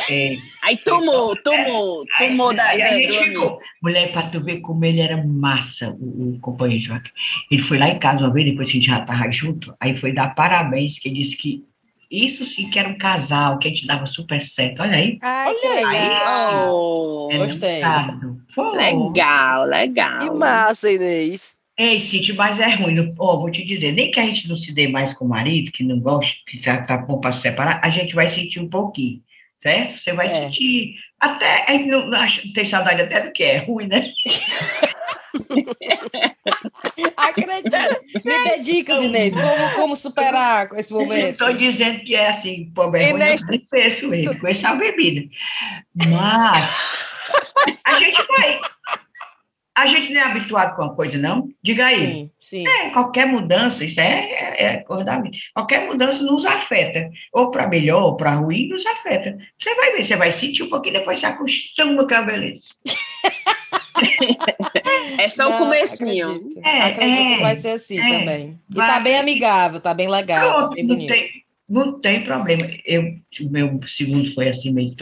É, 0.09 0.37
aí 0.63 0.77
tomou, 0.77 1.35
tomou, 1.41 2.05
é, 2.19 2.27
tomou 2.27 2.49
aí, 2.51 2.55
da. 2.55 2.63
Aí 2.65 2.81
a 2.81 2.87
gente 2.87 3.23
ficou. 3.23 3.59
Mulher, 3.81 4.11
para 4.11 4.29
tu 4.29 4.41
ver 4.41 4.61
como 4.61 4.85
ele 4.85 5.01
era 5.01 5.17
massa, 5.17 5.95
o, 5.99 6.35
o 6.35 6.39
companheiro 6.39 6.83
Joaquim. 6.83 7.11
Ele 7.49 7.63
foi 7.63 7.77
lá 7.77 7.89
em 7.89 7.99
casa 7.99 8.25
uma 8.25 8.33
vez, 8.33 8.45
depois 8.45 8.69
a 8.69 8.71
gente 8.71 8.87
já 8.87 8.99
estava 8.99 9.29
junto, 9.31 9.75
aí 9.79 9.97
foi 9.97 10.13
dar 10.13 10.33
parabéns, 10.33 10.97
que 10.97 11.09
disse 11.09 11.35
que 11.35 11.65
isso 12.09 12.43
sim 12.43 12.69
que 12.69 12.77
era 12.77 12.89
um 12.89 12.97
casal, 12.97 13.57
que 13.57 13.67
a 13.67 13.71
gente 13.71 13.87
dava 13.87 14.05
super 14.05 14.41
certo. 14.41 14.81
Olha 14.81 14.97
aí. 14.97 15.17
Ai, 15.21 15.53
Olha 15.63 15.87
aí. 15.87 16.69
Oh, 16.69 17.29
gostei. 17.37 17.81
Legal, 18.75 19.65
legal. 19.65 20.19
Que 20.19 20.29
massa, 20.29 20.91
Inês. 20.91 21.55
Ei, 21.77 21.99
Cíntia, 21.99 22.35
mas 22.35 22.59
é 22.59 22.75
ruim. 22.75 23.13
Oh, 23.17 23.39
vou 23.39 23.49
te 23.49 23.63
dizer, 23.63 23.93
nem 23.93 24.11
que 24.11 24.19
a 24.19 24.25
gente 24.25 24.47
não 24.49 24.57
se 24.57 24.73
dê 24.73 24.87
mais 24.87 25.13
com 25.13 25.25
o 25.25 25.29
marido, 25.29 25.71
que 25.71 25.83
não 25.83 25.99
gosta, 25.99 26.35
que 26.45 26.61
já 26.61 26.81
tá 26.81 26.97
bom 26.97 27.19
para 27.19 27.31
se 27.31 27.41
separar, 27.41 27.79
a 27.83 27.89
gente 27.89 28.13
vai 28.13 28.29
sentir 28.29 28.59
um 28.59 28.69
pouquinho, 28.69 29.21
certo? 29.61 29.97
Você 29.97 30.13
vai 30.13 30.27
é. 30.27 30.29
sentir. 30.29 30.95
Até. 31.19 31.65
A 31.67 31.71
gente 31.73 31.87
não, 31.87 32.09
tem 32.53 32.65
saudade 32.65 33.01
até 33.01 33.21
do 33.21 33.31
que 33.31 33.43
é 33.43 33.57
ruim, 33.57 33.87
né? 33.87 34.11
Acredita. 37.15 38.01
Me 38.13 38.43
dê 38.43 38.59
dicas, 38.59 39.01
Inês, 39.01 39.33
como, 39.33 39.75
como 39.75 39.95
superar 39.95 40.67
esse 40.75 40.91
momento. 40.91 41.31
Estou 41.31 41.53
dizendo 41.53 42.01
que 42.01 42.15
é 42.15 42.29
assim, 42.29 42.71
pô, 42.73 42.93
é 42.95 43.11
Inês... 43.11 43.41
ruim, 43.43 43.61
não 43.61 44.13
ele, 44.13 44.35
com 44.35 44.47
essa 44.47 44.73
bebida. 44.75 45.29
Mas 45.95 46.69
a 47.85 47.99
gente 47.99 48.27
vai 48.27 48.59
a 49.75 49.85
gente 49.87 50.13
não 50.13 50.21
é 50.21 50.23
habituado 50.23 50.75
com 50.75 50.83
a 50.83 50.93
coisa, 50.93 51.17
não? 51.17 51.49
Diga 51.63 51.85
aí. 51.85 51.97
Sim, 51.97 52.31
sim. 52.39 52.67
É, 52.67 52.89
qualquer 52.89 53.25
mudança, 53.25 53.85
isso 53.85 53.99
é, 53.99 54.31
é, 54.31 54.63
é 54.63 54.77
coisa 54.77 55.03
da 55.03 55.19
vida. 55.19 55.37
Qualquer 55.53 55.87
mudança 55.87 56.21
nos 56.23 56.45
afeta. 56.45 57.09
Ou 57.31 57.51
para 57.51 57.67
melhor, 57.67 58.03
ou 58.03 58.17
para 58.17 58.35
ruim, 58.35 58.67
nos 58.67 58.85
afeta. 58.85 59.37
Você 59.57 59.73
vai 59.75 59.93
ver, 59.93 60.05
você 60.05 60.15
vai 60.15 60.31
sentir 60.31 60.63
um 60.63 60.69
pouquinho, 60.69 60.95
depois 60.95 61.19
você 61.19 61.25
acostuma 61.25 62.07
com 62.07 62.13
a 62.13 62.21
beleza. 62.21 62.69
é 65.17 65.29
só 65.29 65.55
o 65.55 65.57
comecinho. 65.57 66.31
Acredito, 66.31 66.61
é, 66.65 66.81
acredito 66.81 67.21
é, 67.21 67.35
que 67.35 67.41
vai 67.41 67.55
ser 67.55 67.69
assim 67.69 67.99
é, 67.99 68.19
também. 68.19 68.59
E 68.69 68.75
vai, 68.75 68.87
tá 68.87 68.99
bem 68.99 69.17
amigável, 69.17 69.79
tá 69.79 69.93
bem 69.93 70.09
legal, 70.09 70.69
tá 70.69 70.75
bem 70.75 70.85
bonito. 70.85 71.09
Não 71.09 71.15
tem, 71.15 71.29
não 71.69 71.99
tem 71.99 72.23
problema. 72.23 72.69
Eu, 72.85 73.03
o 73.03 73.49
meu 73.49 73.79
segundo 73.87 74.33
foi 74.33 74.49
assim, 74.49 74.71
meio 74.71 74.95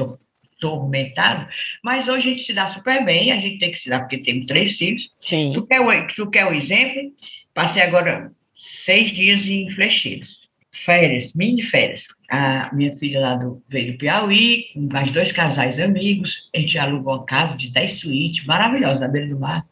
tormentado, 0.60 1.48
mas 1.84 2.08
hoje 2.08 2.30
a 2.30 2.32
gente 2.32 2.44
se 2.44 2.54
dá 2.54 2.68
super 2.68 3.04
bem, 3.04 3.32
a 3.32 3.40
gente 3.40 3.60
tem 3.60 3.72
que 3.72 3.80
se 3.80 3.90
dar 3.90 4.00
porque 4.00 4.18
temos 4.18 4.46
três 4.46 4.78
filhos. 4.78 5.10
Sim. 5.20 5.54
Tu 5.54 5.66
quer 5.66 5.80
o, 5.80 6.08
tu 6.08 6.30
quer 6.30 6.46
o 6.46 6.54
exemplo? 6.54 7.14
Passei 7.54 7.82
agora 7.82 8.32
seis 8.56 9.12
dias 9.12 9.48
em 9.48 9.70
Flecheiros. 9.72 10.38
Férias, 10.72 11.34
mini 11.34 11.64
férias. 11.64 12.08
A 12.30 12.74
minha 12.74 12.96
filha 12.98 13.20
lá 13.20 13.36
do, 13.36 13.64
veio 13.68 13.94
do 13.94 13.98
Piauí, 13.98 14.68
com 14.74 14.82
mais 14.82 15.12
dois 15.12 15.32
casais 15.32 15.80
amigos, 15.80 16.50
a 16.56 16.60
gente 16.60 16.78
alugou 16.78 17.16
uma 17.16 17.26
casa 17.26 17.58
de 17.58 17.72
dez 17.72 17.94
suítes, 17.94 18.46
maravilhosa, 18.46 19.00
na 19.00 19.08
beira 19.08 19.28
do 19.28 19.40
mar. 19.40 19.66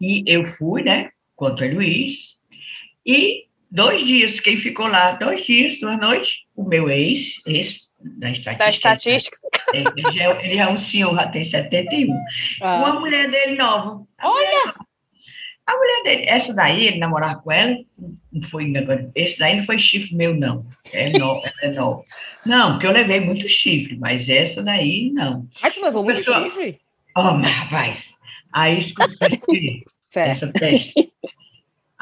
E 0.00 0.22
eu 0.26 0.44
fui, 0.44 0.82
né, 0.82 1.10
com 1.34 1.46
o 1.46 1.48
Antônio 1.48 1.76
Luiz, 1.76 2.36
e 3.04 3.44
dois 3.70 4.06
dias, 4.06 4.40
quem 4.40 4.56
ficou 4.56 4.86
lá, 4.86 5.12
dois 5.12 5.44
dias, 5.44 5.80
duas 5.80 5.98
noites, 5.98 6.42
o 6.54 6.64
meu 6.64 6.90
ex, 6.90 7.40
ex 7.46 7.89
da 8.02 8.30
estatística. 8.30 8.58
Da 8.58 8.68
estatística. 8.70 9.38
É, 9.74 9.78
ele, 9.78 10.16
já, 10.16 10.24
é 10.24 10.46
ele 10.46 10.58
é 10.58 10.68
um 10.68 10.78
senhor, 10.78 11.14
já 11.14 11.26
tem 11.26 11.44
71. 11.44 12.14
Ah. 12.60 12.76
Uma 12.76 13.00
mulher 13.00 13.30
dele 13.30 13.56
nova. 13.56 14.06
Olha! 14.22 14.74
a 15.70 15.76
mulher 15.76 16.02
dele, 16.02 16.24
essa 16.26 16.52
daí, 16.52 16.86
ele 16.86 16.98
namorava 16.98 17.40
com 17.40 17.52
ela, 17.52 17.76
não 18.32 18.48
foi 18.48 18.66
negócio. 18.66 19.10
Esse 19.14 19.38
daí 19.38 19.56
não 19.56 19.64
foi 19.64 19.78
chifre 19.78 20.14
meu, 20.14 20.34
não. 20.34 20.66
É 20.92 21.16
novo, 21.16 21.42
é 21.62 21.70
novo. 21.70 22.04
Não, 22.44 22.72
porque 22.72 22.86
eu 22.86 22.92
levei 22.92 23.20
muito 23.20 23.48
chifre, 23.48 23.96
mas 23.98 24.28
essa 24.28 24.62
daí, 24.62 25.10
não. 25.12 25.48
Ah, 25.62 25.70
tu 25.70 25.80
levou 25.80 26.02
muito 26.02 26.18
Pessoa, 26.18 26.42
chifre? 26.42 26.80
Oh, 27.16 27.32
mas 27.34 27.50
rapaz, 27.50 28.10
aí 28.52 28.78
escuta, 28.80 29.14
essa 30.14 30.52
teste. 30.52 31.09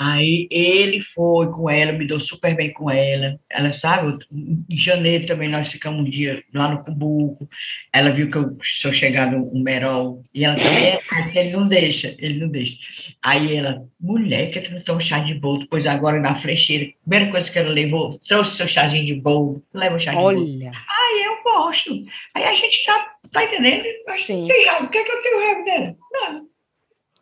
Aí 0.00 0.46
ele 0.48 1.02
foi 1.02 1.50
com 1.50 1.68
ela, 1.68 1.90
me 1.90 2.06
deu 2.06 2.20
super 2.20 2.54
bem 2.54 2.72
com 2.72 2.88
ela. 2.88 3.36
Ela 3.50 3.72
sabe, 3.72 4.16
em 4.30 4.76
janeiro 4.76 5.26
também 5.26 5.48
nós 5.48 5.66
ficamos 5.66 6.00
um 6.00 6.04
dia 6.04 6.40
lá 6.54 6.68
no 6.68 6.84
Cumbuco. 6.84 7.48
Ela 7.92 8.10
viu 8.10 8.30
que 8.30 8.38
eu 8.38 8.56
sou 8.62 8.92
chegado 8.92 9.36
um 9.36 9.60
merol. 9.60 10.22
E 10.32 10.44
ela 10.44 10.54
também, 10.54 11.00
ele 11.34 11.50
não 11.50 11.66
deixa, 11.66 12.14
ele 12.20 12.38
não 12.38 12.48
deixa. 12.48 12.76
Aí 13.20 13.56
ela, 13.56 13.84
mulher, 14.00 14.52
que 14.52 14.60
tu 14.60 14.72
não 14.72 14.80
toma 14.82 15.00
chá 15.00 15.18
de 15.18 15.34
bolo? 15.34 15.66
Pois 15.68 15.84
agora 15.84 16.20
na 16.20 16.40
flecheira, 16.40 16.92
primeira 17.02 17.32
coisa 17.32 17.50
que 17.50 17.58
ela 17.58 17.70
levou, 17.70 18.20
trouxe 18.20 18.56
seu 18.56 18.68
chazinho 18.68 19.04
de 19.04 19.14
bolo, 19.16 19.64
leva 19.74 19.96
o 19.96 20.00
chá 20.00 20.12
de 20.12 20.16
Olha. 20.16 20.38
bolo. 20.38 20.60
Aí 20.62 21.24
eu 21.24 21.42
gosto. 21.42 22.04
Aí 22.36 22.44
a 22.44 22.54
gente 22.54 22.84
já 22.84 23.04
tá 23.32 23.42
entendendo. 23.42 23.82
Sim. 24.18 24.44
O 24.44 24.88
que 24.88 24.98
é 24.98 25.02
que 25.04 25.10
eu 25.10 25.22
tenho 25.22 25.40
raiva 25.40 25.64
dela? 25.64 25.96
Nada. 26.12 26.42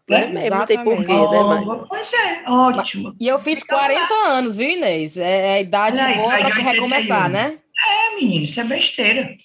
Né? 0.09 0.27
Mesmo, 0.27 0.57
não 0.57 0.67
tem 0.67 0.85
porquê, 0.85 1.13
oh, 1.13 1.31
né, 1.31 1.41
mãe? 1.41 1.85
Pois 1.89 2.13
é, 2.13 2.49
ótimo. 2.49 3.15
E 3.19 3.27
eu 3.27 3.39
fiz 3.41 3.65
40 3.65 4.01
então, 4.01 4.27
anos, 4.27 4.55
viu, 4.55 4.71
Inês? 4.71 5.19
É, 5.19 5.49
é 5.49 5.53
a 5.55 5.61
idade 5.61 6.01
Olha, 6.01 6.17
boa 6.17 6.39
para 6.39 6.63
recomeçar, 6.63 7.29
né? 7.29 7.59
É, 7.89 8.15
menino, 8.15 8.45
isso 8.45 8.61
é 8.61 8.65
besteira. 8.65 9.37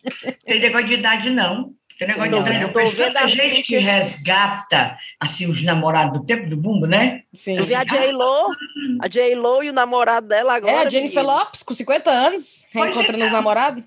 tem 0.46 0.60
negócio 0.60 0.88
de 0.88 0.94
idade, 0.94 1.30
não. 1.32 1.74
Tem 1.98 2.08
negócio 2.08 2.32
de 2.32 2.38
idade, 2.38 2.60
não. 2.60 2.72
Tem 2.72 2.96
tanta 2.96 3.28
gente 3.28 3.64
que 3.64 3.78
resgata, 3.80 4.98
assim, 5.20 5.48
os 5.48 5.64
namorados 5.64 6.20
do 6.20 6.26
tempo 6.26 6.48
do 6.48 6.56
bumbo, 6.56 6.86
né? 6.86 7.24
Sim. 7.34 7.58
Eu 7.58 7.66
vi 7.66 7.74
a 7.74 7.84
J-Lo, 7.84 8.56
a 9.02 9.08
J-Lo 9.08 9.64
e 9.64 9.70
o 9.70 9.74
namorado 9.74 10.28
dela 10.28 10.54
agora. 10.54 10.74
É, 10.74 10.86
a 10.86 10.90
Jennifer 10.90 11.24
menino. 11.24 11.40
Lopes, 11.40 11.64
com 11.64 11.74
50 11.74 12.10
anos, 12.12 12.68
reencontrando 12.72 13.24
é, 13.24 13.26
os 13.26 13.32
namorados. 13.32 13.84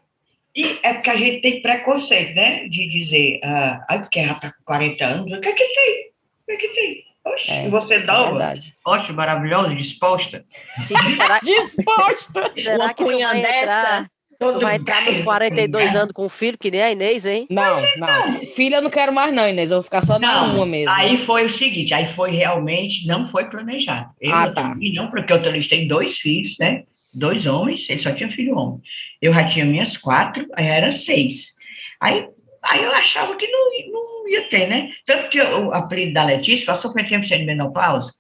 E 0.57 0.79
é 0.83 0.95
porque 0.95 1.11
a 1.11 1.17
gente 1.17 1.41
tem 1.41 1.63
preconceito, 1.63 2.35
né? 2.35 2.69
De 2.69 2.89
dizer, 2.89 3.41
ah, 3.43 3.99
porque 3.99 4.21
ela 4.21 4.35
tá 4.35 4.53
com 4.53 4.65
40 4.65 5.05
anos, 5.05 5.33
o 5.33 5.41
que 5.41 5.49
é 5.49 5.53
que 5.53 5.65
tem? 5.65 6.14
O 6.47 6.47
que, 6.47 6.57
que 6.57 6.69
tem? 6.69 7.05
Oxe, 7.27 7.51
é, 7.51 7.69
você 7.71 7.99
nova, 8.01 8.55
é 8.55 8.59
oxe, 8.85 9.11
maravilhosa, 9.13 9.75
disposta. 9.75 10.45
Sim, 10.77 10.95
será... 11.17 11.41
disposta! 11.41 12.53
Será 12.55 12.93
que 12.93 13.03
tu 13.05 13.19
vai 13.19 13.41
entrar, 13.41 14.11
tu 14.39 14.61
vai 14.61 14.77
entrar 14.77 15.05
nos 15.07 15.21
42 15.21 15.97
anos 15.97 16.13
com 16.13 16.29
filho, 16.29 16.59
que 16.59 16.71
nem 16.71 16.83
a 16.83 16.93
Inês, 16.93 17.25
hein? 17.25 17.47
Não, 17.49 17.81
não. 17.97 18.41
Filha 18.55 18.77
eu 18.77 18.83
não 18.83 18.91
quero 18.91 19.11
mais 19.11 19.33
não, 19.33 19.49
Inês. 19.49 19.71
Eu 19.71 19.79
vou 19.79 19.83
ficar 19.85 20.05
só 20.05 20.19
na 20.19 20.45
uma 20.45 20.67
mesmo. 20.67 20.91
Aí 20.91 21.17
foi 21.25 21.47
o 21.47 21.51
seguinte, 21.51 21.95
aí 21.95 22.15
foi 22.15 22.33
realmente, 22.33 23.07
não 23.07 23.31
foi 23.31 23.47
planejado. 23.47 24.11
Eu 24.21 24.35
ah, 24.35 24.53
tá. 24.53 24.75
não, 24.75 25.11
porque 25.11 25.33
eu 25.33 25.41
tem 25.41 25.89
dois 25.89 26.19
filhos, 26.19 26.59
né? 26.59 26.85
Dois 27.13 27.47
homens, 27.47 27.89
ele 27.89 28.01
só 28.01 28.13
tinha 28.13 28.31
filho 28.31 28.59
homem. 28.59 28.81
Eu 29.23 29.33
já 29.33 29.47
tinha 29.47 29.65
minhas 29.65 29.97
quatro, 29.97 30.47
aí 30.55 30.67
era 30.67 30.93
seis. 30.93 31.55
Aí, 31.99 32.29
aí 32.63 32.83
eu 32.83 32.93
achava 32.93 33.35
que 33.37 33.47
não 33.47 33.71
não 33.91 34.14
ia 34.29 34.49
ter, 34.49 34.67
né? 34.67 34.91
Tanto 35.07 35.29
que 35.29 35.41
o 35.41 35.73
apelido 35.73 36.15
da 36.15 36.25
Letícia 36.25 36.67
passou 36.67 36.93
foi 36.93 37.05
tempo 37.05 37.25
de 37.25 37.39
menopausa, 37.39 38.13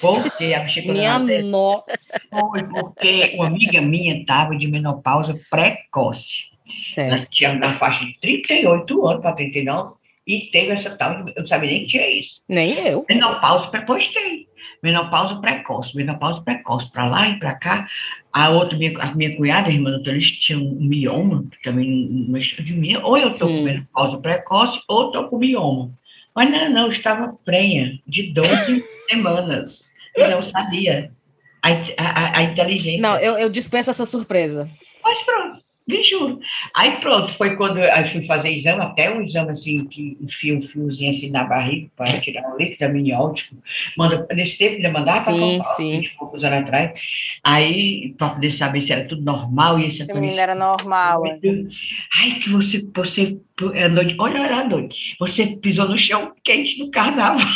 porque 0.00 0.54
a 0.54 0.64
Minha 0.64 1.18
nossa! 1.42 2.20
Foi 2.30 2.62
porque 2.64 3.32
uma 3.34 3.46
amiga 3.46 3.80
minha 3.80 4.20
estava 4.20 4.56
de 4.56 4.68
menopausa 4.68 5.38
precoce. 5.50 6.48
Certo. 6.76 7.14
Ela 7.14 7.26
tinha 7.30 7.54
na 7.54 7.72
faixa 7.74 8.04
de 8.04 8.18
38 8.20 9.06
anos 9.06 9.22
para 9.22 9.32
39 9.32 9.94
e 10.26 10.50
teve 10.50 10.72
essa 10.72 10.90
tal, 10.90 11.26
eu 11.28 11.34
não 11.38 11.46
sabia 11.46 11.70
nem 11.70 11.80
que 11.80 11.86
tinha 11.86 12.08
isso. 12.10 12.42
Nem 12.48 12.74
eu. 12.86 13.06
Menopausa, 13.08 13.70
depois 13.70 14.08
tem. 14.08 14.47
Menopausa 14.82 15.40
precoce, 15.40 15.96
menopausa 15.96 16.40
precoce, 16.42 16.90
para 16.90 17.06
lá 17.06 17.28
e 17.28 17.38
para 17.38 17.54
cá. 17.54 17.88
A 18.32 18.50
outra, 18.50 18.78
minha, 18.78 18.96
a 18.98 19.14
minha 19.14 19.36
cunhada, 19.36 19.68
a 19.68 19.72
irmã 19.72 19.90
doutora, 19.90 20.16
eles 20.16 20.30
tinham 20.30 20.62
um 20.62 20.84
mioma, 20.84 21.44
que 21.50 21.62
também 21.62 22.08
não 22.10 22.32
mexeu 22.32 22.64
de 22.64 22.72
mim. 22.72 22.96
Ou 22.96 23.18
eu 23.18 23.28
estou 23.28 23.48
com 23.48 23.62
menopausa 23.62 24.18
precoce, 24.18 24.80
ou 24.88 25.06
estou 25.06 25.28
com 25.28 25.38
mioma. 25.38 25.90
Mas 26.34 26.50
não, 26.50 26.70
não, 26.70 26.82
eu 26.84 26.90
estava 26.90 27.36
prenha 27.44 27.98
de 28.06 28.32
12 28.32 28.84
semanas. 29.10 29.90
E 30.16 30.26
não 30.28 30.40
sabia 30.42 31.12
a, 31.62 31.70
a, 31.98 32.38
a 32.38 32.42
inteligência. 32.42 33.00
Não, 33.00 33.18
eu, 33.18 33.38
eu 33.38 33.50
dispenso 33.50 33.90
essa 33.90 34.06
surpresa. 34.06 34.68
Mas 35.02 35.18
pronto. 35.22 35.67
Me 35.88 36.02
juro. 36.02 36.38
Aí 36.74 37.00
pronto, 37.00 37.32
foi 37.38 37.56
quando 37.56 37.78
eu 37.78 38.06
fui 38.08 38.22
fazer 38.26 38.50
exame, 38.50 38.82
até 38.82 39.10
um 39.10 39.22
exame 39.22 39.52
assim, 39.52 39.86
que 39.86 40.18
enfia 40.20 40.54
um 40.54 40.60
fiozinho 40.60 41.10
assim 41.10 41.30
na 41.30 41.44
barriga 41.44 41.88
para 41.96 42.20
tirar 42.20 42.46
o 42.52 42.58
líquido 42.58 42.84
amniótico. 42.84 43.56
Manda, 43.96 44.26
nesse 44.34 44.58
tempo 44.58 44.76
ainda 44.76 44.90
mandava 44.90 45.24
para 45.24 45.34
São 45.34 45.58
Paulo, 45.58 45.64
sim. 45.76 46.00
20 46.00 46.16
poucos 46.18 46.44
anos 46.44 46.58
atrás. 46.58 47.00
Aí, 47.42 48.14
para 48.18 48.28
poder 48.30 48.52
saber 48.52 48.82
se 48.82 48.92
era 48.92 49.06
tudo 49.06 49.22
normal. 49.22 49.80
E 49.80 49.88
esse 49.88 50.04
menino 50.04 50.38
era 50.38 50.54
normal. 50.54 51.24
É. 51.24 51.38
Ai, 52.20 52.32
que 52.40 52.50
você, 52.50 52.86
você 52.94 53.38
é 53.74 53.88
noite, 53.88 54.14
olha, 54.18 54.42
olha 54.42 54.56
a 54.56 54.68
noite. 54.68 55.16
Você 55.18 55.46
pisou 55.56 55.88
no 55.88 55.96
chão 55.96 56.32
quente 56.44 56.78
do 56.78 56.90
carnaval. 56.90 57.38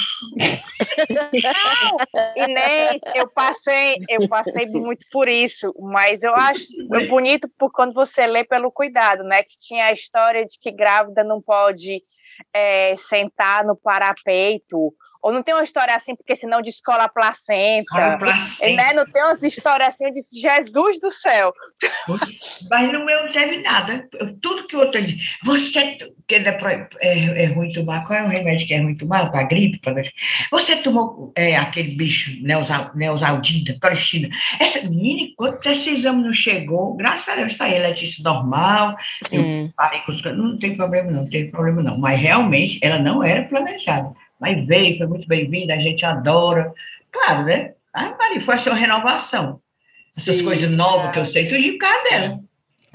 Não, 1.09 2.45
Inês, 2.45 3.01
eu 3.14 3.28
passei, 3.28 3.97
eu 4.09 4.28
passei 4.28 4.66
muito 4.66 5.07
por 5.11 5.28
isso, 5.28 5.72
mas 5.78 6.22
eu 6.22 6.35
acho 6.35 6.64
bonito 7.09 7.49
por 7.59 7.70
quando 7.70 7.93
você 7.93 8.21
lê 8.26 8.44
pelo 8.44 8.70
cuidado, 8.70 9.22
né? 9.24 9.42
Que 9.42 9.56
tinha 9.58 9.86
a 9.86 9.92
história 9.92 10.44
de 10.44 10.58
que 10.58 10.70
grávida 10.70 11.22
não 11.24 11.40
pode 11.40 12.02
é, 12.52 12.94
sentar 12.96 13.64
no 13.64 13.76
parapeito 13.76 14.92
ou 15.22 15.32
não 15.32 15.42
tem 15.42 15.54
uma 15.54 15.62
história 15.62 15.94
assim, 15.94 16.16
porque 16.16 16.34
senão 16.34 16.60
descola 16.60 17.04
a 17.04 17.08
placenta. 17.08 18.18
placenta. 18.18 18.74
Né? 18.74 18.92
Não 18.92 19.06
tem 19.06 19.22
umas 19.22 19.42
histórias 19.42 19.88
assim, 19.88 20.06
eu 20.06 20.12
disse, 20.12 20.40
Jesus 20.40 20.98
do 21.00 21.10
céu. 21.12 21.52
Mas 22.68 22.92
no 22.92 23.04
meu 23.04 23.24
não 23.24 23.32
teve 23.32 23.62
nada. 23.62 24.08
Tudo 24.42 24.66
que 24.66 24.74
o 24.74 24.80
outro 24.80 25.00
diz, 25.00 25.36
você, 25.44 25.96
que 26.26 26.34
é, 26.34 26.88
é, 27.00 27.44
é, 27.44 27.46
ruim 27.46 27.72
tomar, 27.72 28.04
qual 28.04 28.18
é 28.18 28.24
o 28.24 28.28
remédio 28.28 28.66
que 28.66 28.74
é 28.74 28.82
ruim 28.82 28.96
tomar? 28.96 29.30
Para 29.30 29.44
gripe? 29.44 29.78
Pra... 29.80 29.94
Você 30.50 30.76
tomou 30.76 31.32
é, 31.36 31.56
aquele 31.56 31.94
bicho, 31.94 32.32
Neosaldina, 32.42 33.78
Cristina. 33.80 34.28
Essa 34.58 34.82
menina, 34.82 35.22
enquanto 35.30 35.66
esse 35.66 35.90
exame 35.90 36.24
não 36.24 36.32
chegou, 36.32 36.96
graças 36.96 37.28
a 37.28 37.36
Deus 37.36 37.52
está 37.52 37.66
aí, 37.66 37.78
Letícia 37.78 38.24
normal, 38.24 38.96
eu 39.30 39.70
parei 39.76 40.00
com 40.00 40.10
os... 40.10 40.22
Não 40.22 40.58
tem 40.58 40.76
problema 40.76 41.10
não, 41.10 41.22
não 41.22 41.30
tem 41.30 41.50
problema 41.50 41.82
não. 41.82 41.98
Mas 41.98 42.20
realmente 42.20 42.80
ela 42.82 42.98
não 42.98 43.22
era 43.22 43.44
planejada 43.44 44.12
mas 44.43 44.66
veio, 44.66 44.99
foi 44.99 45.07
muito 45.07 45.28
bem-vinda, 45.28 45.72
a 45.72 45.78
gente 45.78 46.05
adora. 46.05 46.74
Claro, 47.12 47.45
né? 47.45 47.74
Ah, 47.95 48.12
Maria, 48.18 48.40
foi 48.40 48.57
a 48.57 48.59
sua 48.59 48.74
renovação. 48.74 49.62
Essas 50.16 50.38
Sim, 50.38 50.45
coisas 50.45 50.68
novas 50.68 51.12
que 51.12 51.20
eu 51.20 51.26
sei, 51.26 51.47
tudo 51.47 51.62
de 51.62 51.78
casa 51.78 52.11
dela. 52.11 52.40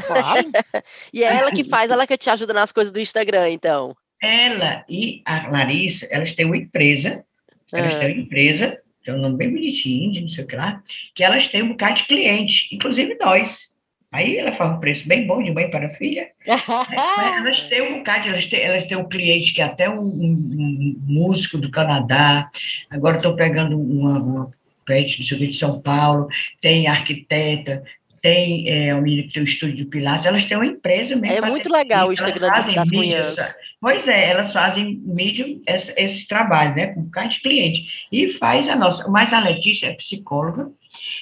Claro. 0.05 0.51
e 1.13 1.23
é 1.23 1.37
ela 1.37 1.49
que 1.49 1.63
faz, 1.63 1.89
ela 1.89 2.05
que 2.05 2.17
te 2.17 2.29
ajuda 2.29 2.53
nas 2.53 2.73
coisas 2.73 2.91
do 2.91 2.99
Instagram, 2.99 3.49
então. 3.49 3.95
Ela 4.21 4.83
e 4.89 5.21
a 5.23 5.47
Larissa, 5.47 6.05
elas 6.11 6.33
têm 6.33 6.45
uma 6.45 6.57
empresa, 6.57 7.23
elas 7.71 7.95
ah. 7.95 7.99
têm 7.99 8.11
uma 8.11 8.21
empresa, 8.23 8.81
tem 9.05 9.13
um 9.13 9.21
nome 9.21 9.37
bem 9.37 9.49
bonitinho, 9.49 10.19
não 10.19 10.27
sei 10.27 10.43
o 10.43 10.47
que 10.47 10.55
lá, 10.57 10.83
que 11.15 11.23
elas 11.23 11.47
têm 11.47 11.63
um 11.63 11.69
bocado 11.69 11.95
de 11.95 12.07
cliente, 12.07 12.75
inclusive 12.75 13.17
nós. 13.21 13.76
Aí 14.17 14.37
ela 14.37 14.51
faz 14.51 14.71
um 14.71 14.79
preço 14.79 15.07
bem 15.07 15.27
bom 15.27 15.43
de 15.43 15.51
mãe 15.51 15.69
para 15.69 15.91
filha. 15.91 16.29
elas 17.37 17.61
têm 17.63 17.81
um 17.83 17.97
bocado, 17.99 18.29
elas 18.29 18.47
têm, 18.47 18.61
elas 18.61 18.85
têm 18.85 18.97
um 18.97 19.07
cliente 19.07 19.53
que 19.53 19.61
é 19.61 19.65
até 19.65 19.87
um, 19.87 20.01
um, 20.01 20.97
um 20.97 20.97
músico 21.05 21.59
do 21.59 21.69
Canadá. 21.69 22.49
Agora 22.89 23.17
estou 23.17 23.35
pegando 23.35 23.79
uma, 23.79 24.17
uma 24.17 24.51
pet 24.83 25.21
de 25.21 25.53
São 25.53 25.79
Paulo, 25.79 26.27
tem 26.59 26.87
arquiteta, 26.87 27.83
tem 28.19 28.67
é, 28.67 28.95
um 28.95 29.01
menino 29.01 29.27
que 29.27 29.33
tem 29.35 29.43
um 29.43 29.45
estúdio 29.45 29.75
de 29.75 29.85
Pilates, 29.85 30.25
elas 30.25 30.45
têm 30.45 30.57
uma 30.57 30.65
empresa 30.65 31.15
mesmo. 31.15 31.45
É 31.45 31.49
muito 31.49 31.71
legal 31.71 32.09
o 32.09 32.13
Instagram 32.13 32.49
das 32.73 32.89
manhãs. 32.89 33.35
Pois 33.79 34.07
é, 34.07 34.31
elas 34.31 34.51
fazem 34.51 34.99
mídia, 35.05 35.45
esse, 35.67 35.93
esse 35.95 36.27
trabalho, 36.27 36.75
né, 36.75 36.87
com 36.87 37.01
um 37.01 37.03
bocado 37.03 37.29
de 37.29 37.41
cliente. 37.41 37.85
E 38.11 38.29
faz 38.33 38.67
a 38.67 38.75
nossa. 38.75 39.07
Mas 39.07 39.31
a 39.31 39.39
Letícia 39.39 39.87
é 39.87 39.93
psicóloga, 39.93 40.71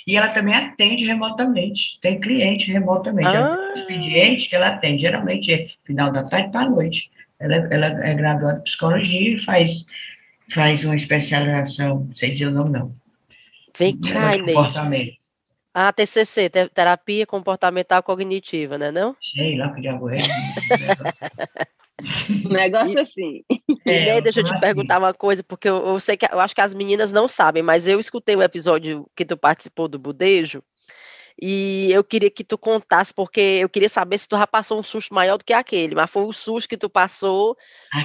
e 0.07 0.17
ela 0.17 0.29
também 0.29 0.53
atende 0.53 1.05
remotamente, 1.05 1.99
tem 2.01 2.19
cliente 2.19 2.71
remotamente. 2.71 3.35
Ah. 3.35 3.73
Expediente 3.75 4.49
que 4.49 4.55
ela 4.55 4.67
atende, 4.67 5.01
geralmente 5.01 5.53
é 5.53 5.67
final 5.83 6.11
da 6.11 6.23
tarde 6.23 6.51
para 6.51 6.61
a 6.61 6.69
noite. 6.69 7.11
Ela, 7.39 7.55
ela 7.71 7.85
é 8.07 8.13
graduada 8.13 8.59
em 8.59 8.63
psicologia 8.63 9.35
e 9.35 9.39
faz, 9.39 9.85
faz 10.53 10.83
uma 10.83 10.95
especialização, 10.95 12.09
sem 12.13 12.33
dizer 12.33 12.47
o 12.47 12.51
nome 12.51 12.71
não. 12.71 12.95
Vem 13.77 13.97
cá, 13.99 14.35
Inês. 14.35 14.75
Ah, 15.73 15.91
TCC, 15.91 16.49
terapia 16.73 17.25
comportamental 17.25 18.01
cognitiva, 18.01 18.77
né 18.77 18.91
não? 18.91 19.13
Sei 19.21 19.57
lá 19.57 19.73
que 19.73 19.81
diabo 19.81 20.09
é. 20.09 20.17
Um 22.45 22.49
negócio 22.49 22.99
assim. 22.99 23.43
É, 23.85 24.19
deixa 24.19 24.39
eu 24.39 24.43
te 24.43 24.51
assim. 24.51 24.59
perguntar 24.59 24.99
uma 24.99 25.13
coisa, 25.13 25.43
porque 25.43 25.69
eu, 25.69 25.85
eu, 25.85 25.99
sei 25.99 26.17
que 26.17 26.25
eu 26.25 26.39
acho 26.39 26.55
que 26.55 26.61
as 26.61 26.73
meninas 26.73 27.11
não 27.11 27.27
sabem, 27.27 27.63
mas 27.63 27.87
eu 27.87 27.99
escutei 27.99 28.35
o 28.35 28.43
episódio 28.43 29.07
que 29.15 29.25
tu 29.25 29.37
participou 29.37 29.87
do 29.87 29.99
Budejo. 29.99 30.61
E 31.41 31.91
eu 31.91 32.01
queria 32.01 32.31
que 32.31 32.45
tu 32.45 32.57
contasse, 32.57 33.13
porque 33.13 33.41
eu 33.41 33.67
queria 33.67 33.89
saber 33.89 34.17
se 34.17 34.27
tu 34.27 34.37
já 34.37 34.47
passou 34.47 34.79
um 34.79 34.83
susto 34.83 35.13
maior 35.13 35.37
do 35.37 35.43
que 35.43 35.51
aquele, 35.51 35.93
mas 35.93 36.09
foi 36.09 36.23
o 36.23 36.31
susto 36.31 36.69
que 36.69 36.77
tu 36.77 36.89
passou 36.89 37.57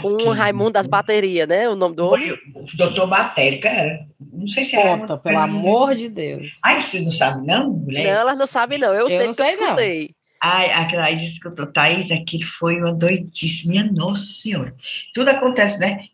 com 0.03 0.15
o 0.15 0.33
Raimundo 0.33 0.73
das 0.73 0.89
Baterias, 0.89 1.47
né? 1.47 1.69
O 1.69 1.77
nome 1.77 1.95
do 1.95 2.07
homem? 2.07 2.33
O 2.33 2.77
doutor 2.77 3.07
Batéria, 3.07 3.61
cara. 3.61 4.01
Não 4.33 4.49
sei 4.49 4.65
se 4.65 4.75
é. 4.75 4.83
Conta, 4.83 5.17
pelo 5.17 5.39
amor 5.39 5.95
de 5.95 6.09
Deus. 6.09 6.59
Ai, 6.65 6.83
você 6.83 7.01
não 7.01 7.13
sabe, 7.13 7.47
não, 7.47 7.71
mulher? 7.71 8.03
Não, 8.03 8.21
elas 8.21 8.39
não 8.39 8.47
sabem, 8.49 8.81
não. 8.81 8.93
Eu, 8.93 9.03
eu 9.03 9.11
sei 9.11 9.27
não 9.27 9.27
que 9.29 9.35
sei, 9.35 9.47
eu 9.47 9.51
escutei. 9.51 10.01
Não. 10.09 10.20
Ai, 10.43 10.71
aquela 10.71 11.05
aí 11.05 11.17
disse 11.17 11.39
que 11.39 11.47
eu 11.47 11.55
tô, 11.55 11.67
Thaís, 11.67 12.11
aquilo 12.11 12.49
foi 12.59 12.81
uma 12.81 12.95
doidice, 12.95 13.69
minha 13.69 13.85
Nossa 13.85 14.25
Senhora. 14.25 14.75
Tudo 15.13 15.29
acontece, 15.29 15.79
né? 15.79 16.07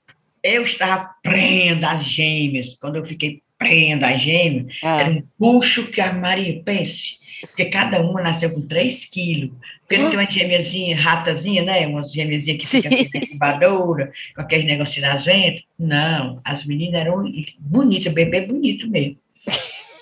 Eu 0.43 0.65
estava 0.65 1.15
prenda 1.23 1.89
das 1.89 2.05
gêmeas, 2.05 2.77
quando 2.81 2.97
eu 2.97 3.05
fiquei 3.05 3.43
prenda 3.59 4.09
das 4.09 4.21
gêmeas, 4.21 4.79
ah. 4.83 5.01
era 5.01 5.11
um 5.11 5.23
puxo 5.39 5.91
que 5.91 6.01
a 6.01 6.13
Maria 6.13 6.61
pense, 6.65 7.19
porque 7.41 7.67
cada 7.67 8.01
uma 8.01 8.21
nasceu 8.21 8.51
com 8.51 8.61
3 8.63 9.05
quilos, 9.05 9.53
porque 9.81 9.99
não 9.99 10.11
tem 10.11 10.19
uma 10.19 10.31
gêmeazinha, 10.31 10.97
ratazinha, 10.97 11.63
né? 11.63 11.87
Umas 11.87 12.13
gêmeazinhas 12.13 12.59
que 12.59 12.67
ficam 12.67 12.93
assim, 12.93 13.09
incubadora, 13.15 14.13
com 14.35 14.41
aqueles 14.41 14.67
negocinhos 14.67 15.09
nas 15.09 15.25
ventas. 15.25 15.63
Não, 15.79 16.41
as 16.45 16.65
meninas 16.65 17.01
eram 17.01 17.25
bonitas, 17.59 18.13
bebê 18.13 18.41
bonito 18.41 18.89
mesmo. 18.91 19.17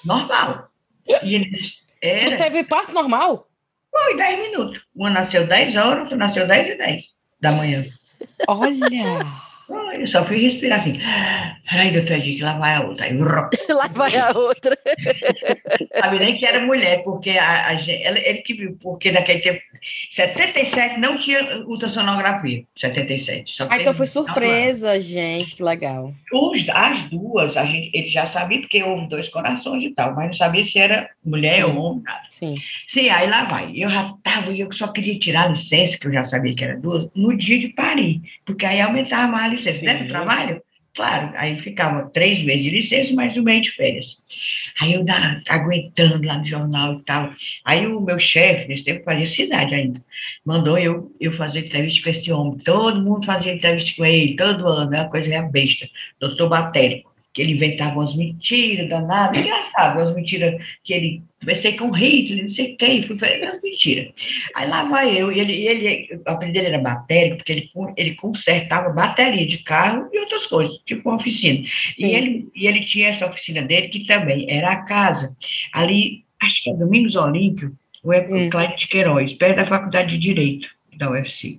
Normal. 0.03 0.71
E 1.23 1.35
eles. 1.35 1.85
Era... 2.01 2.31
Não 2.31 2.39
teve 2.39 2.65
parto 2.65 2.93
normal? 2.93 3.49
Foi 3.95 4.17
10 4.17 4.39
minutos. 4.41 4.83
Uma 4.95 5.11
nasceu 5.11 5.47
10 5.47 5.77
horas, 5.77 6.01
outra 6.01 6.17
nasceu 6.17 6.47
10 6.47 6.69
e 6.69 6.75
10 6.77 7.05
da 7.41 7.53
manhã. 7.53 7.85
Olha! 8.49 9.25
Eu 9.99 10.07
só 10.07 10.25
fui 10.25 10.43
respirar 10.43 10.81
assim. 10.81 11.01
Ai, 11.71 11.91
doutor 11.93 12.19
Dick, 12.19 12.43
lá 12.43 12.55
vai 12.55 12.75
a 12.75 12.81
outra. 12.83 13.07
Aí, 13.07 13.17
lá 13.73 13.87
vai 13.87 14.17
a 14.17 14.37
outra. 14.37 14.77
Sabe 16.01 16.19
nem 16.19 16.37
que 16.37 16.45
era 16.45 16.61
mulher, 16.61 17.03
porque 17.05 17.31
a, 17.31 17.69
a 17.69 17.73
ela, 17.73 18.19
ele 18.19 18.43
que 18.43 18.55
viu, 18.55 18.77
porque 18.83 19.13
naquele 19.13 19.41
tempo, 19.41 19.61
77 20.11 20.99
não 20.99 21.19
tinha 21.19 21.65
ultrassonografia. 21.67 22.65
77. 22.77 23.53
Só 23.53 23.67
ah, 23.71 23.81
então 23.81 23.95
foi 23.95 24.07
surpresa, 24.07 24.99
gente, 25.01 25.57
que 25.57 25.63
legal. 25.63 26.13
Os, 26.33 26.69
as 26.69 27.03
duas, 27.09 27.57
a 27.57 27.65
gente, 27.65 27.91
ele 27.93 28.09
já 28.09 28.27
sabia, 28.27 28.61
porque 28.61 28.83
houve 28.83 29.09
dois 29.09 29.29
corações 29.29 29.83
e 29.83 29.91
tal, 29.91 30.15
mas 30.15 30.27
não 30.27 30.35
sabia 30.35 30.65
se 30.65 30.79
era 30.79 31.11
mulher 31.25 31.65
Sim. 31.65 31.71
ou 31.71 31.77
homem. 31.77 32.03
Nada. 32.03 32.27
Sim. 32.31 32.55
Sim, 32.87 33.09
aí 33.09 33.29
lá 33.29 33.45
vai. 33.45 33.73
Eu 33.75 33.91
já 33.91 34.09
estava, 34.09 34.53
eu 34.53 34.71
só 34.73 34.89
queria 34.89 35.19
tirar 35.19 35.45
a 35.45 35.49
licença, 35.49 35.99
que 35.99 36.07
eu 36.07 36.13
já 36.13 36.25
sabia 36.25 36.55
que 36.55 36.65
era 36.65 36.77
duas, 36.77 37.09
no 37.15 37.37
dia 37.37 37.59
de 37.59 37.69
parir, 37.69 38.21
porque 38.45 38.67
aí 38.67 38.81
aumentava 38.81 39.31
mais 39.31 39.45
a 39.45 39.49
licença, 39.49 39.85
né, 39.85 39.95
do 39.95 40.09
trabalho. 40.09 40.63
Claro, 40.95 41.33
aí 41.37 41.61
ficava 41.61 42.09
três 42.11 42.41
meses 42.45 42.63
de 42.63 42.71
licença, 42.71 43.13
mais 43.15 43.37
um 43.37 43.43
mês 43.43 43.63
de 43.63 43.73
férias. 43.73 44.17
Aí 44.81 44.95
eu 44.95 45.05
da, 45.05 45.43
aguentando 45.49 46.25
lá 46.25 46.39
no 46.39 46.45
jornal 46.45 47.01
e 47.01 47.03
tal. 47.03 47.33
Aí 47.65 47.85
o 47.85 48.01
meu 48.01 48.17
chefe, 48.17 48.69
nesse 48.69 48.85
tempo 48.85 49.05
fazia 49.05 49.27
cidade 49.27 49.75
ainda, 49.75 50.01
mandou 50.45 50.79
eu, 50.79 51.13
eu 51.21 51.33
fazer 51.33 51.67
entrevista 51.67 52.05
com 52.05 52.11
esse 52.11 52.31
homem. 52.33 52.59
Todo 52.59 53.03
mundo 53.03 53.27
fazia 53.27 53.53
entrevista 53.53 53.93
com 53.97 54.05
ele, 54.05 54.37
todo 54.37 54.69
ano, 54.69 54.95
é 54.95 55.01
uma 55.01 55.11
coisa 55.11 55.35
é 55.35 55.43
besta, 55.43 55.89
doutor 56.21 56.49
Batérico. 56.49 57.13
que 57.33 57.43
ele 57.43 57.53
inventava 57.55 57.95
umas 57.99 58.15
mentiras 58.15 58.89
danadas, 58.89 59.45
engraçado, 59.45 59.99
umas 59.99 60.15
mentiras 60.15 60.55
que 60.85 60.93
ele 60.93 61.23
comecei 61.45 61.77
com 61.77 61.91
Hitler, 61.91 62.43
não 62.43 62.49
sei 62.49 62.75
quem, 62.77 63.03
fui 63.03 63.19
fazer 63.19 63.43
umas 63.43 63.61
mentiras. 63.63 64.13
Aí 64.55 64.69
lá 64.69 64.85
vai 64.85 65.17
eu, 65.17 65.31
e 65.31 65.39
ele, 65.39 65.53
ele 65.53 66.21
o 66.27 66.31
apelido 66.31 66.55
dele 66.55 66.75
era 66.75 66.83
batéria, 66.83 67.37
porque 67.37 67.53
ele, 67.53 67.71
ele 67.97 68.15
consertava 68.15 68.91
bateria 68.91 69.47
de 69.47 69.59
carro 69.59 70.09
e 70.13 70.19
outras 70.19 70.47
coisas, 70.47 70.79
tipo 70.85 71.09
uma 71.09 71.17
oficina. 71.17 71.65
E 71.99 72.05
ele, 72.07 72.49
e 72.55 72.67
ele 72.67 72.81
tinha 72.81 73.09
essa 73.09 73.27
oficina 73.27 73.63
dele, 73.63 73.89
que 73.89 74.07
também 74.07 74.47
era 74.49 74.73
a 74.73 74.83
casa, 74.83 75.37
ali, 75.73 76.25
acho 76.43 76.63
que 76.63 76.71
é 76.71 76.75
Domingos 76.75 77.15
Olímpio, 77.15 77.77
o 78.03 78.13
hum. 78.13 78.51
Cláudio 78.51 78.77
de 78.77 78.89
Queiroz, 78.89 79.33
perto 79.33 79.57
da 79.57 79.67
Faculdade 79.67 80.11
de 80.11 80.19
Direito 80.19 80.69
da 80.97 81.11
UFC. 81.11 81.59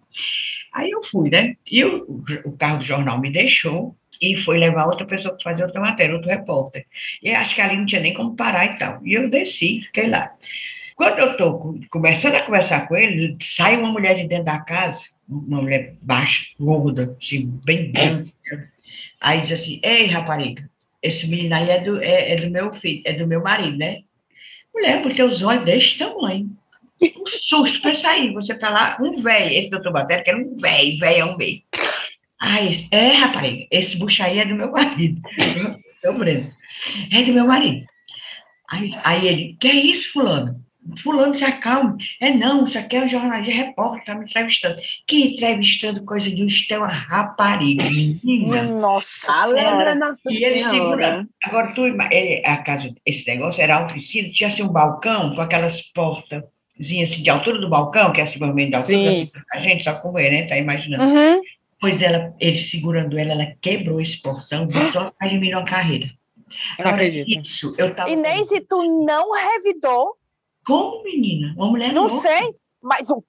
Aí 0.74 0.92
eu 0.92 1.02
fui, 1.04 1.30
né? 1.30 1.56
E 1.70 1.84
o, 1.86 2.24
o 2.44 2.52
carro 2.52 2.80
do 2.80 2.84
jornal 2.84 3.20
me 3.20 3.32
deixou, 3.32 3.96
e 4.34 4.44
foi 4.44 4.58
levar 4.58 4.86
outra 4.86 5.06
pessoa 5.06 5.36
para 5.36 5.52
fazer 5.52 5.64
outra 5.64 5.82
matéria, 5.82 6.16
outro 6.16 6.30
repórter. 6.30 6.86
E 7.22 7.32
acho 7.32 7.54
que 7.56 7.62
ali 7.62 7.78
não 7.78 7.86
tinha 7.86 8.02
nem 8.02 8.14
como 8.14 8.36
parar 8.36 8.66
e 8.66 8.78
tal. 8.78 9.00
E 9.06 9.14
eu 9.14 9.30
desci, 9.30 9.82
fiquei 9.82 10.08
lá. 10.08 10.34
Quando 10.96 11.20
eu 11.20 11.32
estou 11.32 11.80
começando 11.90 12.36
a 12.36 12.42
conversar 12.42 12.88
com 12.88 12.96
ele, 12.96 13.36
sai 13.42 13.78
uma 13.78 13.92
mulher 13.92 14.16
de 14.16 14.28
dentro 14.28 14.46
da 14.46 14.60
casa, 14.60 15.04
uma 15.28 15.62
mulher 15.62 15.94
baixa, 16.02 16.46
gorda, 16.60 17.16
assim, 17.22 17.48
bem 17.66 17.92
branca. 17.92 18.72
Aí 19.20 19.42
diz 19.42 19.60
assim: 19.60 19.80
Ei, 19.84 20.06
rapariga, 20.06 20.70
esse 21.02 21.28
menino 21.28 21.54
aí 21.54 21.70
é 21.70 21.80
do, 21.80 22.02
é, 22.02 22.32
é 22.32 22.36
do 22.38 22.50
meu 22.50 22.74
filho, 22.74 23.02
é 23.06 23.14
do 23.14 23.28
meu 23.28 23.42
marido, 23.42 23.78
né? 23.78 24.04
Mulher, 24.74 25.02
porque 25.02 25.22
os 25.22 25.42
olhos 25.42 25.66
desse 25.66 25.98
tamanho. 25.98 26.50
Um 27.02 27.26
susto 27.26 27.82
para 27.82 27.94
sair. 27.94 28.34
Você 28.34 28.56
tá 28.56 28.70
lá, 28.70 28.98
um 29.02 29.22
velho, 29.22 29.54
esse 29.54 29.70
doutor 29.70 29.92
Batéria, 29.92 30.24
que 30.24 30.30
era 30.30 30.40
um 30.40 30.56
velho, 30.58 30.98
velho 30.98 31.20
é 31.20 31.26
um 31.26 31.38
meio. 31.38 31.62
Aí, 32.40 32.88
é, 32.92 33.14
rapaz, 33.14 33.66
esse 33.72 33.98
bucho 33.98 34.22
aí 34.24 34.40
é 34.40 34.46
do 34.46 34.56
meu 34.56 34.72
marido. 34.72 35.22
Eu, 36.04 36.14
Breno. 36.18 36.52
É 37.12 37.24
do 37.24 37.34
meu 37.34 37.48
marido. 37.48 37.86
Aí, 38.70 38.94
aí 39.04 39.28
ele, 39.28 39.58
que 39.60 39.68
é 39.68 39.74
isso, 39.74 40.12
fulano? 40.12 40.64
Fulano, 41.02 41.34
se 41.34 41.44
acalme. 41.44 42.04
É 42.22 42.30
não, 42.30 42.66
isso 42.66 42.78
aqui 42.78 42.96
é 42.96 43.04
um 43.04 43.10
jornalista 43.10 43.56
repórter, 43.56 44.06
tá 44.06 44.16
me 44.16 44.26
entrevistando. 44.26 44.80
Que 45.08 45.34
entrevistando 45.34 46.04
coisa 46.04 46.30
de 46.30 46.44
um 46.44 46.46
estão 46.46 46.84
a 46.84 46.88
rapariga. 46.88 47.86
Nossa, 48.24 49.32
a 49.92 49.96
nossa 49.96 50.32
E 50.32 50.44
ele 50.44 50.64
segurando. 50.64 51.28
Agora, 51.44 51.74
tu, 51.74 51.86
ele, 51.86 52.44
a 52.46 52.58
casa, 52.58 52.94
esse 53.04 53.26
negócio 53.28 53.64
era 53.64 53.78
a 53.78 53.86
oficina, 53.86 54.30
tinha 54.32 54.50
assim 54.50 54.62
um 54.62 54.68
balcão 54.68 55.34
com 55.34 55.42
aquelas 55.42 55.82
portas 55.82 56.44
assim, 56.80 57.04
de 57.06 57.30
altura 57.30 57.60
do 57.60 57.70
balcão, 57.70 58.12
que 58.12 58.20
é 58.20 58.24
assim, 58.24 58.38
de 58.38 58.44
altura, 58.44 58.78
assim, 58.78 59.32
a 59.54 59.60
gente 59.60 59.84
só 59.84 59.94
como 59.96 60.20
ele, 60.20 60.42
né? 60.42 60.44
Tá 60.44 60.58
imaginando. 60.58 61.04
Uhum. 61.04 61.42
Pois 61.86 62.02
ela, 62.02 62.34
ele 62.40 62.58
segurando 62.58 63.16
ela, 63.16 63.34
ela 63.34 63.56
quebrou 63.62 64.02
esse 64.02 64.20
portão, 64.20 64.66
botou 64.66 65.02
atrás 65.04 65.32
de 65.32 65.38
mim 65.38 65.52
numa 65.52 65.66
carreira. 65.66 66.10
Eu 66.80 66.88
Agora, 66.88 67.06
isso, 67.06 67.76
eu 67.78 67.94
tava. 67.94 68.10
Inês, 68.10 68.52
e 68.52 68.60
tu 68.60 69.06
não 69.06 69.32
revidou? 69.32 70.18
Como, 70.66 71.04
menina? 71.04 71.54
Uma 71.56 71.68
mulher 71.68 71.94
Não 71.94 72.08
louca. 72.08 72.28
sei. 72.28 72.56
Mas, 72.86 73.08
ó, 73.10 73.20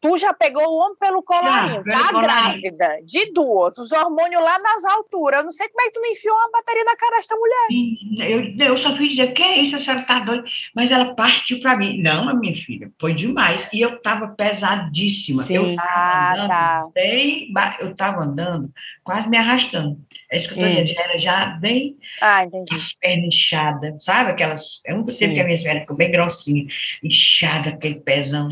tu 0.00 0.16
já 0.16 0.32
pegou 0.32 0.62
o 0.66 0.76
homem 0.78 0.96
pelo 0.98 1.22
colarinho, 1.22 1.82
já, 1.84 1.92
tá 2.12 2.20
grávida, 2.20 2.96
de 3.04 3.30
duas, 3.32 3.76
os 3.76 3.92
hormônios 3.92 4.42
lá 4.42 4.58
nas 4.58 4.84
alturas. 4.86 5.40
Eu 5.40 5.44
não 5.44 5.52
sei 5.52 5.68
como 5.68 5.82
é 5.82 5.84
que 5.84 5.92
tu 5.92 6.00
não 6.00 6.10
enfiou 6.10 6.34
uma 6.34 6.50
bateria 6.50 6.84
na 6.84 6.96
cara 6.96 7.16
desta 7.16 7.36
mulher. 7.36 8.30
Eu, 8.30 8.66
eu 8.68 8.76
só 8.78 8.96
fiz 8.96 9.10
dizer, 9.10 9.32
que 9.34 9.42
é 9.42 9.58
isso, 9.58 9.76
a 9.76 9.78
senhora 9.78 10.02
tá 10.02 10.18
doida? 10.20 10.44
Mas 10.74 10.90
ela 10.90 11.14
partiu 11.14 11.60
para 11.60 11.76
mim. 11.76 12.00
Não, 12.00 12.34
minha 12.40 12.54
filha, 12.56 12.90
foi 12.98 13.12
demais. 13.14 13.68
E 13.70 13.82
eu 13.82 14.00
tava 14.00 14.28
pesadíssima. 14.28 15.42
Sim. 15.42 15.56
Eu 15.56 15.76
tava 15.76 15.90
Ah, 15.90 16.32
andando, 16.32 16.48
tá. 16.48 16.86
bem, 16.94 17.52
eu 17.80 17.94
tava 17.94 18.22
andando, 18.22 18.72
quase 19.04 19.28
me 19.28 19.36
arrastando. 19.36 19.98
É 20.30 20.38
isso 20.38 20.48
que 20.48 20.54
eu 20.54 20.58
tô 20.60 20.64
Hum. 20.64 20.68
dizendo, 20.70 20.86
já 20.86 21.02
era 21.02 21.18
já 21.18 21.46
bem 21.58 21.96
Ah, 22.22 22.44
entendi. 22.44 22.74
as 22.74 22.92
pernas 22.94 23.26
inchadas, 23.26 24.02
sabe? 24.04 24.30
Aquelas. 24.30 24.80
É 24.86 24.94
um 24.94 24.98
tempo 25.04 25.12
Sim. 25.12 25.34
que 25.34 25.40
a 25.40 25.44
minha 25.44 25.62
perna 25.62 25.80
ficou 25.80 25.96
bem 25.96 26.10
grossinha, 26.10 26.64
inchada, 27.02 27.70
aquele 27.70 28.00
pezão. 28.00 28.48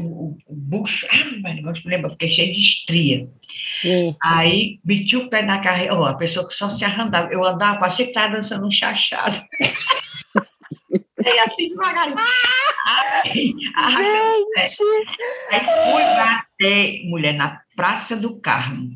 O, 0.00 0.36
bucho, 0.48 1.06
ah, 1.10 1.30
mas 1.42 1.84
lembra, 1.84 2.08
eu 2.08 2.12
fiquei 2.12 2.28
cheio 2.28 2.52
de 2.52 2.60
estria. 2.60 3.28
Sim. 3.66 4.16
Aí 4.22 4.80
meti 4.84 5.16
o 5.16 5.28
pé 5.28 5.42
na 5.42 5.58
carreira, 5.58 5.94
ó, 5.94 6.04
a 6.06 6.14
pessoa 6.14 6.46
que 6.46 6.54
só 6.54 6.68
se 6.68 6.84
arrandava. 6.84 7.32
Eu 7.32 7.44
andava, 7.44 7.80
parecia 7.80 8.04
que 8.04 8.10
estava 8.10 8.34
dançando 8.34 8.66
um 8.66 8.70
chachado. 8.70 9.40
e 11.24 11.38
assim 11.40 11.68
devagarinho. 11.68 12.16
Gente! 13.26 13.62
Aí 15.50 15.60
fui 15.60 16.02
bater, 16.02 17.04
mulher, 17.08 17.34
na 17.34 17.60
Praça 17.76 18.16
do 18.16 18.40
Carmo. 18.40 18.90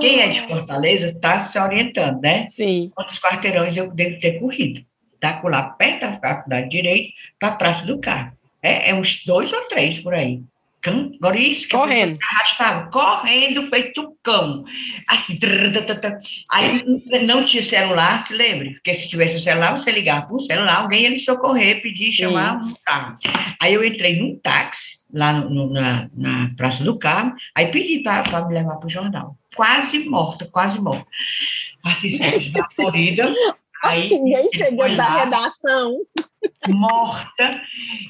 Quem 0.00 0.20
é 0.20 0.28
de 0.28 0.46
Fortaleza 0.46 1.08
está 1.08 1.40
se 1.40 1.58
orientando, 1.58 2.20
né? 2.20 2.46
Sim. 2.48 2.90
quantos 2.94 3.18
quarteirões 3.18 3.76
eu 3.76 3.90
devo 3.90 4.20
ter 4.20 4.38
corrido. 4.38 4.84
Da 5.20 5.40
lá 5.42 5.62
perto 5.62 6.00
da 6.02 6.20
Faculdade 6.20 6.68
de 6.68 6.76
Direito 6.76 7.12
para 7.38 7.48
a 7.48 7.56
Praça 7.56 7.84
do 7.84 7.98
Carmo. 7.98 8.32
É, 8.64 8.90
é 8.90 8.94
uns 8.94 9.22
dois 9.24 9.52
ou 9.52 9.60
três 9.68 9.98
por 10.00 10.14
aí. 10.14 10.40
Cão, 10.80 11.12
agora 11.18 11.38
isso 11.38 11.66
que 11.66 11.74
a 11.74 11.78
Correndo. 11.78 12.18
arrastava, 12.22 12.90
correndo, 12.90 13.66
feito 13.70 14.14
cão. 14.22 14.64
Assim, 15.08 15.38
trrr, 15.38 15.72
trrr, 15.72 15.98
trrr, 15.98 16.18
aí 16.50 16.84
não 17.26 17.42
tinha 17.46 17.62
celular, 17.62 18.26
se 18.26 18.34
lembre, 18.34 18.74
porque 18.74 18.92
se 18.92 19.08
tivesse 19.08 19.40
celular, 19.40 19.72
você 19.72 19.90
ligava 19.90 20.26
para 20.26 20.36
o 20.36 20.40
celular, 20.40 20.76
alguém 20.82 21.04
ia 21.04 21.08
lhe 21.08 21.18
socorrer, 21.18 21.80
pedir, 21.80 22.12
chamar 22.12 22.56
um 22.58 22.74
carro. 22.84 23.16
Aí 23.62 23.72
eu 23.72 23.82
entrei 23.82 24.20
num 24.20 24.38
táxi, 24.38 24.98
lá 25.10 25.32
no- 25.32 25.48
no- 25.48 25.70
na, 25.72 26.10
na 26.14 26.50
Praça 26.54 26.84
do 26.84 26.98
Carmo, 26.98 27.34
aí 27.54 27.68
pedi 27.68 28.00
para 28.02 28.44
me 28.46 28.52
levar 28.52 28.76
para 28.76 28.86
o 28.86 28.90
jornal. 28.90 29.38
Quase 29.56 30.00
morta, 30.00 30.46
quase 30.52 30.78
morta. 30.78 31.06
Assim, 31.82 32.08
esbaforida. 32.36 33.32
Aí 33.88 34.08
Ninguém 34.10 34.36
ele 34.46 34.58
chegou 34.58 34.88
da 34.96 35.08
lá, 35.08 35.18
redação. 35.24 35.98
morta. 36.68 37.62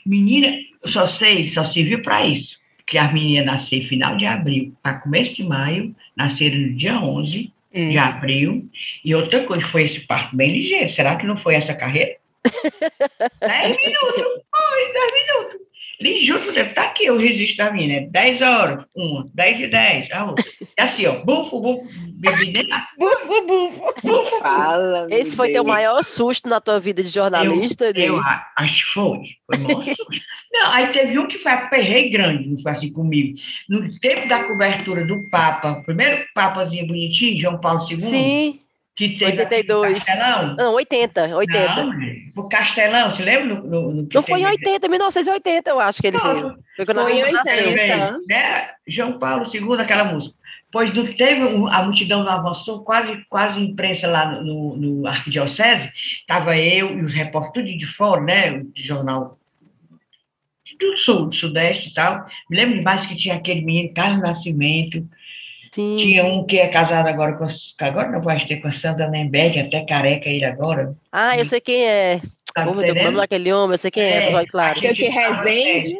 Menina, 0.07 0.57
eu 0.83 0.89
só 0.89 1.07
sei, 1.07 1.49
só 1.51 1.65
serviu 1.65 2.03
para 2.03 2.25
isso. 2.27 2.59
Que 2.87 2.99
as 2.99 3.13
meninas 3.13 3.47
nasceram 3.47 3.87
final 3.89 4.17
de 4.17 4.27
abril 4.27 4.75
para 4.83 4.99
começo 5.01 5.35
de 5.35 5.43
maio, 5.45 5.95
nasceram 6.17 6.59
no 6.59 6.75
dia 6.75 6.99
11 7.01 7.53
Hum. 7.77 7.91
de 7.91 7.99
abril. 7.99 8.69
E 9.05 9.13
outra 9.17 9.43
coisa, 9.43 9.67
foi 9.67 9.83
esse 9.83 9.99
parto 10.01 10.37
bem 10.37 10.53
ligeiro. 10.53 10.89
Será 10.93 11.17
que 11.17 11.27
não 11.27 11.37
foi 11.37 11.57
essa 11.57 11.75
carreira? 11.75 12.15
10 13.41 13.77
minutos. 13.77 14.43
Foi, 14.51 14.93
10 14.93 15.13
minutos. 15.13 15.64
Ligeiro, 16.01 16.53
deve 16.53 16.71
estar 16.71 16.83
aqui 16.85 17.11
o 17.11 17.17
registro 17.19 17.65
da 17.65 17.73
minha, 17.73 18.01
né? 18.01 18.09
10 18.11 18.43
horas, 18.43 18.85
uma, 18.97 19.27
10 19.35 19.61
e 19.61 19.67
10, 19.69 20.11
a 20.13 20.25
outra. 20.25 20.45
E 20.77 20.81
assim, 20.81 21.07
ó, 21.07 21.25
bufo, 21.25 21.61
bufo, 21.61 21.87
bebi 22.15 22.53
Bufo, 22.99 23.47
bufo. 23.47 24.39
Fala, 24.41 25.07
Esse 25.11 25.37
foi 25.37 25.51
teu 25.51 25.65
maior 25.65 26.03
susto 26.03 26.49
na 26.49 26.61
tua 26.61 26.79
vida 26.81 27.03
de 27.03 27.09
jornalista, 27.09 27.93
Eu 27.95 28.19
a- 28.19 28.47
acho 28.59 28.87
que 28.87 28.93
foi. 28.93 29.19
Foi 29.47 29.59
maior 29.63 29.83
susto. 29.85 30.07
Não, 30.53 30.73
aí 30.73 30.87
teve 30.89 31.19
um 31.19 31.27
que 31.27 31.39
foi 31.39 31.53
aperrei 31.53 32.11
grande, 32.11 32.49
não 32.49 32.59
foi 32.61 32.73
assim 32.73 32.93
comigo. 32.93 33.39
No 33.69 33.99
tempo 33.99 34.29
da 34.29 34.45
cobertura 34.45 35.05
do 35.05 35.29
Papa, 35.31 35.83
primeiro 35.85 36.25
Papazinho 36.35 36.87
bonitinho, 36.87 37.39
João 37.39 37.61
Paulo 37.61 37.81
II, 37.91 38.01
Sim. 38.01 38.59
Que 38.95 39.11
teve 39.19 39.43
82. 39.43 39.83
aqui 39.83 39.99
no 39.99 40.17
Castelão. 40.19 40.57
Não, 40.57 40.75
80, 40.75 41.37
80. 41.37 41.85
Não, 41.85 41.93
o 42.37 42.49
Castelão, 42.49 43.11
você 43.11 43.23
lembra? 43.25 43.47
No, 43.47 43.63
no, 43.63 43.93
no 43.93 44.07
que 44.07 44.15
Não 44.15 44.23
foi 44.23 44.41
em 44.41 44.45
teve- 44.45 44.69
80, 44.69 44.89
1980, 44.89 45.71
eu 45.71 45.81
acho 45.81 46.01
que 46.01 46.07
ele 46.07 46.19
Não, 46.19 46.35
veio. 46.35 46.59
Foi 46.77 46.87
quando 46.87 47.03
Foi 47.03 47.13
em 47.13 47.21
gente 47.25 47.33
nasceu. 47.33 47.69
80. 47.69 48.21
né? 48.29 48.71
João 48.87 49.19
Paulo 49.19 49.45
II, 49.53 49.81
aquela 49.81 50.05
música. 50.05 50.35
Pois 50.71 50.93
não 50.93 51.07
teve, 51.07 51.41
a 51.71 51.83
multidão 51.85 52.25
não 52.25 52.33
avançou, 52.33 52.83
quase, 52.83 53.25
quase 53.29 53.61
imprensa 53.61 54.09
lá 54.09 54.27
no, 54.43 54.77
no, 54.77 55.07
Arquidiocese, 55.07 55.93
estava 55.95 56.57
eu 56.59 56.99
e 56.99 57.03
os 57.03 57.15
repórteres 57.15 57.71
tudo 57.71 57.79
de 57.79 57.87
fora, 57.87 58.21
né? 58.21 58.59
O 58.59 58.71
jornal 58.75 59.39
do 60.81 60.97
sul, 60.97 61.27
do 61.27 61.35
sudeste 61.35 61.91
e 61.91 61.95
tal. 61.95 62.27
Me 62.51 62.57
lembro 62.57 62.77
demais 62.77 63.07
que 63.07 63.15
tinha 63.15 63.37
aquele 63.37 63.61
menino, 63.61 63.95
Carlos 63.95 64.21
Nascimento, 64.21 65.07
Sim. 65.75 65.97
tinha 65.97 66.25
um 66.25 66.47
que 66.47 66.57
é 66.59 66.69
casado 66.69 67.09
agora 67.09 67.33
com, 67.35 67.45
a- 67.45 67.87
agora 67.87 68.11
não 68.13 68.21
vai 68.23 68.39
ter 68.39 68.59
com 68.59 68.69
a 68.69 68.73
Sandra 68.73 69.09
Nemberg, 69.09 69.59
até 69.59 69.85
careca 69.85 70.29
ele 70.29 70.45
agora. 70.45 70.95
Ah, 71.11 71.37
eu 71.37 71.45
sei 71.45 71.61
quem 71.61 71.85
é. 71.85 72.21
Tá 72.55 72.65
nome 72.65 72.85
entendendo? 72.85 73.17
daquele 73.17 73.53
homem, 73.53 73.75
eu 73.75 73.79
sei 73.79 73.91
quem 73.91 74.05
é, 74.05 74.17
É, 74.19 74.23
dos 74.23 74.35
olhos 74.35 74.51
claros. 74.51 74.81
Que 74.81 74.87
Resende. 75.09 75.97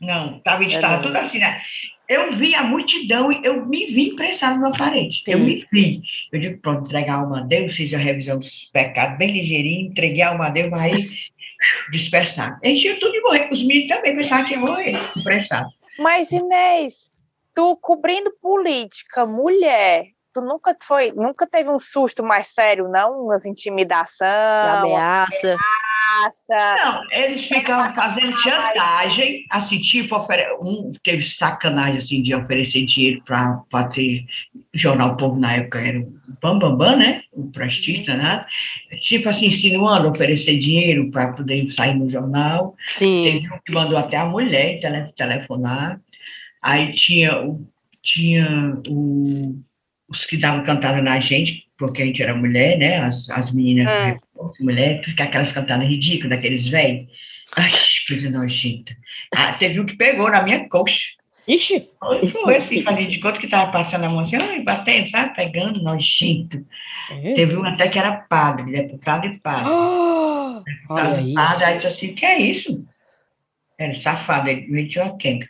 Não, 0.00 0.38
estava 0.38 0.64
É, 0.64 0.66
estava 0.66 0.96
não. 0.96 1.02
tudo 1.02 1.16
assim, 1.18 1.38
né? 1.38 1.60
Eu 2.08 2.32
vi 2.32 2.52
a 2.56 2.64
multidão 2.64 3.30
e 3.30 3.40
eu 3.44 3.64
me 3.64 3.86
vi 3.86 4.08
impressado 4.08 4.60
na 4.60 4.72
parede. 4.72 5.22
Eu 5.28 5.38
Sim. 5.38 5.44
me 5.44 5.66
vi. 5.72 6.02
Eu 6.32 6.40
digo, 6.40 6.58
pronto, 6.60 6.86
entregar 6.86 7.14
a 7.14 7.18
alma 7.20 7.38
a 7.38 7.42
Deus, 7.42 7.76
fiz 7.76 7.94
a 7.94 7.98
revisão 7.98 8.38
dos 8.40 8.64
pecados 8.72 9.16
bem 9.16 9.30
ligeirinho, 9.32 9.90
entreguei 9.90 10.22
a 10.22 10.30
alma 10.30 10.46
a 10.46 10.50
Deus, 10.50 10.68
mas 10.68 10.82
aí 10.82 11.08
dispersado. 11.92 12.56
Enchia 12.64 12.98
tudo 12.98 13.12
de 13.12 13.20
morrer. 13.20 13.48
Os 13.52 13.62
meninos 13.62 13.88
também 13.88 14.16
pensavam 14.16 14.44
que 14.46 14.54
ia 14.54 14.58
morrer, 14.58 14.96
impressado. 15.16 15.70
Mas, 15.98 16.30
Inês, 16.32 17.11
tu 17.54 17.76
cobrindo 17.76 18.32
política, 18.40 19.26
mulher, 19.26 20.06
tu 20.32 20.40
nunca 20.40 20.76
foi, 20.82 21.12
nunca 21.12 21.46
teve 21.46 21.68
um 21.68 21.78
susto 21.78 22.22
mais 22.22 22.48
sério, 22.48 22.88
não? 22.88 23.24
Umas 23.24 23.44
intimidação? 23.44 24.26
Ameaça. 24.26 25.56
ameaça. 25.56 26.84
Não, 26.84 27.02
eles 27.10 27.44
ficavam 27.44 27.94
fazendo 27.94 28.36
chantagem, 28.38 29.46
assim, 29.50 29.78
tipo, 29.78 30.16
um 30.60 30.92
teve 31.02 31.22
sacanagem 31.22 31.98
assim, 31.98 32.22
de 32.22 32.34
oferecer 32.34 32.84
dinheiro 32.84 33.22
para 33.24 33.88
ter 33.92 34.24
jornal 34.74 35.16
Povo 35.16 35.38
na 35.38 35.54
época, 35.54 35.80
era 35.80 36.00
o 36.00 36.12
Bambambam, 36.40 36.76
Bam, 36.76 36.90
Bam, 36.92 36.96
né? 36.96 37.22
O 37.32 37.50
prestista, 37.50 38.14
né? 38.16 38.44
Tipo 39.00 39.28
assim, 39.28 39.46
insinuando 39.46 40.08
oferecer 40.08 40.58
dinheiro 40.58 41.10
para 41.10 41.32
poder 41.32 41.70
sair 41.72 41.94
no 41.94 42.08
jornal. 42.08 42.74
Sim. 42.86 43.24
Teve 43.24 43.52
um 43.52 43.58
que 43.64 43.72
mandou 43.72 43.98
até 43.98 44.16
a 44.16 44.24
mulher 44.24 44.80
tele, 44.80 45.12
telefonar. 45.16 46.00
Aí 46.62 46.92
tinha, 46.92 47.32
tinha 48.02 48.80
o, 48.88 49.60
os 50.08 50.24
que 50.24 50.36
davam 50.36 50.64
cantada 50.64 51.02
na 51.02 51.18
gente, 51.18 51.66
porque 51.76 52.02
a 52.02 52.06
gente 52.06 52.22
era 52.22 52.34
mulher, 52.34 52.78
né? 52.78 52.98
As, 52.98 53.28
as 53.30 53.50
meninas, 53.50 53.88
é. 53.88 54.16
mulher, 54.60 55.00
aquelas 55.18 55.50
cantadas 55.50 55.88
ridículas, 55.88 56.30
daqueles 56.30 56.68
velhos. 56.68 57.08
Ai, 57.56 57.70
coisa 58.06 58.30
nojenta. 58.30 58.96
Ah, 59.34 59.52
teve 59.52 59.80
um 59.80 59.86
que 59.86 59.96
pegou 59.96 60.30
na 60.30 60.42
minha 60.42 60.68
coxa. 60.68 61.20
Ixi! 61.46 61.88
Foi, 62.30 62.56
assim, 62.56 62.82
fazia 62.82 63.06
de 63.06 63.18
conta 63.18 63.40
que 63.40 63.46
estava 63.46 63.72
passando 63.72 64.04
a 64.04 64.08
mão 64.08 64.20
assim, 64.20 64.36
ai, 64.36 64.62
batendo, 64.62 65.10
sabe? 65.10 65.34
Pegando, 65.34 65.82
nojento. 65.82 66.64
É. 67.10 67.34
Teve 67.34 67.56
um 67.56 67.64
até 67.64 67.88
que 67.88 67.98
era 67.98 68.12
padre, 68.12 68.70
deputado 68.70 69.26
e 69.26 69.38
padre. 69.40 69.68
Oh, 69.68 70.62
deputado 70.64 71.28
e 71.28 71.34
padre, 71.34 71.64
aí 71.64 71.76
disse 71.76 71.86
assim, 71.88 72.06
o 72.12 72.14
que 72.14 72.24
é 72.24 72.40
isso? 72.40 72.86
Era 73.76 73.94
safado, 73.94 74.48
ele 74.48 74.68
metiu 74.68 75.02
a 75.02 75.16
quenga. 75.16 75.48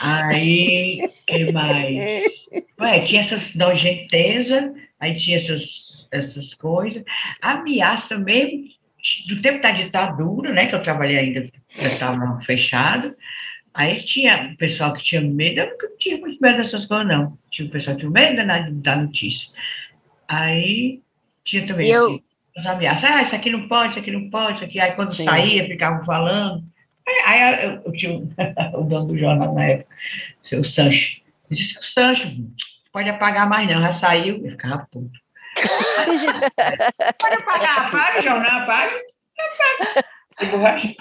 Aí, 0.00 1.10
que 1.26 1.52
mais? 1.52 2.46
Ué, 2.80 3.00
tinha 3.00 3.20
essas 3.20 3.54
nojentezas, 3.54 4.72
aí 4.98 5.16
tinha 5.16 5.36
essas, 5.36 6.08
essas 6.10 6.54
coisas. 6.54 7.02
Ameaça 7.40 8.18
mesmo, 8.18 8.64
do 9.28 9.40
tempo 9.40 9.60
da 9.60 9.70
ditadura, 9.70 10.52
né, 10.52 10.66
que 10.66 10.74
eu 10.74 10.82
trabalhei 10.82 11.18
ainda, 11.18 11.50
já 11.68 11.86
estava 11.86 12.40
fechado, 12.44 13.14
aí 13.74 14.02
tinha 14.02 14.52
o 14.52 14.56
pessoal 14.56 14.92
que 14.92 15.02
tinha 15.02 15.20
medo, 15.20 15.60
eu 15.60 15.70
nunca 15.70 15.88
tinha 15.98 16.18
muito 16.18 16.40
medo 16.40 16.58
dessas 16.58 16.84
coisas, 16.84 17.06
não. 17.06 17.36
Tinha 17.50 17.68
o 17.68 17.70
pessoal 17.70 17.96
que 17.96 18.02
tinha 18.02 18.10
medo 18.10 18.46
da, 18.46 18.68
da 18.70 18.96
notícia. 18.96 19.48
Aí 20.28 21.00
tinha 21.44 21.66
também 21.66 21.90
eu... 21.90 22.06
assim, 22.06 22.22
as 22.56 22.66
ameaças, 22.66 23.04
ah, 23.04 23.22
isso 23.22 23.34
aqui 23.34 23.50
não 23.50 23.66
pode, 23.66 23.90
isso 23.90 23.98
aqui 23.98 24.10
não 24.10 24.30
pode, 24.30 24.56
isso 24.56 24.64
aqui. 24.64 24.78
Aí 24.78 24.92
quando 24.92 25.14
Sim. 25.14 25.24
saía, 25.24 25.66
ficavam 25.66 26.04
falando. 26.04 26.71
Aí 27.26 27.64
eu, 27.64 27.82
eu 27.84 27.92
tinha 27.92 28.12
o 28.74 28.82
dono 28.82 29.06
do 29.08 29.18
jornal 29.18 29.54
na 29.54 29.64
época, 29.64 29.94
o 30.42 30.48
seu 30.48 30.64
Sancho. 30.64 31.20
Eu 31.50 31.56
disse, 31.56 31.78
o 31.78 31.82
Sancho, 31.82 32.28
pode 32.92 33.08
apagar 33.08 33.48
mais 33.48 33.68
não, 33.68 33.80
já 33.80 33.92
saiu. 33.92 34.44
Eu 34.44 34.52
ficava 34.52 34.86
puto. 34.90 35.18
pode 37.18 37.34
apagar, 37.34 37.86
apaga 37.86 38.18
o 38.18 38.22
jornal, 38.22 38.62
apaga. 38.62 39.00
Apaga. 40.38 40.94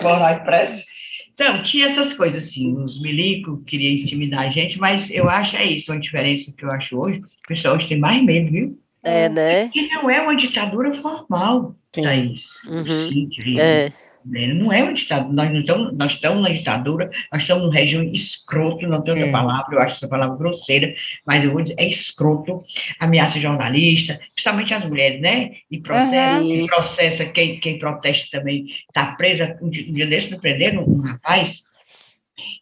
Vou 0.00 0.10
lá 0.12 0.34
impresso. 0.34 0.84
Então, 1.32 1.62
tinha 1.62 1.86
essas 1.86 2.14
coisas 2.14 2.44
assim, 2.44 2.74
os 2.78 3.00
milico 3.00 3.62
queriam 3.64 3.92
intimidar 3.92 4.46
a 4.46 4.48
gente, 4.48 4.78
mas 4.78 5.10
eu 5.10 5.28
acho 5.28 5.56
é 5.56 5.66
isso, 5.66 5.92
uma 5.92 6.00
diferença 6.00 6.50
que 6.56 6.64
eu 6.64 6.70
acho 6.70 6.98
hoje, 6.98 7.18
o 7.20 7.48
pessoal 7.48 7.76
hoje 7.76 7.88
tem 7.88 7.98
mais 7.98 8.22
medo, 8.22 8.50
viu? 8.50 8.80
É, 9.02 9.28
né? 9.28 9.68
Que 9.68 9.86
não 9.88 10.08
é 10.08 10.20
uma 10.20 10.34
ditadura 10.34 10.94
formal, 10.94 11.76
Sim. 11.94 12.02
Thaís. 12.02 12.64
Uhum. 12.64 12.86
Sim, 12.86 13.28
é. 13.58 13.92
Não 14.26 14.72
é 14.72 14.82
uma 14.82 14.92
ditadura, 14.92 15.32
nós, 15.32 15.52
não 15.52 15.60
estamos, 15.60 15.92
nós 15.96 16.12
estamos 16.12 16.42
na 16.42 16.54
ditadura, 16.54 17.10
nós 17.32 17.42
estamos 17.42 17.64
num 17.64 17.70
regime 17.70 18.12
escroto, 18.12 18.86
não 18.86 19.00
tem 19.02 19.14
outra 19.14 19.28
é. 19.28 19.30
palavra, 19.30 19.74
eu 19.74 19.80
acho 19.80 19.96
essa 19.96 20.08
palavra 20.08 20.36
grosseira, 20.36 20.92
mas 21.24 21.44
eu 21.44 21.52
vou 21.52 21.62
dizer, 21.62 21.76
é 21.78 21.86
escroto, 21.86 22.64
ameaça 22.98 23.38
jornalista, 23.38 24.18
principalmente 24.34 24.74
as 24.74 24.84
mulheres, 24.84 25.20
né? 25.20 25.52
E 25.70 25.78
processa, 25.78 26.40
uhum. 26.40 26.52
e 26.52 26.66
processa 26.66 27.24
quem, 27.24 27.60
quem 27.60 27.78
protesta 27.78 28.38
também, 28.38 28.66
está 28.88 29.14
presa, 29.14 29.56
um 29.62 29.70
dia 29.70 30.06
desse 30.06 30.30
não 30.32 30.40
prenderam 30.40 30.82
um 30.82 31.00
rapaz, 31.00 31.62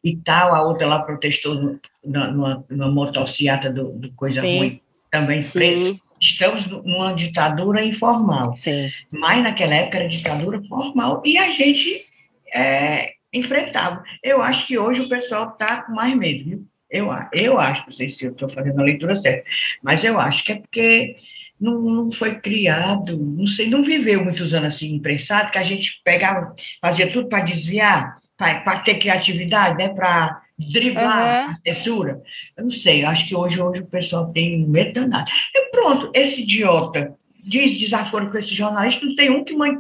e 0.03 0.17
tal, 0.19 0.55
a 0.55 0.63
outra 0.63 0.87
lá 0.87 1.01
protestou 1.01 1.81
numa, 2.05 2.65
numa 2.69 2.89
motocicleta 2.91 3.71
do, 3.71 3.93
do 3.93 4.13
Coisa 4.13 4.41
Sim. 4.41 4.59
Ruim, 4.59 4.81
também 5.11 5.41
presa 5.41 6.01
estamos 6.25 6.67
numa 6.67 7.13
ditadura 7.13 7.85
informal. 7.85 8.53
Sim. 8.55 8.91
Mas 9.11 9.43
naquela 9.43 9.75
época 9.75 9.99
era 9.99 10.09
ditadura 10.09 10.63
formal 10.69 11.23
e 11.25 11.37
a 11.39 11.51
gente 11.51 12.05
é, 12.53 13.13
enfrentava. 13.33 14.03
Eu 14.23 14.41
acho 14.41 14.67
que 14.67 14.79
hoje 14.79 15.03
o 15.03 15.09
pessoal 15.09 15.51
está 15.51 15.83
com 15.83 15.93
mais 15.93 16.15
medo, 16.17 16.45
viu? 16.45 16.67
Eu, 16.91 17.09
eu 17.33 17.59
acho, 17.59 17.83
não 17.87 17.93
sei 17.93 18.09
se 18.09 18.25
eu 18.25 18.33
estou 18.33 18.49
fazendo 18.49 18.79
a 18.81 18.85
leitura 18.85 19.17
certa, 19.17 19.45
mas 19.83 20.05
eu 20.05 20.19
acho 20.21 20.45
que 20.45 20.53
é 20.53 20.57
porque 20.57 21.17
não, 21.61 21.81
não 21.81 22.13
foi 22.13 22.37
criado, 22.39 23.17
não 23.19 23.47
sei, 23.47 23.69
não 23.69 23.83
viveu 23.83 24.23
muitos 24.23 24.55
anos 24.55 24.75
assim 24.75 24.95
imprensado, 24.95 25.51
que 25.51 25.59
a 25.59 25.65
gente 25.65 26.01
pegava, 26.05 26.55
fazia 26.81 27.11
tudo 27.11 27.29
para 27.29 27.45
desviar, 27.45 28.19
para 28.37 28.79
ter 28.81 28.97
criatividade, 28.97 29.77
né, 29.77 29.89
para 29.89 30.44
driblar 30.59 31.47
uhum. 31.47 31.53
a 31.53 31.55
censura. 31.67 32.23
Eu 32.57 32.65
não 32.65 32.71
sei, 32.71 33.05
acho 33.05 33.27
que 33.29 33.35
hoje, 33.35 33.61
hoje 33.61 33.81
o 33.81 33.87
pessoal 33.87 34.33
tem 34.33 34.67
medo 34.67 34.95
danado. 34.95 35.31
E 35.55 35.71
pronto, 35.71 36.11
esse 36.15 36.43
idiota 36.43 37.15
diz 37.43 37.79
desaforo 37.79 38.31
com 38.31 38.39
esse 38.39 38.55
jornalista, 38.55 39.05
não 39.05 39.15
tem 39.15 39.31
um 39.31 39.45
que 39.45 39.55
mãe. 39.55 39.77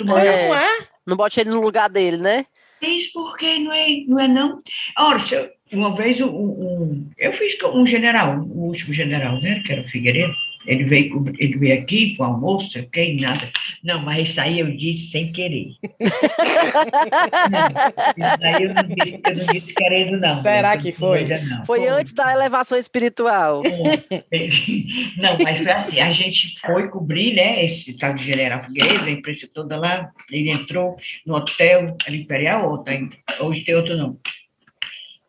É, 0.00 0.48
não 0.48 0.56
é? 0.56 0.86
Não 1.06 1.16
bote 1.16 1.40
ele 1.40 1.50
no 1.50 1.60
lugar 1.60 1.88
dele, 1.90 2.16
né? 2.16 2.46
Isso 2.80 3.12
porque 3.12 3.58
não 3.58 3.72
é, 3.72 3.88
não 4.06 4.18
é 4.18 4.28
não. 4.28 4.62
Ora, 4.98 5.18
uma 5.72 5.94
vez 5.94 6.20
um, 6.20 6.28
um, 6.28 7.10
eu 7.18 7.32
fiz 7.34 7.56
um 7.62 7.86
general, 7.86 8.40
o 8.40 8.66
último 8.66 8.92
general, 8.92 9.40
né, 9.40 9.62
que 9.64 9.72
era 9.72 9.82
o 9.82 9.88
Figueiredo, 9.88 10.34
ele 10.66 10.84
veio, 10.84 11.24
ele 11.38 11.58
veio 11.58 11.80
aqui 11.80 12.16
para 12.16 12.28
o 12.28 12.32
almoço, 12.32 12.70
sei 12.70 12.82
que, 12.84 13.20
nada. 13.20 13.50
Não, 13.82 14.02
mas 14.02 14.30
isso 14.30 14.40
aí 14.40 14.60
eu 14.60 14.70
disse 14.76 15.10
sem 15.10 15.32
querer. 15.32 15.72
isso 18.16 18.38
aí 18.42 18.62
eu 18.62 18.74
não 18.74 18.82
disse, 18.82 19.20
eu 19.26 19.36
não 19.36 19.46
disse 19.52 19.74
querendo, 19.74 20.18
não. 20.18 20.36
Será 20.36 20.76
que 20.76 20.92
foi? 20.92 21.24
Não. 21.24 21.64
Foi, 21.64 21.80
foi 21.80 21.88
antes 21.88 22.12
da 22.12 22.32
elevação 22.32 22.76
espiritual. 22.78 23.62
Não, 25.16 25.38
mas 25.42 25.62
foi 25.62 25.72
assim, 25.72 26.00
a 26.00 26.12
gente 26.12 26.58
foi 26.60 26.88
cobrir, 26.88 27.34
né, 27.34 27.64
esse 27.64 27.92
tal 27.94 28.14
de 28.14 28.24
general 28.24 28.64
Figueiredo, 28.64 29.04
a 29.04 29.10
imprensa 29.10 29.48
toda 29.52 29.76
lá, 29.76 30.10
ele 30.30 30.50
entrou 30.50 30.96
no 31.26 31.34
hotel, 31.36 31.96
Imperial, 32.08 32.70
ou 32.70 32.84
hoje 33.46 33.64
tem 33.64 33.74
outro 33.74 33.96
não 33.96 34.18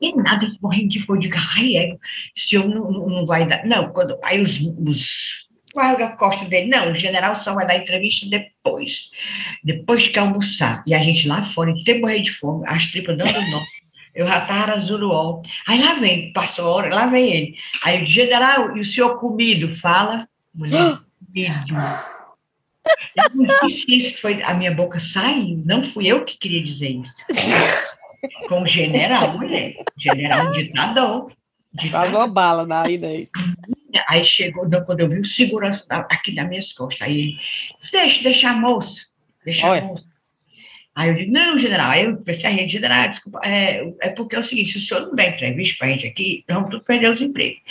e 0.01 0.15
nada, 0.15 0.51
morrendo 0.59 0.89
de 0.89 1.05
fogo, 1.05 1.19
de 1.19 1.29
ai, 1.55 1.77
é, 1.77 1.97
se 2.35 2.55
eu 2.55 2.67
não, 2.67 2.91
não 2.91 3.25
vai 3.25 3.47
dar. 3.47 3.63
Não, 3.65 3.89
quando, 3.93 4.17
aí 4.23 4.41
os, 4.41 4.59
os 4.59 5.47
guarda-costas 5.75 6.47
dele, 6.49 6.67
não, 6.67 6.91
o 6.91 6.95
general 6.95 7.35
só 7.35 7.53
vai 7.53 7.65
dar 7.65 7.77
entrevista 7.77 8.27
depois, 8.27 9.11
depois 9.63 10.07
que 10.07 10.19
almoçar. 10.19 10.83
E 10.87 10.93
a 10.93 10.99
gente 10.99 11.27
lá 11.27 11.45
fora, 11.45 11.71
até 11.71 11.97
morrer 11.97 12.21
de 12.21 12.31
fome, 12.31 12.65
as 12.67 12.87
tripas 12.87 13.17
dando 13.17 13.51
nó. 13.51 13.61
Eu 14.13 14.27
já 14.27 14.39
estava 14.39 14.73
azul 14.73 15.41
Aí 15.65 15.81
lá 15.81 15.93
vem, 15.93 16.33
passou 16.33 16.65
a 16.65 16.69
hora, 16.69 16.95
lá 16.95 17.05
vem 17.05 17.31
ele. 17.31 17.55
Aí 17.83 18.03
o 18.03 18.05
general, 18.05 18.75
e 18.75 18.81
o 18.81 18.85
senhor 18.85 19.17
comido? 19.19 19.75
Fala, 19.77 20.27
mulher, 20.53 20.97
comido. 21.25 21.75
Eu 23.15 23.29
não 23.35 23.67
disse 23.67 23.85
isso, 23.87 24.19
foi, 24.19 24.41
a 24.43 24.53
minha 24.53 24.73
boca 24.73 24.99
saiu, 24.99 25.61
não 25.65 25.85
fui 25.85 26.07
eu 26.07 26.25
que 26.25 26.37
queria 26.37 26.63
dizer 26.63 26.89
isso. 26.89 27.13
Com 28.47 28.63
o 28.63 28.67
general, 28.67 29.37
mulher. 29.37 29.75
General 29.97 30.51
ditador. 30.51 31.31
Pagou 31.91 32.27
bala 32.27 32.65
daí, 32.65 32.97
daí. 32.97 33.29
Aí 34.07 34.25
chegou, 34.25 34.69
quando 34.85 34.99
eu 35.01 35.09
vi 35.09 35.19
o 35.19 35.25
segurança 35.25 35.85
aqui 35.89 36.33
nas 36.33 36.47
minhas 36.47 36.73
costas, 36.73 37.07
aí 37.07 37.19
ele, 37.19 37.37
deixa, 37.91 38.23
deixa 38.23 38.49
a 38.49 38.53
moça, 38.53 39.01
deixa 39.43 39.67
Olha. 39.67 39.81
a 39.81 39.85
moça. 39.85 40.10
Aí 40.93 41.09
eu 41.09 41.15
digo, 41.15 41.31
não, 41.31 41.57
general, 41.57 41.91
aí 41.91 42.03
eu 42.03 42.17
pensei, 42.17 42.49
a 42.49 42.53
gente, 42.53 42.73
general, 42.73 43.07
desculpa, 43.07 43.39
é, 43.45 43.93
é 44.01 44.09
porque 44.09 44.35
é 44.35 44.39
o 44.39 44.43
seguinte, 44.43 44.73
se 44.73 44.77
o 44.77 44.81
senhor 44.81 45.07
não 45.07 45.15
der 45.15 45.29
entrevista 45.29 45.77
para 45.77 45.87
a 45.87 45.89
gente 45.91 46.05
aqui, 46.05 46.43
nós 46.47 46.57
vamos 46.57 46.71
tudo 46.71 46.83
perder 46.83 47.11
os 47.11 47.21
empregos. 47.21 47.61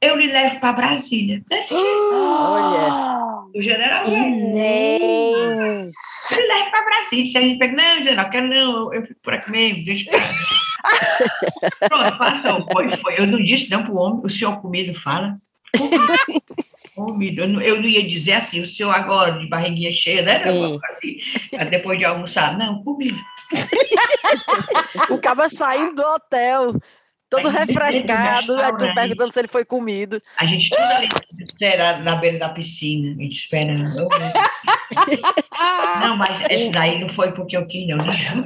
Eu 0.00 0.16
lhe 0.16 0.26
levo 0.26 0.58
para 0.58 0.72
Brasília. 0.72 1.42
Desse 1.50 1.74
Olha! 1.74 3.42
O 3.54 3.60
general 3.60 4.08
Inês! 4.08 5.90
Ele 6.32 6.46
leva 6.46 6.70
para 6.70 6.84
Brasília. 6.84 7.26
Se 7.26 7.36
a 7.36 7.42
gente 7.42 7.58
pega, 7.58 7.76
não, 7.76 7.98
general, 8.02 8.30
quero 8.30 8.48
não, 8.48 8.94
eu 8.94 9.06
fico 9.06 9.20
por 9.22 9.34
aqui 9.34 9.50
mesmo, 9.50 9.84
deixa 9.84 10.10
Pronto, 11.88 12.18
passou. 12.18 12.66
Foi, 12.72 12.96
foi. 12.96 13.18
Eu 13.18 13.26
não 13.26 13.38
disse 13.38 13.70
não 13.70 13.82
para 13.82 13.92
o 13.92 13.96
homem, 13.96 14.20
o 14.24 14.28
senhor 14.30 14.60
comido 14.62 14.98
fala. 14.98 15.36
Comido. 16.94 17.42
Eu 17.42 17.48
não, 17.48 17.60
eu 17.60 17.80
não 17.80 17.88
ia 17.88 18.06
dizer 18.06 18.34
assim, 18.34 18.60
o 18.60 18.66
senhor 18.66 18.90
agora 18.90 19.38
de 19.38 19.48
barriguinha 19.48 19.92
cheia, 19.92 20.22
né? 20.22 20.36
Assim, 20.36 20.78
depois 21.70 21.98
de 21.98 22.04
almoçar. 22.04 22.56
Não, 22.58 22.82
comido. 22.82 23.18
o 25.10 25.18
cara 25.18 25.48
saindo 25.48 25.94
do 25.94 26.02
hotel, 26.02 26.74
todo 27.30 27.48
refrescado, 27.48 28.56
aí 28.56 28.76
tu 28.76 28.94
perguntando 28.94 29.32
se 29.32 29.38
ele 29.38 29.48
foi 29.48 29.64
comido. 29.64 30.20
A 30.36 30.44
gente 30.44 30.68
tudo 30.68 30.82
ali 30.82 31.08
espera 31.40 31.98
na 31.98 32.16
beira 32.16 32.38
da 32.38 32.50
piscina, 32.50 33.14
a 33.18 33.22
gente 33.22 33.36
espera. 33.36 33.72
Não, 36.02 36.16
mas 36.16 36.42
esse 36.50 36.70
daí 36.70 37.00
não 37.00 37.08
foi 37.08 37.32
porque 37.32 37.56
eu 37.56 37.66
quis, 37.66 37.86
não. 37.88 37.96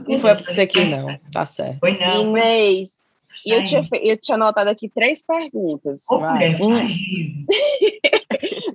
Não 0.06 0.18
foi 0.18 0.34
porque 0.36 0.52
você 0.52 0.66
quis, 0.66 0.88
não. 0.88 1.18
Tá 1.32 1.44
certo. 1.44 1.78
Foi 1.80 1.98
não. 1.98 2.36
Inês, 2.36 3.00
e 3.44 3.50
eu 3.50 3.64
tinha, 3.64 3.86
eu 4.02 4.16
tinha 4.16 4.36
anotado 4.36 4.70
aqui 4.70 4.88
três 4.88 5.22
perguntas. 5.22 5.98
Oh, 6.08 6.20
mulher, 6.20 6.60
um... 6.60 6.76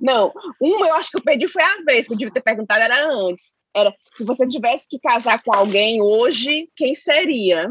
não, 0.02 0.32
uma 0.60 0.88
eu 0.88 0.94
acho 0.96 1.10
que 1.12 1.16
eu 1.16 1.22
perdi 1.22 1.46
foi 1.46 1.62
a 1.62 1.76
vez, 1.86 2.08
que 2.08 2.12
eu 2.12 2.18
devia 2.18 2.34
ter 2.34 2.42
perguntado 2.42 2.82
era 2.82 3.08
antes. 3.08 3.52
Era, 3.74 3.94
se 4.10 4.24
você 4.24 4.46
tivesse 4.46 4.88
que 4.88 4.98
casar 4.98 5.40
com 5.42 5.54
alguém 5.54 6.02
hoje, 6.02 6.68
quem 6.76 6.94
seria? 6.94 7.70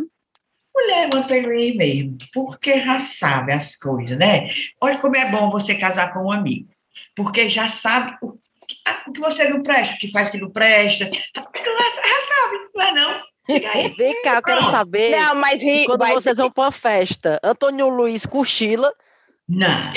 Mulher, 0.74 1.10
mantenho 1.14 1.76
mesmo, 1.76 2.18
porque 2.34 2.80
já 2.80 3.02
sabe 3.02 3.52
as 3.52 3.76
coisas, 3.76 4.18
né? 4.18 4.50
Olha 4.80 4.98
como 4.98 5.18
é 5.18 5.30
bom 5.30 5.52
você 5.52 5.76
casar 5.76 6.14
com 6.14 6.28
um 6.28 6.32
amigo, 6.32 6.70
porque 7.14 7.50
já 7.50 7.68
sabe 7.68 8.18
o, 8.22 8.40
o 9.08 9.12
que 9.12 9.20
você 9.20 9.50
não 9.50 9.62
presta, 9.62 9.96
o 9.96 9.98
que 9.98 10.10
faz 10.10 10.30
que 10.30 10.40
não 10.40 10.50
presta, 10.50 11.04
já, 11.04 11.42
já 11.42 12.22
sabe, 12.28 12.70
não 12.74 12.82
é 12.82 12.92
não? 12.94 13.22
Vem 13.98 14.22
cá, 14.22 14.36
eu 14.36 14.44
quero 14.44 14.64
saber. 14.64 15.12
Não, 15.12 15.36
mas 15.36 15.62
quando 15.86 16.06
vocês 16.08 16.38
vão 16.38 16.50
para 16.50 16.64
uma 16.64 16.72
festa, 16.72 17.40
Antônio 17.44 17.90
Luiz 17.90 18.26
cochila 18.26 18.94
não. 19.52 19.94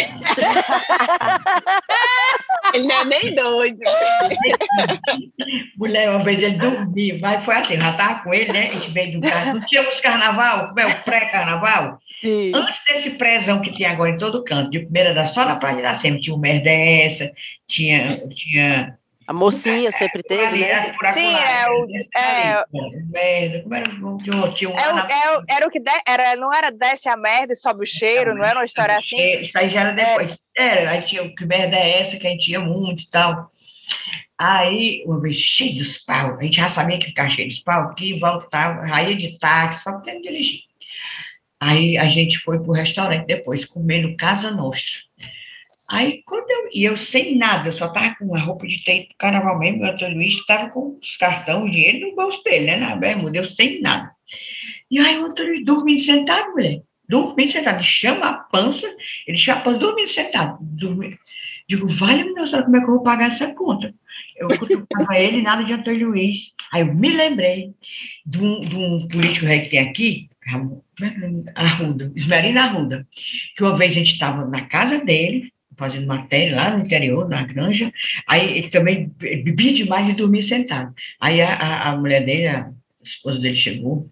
ele 2.74 2.86
não 2.88 3.00
é 3.00 3.05
nem 3.05 3.34
doido. 3.34 3.78
Mulher, 5.78 6.11
uma 6.11 6.24
vez 6.24 6.42
ele 6.42 6.57
dormiu, 6.57 7.18
mas 7.20 7.44
foi 7.44 7.55
assim, 7.55 7.76
já 7.78 7.90
estava 7.90 8.20
com 8.22 8.34
ele, 8.34 8.52
né? 8.52 8.68
A 8.68 8.72
gente 8.72 8.90
veio 8.90 9.20
do 9.20 9.28
carro. 9.28 9.55
Não 9.55 9.61
tínhamos 9.64 10.00
carnaval, 10.00 10.68
como 10.68 10.80
é 10.80 10.86
o 10.86 11.02
pré-carnaval? 11.05 11.98
Antes 12.55 12.80
desse 12.86 13.11
prézão 13.11 13.61
que 13.61 13.72
tinha 13.72 13.90
agora 13.90 14.11
em 14.11 14.18
todo 14.18 14.42
canto, 14.42 14.70
de 14.70 14.80
primeira 14.80 15.11
era 15.11 15.26
só 15.26 15.44
na 15.44 15.57
Praia 15.57 15.76
de 15.76 15.82
Iracema, 15.82 16.18
tinha 16.18 16.34
o 16.34 16.38
Merdessa, 16.38 17.32
tinha, 17.66 18.26
tinha 18.28 18.98
a 19.27 19.33
mocinha 19.33 19.91
sempre 19.93 20.22
teve, 20.22 20.59
né? 20.59 20.95
Sim, 21.12 21.35
é 21.35 21.70
o. 21.70 21.87
É, 22.14 23.61
como 23.62 23.75
era 23.75 23.91
o 23.91 24.18
é, 24.68 25.57
era 25.57 25.66
o 25.66 25.70
que 25.70 25.81
de, 25.81 25.91
era, 26.07 26.37
não 26.37 26.53
era 26.53 26.70
desce 26.70 27.09
a 27.09 27.16
merda 27.16 27.53
e 27.53 27.57
sobe 27.57 27.83
o 27.83 27.87
cheiro, 27.87 28.35
não 28.35 28.45
era 28.45 28.59
uma 28.59 28.64
história 28.64 28.97
assim? 28.97 29.16
Isso 29.41 29.59
aí 29.59 29.68
já 29.68 29.81
era 29.81 29.93
depois. 29.93 30.37
Era, 30.57 30.91
aí 30.91 31.03
tinha 31.03 31.22
o 31.22 31.35
que 31.35 31.47
merda 31.47 31.77
é 31.77 32.01
essa, 32.01 32.16
que 32.16 32.27
a 32.27 32.31
gente 32.31 32.45
tinha 32.45 32.61
muito 32.61 33.03
e 33.03 33.11
tal. 33.11 33.51
Aí, 34.37 35.03
uma 35.07 35.20
vez 35.20 35.37
cheio 35.37 35.79
dos 35.79 35.99
pau, 35.99 36.37
a 36.39 36.43
gente 36.43 36.57
já 36.57 36.68
sabia 36.68 36.99
que 36.99 37.07
ficava 37.07 37.31
cheio 37.31 37.49
dos 37.49 37.61
pau, 37.61 37.95
que 37.95 38.18
voltava, 38.18 38.85
raia 38.85 39.16
de 39.16 39.39
táxi, 39.39 39.83
para 39.83 39.95
poder 39.95 40.20
dirigir. 40.20 40.61
Aí 41.61 41.97
a 41.97 42.07
gente 42.09 42.39
foi 42.39 42.59
para 42.59 42.68
o 42.68 42.75
restaurante 42.75 43.27
depois, 43.27 43.64
comer 43.64 44.03
no 44.03 44.16
Casa 44.16 44.51
Nostra. 44.51 45.01
Aí, 45.89 46.22
quando 46.24 46.51
eu, 46.51 46.68
e 46.72 46.85
eu 46.85 46.97
sem 46.97 47.37
nada, 47.37 47.68
eu 47.68 47.72
só 47.72 47.87
estava 47.87 48.14
com 48.16 48.24
uma 48.24 48.39
roupa 48.39 48.66
de 48.66 48.82
tempo 48.82 49.14
carnaval 49.18 49.59
mesmo, 49.59 49.82
o 49.82 49.87
Antônio 49.87 50.16
Luiz 50.16 50.35
estava 50.35 50.70
com 50.70 50.99
os 51.01 51.16
cartões, 51.16 51.70
dinheiro 51.70 52.09
no 52.09 52.16
bolso 52.16 52.43
dele, 52.43 52.66
né, 52.66 52.76
na 52.76 52.97
bermuda, 52.97 53.39
eu 53.39 53.45
sem 53.45 53.80
nada. 53.80 54.11
E 54.91 54.99
aí 54.99 55.18
o 55.18 55.26
Antônio 55.26 55.53
Luiz 55.53 55.64
dormindo 55.64 56.01
sentado, 56.01 56.53
mulher, 56.53 56.80
dormindo 57.09 57.53
sentado, 57.53 57.76
ele 57.76 57.85
chama 57.85 58.28
a 58.28 58.35
pança, 58.35 58.87
ele 59.26 59.37
chama 59.37 59.61
a 59.61 59.62
pança, 59.62 59.78
dormindo 59.78 60.09
sentado, 60.09 60.59
dormindo. 60.61 61.18
Digo, 61.68 61.89
vale 61.89 62.24
meu 62.24 62.35
Deus, 62.35 62.51
como 62.51 62.76
é 62.76 62.80
que 62.80 62.87
eu 62.87 62.95
vou 62.95 63.03
pagar 63.03 63.28
essa 63.28 63.53
conta? 63.55 63.95
Eu 64.37 64.49
cutucava 64.59 65.16
ele, 65.18 65.43
nada 65.43 65.64
de 65.64 65.72
Antônio 65.72 66.09
Luiz. 66.09 66.53
Aí 66.72 66.82
eu 66.82 66.95
me 66.95 67.11
lembrei 67.11 67.72
de 68.24 68.39
um, 68.39 68.61
de 68.61 68.76
um 68.76 69.09
político 69.09 69.47
que 69.47 69.70
tem 69.70 69.78
aqui, 69.78 70.28
é 70.47 70.51
Arruda, 71.55 72.12
Esmerina 72.14 72.64
Arruda, 72.64 73.07
que 73.57 73.62
uma 73.62 73.76
vez 73.76 73.93
a 73.93 73.95
gente 73.95 74.12
estava 74.12 74.45
na 74.47 74.62
casa 74.66 75.03
dele, 75.03 75.53
fazendo 75.77 76.07
matéria 76.07 76.57
lá 76.57 76.77
no 76.77 76.85
interior, 76.85 77.29
na 77.29 77.43
granja, 77.43 77.93
aí 78.27 78.59
ele 78.59 78.68
também 78.68 79.11
bebia 79.18 79.72
demais 79.72 80.09
e 80.09 80.14
dormia 80.14 80.43
sentado. 80.43 80.95
Aí 81.20 81.41
a, 81.41 81.55
a, 81.55 81.91
a 81.91 81.97
mulher 81.97 82.25
dele, 82.25 82.49
a 82.49 82.70
esposa 83.03 83.39
dele 83.39 83.55
chegou, 83.55 84.09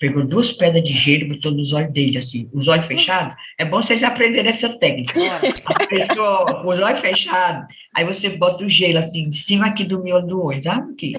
pegou 0.00 0.24
duas 0.24 0.52
pedras 0.52 0.82
de 0.84 0.92
gelo 0.92 1.22
e 1.22 1.28
botou 1.28 1.52
nos 1.52 1.72
olhos 1.72 1.92
dele, 1.92 2.18
assim, 2.18 2.48
os 2.52 2.68
olhos 2.68 2.86
fechados. 2.86 3.34
É 3.58 3.64
bom 3.64 3.80
vocês 3.82 4.02
aprenderem 4.02 4.50
essa 4.50 4.68
técnica. 4.78 5.18
A 5.66 5.86
pessoa, 5.86 6.62
com 6.62 6.68
os 6.68 6.80
olhos 6.80 7.00
fechados, 7.00 7.66
aí 7.94 8.04
você 8.04 8.28
bota 8.30 8.64
o 8.64 8.68
gelo, 8.68 8.98
assim, 8.98 9.24
em 9.24 9.32
cima 9.32 9.66
aqui 9.66 9.84
do 9.84 10.02
miolo 10.02 10.26
do 10.26 10.44
olho, 10.44 10.62
sabe? 10.62 10.94
Que, 10.94 11.14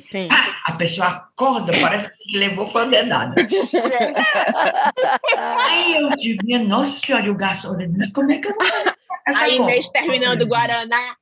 a 0.65 0.71
pessoa 0.73 1.07
acorda, 1.07 1.71
parece 1.79 2.11
que 2.19 2.37
levou 2.37 2.67
foi 2.67 2.89
dedada. 2.89 3.35
aí 5.35 5.95
eu 5.95 6.09
digo, 6.17 6.45
minha 6.45 6.59
nossa 6.59 6.99
senhora, 6.99 7.25
e 7.25 7.29
o 7.29 7.35
garçom, 7.35 7.75
como 8.13 8.31
é 8.31 8.37
que 8.37 8.47
eu 8.47 8.55
vou 9.33 9.43
Aí, 9.43 9.55
Inês 9.55 9.89
terminando 9.89 10.41
o 10.41 10.47
Guaraná, 10.47 11.15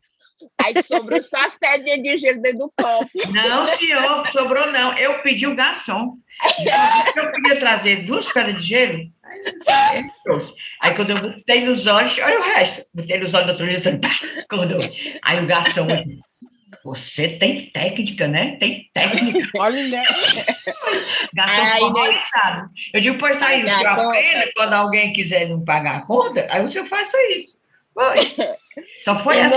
aí 0.63 0.73
sobrou 0.83 1.21
só 1.23 1.45
as 1.45 1.57
pedrinhas 1.57 2.01
de 2.03 2.17
gelo 2.17 2.41
dentro 2.41 2.59
do 2.59 2.73
copo. 2.77 3.09
Não, 3.31 3.65
senhor, 3.65 4.27
sobrou 4.31 4.71
não. 4.71 4.97
Eu 4.97 5.21
pedi 5.21 5.47
o 5.47 5.55
garçom. 5.55 6.17
Eu 7.15 7.31
podia 7.31 7.59
trazer 7.59 8.05
duas 8.05 8.31
pedras 8.31 8.57
de 8.57 8.67
gelo. 8.67 8.99
Aí, 9.67 10.03
trouxe. 10.23 10.53
Aí 10.81 10.93
quando 10.95 11.11
eu 11.11 11.21
botei 11.21 11.65
nos 11.65 11.87
olhos, 11.87 12.17
olha 12.19 12.39
o 12.39 12.43
resto. 12.43 12.85
Botei 12.93 13.19
nos 13.19 13.33
olhos 13.33 13.47
do 13.47 13.51
outro 13.51 13.67
dia, 13.67 13.99
quando 14.49 14.77
aí 15.21 15.39
o 15.43 15.47
garçom 15.47 15.87
você 16.85 17.27
tem 17.29 17.71
técnica, 17.71 18.27
né? 18.27 18.57
Tem 18.57 18.87
técnica. 18.93 19.49
Olha. 19.57 20.03
Garçom 21.33 21.85
horrorizado. 21.85 22.69
Eu 22.93 23.01
digo, 23.01 23.17
pois 23.17 23.39
tá 23.39 23.47
aí, 23.47 23.65
o 23.65 23.69
senhor 23.69 23.87
aprende 23.87 24.51
quando 24.55 24.73
alguém 24.73 25.11
quiser 25.11 25.49
não 25.49 25.65
pagar 25.65 25.95
a 25.97 26.01
conta, 26.01 26.45
aí 26.47 26.63
o 26.63 26.67
senhor 26.67 26.85
faça 26.85 27.17
isso. 27.31 27.57
Foi. 27.95 28.17
Só 29.03 29.17
foi 29.23 29.37
essa. 29.37 29.55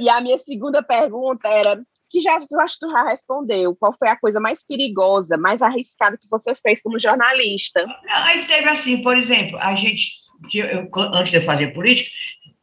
E 0.00 0.08
a 0.08 0.20
minha 0.20 0.38
segunda 0.38 0.82
pergunta 0.82 1.48
era 1.48 1.80
que 2.10 2.20
já 2.20 2.38
eu 2.50 2.60
acho 2.60 2.78
que 2.78 2.86
tu 2.86 2.90
já 2.90 3.04
respondeu. 3.04 3.76
Qual 3.76 3.94
foi 3.96 4.08
a 4.08 4.18
coisa 4.18 4.40
mais 4.40 4.64
perigosa, 4.64 5.36
mais 5.36 5.62
arriscada 5.62 6.18
que 6.18 6.28
você 6.28 6.54
fez 6.54 6.82
como 6.82 6.98
jornalista? 6.98 7.86
Aí 8.08 8.44
teve 8.46 8.68
assim, 8.68 9.02
por 9.02 9.16
exemplo, 9.16 9.56
a 9.58 9.74
gente, 9.74 10.12
eu, 10.52 10.88
antes 11.12 11.30
de 11.30 11.36
eu 11.36 11.42
fazer 11.42 11.68
política, 11.68 12.10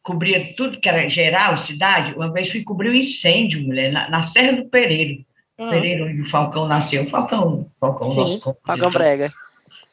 cobria 0.02 0.54
tudo 0.54 0.78
que 0.78 0.88
era 0.88 1.08
geral, 1.08 1.56
cidade. 1.56 2.14
Uma 2.14 2.32
vez 2.32 2.50
fui 2.50 2.62
cobrir 2.62 2.90
um 2.90 2.94
incêndio, 2.94 3.62
mulher, 3.62 3.90
na, 3.90 4.08
na 4.10 4.22
Serra 4.22 4.52
do 4.52 4.68
Pereiro. 4.68 5.24
Hum. 5.58 5.70
Pereiro, 5.70 6.06
onde 6.06 6.20
o 6.20 6.28
Falcão 6.28 6.66
nasceu. 6.66 7.08
Falcão, 7.08 7.70
Falcão 7.80 8.06
Sim, 8.08 8.20
nosso 8.20 8.56
Falcão 8.66 8.90
Brega. 8.90 9.32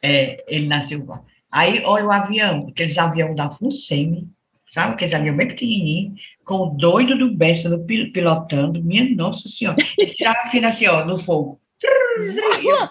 É, 0.02 0.44
ele 0.48 0.66
nasceu. 0.66 1.06
Aí, 1.50 1.82
olha 1.84 2.06
o 2.06 2.10
avião, 2.10 2.68
aqueles 2.68 2.98
aviões 2.98 3.36
da 3.36 3.50
FUNSEMI, 3.50 4.28
sabe? 4.72 4.94
Aqueles 4.94 5.14
aviões 5.14 5.36
bem 5.36 5.48
pequenininhos, 5.48 6.20
com 6.44 6.54
o 6.54 6.70
doido 6.70 7.16
do 7.16 7.34
Bessa 7.34 7.70
pilotando, 8.12 8.82
minha 8.82 9.08
nossa 9.14 9.48
senhora. 9.48 9.76
Ele 9.98 10.14
tirava 10.14 10.38
a 10.40 10.50
fina 10.50 10.68
assim, 10.68 10.86
ó, 10.86 11.04
no 11.04 11.18
fogo. 11.18 11.60
Eu, 11.82 12.88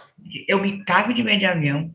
eu 0.47 0.61
me 0.61 0.83
cago 0.83 1.13
de 1.13 1.23
medo 1.23 1.39
de 1.39 1.45
avião. 1.45 1.93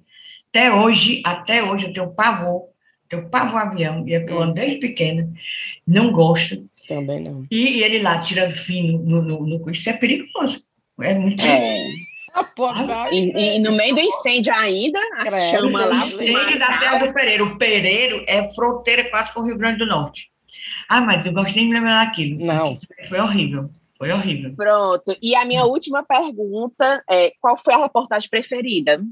Até 0.50 0.72
hoje, 0.72 1.22
até 1.24 1.62
hoje, 1.62 1.86
eu 1.86 1.92
tenho 1.92 2.10
pavor. 2.10 2.68
Tenho 3.08 3.28
pavor 3.28 3.60
avião, 3.60 4.06
e 4.06 4.14
é 4.14 4.24
eu 4.28 4.42
ando 4.42 4.54
desde 4.54 4.78
pequena. 4.78 5.30
Não 5.86 6.10
gosto. 6.10 6.68
Também 6.88 7.20
não. 7.20 7.46
E, 7.50 7.78
e 7.78 7.82
ele 7.84 8.00
lá 8.00 8.20
tirando 8.20 8.54
fino 8.54 8.98
no, 8.98 9.22
no, 9.22 9.46
no, 9.46 9.70
Isso 9.70 9.88
é 9.88 9.92
perigoso. 9.92 10.64
É 11.00 11.14
muito 11.14 11.44
é. 11.44 11.86
Ah, 12.58 13.08
e, 13.12 13.56
e, 13.56 13.58
no 13.58 13.72
meio 13.72 13.94
do 13.94 14.00
incêndio 14.00 14.52
ainda, 14.54 14.98
a 15.18 15.30
chama 15.50 15.84
lá. 15.84 16.06
Incêndio 16.06 16.58
da 16.58 16.78
Serra 16.78 17.06
do 17.06 17.12
Pereiro. 17.12 17.44
O 17.44 17.58
Pereiro 17.58 18.24
é 18.26 18.50
fronteira 18.54 19.04
quase 19.10 19.32
com 19.32 19.40
o 19.40 19.44
Rio 19.44 19.58
Grande 19.58 19.78
do 19.78 19.86
Norte. 19.86 20.30
Ah, 20.88 21.00
mas 21.00 21.24
não 21.24 21.32
gosto 21.32 21.54
nem 21.54 21.64
de 21.64 21.70
me 21.70 21.74
lembrar 21.74 22.04
daquilo. 22.04 22.44
Não. 22.44 22.78
Foi 23.08 23.20
horrível. 23.20 23.70
Foi 23.98 24.10
horrível. 24.10 24.54
Pronto. 24.54 25.16
E 25.22 25.34
a 25.34 25.44
minha 25.44 25.64
última 25.64 26.02
pergunta 26.02 27.02
é: 27.08 27.32
qual 27.40 27.58
foi 27.62 27.74
a 27.74 27.78
reportagem 27.78 28.28
preferida? 28.28 29.02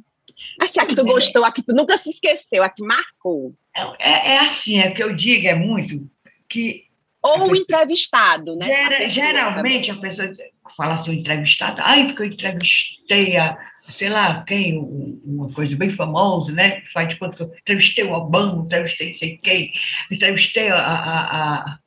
Assim, 0.61 0.81
a 0.81 0.87
que 0.87 0.97
tu 0.97 1.05
gostou, 1.05 1.45
a 1.45 1.53
que 1.53 1.63
tu 1.63 1.75
nunca 1.75 1.97
se 1.97 2.11
esqueceu, 2.11 2.63
a 2.63 2.69
que 2.69 2.83
marcou. 2.83 3.55
É, 3.99 4.35
é 4.35 4.39
assim, 4.39 4.79
é 4.79 4.91
que 4.91 5.03
eu 5.03 5.15
digo, 5.15 5.47
é 5.47 5.55
muito 5.55 6.09
que. 6.49 6.85
Ou 7.23 7.51
o 7.51 7.57
entrevistado, 7.57 8.55
né? 8.55 8.67
Gera, 8.67 9.05
a 9.05 9.07
geralmente 9.07 9.91
a 9.91 9.97
pessoa 9.97 10.31
fala 10.77 10.95
assim, 10.95 11.13
entrevistado, 11.13 11.81
ai, 11.83 12.07
porque 12.07 12.23
eu 12.23 12.27
entrevistei 12.27 13.37
a, 13.37 13.57
sei 13.85 14.09
lá, 14.09 14.43
quem, 14.45 14.79
uma 15.25 15.53
coisa 15.53 15.77
bem 15.77 15.91
famosa, 15.91 16.53
né? 16.53 16.83
Faz 16.93 17.09
de 17.09 17.17
conta 17.17 17.37
que 17.37 17.43
eu 17.43 17.53
entrevistei 17.61 18.05
o 18.05 18.13
Obama, 18.13 18.65
entrevistei 18.65 19.11
não 19.11 19.19
sei 19.19 19.39
quem, 19.43 19.73
entrevistei 20.11 20.69
a, 20.71 20.79
a, 20.79 21.55
a 21.55 21.79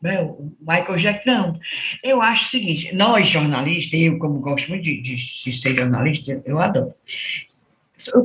né, 0.00 0.22
o 0.22 0.52
Michael 0.60 0.96
Jackson. 0.96 1.30
Não, 1.30 1.60
eu 2.02 2.22
acho 2.22 2.46
o 2.46 2.50
seguinte, 2.50 2.94
nós 2.94 3.28
jornalistas, 3.28 4.00
eu 4.00 4.18
como 4.18 4.38
gosto 4.40 4.68
muito 4.68 4.84
de, 4.84 5.00
de, 5.00 5.16
de 5.16 5.52
ser 5.52 5.74
jornalista, 5.74 6.40
eu 6.44 6.58
adoro. 6.58 6.94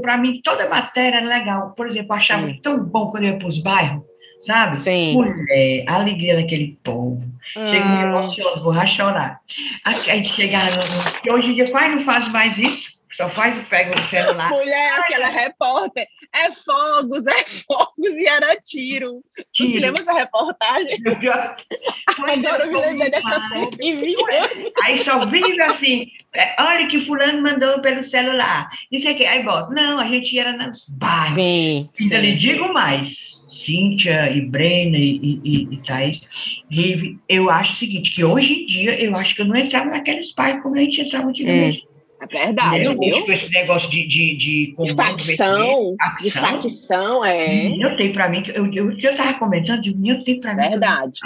Para 0.01 0.17
mim, 0.17 0.39
toda 0.43 0.69
matéria 0.69 1.17
é 1.17 1.21
legal. 1.21 1.71
Por 1.71 1.88
exemplo, 1.88 2.13
eu 2.13 2.17
achava 2.17 2.45
hum. 2.45 2.59
tão 2.61 2.84
bom 2.84 3.09
quando 3.09 3.23
eu 3.23 3.31
ia 3.31 3.39
para 3.39 3.47
os 3.47 3.57
bairros, 3.57 4.03
sabe? 4.39 4.79
Sim. 4.79 5.13
Mulher, 5.13 5.84
a 5.88 5.95
alegria 5.95 6.36
daquele 6.36 6.77
povo. 6.84 7.22
Hum. 7.56 7.68
Chega 7.68 7.86
me 7.86 8.04
emociona, 8.04 8.62
vou 8.62 8.88
chorar. 8.88 9.39
A, 9.86 9.94
gente 9.94 10.34
chegava 10.34 10.76
no, 10.76 11.34
hoje 11.34 11.48
em 11.48 11.54
dia 11.56 11.70
quase 11.70 11.89
não 11.89 12.02
faz 12.02 12.30
mais 12.30 12.58
isso. 12.58 12.94
Só 13.16 13.30
faz, 13.30 13.56
pega 13.68 13.96
o 13.96 14.04
celular. 14.06 14.50
Mulher, 14.50 15.00
aquela 15.00 15.28
repórter, 15.28 16.08
é 16.34 16.50
fogos, 16.50 17.28
é 17.28 17.46
fogos 17.68 18.12
e 18.12 18.26
era 18.26 18.56
tiro. 18.56 19.24
tiro. 19.52 19.72
Você 19.72 19.80
lembra 19.80 20.02
essa 20.02 20.14
reportagem? 20.14 20.98
Agora 22.08 22.66
eu 22.66 22.72
me 22.72 22.82
lembrei 22.82 23.12
dessa 23.12 23.50
foto. 23.50 23.78
Aí 24.84 24.98
só 24.98 25.26
vive 25.28 25.62
assim, 25.62 26.08
é, 26.34 26.56
olha 26.60 26.88
que 26.88 27.00
fulano 27.00 27.41
mandou 27.41 27.80
pelo 27.82 28.04
celular. 28.04 28.68
Isso 28.91 29.08
aqui, 29.08 29.26
aí 29.26 29.44
bota. 29.44 29.72
Não, 29.72 30.00
a 30.00 30.08
gente 30.08 30.38
era 30.38 30.52
nos 30.54 30.89
bairros. 30.89 31.36
Sim, 31.36 31.89
Ainda 32.00 32.16
sim. 32.16 32.22
lhe 32.22 32.36
digo 32.36 32.74
mais. 32.74 33.43
Cíntia 33.54 34.30
e 34.32 34.41
Brena 34.41 34.97
e, 34.97 35.39
e, 35.43 35.68
e 35.72 35.78
Thaís, 35.78 36.22
Rive, 36.70 37.18
eu 37.30 37.49
acho 37.49 37.74
o 37.74 37.78
seguinte, 37.78 38.12
que 38.12 38.24
hoje 38.24 38.54
em 38.54 38.66
dia 38.66 38.99
eu 39.01 39.16
acho 39.16 39.36
que 39.36 39.41
eu 39.41 39.45
não 39.45 39.56
entrava 39.56 39.89
naqueles 39.89 40.34
bairros 40.34 40.64
como 40.64 40.76
a 40.76 40.80
gente 40.80 41.01
entrava 41.01 41.30
antigamente. 41.30 41.88
É 42.22 42.26
verdade, 42.26 42.86
eu, 42.86 42.97
viu? 42.97 43.12
Tipo, 43.12 43.32
esse 43.34 43.49
negócio 43.51 43.89
de... 43.89 44.08
De, 44.08 44.36
de, 44.38 44.76
de 44.78 44.95
facção, 44.95 45.95
de 46.22 46.32
facção, 46.32 47.26
é. 47.26 47.68
Eu 47.78 47.97
tenho 47.97 48.14
para 48.14 48.30
mim, 48.30 48.41
eu, 48.54 48.72
eu, 48.72 48.97
eu 48.97 49.16
tava 49.18 49.34
comentando, 49.34 49.82
de 49.82 50.10
eu 50.10 50.24
tenho 50.24 50.39
para 50.39 50.56
mim... 50.56 50.70
Verdade. 50.70 51.20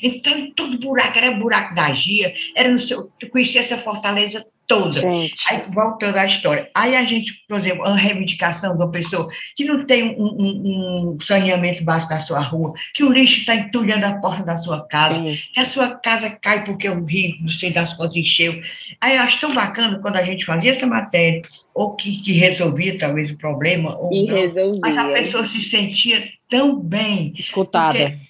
Então, 0.00 0.52
todo 0.54 0.78
buraco, 0.78 1.18
era 1.18 1.32
buraco 1.32 1.74
da 1.74 1.92
Gia, 1.92 2.32
era 2.54 2.70
no 2.70 2.78
seu... 2.78 3.10
Eu 3.20 3.28
conhecia 3.30 3.60
essa 3.60 3.78
fortaleza 3.78 4.46
toda. 4.68 5.00
Gente. 5.00 5.42
Aí, 5.48 5.62
voltando 5.72 6.16
à 6.16 6.26
história. 6.26 6.70
Aí 6.74 6.94
a 6.94 7.02
gente, 7.02 7.32
por 7.48 7.58
exemplo, 7.58 7.84
a 7.84 7.94
reivindicação 7.94 8.76
de 8.76 8.82
uma 8.82 8.90
pessoa 8.90 9.28
que 9.56 9.64
não 9.64 9.84
tem 9.84 10.14
um, 10.16 10.24
um, 10.24 11.14
um 11.14 11.20
saneamento 11.20 11.82
básico 11.82 12.12
na 12.12 12.20
sua 12.20 12.40
rua, 12.40 12.72
que 12.94 13.02
o 13.02 13.10
lixo 13.10 13.40
está 13.40 13.54
entulhando 13.54 14.04
a 14.04 14.12
porta 14.14 14.44
da 14.44 14.56
sua 14.56 14.86
casa, 14.86 15.14
Sim. 15.14 15.36
que 15.54 15.58
a 15.58 15.64
sua 15.64 15.88
casa 15.88 16.30
cai 16.30 16.64
porque 16.64 16.88
o 16.88 17.04
rio, 17.04 17.34
não 17.40 17.48
sei 17.48 17.72
das 17.72 17.94
contas, 17.94 18.16
encheu. 18.16 18.60
Aí 19.00 19.16
eu 19.16 19.22
acho 19.22 19.40
tão 19.40 19.54
bacana 19.54 19.98
quando 19.98 20.16
a 20.16 20.22
gente 20.22 20.44
fazia 20.44 20.72
essa 20.72 20.86
matéria, 20.86 21.42
ou 21.74 21.96
que, 21.96 22.18
que 22.18 22.32
resolvia 22.32 22.98
talvez 22.98 23.30
o 23.30 23.38
problema, 23.38 23.96
ou 23.96 24.12
e 24.12 24.26
não, 24.26 24.34
resolvia. 24.34 24.80
mas 24.82 24.98
a 24.98 25.08
pessoa 25.08 25.44
se 25.46 25.62
sentia 25.62 26.28
tão 26.50 26.78
bem. 26.78 27.32
Escutada. 27.38 27.98
Porque, 27.98 28.27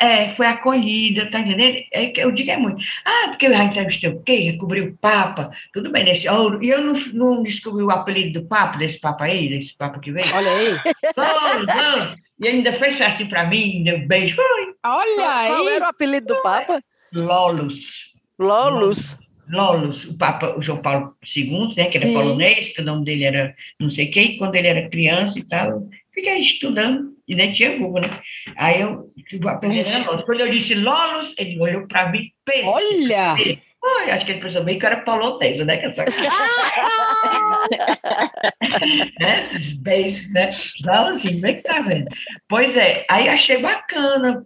é, 0.00 0.34
foi 0.34 0.46
acolhida, 0.46 1.30
tá 1.30 1.40
entendendo? 1.40 1.78
É, 1.92 2.12
eu 2.16 2.32
digo 2.32 2.50
é 2.50 2.56
muito. 2.56 2.84
Ah, 3.04 3.28
porque 3.28 3.46
eu 3.46 3.52
já 3.52 3.64
entrevistei 3.64 4.10
o 4.10 4.20
quê? 4.20 4.56
Cobri 4.58 4.80
o 4.80 4.96
Papa, 4.96 5.50
tudo 5.72 5.90
bem, 5.90 6.04
nesse 6.04 6.28
ouro. 6.28 6.62
E 6.62 6.70
eu 6.70 6.82
não, 6.82 6.94
não 7.12 7.42
descobri 7.42 7.82
o 7.82 7.90
apelido 7.90 8.40
do 8.40 8.46
Papa, 8.46 8.76
desse 8.76 8.98
Papa 8.98 9.24
aí, 9.24 9.48
desse 9.48 9.76
Papa 9.76 10.00
que 10.00 10.10
veio. 10.10 10.26
Olha 10.34 10.50
aí. 10.50 10.76
Oh, 11.18 11.22
oh. 11.22 12.16
E 12.38 12.48
ainda 12.48 12.72
fez 12.74 13.00
assim 13.00 13.26
para 13.26 13.46
mim, 13.46 13.82
deu 13.82 13.96
um 13.96 14.06
beijo. 14.06 14.36
Foi. 14.36 14.74
Olha 14.84 15.34
aí. 15.38 15.48
Qual 15.48 15.68
era 15.68 15.84
o 15.86 15.88
apelido 15.88 16.26
do 16.34 16.42
Papa? 16.42 16.82
Lolos. 17.12 18.12
Lolos. 18.38 19.16
Lolos, 19.48 20.04
o 20.04 20.18
Papa, 20.18 20.56
o 20.58 20.62
João 20.62 20.82
Paulo 20.82 21.14
II, 21.24 21.74
né, 21.76 21.86
que 21.86 21.96
era 21.96 22.06
Sim. 22.06 22.14
polonês, 22.14 22.70
que 22.70 22.80
o 22.80 22.84
nome 22.84 23.04
dele 23.04 23.24
era 23.24 23.54
não 23.78 23.88
sei 23.88 24.06
quem, 24.06 24.36
quando 24.38 24.56
ele 24.56 24.66
era 24.66 24.88
criança 24.88 25.38
e 25.38 25.44
tal, 25.44 25.88
fiquei 26.16 26.38
estudando, 26.38 27.14
e 27.28 27.34
nem 27.34 27.52
tinha 27.52 27.76
Google, 27.76 28.00
né? 28.00 28.08
Aí 28.56 28.80
eu 28.80 29.12
tipo, 29.28 29.46
aprendi 29.48 29.80
a 29.80 30.06
Lolos. 30.06 30.24
Quando 30.24 30.40
eu 30.40 30.50
disse 30.50 30.74
Lolos, 30.74 31.34
ele 31.36 31.60
olhou 31.60 31.86
para 31.86 32.08
mim, 32.08 32.30
pensou. 32.44 32.74
Olha! 32.74 33.36
Oi, 33.36 34.10
acho 34.10 34.24
que 34.24 34.32
ele 34.32 34.40
pensou 34.40 34.64
bem 34.64 34.78
que 34.78 34.84
eu 34.84 34.88
era 34.88 35.02
polonesa, 35.02 35.64
né? 35.64 35.76
Que 35.76 35.86
essa... 35.86 36.04
né? 39.20 39.40
Esses 39.40 39.76
beijos, 39.76 40.32
né? 40.32 40.52
Não, 40.80 41.08
assim, 41.08 41.34
como 41.34 41.46
é 41.46 41.52
que 41.52 41.62
tá 41.62 41.82
vendo? 41.82 42.08
Pois 42.48 42.76
é, 42.76 43.04
aí 43.08 43.28
achei 43.28 43.58
bacana, 43.58 44.44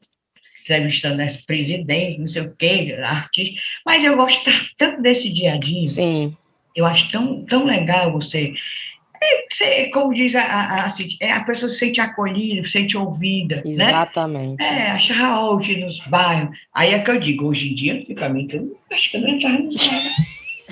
entrevistando 0.63 1.23
esse 1.23 1.45
presidente, 1.47 2.19
não 2.19 2.29
sei 2.29 2.43
o 2.43 2.55
quê, 2.55 2.99
artista, 3.03 3.61
mas 3.87 4.05
eu 4.05 4.17
gosto 4.17 4.51
tanto 4.77 5.01
desse 5.01 5.33
dia 5.33 5.55
a 5.55 5.59
dia. 5.59 5.87
Sim. 5.87 6.37
Eu 6.75 6.85
acho 6.85 7.11
tão, 7.11 7.45
tão 7.45 7.65
legal 7.65 8.13
você 8.13 8.53
é, 9.61 9.85
como 9.91 10.15
diz 10.15 10.35
a, 10.35 10.43
a, 10.43 10.87
a, 10.87 10.95
é, 11.21 11.33
a, 11.33 11.41
pessoa 11.45 11.69
se 11.69 11.79
sente 11.79 12.01
acolhida, 12.01 12.65
se 12.65 12.73
sente 12.73 12.97
ouvida. 12.97 13.63
Exatamente. 13.65 14.59
Né? 14.59 14.87
É, 14.87 14.91
achar 14.93 15.43
hoje 15.45 15.79
nos 15.79 16.01
bairros. 16.01 16.57
Aí 16.75 16.95
é 16.95 16.99
que 16.99 17.11
eu 17.11 17.21
digo, 17.21 17.47
hoje 17.47 17.71
em 17.71 17.75
dia, 17.75 18.07
para 18.15 18.29
mim, 18.29 18.47
que 18.47 18.57
eu 18.57 18.77
acho 18.93 19.11
que 19.11 19.17
eu 19.17 19.21
não 19.21 19.29
entrava 19.29 19.59
nos 19.59 19.87
bairros. 19.87 20.13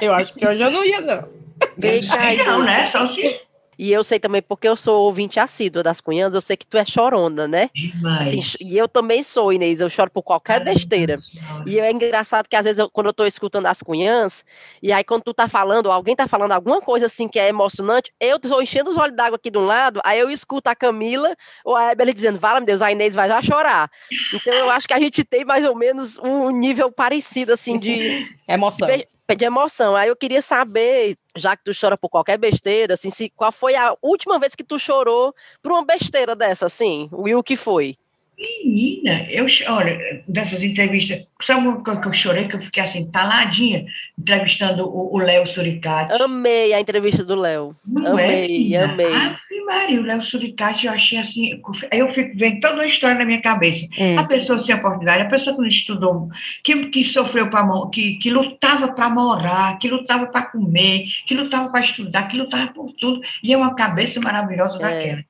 Eu 0.00 0.14
acho 0.14 0.34
que 0.34 0.46
hoje 0.46 0.62
eu 0.62 0.70
não 0.70 0.84
ia, 0.84 1.00
não. 1.00 1.28
Não, 1.76 2.46
não, 2.46 2.64
né? 2.64 2.88
Só 2.90 3.06
se 3.08 3.40
e 3.78 3.92
eu 3.92 4.02
sei 4.02 4.18
também, 4.18 4.42
porque 4.42 4.68
eu 4.68 4.76
sou 4.76 5.04
ouvinte 5.04 5.38
assídua 5.38 5.82
das 5.82 6.00
cunhãs, 6.00 6.34
eu 6.34 6.40
sei 6.40 6.56
que 6.56 6.66
tu 6.66 6.76
é 6.76 6.84
chorona, 6.84 7.46
né? 7.46 7.70
Demais. 7.72 8.28
Assim, 8.28 8.40
e 8.60 8.76
eu 8.76 8.88
também 8.88 9.22
sou, 9.22 9.52
Inês, 9.52 9.80
eu 9.80 9.88
choro 9.88 10.10
por 10.10 10.22
qualquer 10.22 10.64
besteira. 10.64 11.18
E 11.64 11.78
é 11.78 11.90
engraçado 11.90 12.48
que 12.48 12.56
às 12.56 12.64
vezes, 12.64 12.80
eu, 12.80 12.90
quando 12.90 13.06
eu 13.06 13.12
tô 13.12 13.24
escutando 13.24 13.66
as 13.66 13.80
cunhãs, 13.80 14.44
e 14.82 14.92
aí 14.92 15.04
quando 15.04 15.22
tu 15.22 15.32
tá 15.32 15.46
falando, 15.46 15.90
alguém 15.92 16.16
tá 16.16 16.26
falando 16.26 16.52
alguma 16.52 16.80
coisa 16.80 17.06
assim 17.06 17.28
que 17.28 17.38
é 17.38 17.48
emocionante, 17.48 18.12
eu 18.18 18.40
tô 18.40 18.60
enchendo 18.60 18.90
os 18.90 18.96
olhos 18.96 19.14
d'água 19.14 19.36
aqui 19.36 19.50
de 19.50 19.58
um 19.58 19.64
lado, 19.64 20.00
aí 20.04 20.18
eu 20.18 20.28
escuto 20.28 20.68
a 20.68 20.74
Camila 20.74 21.36
ou 21.64 21.76
a 21.76 21.92
Ebele 21.92 22.12
dizendo, 22.12 22.38
fala, 22.38 22.58
meu 22.58 22.66
Deus, 22.66 22.82
a 22.82 22.90
Inês 22.90 23.14
vai 23.14 23.28
já 23.28 23.40
chorar. 23.40 23.88
Então 24.34 24.52
eu 24.52 24.70
acho 24.70 24.88
que 24.88 24.94
a 24.94 24.98
gente 24.98 25.22
tem 25.22 25.44
mais 25.44 25.64
ou 25.64 25.76
menos 25.76 26.18
um 26.18 26.50
nível 26.50 26.90
parecido, 26.90 27.52
assim, 27.52 27.78
de... 27.78 28.26
Emoção. 28.48 28.88
De, 28.88 29.06
de 29.36 29.44
emoção. 29.44 29.94
Aí 29.94 30.08
eu 30.08 30.16
queria 30.16 30.40
saber, 30.42 31.16
já 31.36 31.56
que 31.56 31.64
tu 31.64 31.72
chora 31.78 31.96
por 31.96 32.08
qualquer 32.08 32.38
besteira, 32.38 32.94
assim, 32.94 33.10
se, 33.10 33.30
qual 33.30 33.52
foi 33.52 33.74
a 33.74 33.96
última 34.02 34.38
vez 34.38 34.54
que 34.54 34.64
tu 34.64 34.78
chorou 34.78 35.34
por 35.62 35.72
uma 35.72 35.84
besteira 35.84 36.34
dessa, 36.34 36.66
assim? 36.66 37.10
E 37.26 37.34
o 37.34 37.42
que 37.42 37.56
foi? 37.56 37.96
Menina, 38.38 39.26
eu 39.30 39.46
olha, 39.66 40.22
dessas 40.28 40.62
entrevistas, 40.62 41.26
sabe 41.42 41.66
uma 41.66 41.82
coisa 41.82 42.00
que 42.00 42.06
eu 42.06 42.12
chorei, 42.12 42.46
que 42.46 42.54
eu 42.54 42.60
fiquei 42.60 42.84
assim, 42.84 43.10
taladinha, 43.10 43.84
entrevistando 44.16 44.88
o 44.88 45.18
Léo 45.18 45.44
Suricati. 45.44 46.22
Amei 46.22 46.72
a 46.72 46.80
entrevista 46.80 47.24
do 47.24 47.34
Léo. 47.34 47.74
Amei, 48.06 48.76
é, 48.76 48.84
amei. 48.84 49.06
Ave 49.06 49.60
Maria, 49.66 50.00
o 50.00 50.04
Léo 50.04 50.22
Suricati, 50.22 50.86
eu 50.86 50.92
achei 50.92 51.18
assim, 51.18 51.60
aí 51.90 51.98
eu 51.98 52.14
fico 52.14 52.36
vendo 52.36 52.60
toda 52.60 52.74
uma 52.74 52.86
história 52.86 53.18
na 53.18 53.24
minha 53.24 53.42
cabeça. 53.42 53.84
Hum. 53.98 54.16
A 54.16 54.22
pessoa 54.22 54.60
sem 54.60 54.74
oportunidade, 54.74 55.22
a 55.22 55.28
pessoa 55.28 55.56
que 55.56 55.62
não 55.62 55.68
estudou, 55.68 56.28
que, 56.62 56.86
que 56.90 57.02
sofreu 57.02 57.50
para 57.50 57.66
que, 57.92 58.18
que 58.18 58.30
lutava 58.30 58.92
para 58.92 59.10
morar, 59.10 59.78
que 59.78 59.88
lutava 59.88 60.28
para 60.28 60.42
comer, 60.42 61.06
que 61.26 61.34
lutava 61.34 61.70
para 61.70 61.80
estudar, 61.80 62.28
que 62.28 62.36
lutava 62.36 62.68
por 62.68 62.92
tudo, 62.92 63.20
e 63.42 63.52
é 63.52 63.56
uma 63.56 63.74
cabeça 63.74 64.20
maravilhosa 64.20 64.76
é. 64.76 64.80
daquela. 64.80 65.27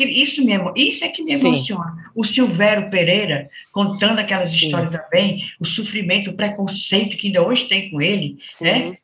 Isso 0.00 0.44
mesmo, 0.44 0.72
isso 0.76 1.04
é 1.04 1.08
que 1.08 1.22
me 1.22 1.34
emociona. 1.34 1.92
Sim. 1.92 2.10
O 2.14 2.24
Silvério 2.24 2.90
Pereira 2.90 3.48
contando 3.72 4.18
aquelas 4.18 4.50
Sim. 4.50 4.66
histórias 4.66 4.90
também, 4.90 5.44
o 5.60 5.64
sofrimento, 5.64 6.30
o 6.30 6.34
preconceito 6.34 7.16
que 7.16 7.28
ainda 7.28 7.46
hoje 7.46 7.64
tem 7.64 7.90
com 7.90 8.00
ele, 8.00 8.38
Sim. 8.48 8.64
né? 8.64 8.96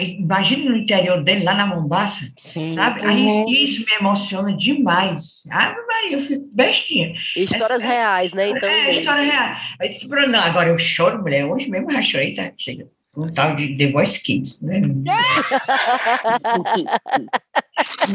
Imagina 0.00 0.70
no 0.70 0.76
interior 0.76 1.24
dele, 1.24 1.42
lá 1.42 1.54
na 1.54 1.66
Mombaça, 1.66 2.24
Sim. 2.36 2.76
sabe? 2.76 3.00
Uhum. 3.00 3.08
Aí 3.08 3.64
isso 3.64 3.84
me 3.84 3.92
emociona 3.98 4.56
demais. 4.56 5.42
Ah, 5.50 5.74
eu 6.08 6.22
fico 6.22 6.48
bestinha. 6.52 7.14
Histórias 7.34 7.82
Essa, 7.82 7.92
reais, 7.92 8.32
né? 8.32 8.50
Então, 8.50 8.68
é, 8.68 8.92
histórias 8.92 9.26
reais. 9.26 10.08
Não, 10.28 10.40
agora 10.40 10.68
eu 10.68 10.78
choro, 10.78 11.20
mulher. 11.20 11.44
Hoje 11.44 11.68
mesmo 11.68 11.90
eu 11.90 11.96
já 11.96 12.02
chorei, 12.02 12.32
tá? 12.32 12.52
Chega 12.56 12.86
um 13.16 13.32
tal 13.32 13.54
de 13.56 13.76
The 13.76 13.90
Voice 13.90 14.18
Kids, 14.20 14.60
né? 14.60 14.80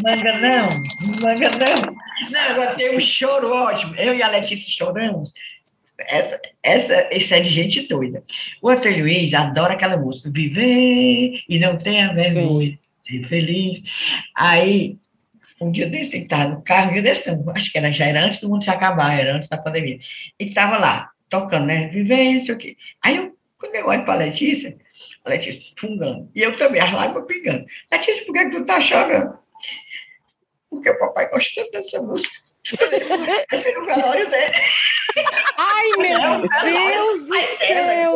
manga 0.03 0.39
não, 0.39 0.69
manga 1.21 1.51
não. 1.51 1.95
Não, 2.31 2.41
agora 2.51 2.75
tem 2.75 2.95
um 2.97 2.99
choro 2.99 3.51
ótimo. 3.51 3.95
Eu 3.95 4.15
e 4.15 4.23
a 4.23 4.29
Letícia 4.29 4.69
choramos. 4.69 5.31
Essa, 5.99 6.39
essa, 6.61 7.07
esse 7.11 7.33
é 7.33 7.39
de 7.39 7.49
gente 7.49 7.87
doida. 7.87 8.23
O 8.61 8.69
Antônio 8.69 9.03
Luiz 9.03 9.33
adora 9.33 9.73
aquela 9.73 9.97
música, 9.97 10.29
viver 10.31 11.41
e 11.47 11.59
não 11.59 11.77
tenha 11.77 12.13
vergonha, 12.13 12.77
ser 13.03 13.27
feliz. 13.27 13.81
Aí, 14.35 14.97
um 15.59 15.71
dia 15.71 15.87
desse, 15.87 16.17
estava 16.17 16.49
no 16.49 16.61
carro, 16.61 16.89
um 16.89 16.93
dia 16.93 17.01
desse, 17.01 17.31
não, 17.31 17.51
acho 17.55 17.71
que 17.71 17.77
era, 17.77 17.91
já 17.91 18.05
era 18.05 18.23
antes 18.25 18.39
do 18.39 18.49
mundo 18.49 18.63
se 18.63 18.69
acabar, 18.69 19.19
era 19.19 19.35
antes 19.35 19.49
da 19.49 19.57
pandemia. 19.57 19.97
E 20.39 20.45
estava 20.45 20.77
lá, 20.77 21.09
tocando, 21.29 21.65
né? 21.65 21.87
Viver, 21.87 22.35
não 22.35 22.45
sei 22.45 22.55
o 22.55 22.57
quê. 22.57 22.77
Aí 23.03 23.17
eu, 23.17 23.35
quando 23.59 23.75
eu 23.75 23.87
olho 23.87 24.05
para 24.05 24.13
a 24.13 24.17
Letícia, 24.17 24.77
a 25.27 25.29
Letícia 25.29 25.73
fungando. 25.77 26.31
E 26.33 26.41
eu 26.41 26.57
também, 26.57 26.81
as 26.81 26.91
lágrimas 26.91 27.25
pingando. 27.27 27.65
Letícia, 27.91 28.25
por 28.25 28.33
que, 28.33 28.49
tu 28.49 28.65
tá 28.65 28.81
chorando? 28.81 29.37
Porque 30.69 30.89
o 30.89 30.99
papai 30.99 31.29
gosta 31.29 31.61
tanto 31.61 31.71
dessa 31.71 32.01
música. 32.01 32.35
Esse 33.51 33.69
é 33.69 33.79
o 33.79 33.85
velório 33.85 34.29
dele. 34.29 34.53
Ai, 35.57 35.89
meu 35.97 36.49
Deus 36.63 37.25
do 37.25 37.41
céu! 37.41 38.13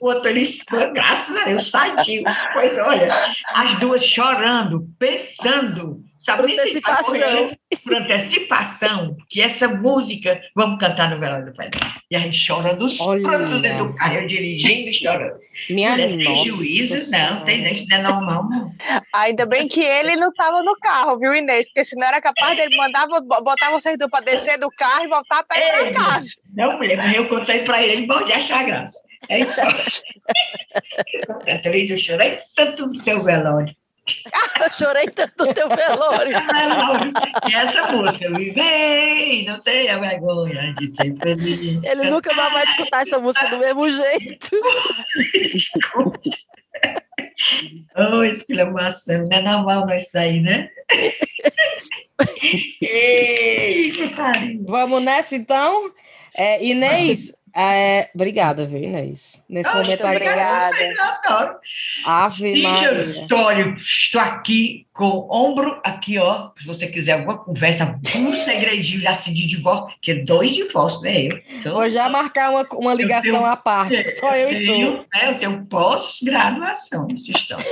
O 0.00 0.06
outro, 0.06 0.28
ele, 0.28 0.58
graças 0.92 1.36
a 1.36 1.44
Deus, 1.44 1.70
sadio. 1.70 2.22
Pois 2.54 2.78
olha, 2.78 3.12
as 3.48 3.78
duas 3.78 4.02
chorando, 4.02 4.88
pensando 4.98 6.02
Sabe 6.30 6.42
por 6.42 6.50
antecipação. 6.50 7.56
Por 7.82 7.94
antecipação, 7.94 9.16
que 9.28 9.40
essa 9.40 9.68
música, 9.68 10.40
vamos 10.54 10.78
cantar 10.78 11.10
no 11.10 11.18
velório 11.18 11.46
do 11.46 11.54
pai. 11.54 11.70
E 12.10 12.16
a 12.16 12.20
gente 12.20 12.46
chora 12.46 12.74
dos 12.74 12.96
prantos 12.96 13.60
dentro 13.60 13.88
do 13.88 13.94
carro, 13.94 14.14
eu 14.14 14.26
dirigindo 14.26 14.90
e 14.90 14.94
chorando. 14.94 15.38
Minha 15.68 15.90
Mulher, 15.90 16.08
nossa. 16.08 16.24
Tem 16.24 16.46
juízo? 16.46 17.10
Não, 17.10 17.44
tem, 17.44 17.72
isso 17.72 17.86
não 17.88 17.96
é 17.96 18.02
normal, 18.02 18.48
não. 18.48 18.72
Ainda 19.14 19.46
bem 19.46 19.68
que 19.68 19.82
ele 19.82 20.16
não 20.16 20.30
estava 20.30 20.62
no 20.62 20.74
carro, 20.80 21.18
viu, 21.18 21.34
Inês? 21.34 21.66
Porque 21.66 21.84
senão 21.84 22.06
era 22.06 22.20
capaz 22.20 22.56
dele 22.56 22.76
mandar 22.76 23.06
botar 23.06 23.70
vocês 23.70 23.98
dois 23.98 24.10
para 24.10 24.24
descer 24.24 24.58
do 24.58 24.70
carro 24.70 25.04
e 25.04 25.08
voltar 25.08 25.42
para 25.44 25.58
ir 25.58 25.92
para 25.92 25.94
casa. 26.04 26.28
Não, 26.54 26.78
mulher, 26.78 27.14
eu 27.14 27.28
contei 27.28 27.64
para 27.64 27.82
ele, 27.82 27.92
ele 27.92 28.06
pode 28.06 28.32
achar 28.32 28.64
graça. 28.64 28.98
Então, 29.28 29.70
eu 31.90 31.98
chorei 31.98 32.38
tanto 32.54 32.86
no 32.86 33.02
teu 33.02 33.22
velório. 33.22 33.74
Eu 34.62 34.70
chorei 34.72 35.08
tanto 35.08 35.46
no 35.46 35.54
teu 35.54 35.68
velório. 35.68 36.36
E 37.48 37.54
essa 37.54 37.92
música, 37.92 38.30
vem, 38.30 39.44
não 39.44 39.60
tenha 39.60 39.98
vergonha 39.98 40.74
de 40.74 40.94
ser 40.94 41.16
feliz. 41.16 41.80
Ele 41.82 42.10
nunca 42.10 42.34
mais 42.34 42.52
vai 42.52 42.64
escutar 42.64 43.02
essa 43.02 43.18
música 43.18 43.48
do 43.48 43.58
mesmo 43.58 43.90
jeito. 43.90 44.50
oh, 47.96 48.22
exclamação, 48.24 49.26
não 49.26 49.36
é 49.36 49.42
normal 49.42 49.86
não 49.86 49.96
isso 49.96 50.10
daí, 50.12 50.40
né? 50.40 50.68
Vamos 54.66 55.02
nessa, 55.02 55.34
então? 55.36 55.92
É, 56.36 56.64
Inês, 56.64 57.32
é, 57.54 58.10
obrigada, 58.14 58.64
viu, 58.64 58.82
Inês? 58.82 59.44
Nesse 59.48 59.72
momento 59.74 60.04
obrigada. 60.04 60.76
agora. 61.22 61.58
Ave 62.04 62.62
Maria. 62.62 63.22
Antônio, 63.22 63.76
estou 63.76 64.20
aqui 64.20 64.86
com 64.92 65.06
o 65.06 65.28
ombro 65.34 65.80
aqui, 65.84 66.18
ó. 66.18 66.50
Se 66.58 66.66
você 66.66 66.86
quiser 66.86 67.12
alguma 67.12 67.38
conversa, 67.38 67.98
um 68.16 68.32
segredinho 68.44 69.08
assim 69.08 69.32
de 69.32 69.46
divórcio, 69.46 69.96
que 70.00 70.12
é 70.12 70.14
dois 70.16 70.52
divórcios, 70.52 71.02
né? 71.02 71.22
Eu, 71.22 71.40
então, 71.50 71.74
Vou 71.74 71.90
já 71.90 72.08
marcar 72.08 72.50
uma, 72.50 72.66
uma 72.72 72.94
ligação 72.94 73.32
tenho, 73.32 73.46
à 73.46 73.56
parte, 73.56 74.10
só 74.12 74.34
eu, 74.36 74.50
eu 74.50 74.62
e 74.62 74.66
tu. 74.66 75.06
É, 75.14 75.28
eu 75.28 75.38
tenho 75.38 75.66
pós-graduação 75.66 77.06
nesse 77.06 77.32
história. 77.36 77.64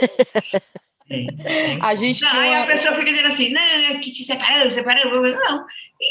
É, 1.11 1.79
a 1.81 1.95
gente 1.95 2.22
não, 2.22 2.39
aí 2.39 2.55
a 2.55 2.66
pessoa 2.66 2.95
fica 2.95 3.11
dizendo 3.11 3.29
assim, 3.29 3.51
não, 3.51 3.62
é 3.62 3.99
que 3.99 4.11
te 4.11 4.24
separou, 4.24 4.72
separou. 4.72 5.22
Não, 5.22 5.64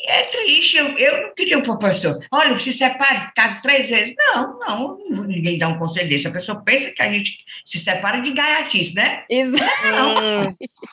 é 0.05 0.23
triste, 0.23 0.77
eu, 0.77 0.97
eu 0.97 1.21
não 1.21 1.35
queria 1.35 1.57
um 1.57 1.61
professor. 1.61 2.19
Olha, 2.31 2.59
se 2.59 2.73
separe, 2.73 3.31
case 3.33 3.61
três 3.61 3.89
vezes. 3.89 4.15
Não, 4.17 4.59
não, 4.59 5.25
ninguém 5.25 5.57
dá 5.57 5.67
um 5.69 5.77
conselho 5.77 6.09
desse. 6.09 6.27
A 6.27 6.31
pessoa 6.31 6.61
pensa 6.61 6.91
que 6.91 7.01
a 7.01 7.11
gente 7.11 7.39
se 7.63 7.79
separa 7.79 8.21
de 8.21 8.31
gaiatice, 8.31 8.93
né? 8.93 9.23
Exato. 9.29 9.71
Não, 9.83 10.15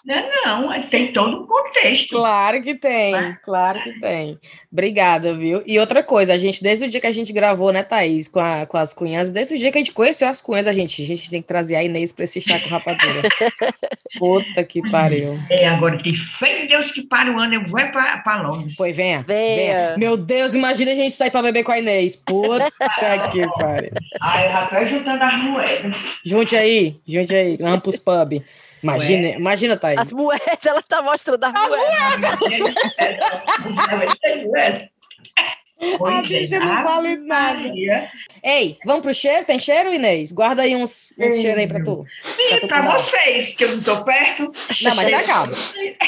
não, 0.04 0.70
não, 0.70 0.82
tem 0.88 1.12
todo 1.12 1.42
um 1.42 1.46
contexto. 1.46 2.10
Claro 2.10 2.62
que 2.62 2.74
tem, 2.74 3.12
né? 3.12 3.38
claro 3.42 3.82
que 3.82 3.98
tem. 4.00 4.38
Obrigada, 4.72 5.32
viu? 5.34 5.62
E 5.64 5.78
outra 5.78 6.02
coisa, 6.02 6.34
a 6.34 6.38
gente, 6.38 6.60
desde 6.60 6.84
o 6.84 6.90
dia 6.90 7.00
que 7.00 7.06
a 7.06 7.12
gente 7.12 7.32
gravou, 7.32 7.72
né, 7.72 7.84
Thaís, 7.84 8.26
com, 8.26 8.40
a, 8.40 8.66
com 8.66 8.76
as 8.76 8.92
cunhas, 8.92 9.30
desde 9.30 9.54
o 9.54 9.58
dia 9.58 9.70
que 9.70 9.78
a 9.78 9.80
gente 9.80 9.92
conheceu 9.92 10.28
as 10.28 10.42
cunhas, 10.42 10.66
a 10.66 10.72
gente, 10.72 11.00
a 11.00 11.06
gente 11.06 11.30
tem 11.30 11.40
que 11.40 11.46
trazer 11.46 11.76
a 11.76 11.84
Inês 11.84 12.10
para 12.10 12.24
esse 12.24 12.40
chá 12.40 12.58
com 12.58 12.68
rapadura. 12.68 13.22
Puta 14.18 14.64
que 14.64 14.82
pariu. 14.90 15.38
É, 15.48 15.68
agora 15.68 16.02
tem 16.02 16.16
fé 16.16 16.64
em 16.64 16.66
Deus 16.66 16.90
que 16.90 17.02
para 17.02 17.30
o 17.30 17.38
ano, 17.38 17.54
eu 17.54 17.66
vou 17.66 17.80
para 17.92 18.42
Londres. 18.42 18.74
Foi, 18.84 18.92
venha, 18.92 19.24
venha, 19.26 19.56
venha. 19.56 19.96
Meu 19.96 20.14
Deus, 20.14 20.54
imagina 20.54 20.92
a 20.92 20.94
gente 20.94 21.12
sair 21.12 21.30
para 21.30 21.40
beber 21.40 21.64
com 21.64 21.72
a 21.72 21.78
Inês. 21.78 22.16
Puta 22.16 22.70
que 23.32 23.48
pariu. 23.58 23.92
Ai, 24.20 24.48
rapaz, 24.48 24.90
juntando 24.90 25.24
as 25.24 25.36
moedas. 25.38 25.96
Junte 26.22 26.54
aí, 26.54 27.00
junte 27.08 27.34
aí, 27.34 27.56
vamos 27.56 27.80
pros 27.80 27.98
pub. 27.98 28.44
Imagina, 28.82 29.28
Ué. 29.28 29.36
imagina, 29.36 29.76
Thaís. 29.78 29.98
As 29.98 30.12
moedas, 30.12 30.66
ela 30.66 30.82
tá 30.82 31.00
mostrando 31.00 31.44
as, 31.44 31.52
as 31.56 31.68
moedas. 31.70 32.38
moedas. 34.44 34.90
a 36.04 36.22
bicha 36.22 36.60
não 36.60 36.84
vale 36.84 37.16
nada. 37.16 37.62
Ei, 38.42 38.76
vamos 38.84 39.00
pro 39.00 39.14
cheiro? 39.14 39.46
Tem 39.46 39.58
cheiro, 39.58 39.94
Inês? 39.94 40.30
Guarda 40.30 40.60
aí 40.60 40.76
uns, 40.76 41.10
uns 41.18 41.36
cheiro 41.36 41.58
aí 41.58 41.66
pra 41.66 41.82
tu. 41.82 42.04
Sim, 42.20 42.60
pra, 42.68 42.82
pra 42.82 42.98
vocês, 42.98 43.54
que 43.54 43.64
eu 43.64 43.76
não 43.76 43.82
tô 43.82 44.04
perto. 44.04 44.52
Não, 44.82 44.94
mas 44.94 45.10
acaba. 45.10 45.54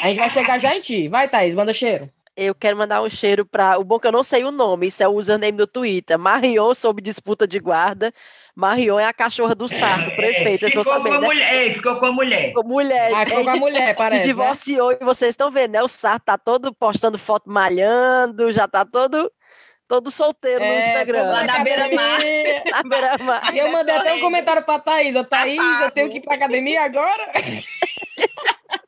A 0.03 0.09
gente 0.09 0.19
vai 0.19 0.29
chegar 0.29 0.61
já 0.61 0.77
em 0.77 0.81
ti. 0.83 1.09
Vai, 1.09 1.27
Thaís, 1.27 1.55
manda 1.55 1.73
cheiro. 1.73 2.11
Eu 2.37 2.55
quero 2.55 2.77
mandar 2.77 3.03
um 3.03 3.09
cheiro 3.09 3.47
para. 3.47 3.79
O 3.79 3.85
bom 3.85 3.99
que 3.99 4.07
eu 4.07 4.13
não 4.13 4.23
sei 4.23 4.45
o 4.45 4.51
nome, 4.51 4.89
isso 4.89 5.03
é 5.03 5.09
o 5.09 5.13
username 5.13 5.57
do 5.57 5.67
Twitter. 5.67 6.19
Marion 6.19 6.75
sob 6.75 7.01
disputa 7.01 7.49
de 7.49 7.59
guarda. 7.59 8.13
Marion 8.55 9.01
é 9.01 9.07
a 9.07 9.13
cachorra 9.13 9.55
do 9.55 9.67
Sarto, 9.67 10.11
é, 10.11 10.15
prefeito. 10.15 10.67
ficou 10.67 10.83
estou 10.83 10.85
sabendo. 10.85 11.09
Com 11.09 11.15
a 11.15 11.21
né? 11.21 11.27
mulher, 11.27 11.75
ficou 11.75 11.97
com 11.97 12.07
a 12.07 12.13
mulher. 12.13 12.49
Ficou 12.49 12.65
mulher. 12.65 13.13
Ah, 13.15 13.25
ficou 13.25 13.45
com 13.45 13.51
a 13.51 13.57
mulher, 13.57 13.97
parece. 13.97 14.17
Se 14.17 14.21
né? 14.21 14.27
divorciou 14.27 14.91
né? 14.91 14.99
e 15.01 15.05
vocês 15.05 15.31
estão 15.31 15.51
vendo, 15.51 15.73
né? 15.73 15.83
O 15.83 15.89
Sarto 15.89 16.25
tá 16.25 16.37
todo 16.37 16.75
postando 16.75 17.19
foto 17.19 17.49
malhando, 17.49 18.51
já 18.51 18.69
tá 18.69 18.85
todo. 18.85 19.33
Todo 19.89 20.11
solteiro 20.11 20.63
é, 20.63 20.69
no 20.69 20.87
Instagram. 20.87 21.31
Lá 21.31 21.45
na 21.45 21.59
beira-mar. 21.61 22.19
na 22.71 22.83
beira-mar. 22.83 23.53
Eu 23.57 23.71
mandei 23.71 23.95
até 23.95 24.15
um 24.15 24.21
comentário 24.21 24.63
pra 24.63 24.81
Thaís. 24.81 25.15
Thaís, 25.29 25.81
eu 25.81 25.91
tenho 25.93 26.11
que 26.11 26.19
ir 26.19 26.21
pra 26.23 26.35
academia 26.35 26.83
agora? 26.83 27.33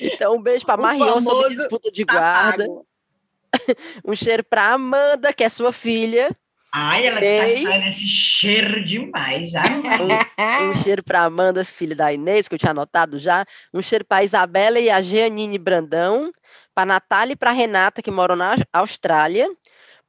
Então, 0.00 0.36
um 0.36 0.42
beijo 0.42 0.64
pra 0.64 0.76
Marion 0.76 1.20
sobre 1.20 1.54
disputa 1.54 1.90
de 1.90 2.04
guarda. 2.04 2.66
um 4.04 4.14
cheiro 4.14 4.44
pra 4.44 4.72
Amanda, 4.72 5.32
que 5.32 5.44
é 5.44 5.48
sua 5.48 5.72
filha. 5.72 6.34
Ai, 6.72 7.06
ela 7.06 7.18
Inês. 7.24 7.62
tá 7.62 7.88
esse 7.88 8.06
cheiro 8.08 8.84
demais. 8.84 9.52
um, 9.54 10.70
um, 10.70 10.74
cheiro 10.74 11.04
para 11.04 11.22
Amanda, 11.22 11.64
filha 11.64 11.94
da 11.94 12.12
Inês, 12.12 12.48
que 12.48 12.54
eu 12.56 12.58
tinha 12.58 12.72
anotado 12.72 13.16
já. 13.16 13.46
Um 13.72 13.80
cheiro 13.80 14.04
para 14.04 14.24
Isabela 14.24 14.80
e 14.80 14.90
a 14.90 15.00
Jeanine 15.00 15.56
Brandão. 15.56 16.32
Para 16.74 16.86
Natália 16.86 17.34
e 17.34 17.36
para 17.36 17.52
Renata, 17.52 18.02
que 18.02 18.10
moram 18.10 18.34
na 18.34 18.56
Austrália 18.72 19.48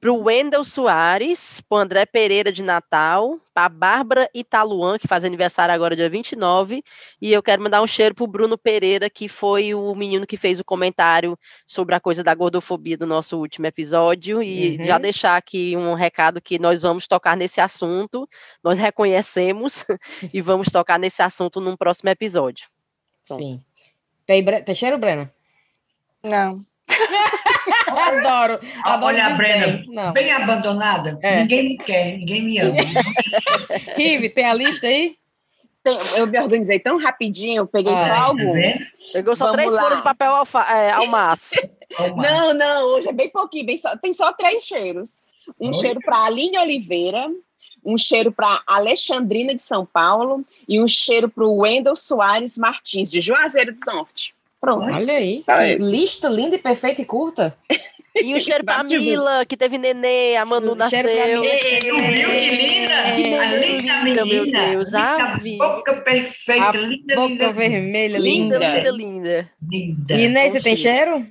para 0.06 0.14
o 0.14 0.22
Wendel 0.26 0.64
Soares, 0.64 1.62
para 1.62 1.78
o 1.78 1.82
André 1.82 2.06
Pereira 2.06 2.51
de 2.51 2.62
Natal, 2.62 3.39
para 3.51 3.66
a 3.66 3.70
Bárbara 3.70 4.30
Italuan, 4.36 4.99
que 4.99 5.08
faz 5.08 5.26
aniversário 5.26 5.74
agora 5.74 5.95
dia 5.95 6.08
29, 6.08 6.84
e 7.20 7.34
eu 7.34 7.41
quero 7.41 7.64
mandar 7.64 7.82
um 7.82 7.88
cheiro 7.88 8.14
para 8.14 8.24
o 8.24 8.28
Bruno 8.28 8.56
Pereira, 8.56 9.10
que 9.10 9.28
foi 9.28 9.74
o 9.74 9.95
menino 9.95 10.28
que 10.28 10.38
fez 10.38 10.60
o 10.60 10.64
comentário 10.64 11.36
sobre 11.66 11.95
a 11.95 11.99
coisa 11.99 12.24
da 12.24 12.36
gordofobia 12.36 12.95
do 12.95 13.08
nosso 13.08 13.36
último 13.39 13.66
episódio, 13.66 14.43
e 14.43 14.78
uhum. 14.78 14.86
já 14.86 14.99
deixar 14.99 15.38
aqui 15.38 15.76
um 15.76 15.95
recado 15.95 16.39
que 16.39 16.60
nós 16.60 16.84
vamos 16.84 17.08
tocar 17.08 17.36
nesse 17.36 17.60
assunto, 17.60 18.30
nós 18.64 18.78
reconhecemos 18.78 19.88
e 20.32 20.39
vamos 20.39 20.68
tocar 20.72 20.99
nesse 20.99 21.24
assunto 21.24 21.60
num 21.60 21.76
próximo 21.76 22.12
episódio. 22.12 22.68
Sim. 23.28 23.60
Tem, 24.24 24.45
tem 24.62 24.76
cheiro, 24.76 24.99
Brena? 24.99 25.34
Não. 26.22 26.60
Adoro. 27.88 28.59
adoro 28.84 29.05
Olha 29.05 29.28
a 29.28 29.30
Brena, 29.32 29.84
não. 29.88 30.13
bem 30.13 30.32
abandonada. 30.32 31.18
É. 31.22 31.41
Ninguém 31.41 31.63
me 31.63 31.78
quer, 31.78 32.18
ninguém 32.18 32.41
me 32.43 32.59
ama. 32.59 32.78
Rive, 33.95 34.30
tem 34.30 34.45
a 34.45 34.53
lista 34.53 34.88
aí? 34.88 35.16
Tem, 35.84 35.97
eu 36.18 36.26
me 36.26 36.39
organizei 36.39 36.80
tão 36.80 36.97
rapidinho, 36.97 37.61
eu 37.61 37.68
peguei 37.68 37.93
ah, 37.93 37.97
só 37.97 38.05
é, 38.05 38.18
alguns. 38.18 38.91
Pegou 39.13 39.36
só 39.36 39.45
Vamos 39.45 39.57
três 39.57 39.76
folhas 39.76 39.97
de 39.97 40.03
papel 40.03 40.32
alfa, 40.32 40.61
é, 40.61 40.91
almaço. 40.91 41.55
não, 42.18 42.53
não, 42.53 42.95
hoje 42.95 43.07
é 43.07 43.13
bem 43.13 43.30
pouquinho, 43.30 43.66
bem 43.66 43.78
só, 43.78 43.95
tem 43.95 44.13
só 44.13 44.34
três 44.34 44.63
cheiros. 44.63 45.22
Um 45.59 45.68
Oi? 45.68 45.74
cheiro 45.76 45.99
para 46.03 46.26
Aline 46.26 46.57
Oliveira, 46.57 47.30
um 47.86 47.97
cheiro 47.97 48.32
para 48.32 48.61
Alexandrina 48.66 49.53
de 49.53 49.61
São 49.61 49.86
Paulo 49.86 50.43
e 50.68 50.82
um 50.82 50.88
cheiro 50.88 51.30
para 51.30 51.45
o 51.45 51.57
Wendel 51.57 51.95
Soares 51.95 52.57
Martins, 52.57 53.11
de 53.11 53.22
Juazeiro 53.22 53.74
do 53.74 53.80
Norte. 53.86 54.35
Pronto. 54.66 54.95
Olha 54.95 55.13
aí. 55.13 55.43
Tá 55.45 55.59
aí. 55.59 55.78
Lista 55.78 56.28
linda 56.28 56.55
e 56.55 56.59
perfeita 56.59 56.99
e 56.99 57.05
curta. 57.05 57.55
E 58.16 58.34
o 58.34 58.39
cheiro 58.39 58.63
pra 58.63 58.84
Mila, 58.84 59.45
que 59.45 59.55
teve 59.55 59.78
nenê, 59.78 60.36
a 60.38 60.45
Manu 60.45 60.74
nasceu. 60.74 61.03
Tu 61.03 61.97
viu 61.97 62.30
que 62.30 62.55
linda? 62.55 63.01
A 63.03 63.16
linda 63.16 64.03
menina. 64.03 64.26
Meu 64.26 64.45
Deus, 64.45 64.93
a 64.93 65.38
boca 65.57 65.93
perfeita, 65.97 66.70
a 66.70 66.72
linda, 66.72 67.16
boca 67.16 67.28
linda. 67.28 67.51
vermelha, 67.51 68.18
linda. 68.18 68.57
Linda, 68.57 68.91
linda, 68.91 69.49
linda. 69.61 70.13
Inês, 70.16 70.53
você 70.53 70.61
tem 70.61 70.76
cheiro? 70.76 71.28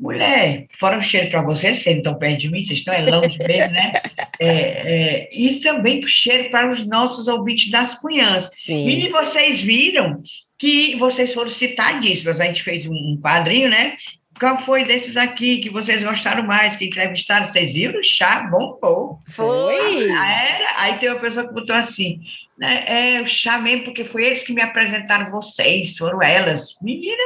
Mulher, 0.00 0.66
fora 0.78 0.98
o 0.98 1.02
cheiro 1.02 1.30
para 1.30 1.42
vocês, 1.42 1.78
vocês 1.78 1.94
não 1.96 2.00
estão 2.00 2.18
perto 2.18 2.40
de 2.40 2.50
mim, 2.50 2.64
vocês 2.64 2.80
estão 2.80 2.92
é 2.92 3.02
longe 3.02 3.38
mesmo, 3.38 3.72
né? 3.72 3.92
É, 4.38 4.48
é, 4.48 5.28
e 5.32 5.60
também 5.60 6.04
o 6.04 6.08
cheiro 6.08 6.50
para 6.50 6.70
os 6.70 6.86
nossos 6.86 7.28
ouvintes 7.28 7.70
das 7.70 7.94
cunhãs. 7.94 8.50
Sim. 8.52 8.88
E 8.88 9.08
vocês 9.08 9.60
viram 9.60 10.20
que 10.58 10.96
vocês 10.96 11.32
foram 11.32 11.50
citadíssimos. 11.50 12.40
A 12.40 12.44
gente 12.44 12.62
fez 12.62 12.86
um 12.86 13.18
quadrinho, 13.20 13.68
né? 13.68 13.96
Qual 14.38 14.58
foi 14.58 14.84
desses 14.84 15.16
aqui 15.16 15.58
que 15.58 15.70
vocês 15.70 16.02
gostaram 16.02 16.42
mais, 16.42 16.76
que 16.76 16.86
entrevistaram? 16.86 17.46
Vocês 17.46 17.72
viram? 17.72 17.98
O 17.98 18.02
chá 18.02 18.40
bombou. 18.50 19.20
Foi? 19.30 20.10
Ah, 20.10 20.32
era? 20.32 20.80
Aí 20.82 20.98
tem 20.98 21.08
uma 21.08 21.20
pessoa 21.20 21.46
que 21.46 21.54
botou 21.54 21.74
assim, 21.74 22.20
né, 22.58 22.84
é 22.86 23.20
o 23.20 23.26
chá 23.26 23.58
mesmo, 23.58 23.84
porque 23.84 24.04
foi 24.04 24.24
eles 24.24 24.42
que 24.42 24.52
me 24.52 24.62
apresentaram 24.62 25.30
vocês, 25.30 25.96
foram 25.96 26.22
elas. 26.22 26.74
Menina, 26.80 27.22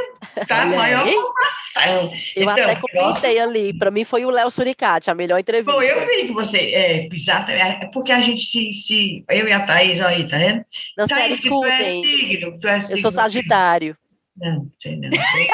tá 0.48 0.62
a 0.62 0.66
maior 0.66 1.06
formação. 1.06 2.12
Eu 2.34 2.42
então, 2.42 2.64
até 2.64 2.76
comentei 2.76 3.38
ali, 3.38 3.72
para 3.72 3.90
mim 3.90 4.04
foi 4.04 4.24
o 4.24 4.30
Léo 4.30 4.50
Suricati, 4.50 5.10
a 5.10 5.14
melhor 5.14 5.38
entrevista. 5.38 5.72
Foi, 5.72 5.90
eu 5.90 6.06
vi 6.06 6.26
que 6.26 6.32
você, 6.32 6.58
é, 6.58 7.08
é 7.82 7.86
porque 7.92 8.10
a 8.10 8.20
gente 8.20 8.44
se, 8.44 8.72
se 8.72 9.24
eu 9.30 9.46
e 9.46 9.52
a 9.52 9.60
Thaís, 9.60 10.00
aí, 10.00 10.26
tá 10.26 10.36
vendo? 10.36 10.64
Não, 10.96 11.06
Thaís. 11.06 11.42
Tu 11.42 11.64
é 11.64 11.84
signo, 11.84 12.58
tu 12.58 12.68
é 12.68 12.80
signo, 12.80 12.96
eu 12.96 13.02
sou 13.02 13.10
Sagitário. 13.10 13.96
Não, 14.40 14.66
sei 14.80 14.96
não. 14.96 15.10
Sei. 15.10 15.48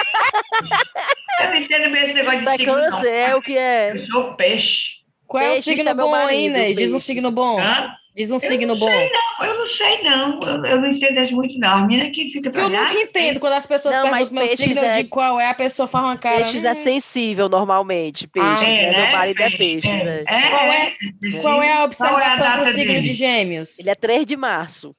eu 1.40 1.48
não 1.48 1.56
entendo 1.56 1.90
mesmo 1.90 2.06
esse 2.06 2.14
negócio 2.14 2.38
de 2.38 2.44
Vai 2.44 2.56
signo, 2.56 2.78
eu 2.78 2.92
sei, 2.92 3.10
é 3.10 3.36
o 3.36 3.42
que 3.42 3.56
é. 3.56 3.92
Eu 3.92 3.98
sou 3.98 4.34
peixe. 4.34 4.96
Qual 5.26 5.42
é 5.42 5.58
o 5.58 5.62
signo 5.62 5.88
é 5.88 5.94
bom 5.94 6.14
aí, 6.14 6.48
né? 6.48 6.72
Diz 6.72 6.92
um 6.92 6.98
signo 6.98 7.30
bom. 7.30 7.58
Hã? 7.58 7.96
Diz 8.16 8.30
um 8.30 8.36
eu 8.36 8.40
signo 8.40 8.74
bom. 8.76 8.88
Sei, 8.88 9.10
não, 9.10 9.46
eu 9.46 9.58
não 9.58 9.66
sei, 9.66 10.02
não. 10.02 10.40
Eu, 10.40 10.64
eu 10.64 10.80
não 10.80 10.88
entendo 10.90 11.20
isso 11.20 11.34
muito, 11.34 11.58
não. 11.58 11.68
A 11.68 11.86
menina 11.86 12.08
que 12.08 12.30
fica 12.30 12.48
Eu 12.48 12.70
nunca 12.70 12.94
entendo 12.94 13.38
quando 13.38 13.52
as 13.52 13.66
pessoas 13.66 13.94
não, 13.94 14.04
perguntam 14.04 14.32
meu 14.32 14.56
signo 14.56 14.80
é... 14.80 15.02
de 15.02 15.08
qual 15.08 15.38
é, 15.38 15.50
a 15.50 15.54
pessoa 15.54 15.86
faz 15.86 16.02
uma 16.02 16.16
cara. 16.16 16.36
Peixes 16.36 16.62
hum. 16.62 16.68
é 16.68 16.74
sensível 16.74 17.46
normalmente. 17.48 18.26
Peixes, 18.26 18.50
ah, 18.50 18.62
né? 18.62 18.84
é, 18.84 19.02
Meu 19.02 19.12
marido 19.18 19.42
é 19.42 19.50
peixe. 19.50 19.88
É, 19.88 20.04
né? 20.04 20.24
é, 20.26 20.48
qual, 20.48 20.64
é, 20.64 20.96
qual 21.42 21.62
é 21.62 21.72
a 21.74 21.84
observação 21.84 22.52
para 22.52 22.62
o 22.62 22.66
signo 22.68 22.94
dele? 22.94 23.00
de 23.00 23.12
gêmeos? 23.12 23.78
Ele 23.78 23.90
é 23.90 23.94
3 23.94 24.24
de 24.24 24.36
março. 24.36 24.96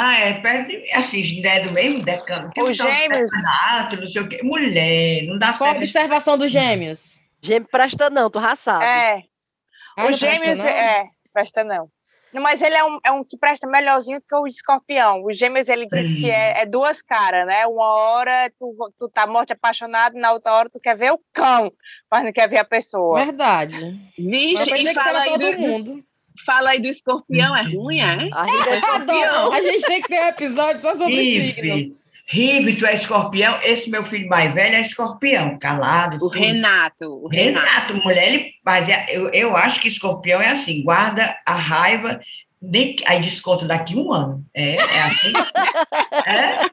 Ah, 0.00 0.16
é, 0.16 0.34
perto 0.34 0.72
assim, 0.94 1.44
é 1.44 1.60
do 1.60 1.72
mesmo 1.72 2.04
decano. 2.04 2.52
Os 2.56 2.76
gêmeos. 2.76 3.32
não 3.98 4.06
sei 4.06 4.22
o 4.22 4.28
quê. 4.28 4.40
Mulher, 4.44 5.24
não 5.24 5.36
dá 5.36 5.48
Qual 5.48 5.70
certo. 5.70 5.74
a 5.74 5.78
observação 5.78 6.38
dos 6.38 6.52
gêmeos? 6.52 7.20
Gêmeo 7.42 7.68
presta 7.68 8.08
não, 8.08 8.30
tu 8.30 8.38
raçado. 8.38 8.84
É. 8.84 9.24
Ah, 9.96 10.06
Os 10.06 10.16
gêmeos, 10.16 10.60
é, 10.60 11.04
presta 11.32 11.64
não. 11.64 11.90
Mas 12.32 12.62
ele 12.62 12.76
é 12.76 12.84
um, 12.84 12.98
é 13.04 13.10
um 13.10 13.24
que 13.24 13.36
presta 13.36 13.66
melhorzinho 13.66 14.20
que 14.20 14.34
o 14.36 14.46
escorpião. 14.46 15.24
O 15.24 15.32
gêmeos, 15.32 15.68
ele 15.68 15.88
diz 15.88 16.12
que 16.12 16.30
é, 16.30 16.62
é, 16.62 16.66
duas 16.66 17.02
caras, 17.02 17.44
né? 17.44 17.66
Uma 17.66 17.86
hora 17.86 18.52
tu, 18.56 18.76
tu 18.96 19.08
tá 19.08 19.26
morte 19.26 19.52
apaixonado, 19.52 20.14
na 20.14 20.32
outra 20.32 20.52
hora 20.52 20.70
tu 20.70 20.78
quer 20.78 20.96
ver 20.96 21.10
o 21.10 21.20
cão, 21.32 21.72
mas 22.08 22.24
não 22.24 22.32
quer 22.32 22.48
ver 22.48 22.58
a 22.58 22.64
pessoa. 22.64 23.18
Verdade. 23.24 23.98
Vixe, 24.16 24.72
e 24.72 24.94
fala 24.94 25.24
todo 25.24 25.40
do, 25.40 25.58
mundo. 25.58 26.04
Fala 26.44 26.70
aí 26.70 26.80
do 26.80 26.86
escorpião, 26.86 27.56
é 27.56 27.62
ruim, 27.62 28.00
é? 28.00 28.28
A 28.32 28.46
gente, 28.46 28.68
é 28.68 28.74
escorpião. 28.76 29.52
a 29.52 29.60
gente 29.60 29.86
tem 29.86 30.02
que 30.02 30.08
ter 30.08 30.20
um 30.20 30.28
episódio 30.28 30.82
só 30.82 30.94
sobre 30.94 31.22
signo. 31.22 31.96
Rive, 32.30 32.76
tu 32.76 32.84
é 32.84 32.94
escorpião. 32.94 33.58
Esse 33.62 33.88
meu 33.88 34.04
filho 34.04 34.28
mais 34.28 34.52
velho 34.52 34.76
é 34.76 34.80
escorpião, 34.82 35.58
calado. 35.58 36.16
O 36.16 36.30
tudo. 36.30 36.38
Renato. 36.38 37.06
O 37.06 37.28
Renato, 37.28 37.66
Renato 37.66 37.94
mulher, 38.04 38.28
ele, 38.28 38.50
mas 38.62 38.86
eu, 39.08 39.30
eu 39.30 39.56
acho 39.56 39.80
que 39.80 39.88
escorpião 39.88 40.40
é 40.40 40.48
assim, 40.48 40.82
guarda 40.82 41.34
a 41.46 41.54
raiva 41.54 42.20
de, 42.60 42.96
aí 43.06 43.20
desconto 43.20 43.66
daqui 43.66 43.94
um 43.94 44.12
ano. 44.12 44.44
É, 44.52 44.74
é 44.74 45.02
assim. 45.02 45.32
é? 46.26 46.68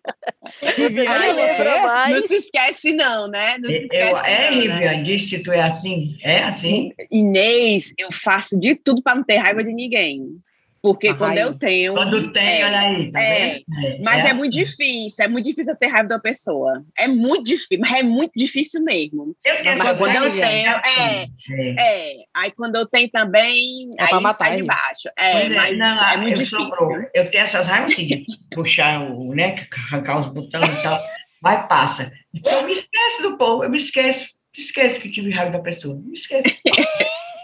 Você, 0.76 1.06
você 1.06 2.14
não 2.14 2.28
se 2.28 2.36
esquece, 2.36 2.94
não, 2.94 3.28
né? 3.28 3.58
Não 3.58 3.70
se 3.70 3.78
esquece, 3.78 4.12
eu, 4.12 4.18
é, 4.18 4.50
Riviane, 4.50 4.98
né? 4.98 5.04
diz 5.04 5.30
se 5.30 5.40
tu 5.44 5.52
é 5.52 5.62
assim. 5.62 6.18
É 6.24 6.44
assim. 6.44 6.92
Inês, 7.12 7.94
eu 7.98 8.12
faço 8.12 8.60
de 8.60 8.76
tudo 8.76 9.02
para 9.02 9.16
não 9.16 9.24
ter 9.24 9.38
raiva 9.38 9.64
de 9.64 9.74
ninguém. 9.74 10.40
Porque 10.86 11.08
ah, 11.08 11.16
quando 11.16 11.38
eu 11.40 11.58
tenho. 11.58 11.94
Quando 11.94 12.32
tem, 12.32 12.62
é, 12.62 12.66
olha 12.68 12.80
aí. 12.80 13.10
Tá 13.10 13.20
é, 13.20 13.56
é, 13.56 13.64
mas 14.04 14.24
é, 14.24 14.30
é 14.30 14.34
muito 14.34 14.52
assim. 14.54 14.64
difícil, 14.64 15.26
é 15.26 15.28
muito 15.28 15.46
difícil 15.46 15.74
eu 15.74 15.80
ter 15.80 15.88
raiva 15.88 16.10
da 16.10 16.20
pessoa. 16.20 16.86
É 16.96 17.08
muito 17.08 17.44
difícil, 17.44 17.80
mas 17.80 17.92
é 17.92 18.04
muito 18.04 18.34
difícil 18.36 18.84
mesmo. 18.84 19.36
Eu 19.44 19.64
tenho 19.64 19.78
mas 19.80 19.98
quando 19.98 20.14
eu 20.16 20.32
tenho, 20.32 20.70
é, 20.70 21.28
é, 21.50 21.76
é. 21.80 22.16
Aí 22.36 22.52
quando 22.52 22.76
eu 22.76 22.86
tenho 22.86 23.10
também, 23.10 23.90
é 23.98 24.04
aí 24.04 24.22
matar 24.22 24.46
sai 24.46 24.58
de 24.58 24.64
baixo. 24.64 25.10
É, 25.18 25.50
mas 25.50 25.76
não, 25.76 26.08
é 26.08 26.18
muito 26.18 26.38
difícil. 26.38 26.70
eu 27.16 27.32
tenho 27.32 27.44
essas 27.44 27.66
raivas 27.66 27.92
assim, 27.92 28.06
de 28.06 28.24
puxar 28.54 29.02
o, 29.10 29.34
né, 29.34 29.68
arrancar 29.92 30.20
os 30.20 30.28
botões 30.28 30.70
e 30.70 30.84
tal, 30.84 31.02
mas 31.42 31.68
passa. 31.68 32.12
Então, 32.32 32.60
eu 32.60 32.68
me 32.68 32.74
esqueço 32.74 33.24
do 33.24 33.38
povo, 33.40 33.64
eu 33.64 33.72
me 33.72 33.80
esqueço, 33.80 34.36
esqueço 34.56 35.00
que 35.00 35.10
tive 35.10 35.32
raiva 35.32 35.50
da 35.50 35.60
pessoa, 35.60 35.96
me 35.96 36.14
esqueço. 36.14 36.56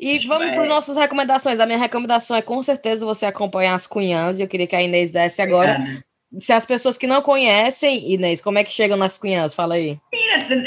e 0.00 0.18
vamos 0.26 0.52
para 0.52 0.62
as 0.62 0.68
nossas 0.68 0.96
recomendações. 0.96 1.60
A 1.60 1.66
minha 1.66 1.78
recomendação 1.78 2.36
é 2.36 2.42
com 2.42 2.62
certeza 2.62 3.06
você 3.06 3.26
acompanhar 3.26 3.74
as 3.74 3.86
cunhãs, 3.86 4.38
e 4.38 4.42
eu 4.42 4.48
queria 4.48 4.66
que 4.66 4.76
a 4.76 4.82
Inês 4.82 5.10
desse 5.10 5.42
agora. 5.42 6.02
Se 6.38 6.52
as 6.52 6.66
pessoas 6.66 6.98
que 6.98 7.06
não 7.06 7.22
conhecem, 7.22 8.12
Inês, 8.12 8.40
como 8.40 8.58
é 8.58 8.64
que 8.64 8.72
chegam 8.72 8.96
nas 8.96 9.16
cunhãs? 9.16 9.54
Fala 9.54 9.74
aí. 9.74 9.98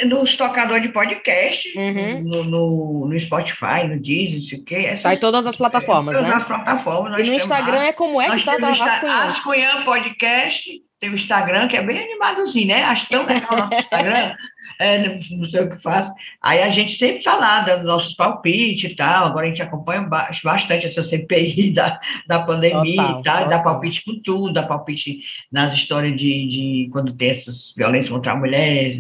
Nos 0.05 0.38
tocadores 0.38 0.84
de 0.84 0.89
podcast, 0.89 1.77
uhum. 1.77 2.23
no, 2.23 2.43
no, 2.45 3.07
no, 3.07 3.19
Spotify, 3.19 3.85
no 3.85 3.99
Deezer, 3.99 4.39
não 4.39 4.47
sei 4.47 4.59
o 4.59 4.63
quê. 4.63 4.75
Essas, 4.75 5.03
Vai 5.03 5.17
todas 5.17 5.45
as 5.45 5.57
plataformas, 5.57 6.15
é, 6.15 6.21
né? 6.21 6.27
Todas 6.27 6.41
as 6.41 6.47
plataformas. 6.47 7.19
E 7.19 7.23
no 7.23 7.34
Instagram 7.34 7.79
lá. 7.79 7.85
é 7.88 7.93
como 7.93 8.21
é 8.21 8.38
que 8.38 8.45
tá 8.45 8.53
as 8.53 8.59
cunhãs? 8.59 9.34
As 9.34 9.39
cunhãs 9.41 9.84
podcast, 9.84 10.71
tem 10.99 11.09
o 11.09 11.15
Instagram, 11.15 11.67
que 11.67 11.75
é 11.75 11.84
bem 11.84 11.99
animadozinho, 11.99 12.67
né? 12.67 12.84
Acho 12.85 13.07
tão 13.09 13.25
legal 13.25 13.53
o 13.53 13.57
nosso 13.57 13.75
Instagram. 13.75 14.35
é, 14.79 15.19
não 15.31 15.45
sei 15.47 15.61
o 15.61 15.69
que 15.69 15.81
faço. 15.81 16.13
Aí 16.41 16.61
a 16.61 16.69
gente 16.69 16.95
sempre 16.97 17.19
está 17.19 17.35
lá, 17.35 17.61
dando 17.61 17.85
nossos 17.85 18.13
palpites 18.13 18.91
e 18.91 18.95
tal. 18.95 19.25
Agora 19.25 19.45
a 19.45 19.49
gente 19.49 19.61
acompanha 19.61 20.01
bastante 20.01 20.85
essa 20.85 21.01
CPI 21.01 21.71
da, 21.75 21.99
da 22.27 22.39
pandemia 22.39 22.95
total, 22.95 23.19
e 23.19 23.23
tal, 23.23 23.37
total. 23.43 23.49
dá 23.49 23.59
palpite 23.59 24.03
com 24.05 24.19
tudo, 24.21 24.53
dá 24.53 24.63
palpite 24.63 25.21
nas 25.51 25.73
histórias 25.73 26.15
de, 26.15 26.47
de 26.47 26.89
quando 26.91 27.13
tem 27.13 27.29
essas 27.29 27.73
violências 27.75 28.09
contra 28.09 28.33
a 28.33 28.35
mulher, 28.35 28.99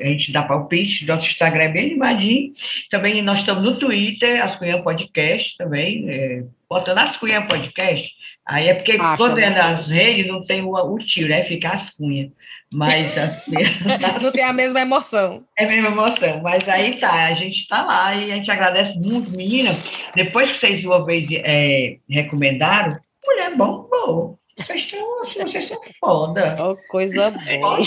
a 0.00 0.06
gente 0.06 0.32
dá 0.32 0.42
palpite, 0.42 1.06
nosso 1.06 1.26
Instagram 1.26 1.64
é 1.64 1.68
bem 1.68 1.86
animadinho. 1.86 2.52
Também 2.90 3.22
nós 3.22 3.38
estamos 3.38 3.62
no 3.62 3.78
Twitter, 3.78 4.44
as 4.44 4.56
Cunhã 4.56 4.80
Podcast 4.82 5.56
também, 5.56 6.08
é, 6.08 6.44
botando 6.68 6.98
as 6.98 7.16
Cunhã 7.16 7.42
Podcast, 7.46 8.14
aí 8.44 8.68
é 8.68 8.74
porque 8.74 8.92
Acha, 8.92 9.16
quando 9.16 9.38
é 9.38 9.50
né? 9.50 9.56
nas 9.56 9.88
redes 9.88 10.26
não 10.26 10.44
tem 10.44 10.62
o, 10.62 10.72
o 10.72 10.98
tio, 10.98 11.28
né? 11.28 11.42
Fica 11.44 11.70
as 11.70 11.90
cunhas. 11.90 12.30
Mas 12.76 13.16
assim, 13.16 13.52
não 14.20 14.30
tem 14.30 14.44
a 14.44 14.52
mesma 14.52 14.80
emoção. 14.82 15.42
É 15.58 15.64
a 15.64 15.68
mesma 15.68 15.88
emoção, 15.88 16.42
mas 16.42 16.68
aí 16.68 16.98
tá, 16.98 17.24
a 17.24 17.32
gente 17.32 17.62
está 17.62 17.82
lá 17.82 18.14
e 18.14 18.30
a 18.30 18.34
gente 18.34 18.50
agradece 18.50 18.98
muito, 18.98 19.30
menina. 19.30 19.74
Depois 20.14 20.50
que 20.50 20.58
vocês 20.58 20.84
uma 20.84 21.02
vez 21.02 21.26
é, 21.32 21.96
recomendaram, 22.06 22.98
mulher 23.24 23.56
bom, 23.56 23.88
bom. 23.90 24.36
Vocês, 24.58 24.90
assim, 25.20 25.42
vocês 25.42 25.66
são 25.66 25.80
foda. 26.00 26.56
Oh, 26.58 26.76
coisa 26.88 27.30
boa. 27.30 27.80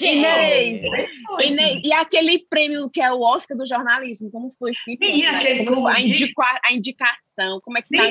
Inês, 0.00 0.82
Inês, 1.40 1.80
e 1.82 1.92
aquele 1.92 2.38
prêmio 2.48 2.88
que 2.88 3.02
é 3.02 3.12
o 3.12 3.20
Oscar 3.20 3.56
do 3.56 3.66
jornalismo, 3.66 4.30
como 4.30 4.52
foi? 4.52 4.70
Menina, 4.86 5.38
aquele 5.38 5.64
como 5.64 5.82
foi? 5.82 5.92
A, 5.92 6.00
indica, 6.00 6.60
a 6.64 6.72
indicação, 6.72 7.60
como 7.64 7.78
é 7.78 7.82
que 7.82 7.96
tá 7.96 8.04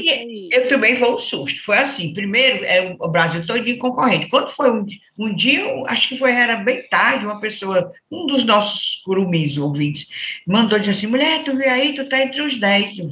Eu 0.52 0.68
também 0.68 0.98
foi 0.98 1.14
um 1.14 1.18
susto. 1.18 1.64
Foi 1.64 1.78
assim, 1.78 2.14
primeiro, 2.14 2.66
é 2.66 2.96
o 3.00 3.08
Brasil 3.08 3.46
todo 3.46 3.64
de 3.64 3.78
concorrente. 3.78 4.28
Quando 4.28 4.52
foi 4.52 4.70
um, 4.70 4.86
um 5.18 5.34
dia, 5.34 5.64
acho 5.88 6.10
que 6.10 6.18
foi, 6.18 6.32
era 6.32 6.58
bem 6.58 6.86
tarde, 6.90 7.26
uma 7.26 7.40
pessoa, 7.40 7.94
um 8.12 8.28
dos 8.28 8.44
nossos 8.44 9.02
curumis 9.06 9.58
ouvintes, 9.58 10.08
mandou 10.46 10.78
dizer 10.78 10.92
assim, 10.92 11.08
mulher, 11.08 11.44
tu 11.46 11.56
vê 11.56 11.70
aí, 11.70 11.96
tu 11.96 12.08
tá 12.10 12.22
entre 12.22 12.42
os 12.42 12.58
dez. 12.58 12.98
Eu, 12.98 13.10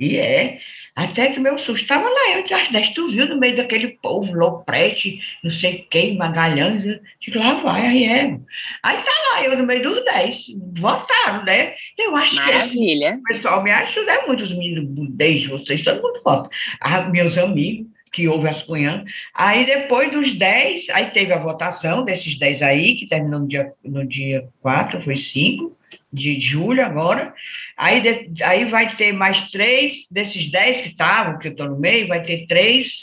e 0.00 0.16
é. 0.16 0.58
Até 0.96 1.28
que 1.30 1.38
meu 1.38 1.56
susto 1.56 1.82
estava 1.82 2.08
lá, 2.08 2.38
eu 2.38 2.56
às 2.56 2.68
10, 2.68 2.90
tu 2.90 3.08
viu 3.08 3.28
no 3.28 3.38
meio 3.38 3.54
daquele 3.54 3.98
povo, 4.02 4.32
Loprete, 4.32 5.20
não 5.44 5.50
sei 5.50 5.86
quem, 5.88 6.16
Magalhães, 6.16 6.84
eu 6.84 6.98
digo, 7.20 7.38
lá 7.38 7.54
vai, 7.54 7.86
aí 7.86 8.04
é. 8.04 8.38
Aí 8.82 8.96
tá 8.96 9.12
lá, 9.30 9.44
eu 9.44 9.56
no 9.56 9.64
meio 9.64 9.82
dos 9.82 10.04
10, 10.04 10.46
votaram, 10.76 11.44
né? 11.44 11.74
Eu 11.96 12.16
acho 12.16 12.34
Maravilha. 12.34 13.12
que 13.12 13.18
o 13.18 13.22
pessoal 13.22 13.62
me 13.62 13.70
ajuda 13.70 14.12
é 14.12 14.26
muito, 14.26 14.42
os 14.42 14.52
meninos, 14.52 14.88
desde 15.10 15.48
vocês, 15.48 15.82
todo 15.82 16.02
mundo 16.02 16.20
vota. 16.24 16.50
Ah, 16.80 17.02
meus 17.02 17.38
amigos, 17.38 17.86
que 18.12 18.26
houve 18.26 18.48
as 18.48 18.62
cunhãs. 18.62 19.04
Aí, 19.34 19.64
depois 19.64 20.10
dos 20.10 20.32
10, 20.32 20.90
aí 20.90 21.10
teve 21.10 21.32
a 21.32 21.38
votação 21.38 22.04
desses 22.04 22.36
10 22.36 22.62
aí, 22.62 22.96
que 22.96 23.06
terminou 23.06 23.40
no 23.40 23.48
dia, 23.48 23.72
no 23.84 24.04
dia 24.04 24.48
4, 24.60 25.02
foi 25.02 25.14
5 25.14 25.78
de 26.12 26.38
julho 26.40 26.84
agora. 26.84 27.34
Aí, 27.76 28.00
de, 28.00 28.42
aí 28.42 28.64
vai 28.64 28.96
ter 28.96 29.12
mais 29.12 29.50
três, 29.50 30.06
desses 30.10 30.50
dez 30.50 30.80
que 30.80 30.88
estavam, 30.88 31.38
que 31.38 31.48
eu 31.48 31.52
estou 31.52 31.68
no 31.68 31.78
meio, 31.78 32.08
vai 32.08 32.22
ter 32.22 32.46
três 32.46 33.02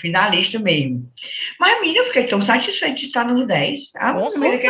finalistas 0.00 0.60
mesmo. 0.60 1.10
Mas, 1.58 1.80
menina, 1.80 2.00
eu 2.00 2.06
fiquei 2.06 2.24
tão 2.24 2.40
satisfeita 2.40 2.94
de 2.94 3.06
estar 3.06 3.24
nos 3.24 3.46
dez. 3.46 3.90
Ah, 3.94 4.14
Com 4.14 4.30
certeza. 4.30 4.66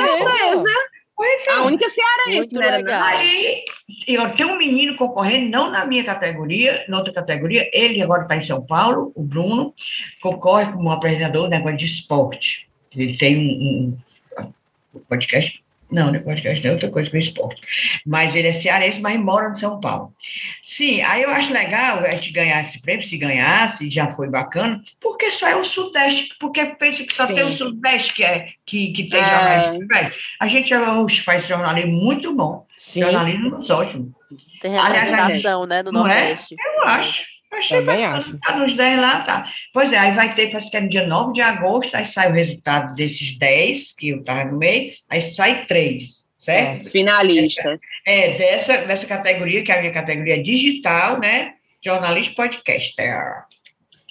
Então, 1.24 1.58
a 1.58 1.66
única 1.66 1.88
cearense, 1.88 2.54
né? 2.54 2.78
Legal. 2.78 3.02
Aí, 3.04 3.62
eu 4.08 4.28
tenho 4.30 4.50
um 4.50 4.58
menino 4.58 4.96
concorrendo, 4.96 5.50
não 5.50 5.70
na 5.70 5.84
minha 5.84 6.02
categoria, 6.02 6.84
na 6.88 6.98
outra 6.98 7.12
categoria, 7.12 7.70
ele 7.72 8.02
agora 8.02 8.22
está 8.22 8.36
em 8.36 8.42
São 8.42 8.64
Paulo, 8.64 9.12
o 9.14 9.22
Bruno, 9.22 9.72
concorre 10.20 10.72
como 10.72 10.90
apresentador 10.90 11.48
né, 11.48 11.60
de 11.72 11.84
esporte. 11.84 12.68
Ele 12.94 13.16
tem 13.16 13.38
um, 13.38 13.96
um 14.94 15.00
podcast 15.08 15.61
não, 15.92 16.06
não 16.06 16.14
é 16.14 16.18
podcast, 16.18 16.64
não 16.64 16.70
é 16.70 16.74
outra 16.74 16.90
coisa 16.90 17.10
que 17.10 17.16
é 17.16 17.20
esporte. 17.20 17.60
Mas 18.06 18.34
ele 18.34 18.48
é 18.48 18.54
cearense, 18.54 19.00
mas 19.00 19.18
mora 19.20 19.50
em 19.50 19.54
São 19.54 19.78
Paulo. 19.78 20.14
Sim, 20.64 21.02
aí 21.02 21.22
eu 21.22 21.30
acho 21.30 21.52
legal 21.52 21.98
a 21.98 22.10
gente 22.10 22.32
ganhar 22.32 22.62
esse 22.62 22.80
prêmio, 22.80 23.02
se 23.02 23.18
ganhasse, 23.18 23.90
já 23.90 24.12
foi 24.14 24.28
bacana, 24.28 24.80
porque 25.00 25.30
só 25.30 25.48
é 25.48 25.56
o 25.56 25.64
Sudeste, 25.64 26.34
porque 26.40 26.64
pensa 26.64 27.04
que 27.04 27.14
só 27.14 27.26
Sim. 27.26 27.34
tem 27.34 27.44
o 27.44 27.52
Sudeste 27.52 28.14
que, 28.14 28.24
é, 28.24 28.48
que, 28.64 28.92
que 28.92 29.08
tem 29.08 29.20
é... 29.20 29.24
jornalismo. 29.24 29.88
A 30.40 30.48
gente 30.48 31.22
faz 31.22 31.46
jornalismo 31.46 31.92
muito 31.92 32.34
bom. 32.34 32.66
Sim. 32.76 33.02
Jornalismo 33.02 33.56
ótimo. 33.70 34.14
Tem 34.60 34.70
representação, 34.70 35.66
né, 35.66 35.82
no 35.82 35.92
Nordeste. 35.92 36.54
É? 36.58 36.78
Eu 36.78 36.88
acho. 36.88 37.24
Achei 37.52 37.78
Também 37.78 38.04
acho. 38.04 38.38
Tá 38.38 38.56
nos 38.56 38.74
10 38.74 39.00
lá, 39.00 39.20
tá. 39.20 39.46
Pois 39.72 39.92
é, 39.92 39.98
aí 39.98 40.14
vai 40.14 40.34
ter, 40.34 40.50
parece 40.50 40.70
que 40.70 40.76
é 40.76 40.80
no 40.80 40.88
dia 40.88 41.06
9 41.06 41.34
de 41.34 41.42
agosto, 41.42 41.94
aí 41.94 42.06
sai 42.06 42.30
o 42.30 42.34
resultado 42.34 42.94
desses 42.94 43.38
10, 43.38 43.92
que 43.92 44.08
eu 44.08 44.20
estava 44.20 44.44
no 44.46 44.58
meio, 44.58 44.92
aí 45.08 45.20
sai 45.20 45.66
3, 45.66 46.26
certo? 46.38 46.80
Os 46.80 46.90
finalistas. 46.90 47.82
É, 48.06 48.32
dessa, 48.38 48.78
dessa 48.78 49.06
categoria, 49.06 49.62
que 49.62 49.70
é 49.70 49.76
a 49.76 49.80
minha 49.80 49.92
categoria 49.92 50.42
digital, 50.42 51.20
né? 51.20 51.54
Jornalista 51.84 52.34
podcaster. 52.34 53.44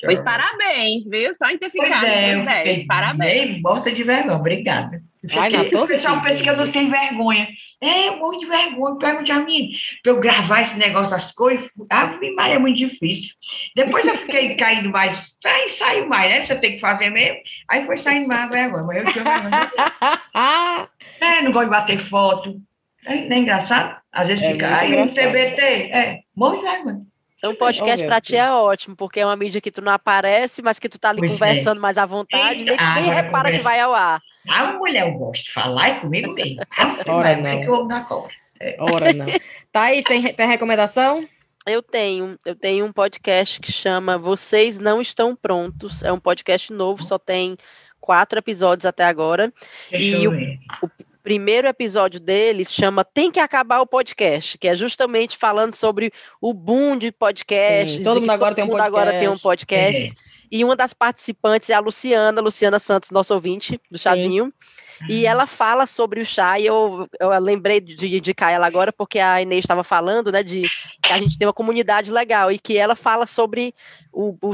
Pois 0.04 0.20
parabéns, 0.22 1.08
viu? 1.08 1.34
Só 1.36 1.48
em 1.50 1.58
ter 1.58 1.70
ficado 1.70 1.90
pois 1.90 2.04
é, 2.04 2.84
Parabéns. 2.88 3.62
Morta 3.62 3.92
de 3.92 4.04
vergonha, 4.04 4.36
obrigada. 4.36 5.02
Ai, 5.30 5.54
o 5.54 5.86
pessoal 5.86 6.20
pensa 6.22 6.42
que 6.42 6.50
eu 6.50 6.58
não 6.58 6.70
tenho 6.70 6.90
vergonha. 6.90 7.48
É, 7.80 8.08
eu 8.08 8.18
morro 8.18 8.40
de 8.40 8.48
vergonha. 8.48 8.96
Pergunte 8.96 9.32
a 9.32 9.40
mim, 9.40 9.72
para 10.02 10.12
eu 10.14 10.20
gravar 10.20 10.62
esse 10.62 10.76
negócio 10.78 11.12
das 11.12 11.32
coisas. 11.32 11.70
Ah, 11.92 12.18
Maria, 12.36 12.56
é 12.56 12.60
muito 12.60 12.78
difícil. 12.78 13.36
Depois 13.76 14.04
eu 14.06 14.18
fiquei 14.18 14.56
caindo 14.58 14.90
mais. 14.90 15.36
Aí 15.46 15.70
saiu 15.70 16.08
mais, 16.08 16.32
né? 16.32 16.44
Você 16.44 16.56
tem 16.56 16.74
que 16.74 16.80
fazer 16.80 17.12
mesmo. 17.12 17.38
Aí 17.68 17.86
foi 17.86 17.98
saindo 17.98 18.28
mais 18.28 18.50
vergonha. 18.50 18.84
Mas 18.84 18.98
eu 18.98 19.14
tinha 19.14 19.24
vergonha. 19.24 20.90
é, 21.22 21.42
não 21.44 21.52
gosto 21.52 21.66
de 21.66 21.72
bater 21.72 22.00
foto. 22.00 22.60
É, 23.06 23.16
não 23.28 23.36
é 23.36 23.40
engraçado? 23.40 24.02
Às 24.12 24.28
vezes 24.28 24.44
é 24.44 24.52
fica. 24.54 24.76
Aí 24.76 24.96
no 24.96 25.06
TBT. 25.06 25.62
É, 25.62 26.20
morro 26.36 26.58
de 26.58 26.64
vergonha. 26.64 27.12
Então, 27.38 27.56
podcast 27.56 28.06
para 28.06 28.22
ti 28.22 28.36
é 28.36 28.52
ótimo, 28.52 28.96
porque 28.96 29.20
é 29.20 29.26
uma 29.26 29.36
mídia 29.36 29.60
que 29.60 29.72
tu 29.72 29.82
não 29.82 29.92
aparece, 29.92 30.62
mas 30.62 30.78
que 30.78 30.88
tu 30.88 31.00
tá 31.00 31.10
ali 31.10 31.22
pois 31.22 31.32
é. 31.32 31.38
conversando 31.38 31.78
é. 31.78 31.82
mais 31.82 31.98
à 31.98 32.06
vontade, 32.06 32.60
Eita, 32.60 32.76
nem, 32.76 33.04
nem 33.04 33.12
repara 33.12 33.46
conversa. 33.46 33.58
que 33.58 33.64
vai 33.64 33.80
ao 33.80 33.96
ar. 33.96 34.22
A 34.48 34.74
mulher, 34.74 35.08
eu 35.08 35.14
gosto 35.14 35.46
de 35.46 35.52
falar 35.52 35.90
e 35.90 36.00
comigo 36.00 36.34
mesmo. 36.34 36.62
Ora 37.08 37.36
não. 37.36 37.62
Que 37.62 37.68
eu 37.68 37.86
na 37.86 38.02
cobra. 38.04 38.34
É. 38.60 38.76
Ora 38.80 39.14
não. 39.14 39.26
Thaís, 39.72 40.04
tem, 40.04 40.34
tem 40.34 40.48
recomendação? 40.48 41.26
Eu 41.66 41.84
tenho, 41.84 42.40
eu 42.44 42.56
tenho 42.56 42.86
um 42.86 42.92
podcast 42.92 43.60
que 43.60 43.72
chama 43.72 44.18
Vocês 44.18 44.80
Não 44.80 45.00
Estão 45.00 45.36
Prontos. 45.36 46.04
É 46.04 46.12
um 46.12 46.20
podcast 46.20 46.74
novo, 46.74 47.04
só 47.04 47.20
tem 47.20 47.56
quatro 48.00 48.40
episódios 48.40 48.86
até 48.86 49.04
agora. 49.04 49.54
Deixa 49.92 50.18
e 50.18 50.28
o, 50.28 50.32
o, 50.32 50.90
primeiro 51.24 51.68
episódio 51.68 52.20
deles 52.20 52.74
chama 52.74 53.04
Tem 53.04 53.32
que 53.32 53.40
Acabar 53.40 53.82
o 53.82 53.88
Podcast, 53.88 54.58
que 54.58 54.68
é 54.68 54.76
justamente 54.76 55.38
falando 55.38 55.74
sobre 55.74 56.12
o 56.40 56.54
boom 56.54 56.98
de 56.98 57.12
podcasts. 57.12 57.98
Sim, 57.98 58.04
todo 58.04 58.20
mundo, 58.20 58.32
agora, 58.32 58.52
todo 58.52 58.56
tem 58.56 58.66
um 58.66 58.68
mundo 58.68 58.82
agora 58.82 59.20
tem 59.20 59.30
um 59.30 59.38
podcast. 59.38 60.08
É. 60.08 60.42
E 60.52 60.64
uma 60.64 60.76
das 60.76 60.94
participantes 60.94 61.70
é 61.70 61.74
a 61.74 61.80
Luciana, 61.80 62.42
Luciana 62.42 62.80
Santos, 62.80 63.10
nosso 63.12 63.34
ouvinte 63.34 63.80
do 63.90 63.98
Sim. 63.98 64.04
Chazinho. 64.04 64.54
E 65.10 65.26
ela 65.26 65.48
fala 65.48 65.88
sobre 65.88 66.22
o 66.22 66.26
chá, 66.26 66.60
e 66.60 66.66
eu, 66.68 67.08
eu 67.20 67.30
lembrei 67.40 67.80
de 67.80 68.18
indicar 68.18 68.52
ela 68.52 68.68
agora, 68.68 68.94
porque 68.94 69.18
a 69.18 69.42
Inês 69.42 69.64
estava 69.64 69.84
falando, 69.84 70.32
né, 70.32 70.44
de 70.44 70.62
que 71.02 71.12
a 71.12 71.18
gente 71.18 71.40
tem 71.40 71.48
uma 71.48 71.54
comunidade 71.54 72.12
legal, 72.12 72.52
e 72.52 72.60
que 72.60 72.78
ela 72.78 72.96
fala 72.96 73.26
sobre 73.26 73.74
o, 74.14 74.38
o 74.42 74.54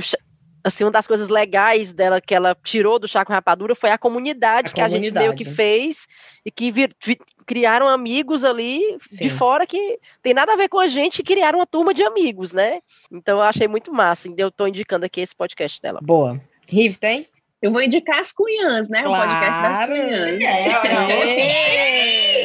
assim, 0.64 0.84
uma 0.84 0.92
das 0.92 1.08
coisas 1.08 1.30
legais 1.30 1.94
dela 1.94 2.20
que 2.20 2.34
ela 2.36 2.56
tirou 2.64 3.00
do 3.00 3.08
chá 3.08 3.24
com 3.24 3.34
rapadura 3.34 3.76
foi 3.76 3.90
a 3.92 3.98
comunidade 3.98 4.72
a 4.72 4.74
que 4.74 4.82
comunidade. 4.82 4.96
a 4.96 5.04
gente 5.04 5.14
meio 5.18 5.36
que 5.36 5.46
fez 5.46 6.08
e 6.46 6.52
que 6.52 6.72
vir, 6.72 6.96
vir, 7.04 7.18
criaram 7.46 7.88
amigos 7.88 8.44
ali 8.44 8.82
Sim. 9.08 9.24
de 9.24 9.30
fora 9.30 9.66
que 9.66 10.00
tem 10.22 10.34
nada 10.34 10.54
a 10.54 10.58
ver 10.58 10.68
com 10.68 10.80
a 10.80 10.88
gente 10.88 11.20
e 11.20 11.24
criaram 11.24 11.60
uma 11.60 11.66
turma 11.66 11.94
de 11.94 12.04
amigos, 12.04 12.52
né? 12.54 12.80
Então 13.12 13.38
eu 13.38 13.44
achei 13.44 13.68
muito 13.68 13.94
massa, 13.94 14.28
então 14.28 14.48
eu 14.48 14.52
tô 14.52 14.68
indicando 14.68 15.06
aqui 15.06 15.22
esse 15.22 15.36
podcast 15.36 15.82
dela. 15.82 16.00
Boa. 16.02 16.42
Riv, 16.70 16.98
tem? 16.98 17.28
Eu 17.62 17.72
vou 17.72 17.82
indicar 17.82 18.20
as 18.20 18.32
cunhãs, 18.32 18.88
né? 18.90 19.04
Claro. 19.04 19.24
O 19.24 19.34
podcast 19.34 19.62
das 19.64 19.86
cunhãs. 19.88 20.42
É, 20.42 20.70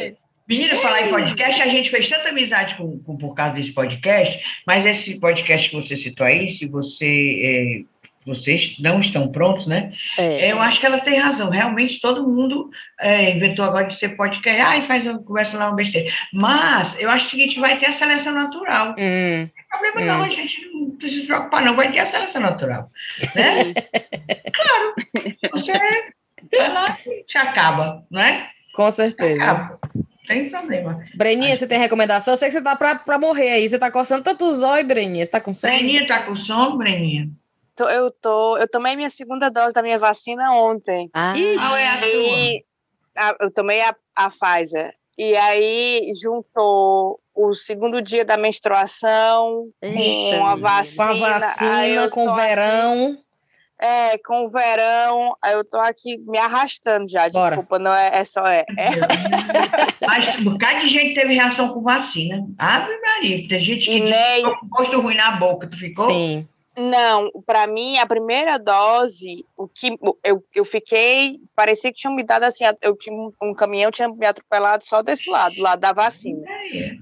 é, 0.09 0.15
Menina, 0.47 0.75
falar 0.75 1.07
em 1.07 1.09
podcast, 1.09 1.61
a 1.61 1.67
gente 1.67 1.89
fez 1.89 2.09
tanta 2.09 2.29
amizade 2.29 2.75
com, 2.75 2.99
com, 2.99 3.17
por 3.17 3.33
causa 3.33 3.53
desse 3.53 3.71
podcast, 3.71 4.61
mas 4.67 4.85
esse 4.85 5.17
podcast 5.17 5.69
que 5.69 5.75
você 5.75 5.95
citou 5.95 6.25
aí, 6.27 6.49
se 6.51 6.65
você 6.65 7.39
é, 7.41 7.92
vocês 8.25 8.77
não 8.79 8.99
estão 8.99 9.31
prontos, 9.31 9.67
né? 9.67 9.91
É. 10.17 10.51
Eu 10.51 10.61
acho 10.61 10.79
que 10.79 10.85
ela 10.85 10.99
tem 10.99 11.17
razão. 11.17 11.49
Realmente 11.49 11.99
todo 11.99 12.27
mundo 12.27 12.69
é, 12.99 13.31
inventou 13.31 13.65
agora 13.65 13.87
de 13.87 13.95
ser 13.95 14.09
podcast. 14.09 14.61
Ai, 14.61 14.81
faz 14.83 15.05
uma 15.05 15.19
conversa 15.19 15.57
lá, 15.57 15.67
uma 15.67 15.75
besteira. 15.75 16.09
Mas 16.33 16.99
eu 16.99 17.09
acho 17.09 17.27
o 17.27 17.29
seguinte: 17.29 17.59
vai 17.59 17.77
ter 17.77 17.87
a 17.87 17.93
seleção 17.93 18.33
natural. 18.33 18.95
Hum. 18.97 19.41
Não 19.41 19.47
tem 19.47 19.65
problema 19.69 20.01
hum. 20.01 20.05
não, 20.05 20.23
a 20.25 20.29
gente 20.29 20.65
não 20.71 20.91
precisa 20.91 21.21
se 21.21 21.27
preocupar, 21.27 21.63
não. 21.63 21.75
Vai 21.75 21.91
ter 21.91 21.99
a 21.99 22.05
seleção 22.05 22.41
natural. 22.41 22.89
Né? 23.35 23.73
claro. 24.53 24.93
Você 25.51 25.71
vai 26.57 26.73
lá 26.73 26.97
e 27.05 27.23
se 27.25 27.37
acaba, 27.37 28.05
né? 28.09 28.49
Com 28.73 28.89
certeza. 28.91 29.43
Acaba. 29.43 29.79
Tem 30.27 30.49
problema. 30.49 31.03
Breninha, 31.15 31.55
você 31.55 31.67
tem 31.67 31.77
recomendação? 31.77 32.33
Eu 32.33 32.37
sei 32.37 32.47
que 32.47 32.53
você 32.53 32.61
tá 32.61 32.75
para 32.75 33.19
morrer 33.19 33.51
aí. 33.51 33.67
Você 33.67 33.77
tá 33.77 33.91
coçando 33.91 34.23
tanto 34.23 34.45
os 34.45 34.63
olhos, 34.63 34.87
Breninha. 34.87 35.25
Você 35.25 35.31
tá 35.31 35.41
com 35.41 35.51
sono? 35.51 35.73
Breninha 35.73 36.07
tá 36.07 36.19
com 36.19 36.35
sono, 36.35 36.77
Breninha? 36.77 37.29
Tô, 37.75 37.89
eu 37.89 38.11
tô, 38.11 38.57
eu 38.57 38.67
tomei 38.67 38.95
minha 38.95 39.09
segunda 39.09 39.49
dose 39.49 39.73
da 39.73 39.81
minha 39.81 39.97
vacina 39.97 40.53
ontem. 40.53 41.09
Ah, 41.13 41.33
Qual 41.33 41.75
é 41.75 41.87
a 41.87 42.07
e, 42.07 42.65
a, 43.17 43.35
eu 43.41 43.51
tomei 43.51 43.81
a, 43.81 43.95
a 44.15 44.29
Pfizer. 44.29 44.93
E 45.17 45.35
aí 45.35 46.11
juntou 46.21 47.19
o 47.35 47.53
segundo 47.53 48.01
dia 48.01 48.25
da 48.25 48.37
menstruação 48.37 49.67
Eita, 49.81 50.37
com 50.37 50.45
a 50.45 50.55
vacina. 50.55 51.05
Com 51.05 51.11
a 51.25 51.39
vacina, 51.39 52.09
com 52.09 52.27
o 52.27 52.35
verão. 52.35 53.11
Aqui, 53.11 53.23
é, 53.79 54.17
com 54.19 54.45
o 54.45 54.49
verão, 54.49 55.35
eu 55.51 55.65
tô 55.65 55.77
aqui 55.77 56.17
me 56.19 56.37
arrastando 56.37 57.09
já. 57.09 57.27
Bora. 57.29 57.55
Desculpa, 57.55 57.79
não 57.79 57.93
é, 57.93 58.11
é 58.13 58.23
só 58.23 58.45
é. 58.47 58.65
é. 58.77 58.91
Mas 60.05 60.39
um 60.39 60.43
bocado 60.45 60.79
de 60.79 60.87
gente 60.87 61.13
teve 61.13 61.33
reação 61.33 61.69
com 61.69 61.81
vacina. 61.81 62.47
Ave 62.57 62.97
Maria, 63.01 63.47
tem 63.47 63.59
gente 63.59 63.85
que 63.85 63.97
Inês... 63.97 64.37
ficou 64.37 64.55
com 64.57 64.67
gosto 64.69 65.01
ruim 65.01 65.15
na 65.15 65.31
boca. 65.31 65.67
Tu 65.67 65.77
ficou? 65.77 66.05
Sim. 66.05 66.47
Não, 66.75 67.29
para 67.45 67.67
mim, 67.67 67.97
a 67.97 68.05
primeira 68.05 68.57
dose, 68.57 69.45
o 69.55 69.67
que 69.67 69.95
eu, 70.23 70.43
eu 70.53 70.65
fiquei, 70.65 71.39
parecia 71.55 71.91
que 71.91 71.99
tinham 71.99 72.15
me 72.15 72.23
dado 72.23 72.43
assim, 72.43 72.63
eu 72.81 72.97
tinha 72.97 73.15
um 73.41 73.53
caminhão 73.53 73.91
tinha 73.91 74.09
me 74.09 74.25
atropelado 74.25 74.83
só 74.83 75.03
desse 75.03 75.29
lado, 75.29 75.55
lado 75.59 75.79
da 75.79 75.93
vacina. 75.93 76.41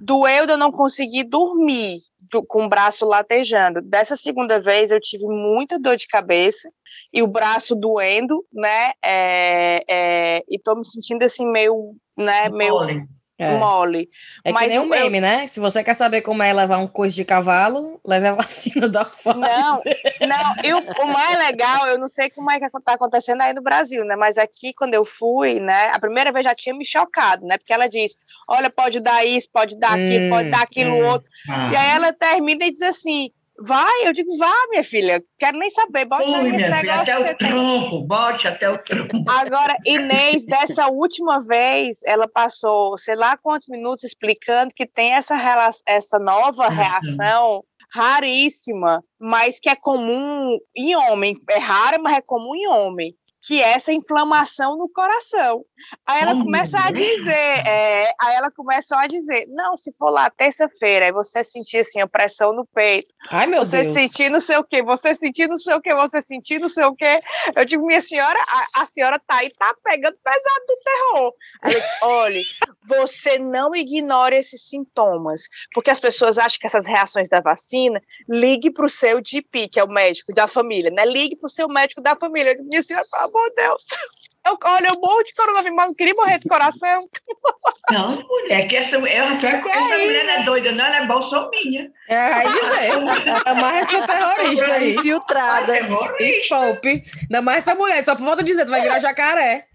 Doeu 0.01 0.45
de 0.45 0.53
eu 0.53 0.57
não 0.57 0.71
conseguir 0.71 1.23
dormir 1.23 1.99
do, 2.19 2.45
com 2.45 2.65
o 2.65 2.69
braço 2.69 3.05
latejando. 3.05 3.81
Dessa 3.81 4.15
segunda 4.15 4.59
vez 4.59 4.91
eu 4.91 4.99
tive 4.99 5.25
muita 5.25 5.79
dor 5.79 5.95
de 5.95 6.07
cabeça 6.07 6.69
e 7.13 7.23
o 7.23 7.27
braço 7.27 7.73
doendo, 7.73 8.45
né? 8.51 8.91
É, 9.03 9.83
é, 9.89 10.43
e 10.49 10.59
tô 10.59 10.75
me 10.75 10.85
sentindo 10.85 11.23
assim 11.23 11.45
meio, 11.45 11.95
né, 12.17 12.49
meio 12.49 12.75
é. 13.43 13.57
mole. 13.57 14.09
É 14.43 14.51
Mas 14.51 14.63
que 14.63 14.69
nem 14.69 14.79
um 14.79 14.85
meme, 14.87 15.17
eu... 15.17 15.21
né? 15.21 15.47
Se 15.47 15.59
você 15.59 15.83
quer 15.83 15.93
saber 15.93 16.21
como 16.21 16.43
é 16.43 16.53
levar 16.53 16.77
um 16.77 16.87
coice 16.87 17.15
de 17.15 17.25
cavalo, 17.25 17.99
leve 18.05 18.27
a 18.27 18.33
vacina 18.35 18.87
da 18.87 19.05
Pfizer. 19.05 19.35
Não, 19.35 19.81
não. 20.27 20.63
E 20.63 20.73
o, 20.73 21.03
o 21.03 21.07
mais 21.07 21.37
legal, 21.37 21.87
eu 21.87 21.97
não 21.97 22.07
sei 22.07 22.29
como 22.29 22.51
é 22.51 22.59
que 22.59 22.65
está 22.65 22.93
acontecendo 22.93 23.41
aí 23.41 23.53
no 23.53 23.61
Brasil, 23.61 24.05
né? 24.05 24.15
Mas 24.15 24.37
aqui, 24.37 24.73
quando 24.73 24.93
eu 24.93 25.05
fui, 25.05 25.59
né? 25.59 25.91
A 25.93 25.99
primeira 25.99 26.31
vez 26.31 26.45
já 26.45 26.55
tinha 26.55 26.75
me 26.75 26.85
chocado, 26.85 27.45
né? 27.45 27.57
Porque 27.57 27.73
ela 27.73 27.87
diz, 27.87 28.15
olha, 28.47 28.69
pode 28.69 28.99
dar 28.99 29.25
isso, 29.25 29.49
pode 29.51 29.77
dar 29.77 29.93
aquilo, 29.93 30.25
hum, 30.25 30.29
pode 30.29 30.49
dar 30.49 30.61
aquilo 30.61 30.91
hum. 30.91 31.07
outro. 31.07 31.27
Ah. 31.49 31.71
E 31.71 31.75
aí 31.75 31.89
ela 31.95 32.13
termina 32.13 32.65
e 32.65 32.71
diz 32.71 32.81
assim, 32.81 33.31
Vai, 33.63 34.07
eu 34.07 34.13
digo, 34.13 34.35
vá, 34.37 34.53
minha 34.69 34.83
filha, 34.83 35.23
quero 35.37 35.57
nem 35.57 35.69
saber, 35.69 36.05
bote 36.05 36.29
Ui, 36.29 36.35
aí 36.35 36.47
esse 36.49 36.69
negócio. 36.69 37.13
Filha, 37.13 37.31
até 37.31 37.31
o 37.31 37.37
tronco, 37.37 38.01
bote 38.01 38.47
até 38.47 38.69
o 38.69 38.77
tronco. 38.77 39.23
Agora, 39.29 39.75
Inês, 39.85 40.45
dessa 40.45 40.87
última 40.87 41.39
vez, 41.39 41.99
ela 42.05 42.27
passou, 42.27 42.97
sei 42.97 43.15
lá 43.15 43.37
quantos 43.37 43.67
minutos 43.67 44.03
explicando 44.03 44.73
que 44.75 44.85
tem 44.85 45.13
essa, 45.13 45.35
essa 45.87 46.19
nova 46.19 46.69
reação 46.69 47.63
raríssima, 47.93 49.03
mas 49.19 49.59
que 49.59 49.69
é 49.69 49.75
comum 49.75 50.57
em 50.75 50.95
homem. 50.95 51.35
É 51.49 51.59
rara, 51.59 51.99
mas 51.99 52.17
é 52.17 52.21
comum 52.21 52.55
em 52.55 52.67
homem 52.67 53.15
que 53.43 53.61
é 53.61 53.73
essa 53.73 53.91
inflamação 53.91 54.77
no 54.77 54.87
coração. 54.87 55.65
Aí 56.05 56.21
ela 56.21 56.33
começa 56.33 56.77
a 56.77 56.91
dizer, 56.91 57.67
é, 57.67 58.05
aí 58.21 58.35
ela 58.35 58.51
começou 58.51 58.97
a 58.97 59.07
dizer, 59.07 59.47
não, 59.49 59.75
se 59.75 59.91
for 59.97 60.11
lá 60.11 60.29
terça-feira, 60.29 61.05
aí 61.05 61.11
você 61.11 61.43
sentir 61.43 61.79
assim, 61.79 61.99
a 61.99 62.07
pressão 62.07 62.53
no 62.53 62.65
peito, 62.67 63.11
Ai, 63.29 63.45
meu 63.45 63.65
você 63.65 63.83
Deus. 63.83 63.93
sentir 63.93 64.29
não 64.29 64.39
sei 64.39 64.57
o 64.57 64.63
quê, 64.63 64.81
você 64.81 65.13
sentir 65.13 65.47
não 65.47 65.57
sei 65.57 65.75
o 65.75 65.81
quê, 65.81 65.93
você 65.93 66.21
sentir 66.21 66.59
não 66.59 66.69
sei 66.69 66.85
o 66.85 66.95
quê. 66.95 67.21
Eu 67.55 67.63
digo, 67.65 67.85
minha 67.85 68.01
senhora, 68.01 68.39
a, 68.47 68.81
a 68.81 68.85
senhora 68.87 69.19
tá 69.19 69.37
aí, 69.37 69.49
tá 69.51 69.75
pegando 69.83 70.17
pesado 70.23 70.65
do 70.67 70.77
terror. 70.83 71.33
Eu 71.63 72.07
olha, 72.09 72.41
você 72.85 73.37
não 73.37 73.75
ignore 73.75 74.35
esses 74.35 74.67
sintomas, 74.67 75.43
porque 75.73 75.91
as 75.91 75.99
pessoas 75.99 76.37
acham 76.37 76.57
que 76.59 76.65
essas 76.65 76.87
reações 76.87 77.29
da 77.29 77.39
vacina, 77.39 78.01
ligue 78.27 78.71
para 78.71 78.85
o 78.85 78.89
seu 78.89 79.21
GP, 79.23 79.69
que 79.69 79.79
é 79.79 79.83
o 79.83 79.87
médico 79.87 80.33
da 80.33 80.47
família, 80.47 80.89
né? 80.89 81.05
Ligue 81.05 81.35
para 81.35 81.47
o 81.47 81.49
seu 81.49 81.67
médico 81.67 82.01
da 82.01 82.15
família. 82.15 82.51
Eu 82.51 82.55
digo, 82.55 82.69
minha 82.69 82.83
senhora, 82.83 83.05
amor 83.13 83.49
de 83.49 83.55
Deus. 83.55 83.85
Eu, 84.45 84.57
olha, 84.63 84.87
eu 84.87 84.99
morro 84.99 85.23
de 85.23 85.33
coronavírus, 85.33 85.75
mas 85.75 85.87
não 85.87 85.95
queria 85.95 86.15
morrer 86.15 86.39
de 86.39 86.49
coração. 86.49 87.07
Não, 87.91 88.27
mulher, 88.27 88.67
que 88.67 88.75
essa, 88.75 88.95
eu, 88.95 89.05
essa 89.05 89.93
aí? 89.93 90.05
mulher 90.05 90.25
não 90.25 90.33
é 90.33 90.43
doida, 90.43 90.71
não, 90.71 90.85
ela 90.85 90.97
é 90.97 91.05
bolsominha. 91.05 91.91
É, 92.09 92.17
aí 92.17 92.47
dizer. 92.47 92.91
Ainda 92.91 93.61
mais 93.61 93.87
essa 93.87 94.07
terrorista 94.07 94.73
aí. 94.73 94.95
Infiltrada. 94.95 95.77
E 96.19 96.47
Pope. 96.47 97.03
Ainda 97.21 97.41
mais 97.41 97.57
essa 97.59 97.75
mulher, 97.75 98.03
só 98.03 98.15
por 98.15 98.23
volta 98.23 98.43
de 98.43 98.51
dizer, 98.51 98.65
tu 98.65 98.71
vai 98.71 98.81
virar 98.81 98.99
jacaré. 98.99 99.67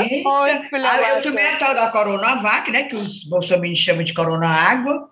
Oi, 0.00 0.58
filha 0.68 0.90
ah, 0.90 1.16
eu 1.16 1.22
tomei 1.22 1.46
a 1.46 1.56
tal 1.56 1.74
da 1.74 1.90
Coronavac, 1.90 2.70
né, 2.70 2.84
que 2.84 2.96
os 2.96 3.24
bolsominions 3.24 3.78
chamam 3.78 4.02
de 4.02 4.14
Corona 4.14 4.48
Água. 4.48 5.10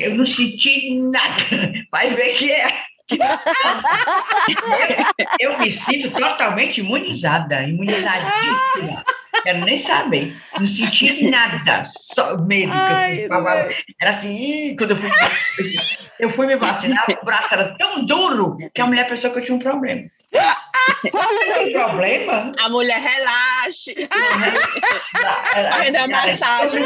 Eu 0.00 0.14
não 0.14 0.26
senti 0.26 0.98
nada. 1.00 1.72
Vai 1.90 2.10
ver 2.10 2.34
que 2.34 2.52
é 2.52 2.72
eu 5.40 5.58
me 5.58 5.70
sinto 5.70 6.10
totalmente 6.10 6.80
imunizada, 6.80 7.62
imunizadíssima. 7.62 9.04
Quero 9.42 9.64
nem 9.64 9.78
saber. 9.78 10.36
Não 10.58 10.66
senti 10.66 11.28
nada, 11.28 11.84
só 11.86 12.36
medo. 12.38 12.72
Ai, 12.72 13.28
era 14.00 14.10
assim, 14.10 14.74
quando 14.76 14.92
eu 14.92 14.96
fui, 14.96 15.10
eu 16.18 16.30
fui 16.30 16.46
me 16.46 16.56
vacinar, 16.56 17.04
o 17.20 17.24
braço 17.24 17.52
era 17.52 17.76
tão 17.76 18.04
duro 18.04 18.56
que 18.72 18.80
a 18.80 18.86
mulher 18.86 19.06
pensou 19.06 19.30
que 19.30 19.40
eu 19.40 19.44
tinha 19.44 19.56
um 19.56 19.60
problema. 19.60 20.08
Tem 21.02 21.72
problema? 21.72 22.52
A 22.58 22.68
mulher 22.68 23.00
relaxe. 23.00 23.94
Vai 25.54 25.92
dar 25.92 26.08
massagem. 26.08 26.82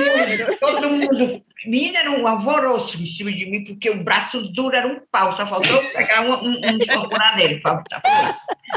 Todo 0.61 0.91
mundo. 0.91 1.43
Menina, 1.67 1.99
era 2.01 2.11
um 2.11 2.27
alvoroço 2.27 3.03
em 3.03 3.07
cima 3.07 3.33
de 3.33 3.45
mim, 3.47 3.65
porque 3.65 3.91
o 3.91 4.03
braço 4.03 4.41
duro 4.53 4.77
era 4.77 4.87
um 4.87 5.01
pau, 5.11 5.33
só 5.33 5.47
faltou 5.47 5.83
pegar 5.93 6.23
um, 6.23 6.35
um, 6.35 6.61
um 6.61 7.37
nele. 7.37 7.61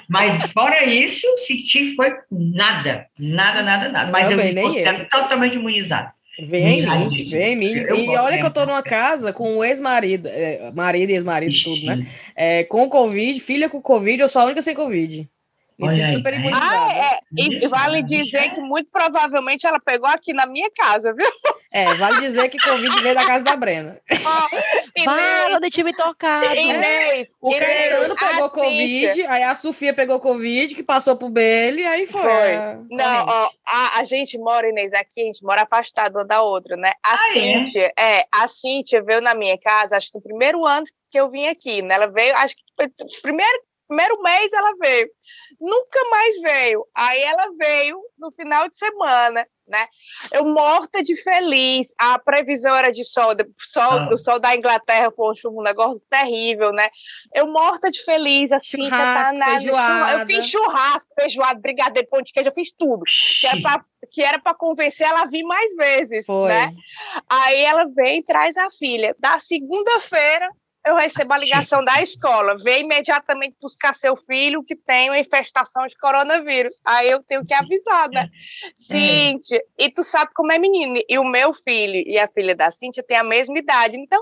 Mas 0.10 0.52
fora 0.52 0.84
isso, 0.84 1.28
senti 1.46 1.96
foi 1.96 2.12
nada. 2.32 3.08
Nada, 3.20 3.62
nada, 3.62 3.90
nada. 3.90 4.12
Mas 4.12 4.32
eu, 4.32 4.40
eu 4.40 4.54
me 4.54 5.06
totalmente 5.06 5.56
imunizado. 5.56 6.12
Vem 6.40 6.80
em 6.80 6.88
mim, 6.88 7.24
vem 7.26 7.54
em 7.54 7.56
mim. 7.56 7.72
e 7.74 8.08
olha 8.18 8.40
que 8.40 8.46
eu 8.46 8.52
tô 8.52 8.66
numa 8.66 8.82
casa 8.82 9.34
com 9.34 9.58
um 9.58 9.64
ex-marido, 9.64 10.28
é, 10.28 10.72
marido 10.74 11.10
e 11.10 11.14
ex-marido, 11.14 11.54
tudo, 11.62 11.86
né? 11.86 12.08
É, 12.36 12.64
com 12.64 12.90
Covid, 12.90 13.40
filha 13.40 13.70
com 13.70 13.82
Covid, 13.82 14.22
eu 14.22 14.30
sou 14.30 14.42
a 14.42 14.46
única 14.46 14.62
sem 14.62 14.74
Covid. 14.74 15.30
Me 15.82 15.90
sinto 15.90 16.14
super 16.14 16.34
imunizada. 16.34 16.66
Ah, 16.66 16.92
é. 16.94 17.20
E, 17.38 17.66
e 17.66 17.68
vale 17.68 18.04
dizer 18.04 18.52
que 18.52 18.62
muito 18.62 18.90
provavelmente 18.92 19.66
ela 19.66 19.80
pegou 19.80 20.08
aqui 20.08 20.34
na 20.34 20.46
minha 20.46 20.70
casa, 20.72 21.14
viu? 21.14 21.26
É, 21.74 21.94
vale 21.96 22.20
dizer 22.20 22.50
que 22.50 22.58
Covid 22.58 23.02
veio 23.02 23.16
da 23.16 23.26
casa 23.26 23.46
da 23.46 23.56
Brena. 23.56 24.00
Oh, 24.12 25.04
Fala 25.04 25.60
de 25.60 25.70
time 25.70 25.94
tocado. 25.94 26.54
Inês, 26.54 27.28
o 27.40 27.50
Caetano 27.52 28.16
pegou 28.16 28.50
Covid, 28.50 29.14
Cíntia. 29.14 29.32
aí 29.32 29.44
a 29.44 29.56
Sofia 29.56 29.94
pegou 29.94 30.20
Covid, 30.20 30.76
que 30.76 30.84
passou 30.84 31.16
pro 31.16 31.30
Bele, 31.30 31.86
aí 31.86 32.06
foi. 32.06 32.22
foi. 32.22 32.58
Não, 32.90 33.26
ó, 33.26 33.50
a, 33.66 34.00
a, 34.00 34.04
gente 34.04 34.38
mora, 34.38 34.68
Inês, 34.68 34.92
aqui, 34.94 35.22
a 35.22 35.26
gente 35.26 35.44
mora 35.44 35.64
afastado 35.64 36.16
uma 36.16 36.26
da 36.26 36.42
outra, 36.42 36.76
né? 36.76 36.92
A 37.04 37.14
ah, 37.16 37.30
é? 37.30 37.34
Cíntia, 37.34 37.94
é? 37.98 38.20
é? 38.20 38.26
a 38.32 38.48
Cíntia 38.48 39.02
veio 39.02 39.22
na 39.22 39.34
minha 39.34 39.58
casa, 39.58 39.96
acho 39.96 40.12
que 40.12 40.18
no 40.18 40.24
primeiro 40.24 40.66
ano 40.66 40.86
que 41.10 41.20
eu 41.20 41.30
vim 41.32 41.48
aqui, 41.48 41.82
né? 41.82 41.96
Ela 41.96 42.08
veio, 42.08 42.36
acho 42.36 42.56
que 42.56 42.64
foi 42.76 42.90
primeiro 43.22 43.60
primeiro 43.92 44.22
mês 44.22 44.54
ela 44.54 44.74
veio, 44.80 45.10
nunca 45.62 46.10
mais 46.10 46.42
veio. 46.42 46.86
Aí 46.96 47.22
ela 47.22 47.48
veio 47.58 48.02
no 48.18 48.32
final 48.32 48.68
de 48.68 48.76
semana, 48.76 49.46
né? 49.68 49.88
Eu 50.32 50.46
morta 50.46 51.04
de 51.04 51.16
feliz. 51.16 51.94
A 51.98 52.18
previsão 52.18 52.76
era 52.76 52.92
de 52.92 53.06
sol, 53.06 53.36
de, 53.36 53.46
sol 53.60 53.92
ah. 53.92 54.06
do 54.06 54.18
sol 54.18 54.40
da 54.40 54.56
Inglaterra 54.56 55.12
foi 55.16 55.34
um 55.46 55.62
negócio 55.62 56.02
terrível, 56.10 56.74
né? 56.74 56.90
Eu 57.34 57.48
morta 57.48 57.92
de 57.92 58.04
feliz, 58.04 58.52
assim, 58.52 58.84
churrasco, 58.84 59.38
tá 59.38 59.62
na, 59.62 60.14
eu 60.14 60.26
fiz 60.26 60.48
churrasco, 60.48 61.14
feijoada, 61.20 61.60
brigadeiro, 61.60 62.10
pão 62.10 62.22
de 62.22 62.34
queijo, 62.34 62.50
eu 62.50 62.54
fiz 62.54 62.72
tudo. 62.72 63.04
Que 63.40 63.48
era 63.48 63.62
pra, 63.62 63.86
que 64.12 64.22
era 64.24 64.40
para 64.40 64.56
convencer 64.56 65.08
ela 65.08 65.22
a 65.22 65.28
vir 65.28 65.44
mais 65.44 65.76
vezes, 65.76 66.26
Foi. 66.26 66.50
né? 66.50 66.74
Aí 67.30 67.62
ela 67.62 67.86
vem 67.96 68.20
e 68.20 68.24
traz 68.24 68.58
a 68.58 68.70
filha. 68.72 69.16
Da 69.20 69.38
segunda-feira, 69.38 70.50
eu 70.86 70.96
recebo 70.96 71.34
a 71.34 71.38
ligação 71.38 71.84
da 71.84 72.02
escola, 72.02 72.58
vem 72.64 72.82
imediatamente 72.82 73.56
buscar 73.62 73.94
seu 73.94 74.18
filho 74.18 74.64
que 74.64 74.76
tem 74.76 75.10
uma 75.10 75.20
infestação 75.20 75.86
de 75.86 75.96
coronavírus. 75.96 76.76
Aí 76.84 77.10
eu 77.10 77.22
tenho 77.24 77.46
que 77.46 77.54
avisar, 77.54 78.10
né? 78.10 78.30
É. 78.30 78.70
Cíntia, 78.76 79.62
e 79.78 79.92
tu 79.92 80.04
sabe 80.04 80.32
como 80.34 80.52
é 80.52 80.58
menino. 80.58 81.00
E 81.08 81.20
o 81.20 81.24
meu 81.24 81.54
filho 81.54 82.04
e 82.06 82.18
a 82.18 82.28
filha 82.28 82.56
da 82.56 82.72
Cíntia 82.72 83.04
têm 83.04 83.18
a 83.18 83.24
mesma 83.24 83.58
idade. 83.60 83.96
Então, 83.96 84.20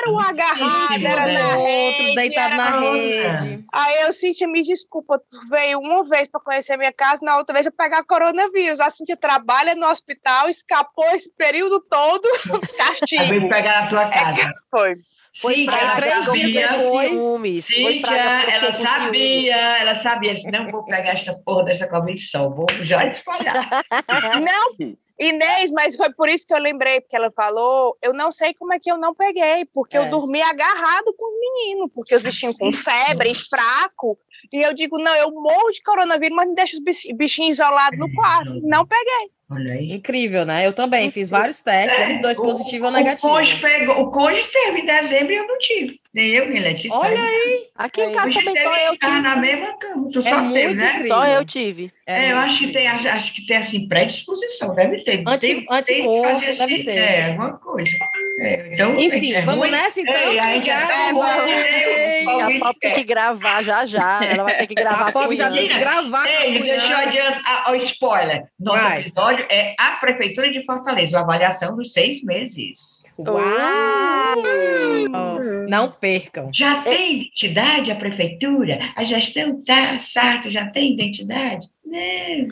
era 0.00 0.10
um 0.10 0.18
agarrado, 0.18 1.06
era 1.06 1.26
né? 1.26 1.32
na 1.34 1.56
rede. 1.56 2.14
Deitado 2.14 2.56
na 2.56 2.80
rede. 2.80 3.64
Aí 3.70 4.00
eu, 4.02 4.12
Cíntia, 4.14 4.48
me 4.48 4.62
desculpa, 4.62 5.18
tu 5.18 5.48
veio 5.50 5.80
uma 5.80 6.02
vez 6.04 6.28
para 6.28 6.40
conhecer 6.40 6.78
minha 6.78 6.92
casa, 6.92 7.20
na 7.22 7.36
outra 7.36 7.52
vez 7.52 7.66
eu 7.66 7.72
pegar 7.72 8.04
coronavírus. 8.04 8.80
A 8.80 8.90
Cíntia 8.90 9.18
trabalha 9.18 9.74
no 9.74 9.86
hospital, 9.86 10.48
escapou 10.48 11.04
esse 11.10 11.30
período 11.36 11.78
todo, 11.80 12.26
castigo. 12.78 13.28
Veio 13.28 13.48
pegar 13.50 13.82
na 13.82 13.90
tua 13.90 14.08
casa. 14.08 14.40
É, 14.40 14.50
foi. 14.70 14.96
Foi 15.38 15.54
Sim, 15.54 15.66
praga 15.66 15.96
três 15.96 16.32
dias 16.32 16.82
depois. 16.82 17.22
Ciúmes. 17.22 17.64
Sim, 17.64 18.02
ela 18.04 18.72
sabia, 18.72 19.56
ela 19.78 19.94
sabia. 19.94 20.34
Não 20.50 20.70
vou 20.70 20.84
pegar 20.84 21.12
esta 21.12 21.34
porra 21.34 21.64
dessa 21.64 21.86
convicção, 21.86 22.50
vou 22.50 22.66
já 22.82 23.06
espalhar. 23.06 23.84
não, 24.40 24.96
Inês, 25.20 25.70
mas 25.70 25.96
foi 25.96 26.10
por 26.14 26.30
isso 26.30 26.46
que 26.46 26.54
eu 26.54 26.58
lembrei, 26.58 26.98
porque 27.02 27.14
ela 27.14 27.30
falou, 27.30 27.94
eu 28.00 28.14
não 28.14 28.32
sei 28.32 28.54
como 28.54 28.72
é 28.72 28.78
que 28.80 28.90
eu 28.90 28.96
não 28.96 29.14
peguei, 29.14 29.66
porque 29.66 29.94
é. 29.94 30.00
eu 30.00 30.08
dormi 30.08 30.40
agarrado 30.40 31.12
com 31.14 31.28
os 31.28 31.34
meninos, 31.38 31.90
porque 31.94 32.14
os 32.14 32.22
bichinhos 32.22 32.56
com 32.56 32.72
febre, 32.72 33.34
fraco, 33.34 34.18
e 34.50 34.62
eu 34.62 34.72
digo, 34.72 34.98
não, 34.98 35.14
eu 35.14 35.30
morro 35.30 35.70
de 35.72 35.82
coronavírus, 35.82 36.34
mas 36.34 36.48
me 36.48 36.54
deixa 36.54 36.76
os 36.76 36.82
bichinhos 37.14 37.56
isolados 37.56 37.98
no 37.98 38.10
quarto. 38.14 38.60
Não 38.62 38.86
peguei. 38.86 39.30
Incrível, 39.94 40.44
né? 40.44 40.66
Eu 40.66 40.72
também 40.72 41.10
fiz 41.10 41.28
vários 41.28 41.60
testes, 41.60 41.98
é, 41.98 42.04
eles 42.04 42.22
dois 42.22 42.38
positivos 42.38 42.86
ou 42.86 42.92
negativos. 42.92 43.24
O 43.24 43.34
Conde, 43.34 43.56
pegou, 43.56 44.00
o 44.00 44.10
Conde 44.10 44.42
teve 44.44 44.80
em 44.80 44.86
dezembro 44.86 45.32
e 45.32 45.36
eu 45.36 45.46
não 45.46 45.58
tive. 45.58 46.00
Nem 46.12 46.30
eu, 46.30 46.48
Letícia. 46.48 46.92
Olha 46.92 47.22
aí. 47.22 47.68
Aqui 47.76 48.02
em 48.02 48.10
casa 48.10 48.32
também 48.32 48.56
só 48.56 48.76
eu 48.76 48.98
tive. 48.98 49.20
na 49.20 49.36
mesma 49.36 49.78
cama. 49.78 50.10
Tu 50.12 50.18
é 50.18 50.22
só 50.22 50.52
teve, 50.52 50.74
né? 50.74 50.90
Incrível. 50.90 51.08
Só 51.08 51.26
eu 51.26 51.44
tive. 51.44 51.92
É, 52.04 52.24
é 52.24 52.32
eu 52.32 52.36
acho 52.38 52.58
que 52.58 52.72
tem, 52.72 52.88
acho 52.88 53.32
que 53.32 53.46
tem 53.46 53.56
assim, 53.56 53.88
predisposição, 53.88 54.74
deve 54.74 55.04
ter. 55.04 55.22
Anti, 55.24 55.40
tem, 55.40 55.66
anticorpo, 55.70 56.40
tem, 56.40 56.56
deve 56.56 56.84
ter. 56.84 56.90
É, 56.90 57.26
alguma 57.26 57.58
coisa. 57.58 57.96
É, 58.40 58.70
então, 58.72 58.98
Enfim, 58.98 59.34
é 59.34 59.42
vamos 59.42 59.60
ruim. 59.60 59.70
nessa 59.70 60.00
então. 60.00 60.14
É, 60.14 60.38
a 60.40 60.42
gente 60.54 60.68
é, 60.68 62.24
a 62.24 62.58
Pop 62.58 62.80
tem 62.80 62.94
que 62.94 63.04
gravar 63.04 63.62
já 63.62 63.86
já. 63.86 64.24
Ela 64.24 64.42
vai 64.42 64.56
ter 64.56 64.66
que 64.66 64.74
gravar 64.82 65.08
a 65.08 65.12
Pop 65.12 65.36
já 65.36 65.50
tem 65.50 65.68
que 65.68 65.78
gravar. 65.78 66.26
Ei, 66.26 66.60
deixa 66.60 66.92
eu 66.92 66.98
adiantar 66.98 67.70
o 67.70 67.74
spoiler. 67.76 68.44
Nosso 68.58 68.82
vai. 68.82 69.00
episódio 69.02 69.46
é 69.48 69.76
a 69.78 69.92
Prefeitura 69.92 70.50
de 70.50 70.64
Fortaleza, 70.64 71.18
a 71.18 71.20
avaliação 71.20 71.76
dos 71.76 71.92
seis 71.92 72.20
meses. 72.24 72.99
Uau! 73.28 74.42
Não 75.68 75.90
percam. 75.90 76.50
Já 76.52 76.82
tem 76.82 77.22
identidade 77.22 77.90
a 77.90 77.96
prefeitura? 77.96 78.78
A 78.96 79.04
gestão 79.04 79.62
tá, 79.62 79.98
Sarto 79.98 80.50
já 80.50 80.66
tem 80.66 80.92
identidade? 80.94 81.68
Não. 81.84 82.48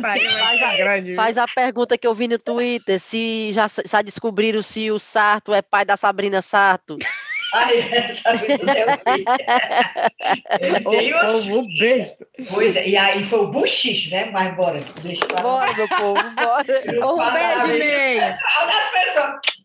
faz, 0.00 0.62
a, 0.62 1.14
faz 1.14 1.38
a 1.38 1.46
pergunta 1.46 1.96
que 1.96 2.06
eu 2.06 2.14
vi 2.14 2.26
no 2.28 2.38
Twitter: 2.38 2.98
se 2.98 3.52
já, 3.52 3.66
já 3.86 4.02
descobriram 4.02 4.62
se 4.62 4.90
o 4.90 4.98
Sarto 4.98 5.54
é 5.54 5.62
pai 5.62 5.84
da 5.84 5.96
Sabrina 5.96 6.42
Sarto. 6.42 6.96
Ai, 7.52 7.78
essa 7.92 8.32
o, 10.84 11.58
o 11.58 11.78
besta. 11.78 12.26
Pois 12.50 12.76
é, 12.76 12.88
e 12.88 12.96
aí 12.96 13.24
foi 13.24 13.40
o 13.40 13.46
buchicho, 13.48 14.10
né? 14.10 14.30
Mas 14.32 14.54
bora, 14.54 14.80
deixa 15.02 15.24
eu 15.24 15.42
Bora, 15.42 15.72
meu 15.74 15.88
povo, 15.88 16.30
bora. 16.30 16.64
Um 17.06 17.32
beijo, 17.32 17.76
Inês. 17.76 18.36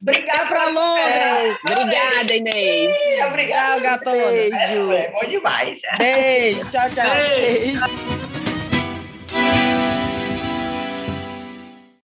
Obrigada 0.01 0.45
pra 0.45 0.69
Londres. 0.69 1.57
Obrigada, 1.63 2.35
Inês. 2.35 3.25
Obrigada, 3.27 3.79
gatona. 3.79 4.31
Beijo. 4.31 4.91
É 4.93 5.11
bom 5.11 5.27
demais. 5.27 5.79
Beijo, 5.97 6.69
tchau, 6.69 6.89
tchau. 6.89 7.05
Beijo. 7.35 8.44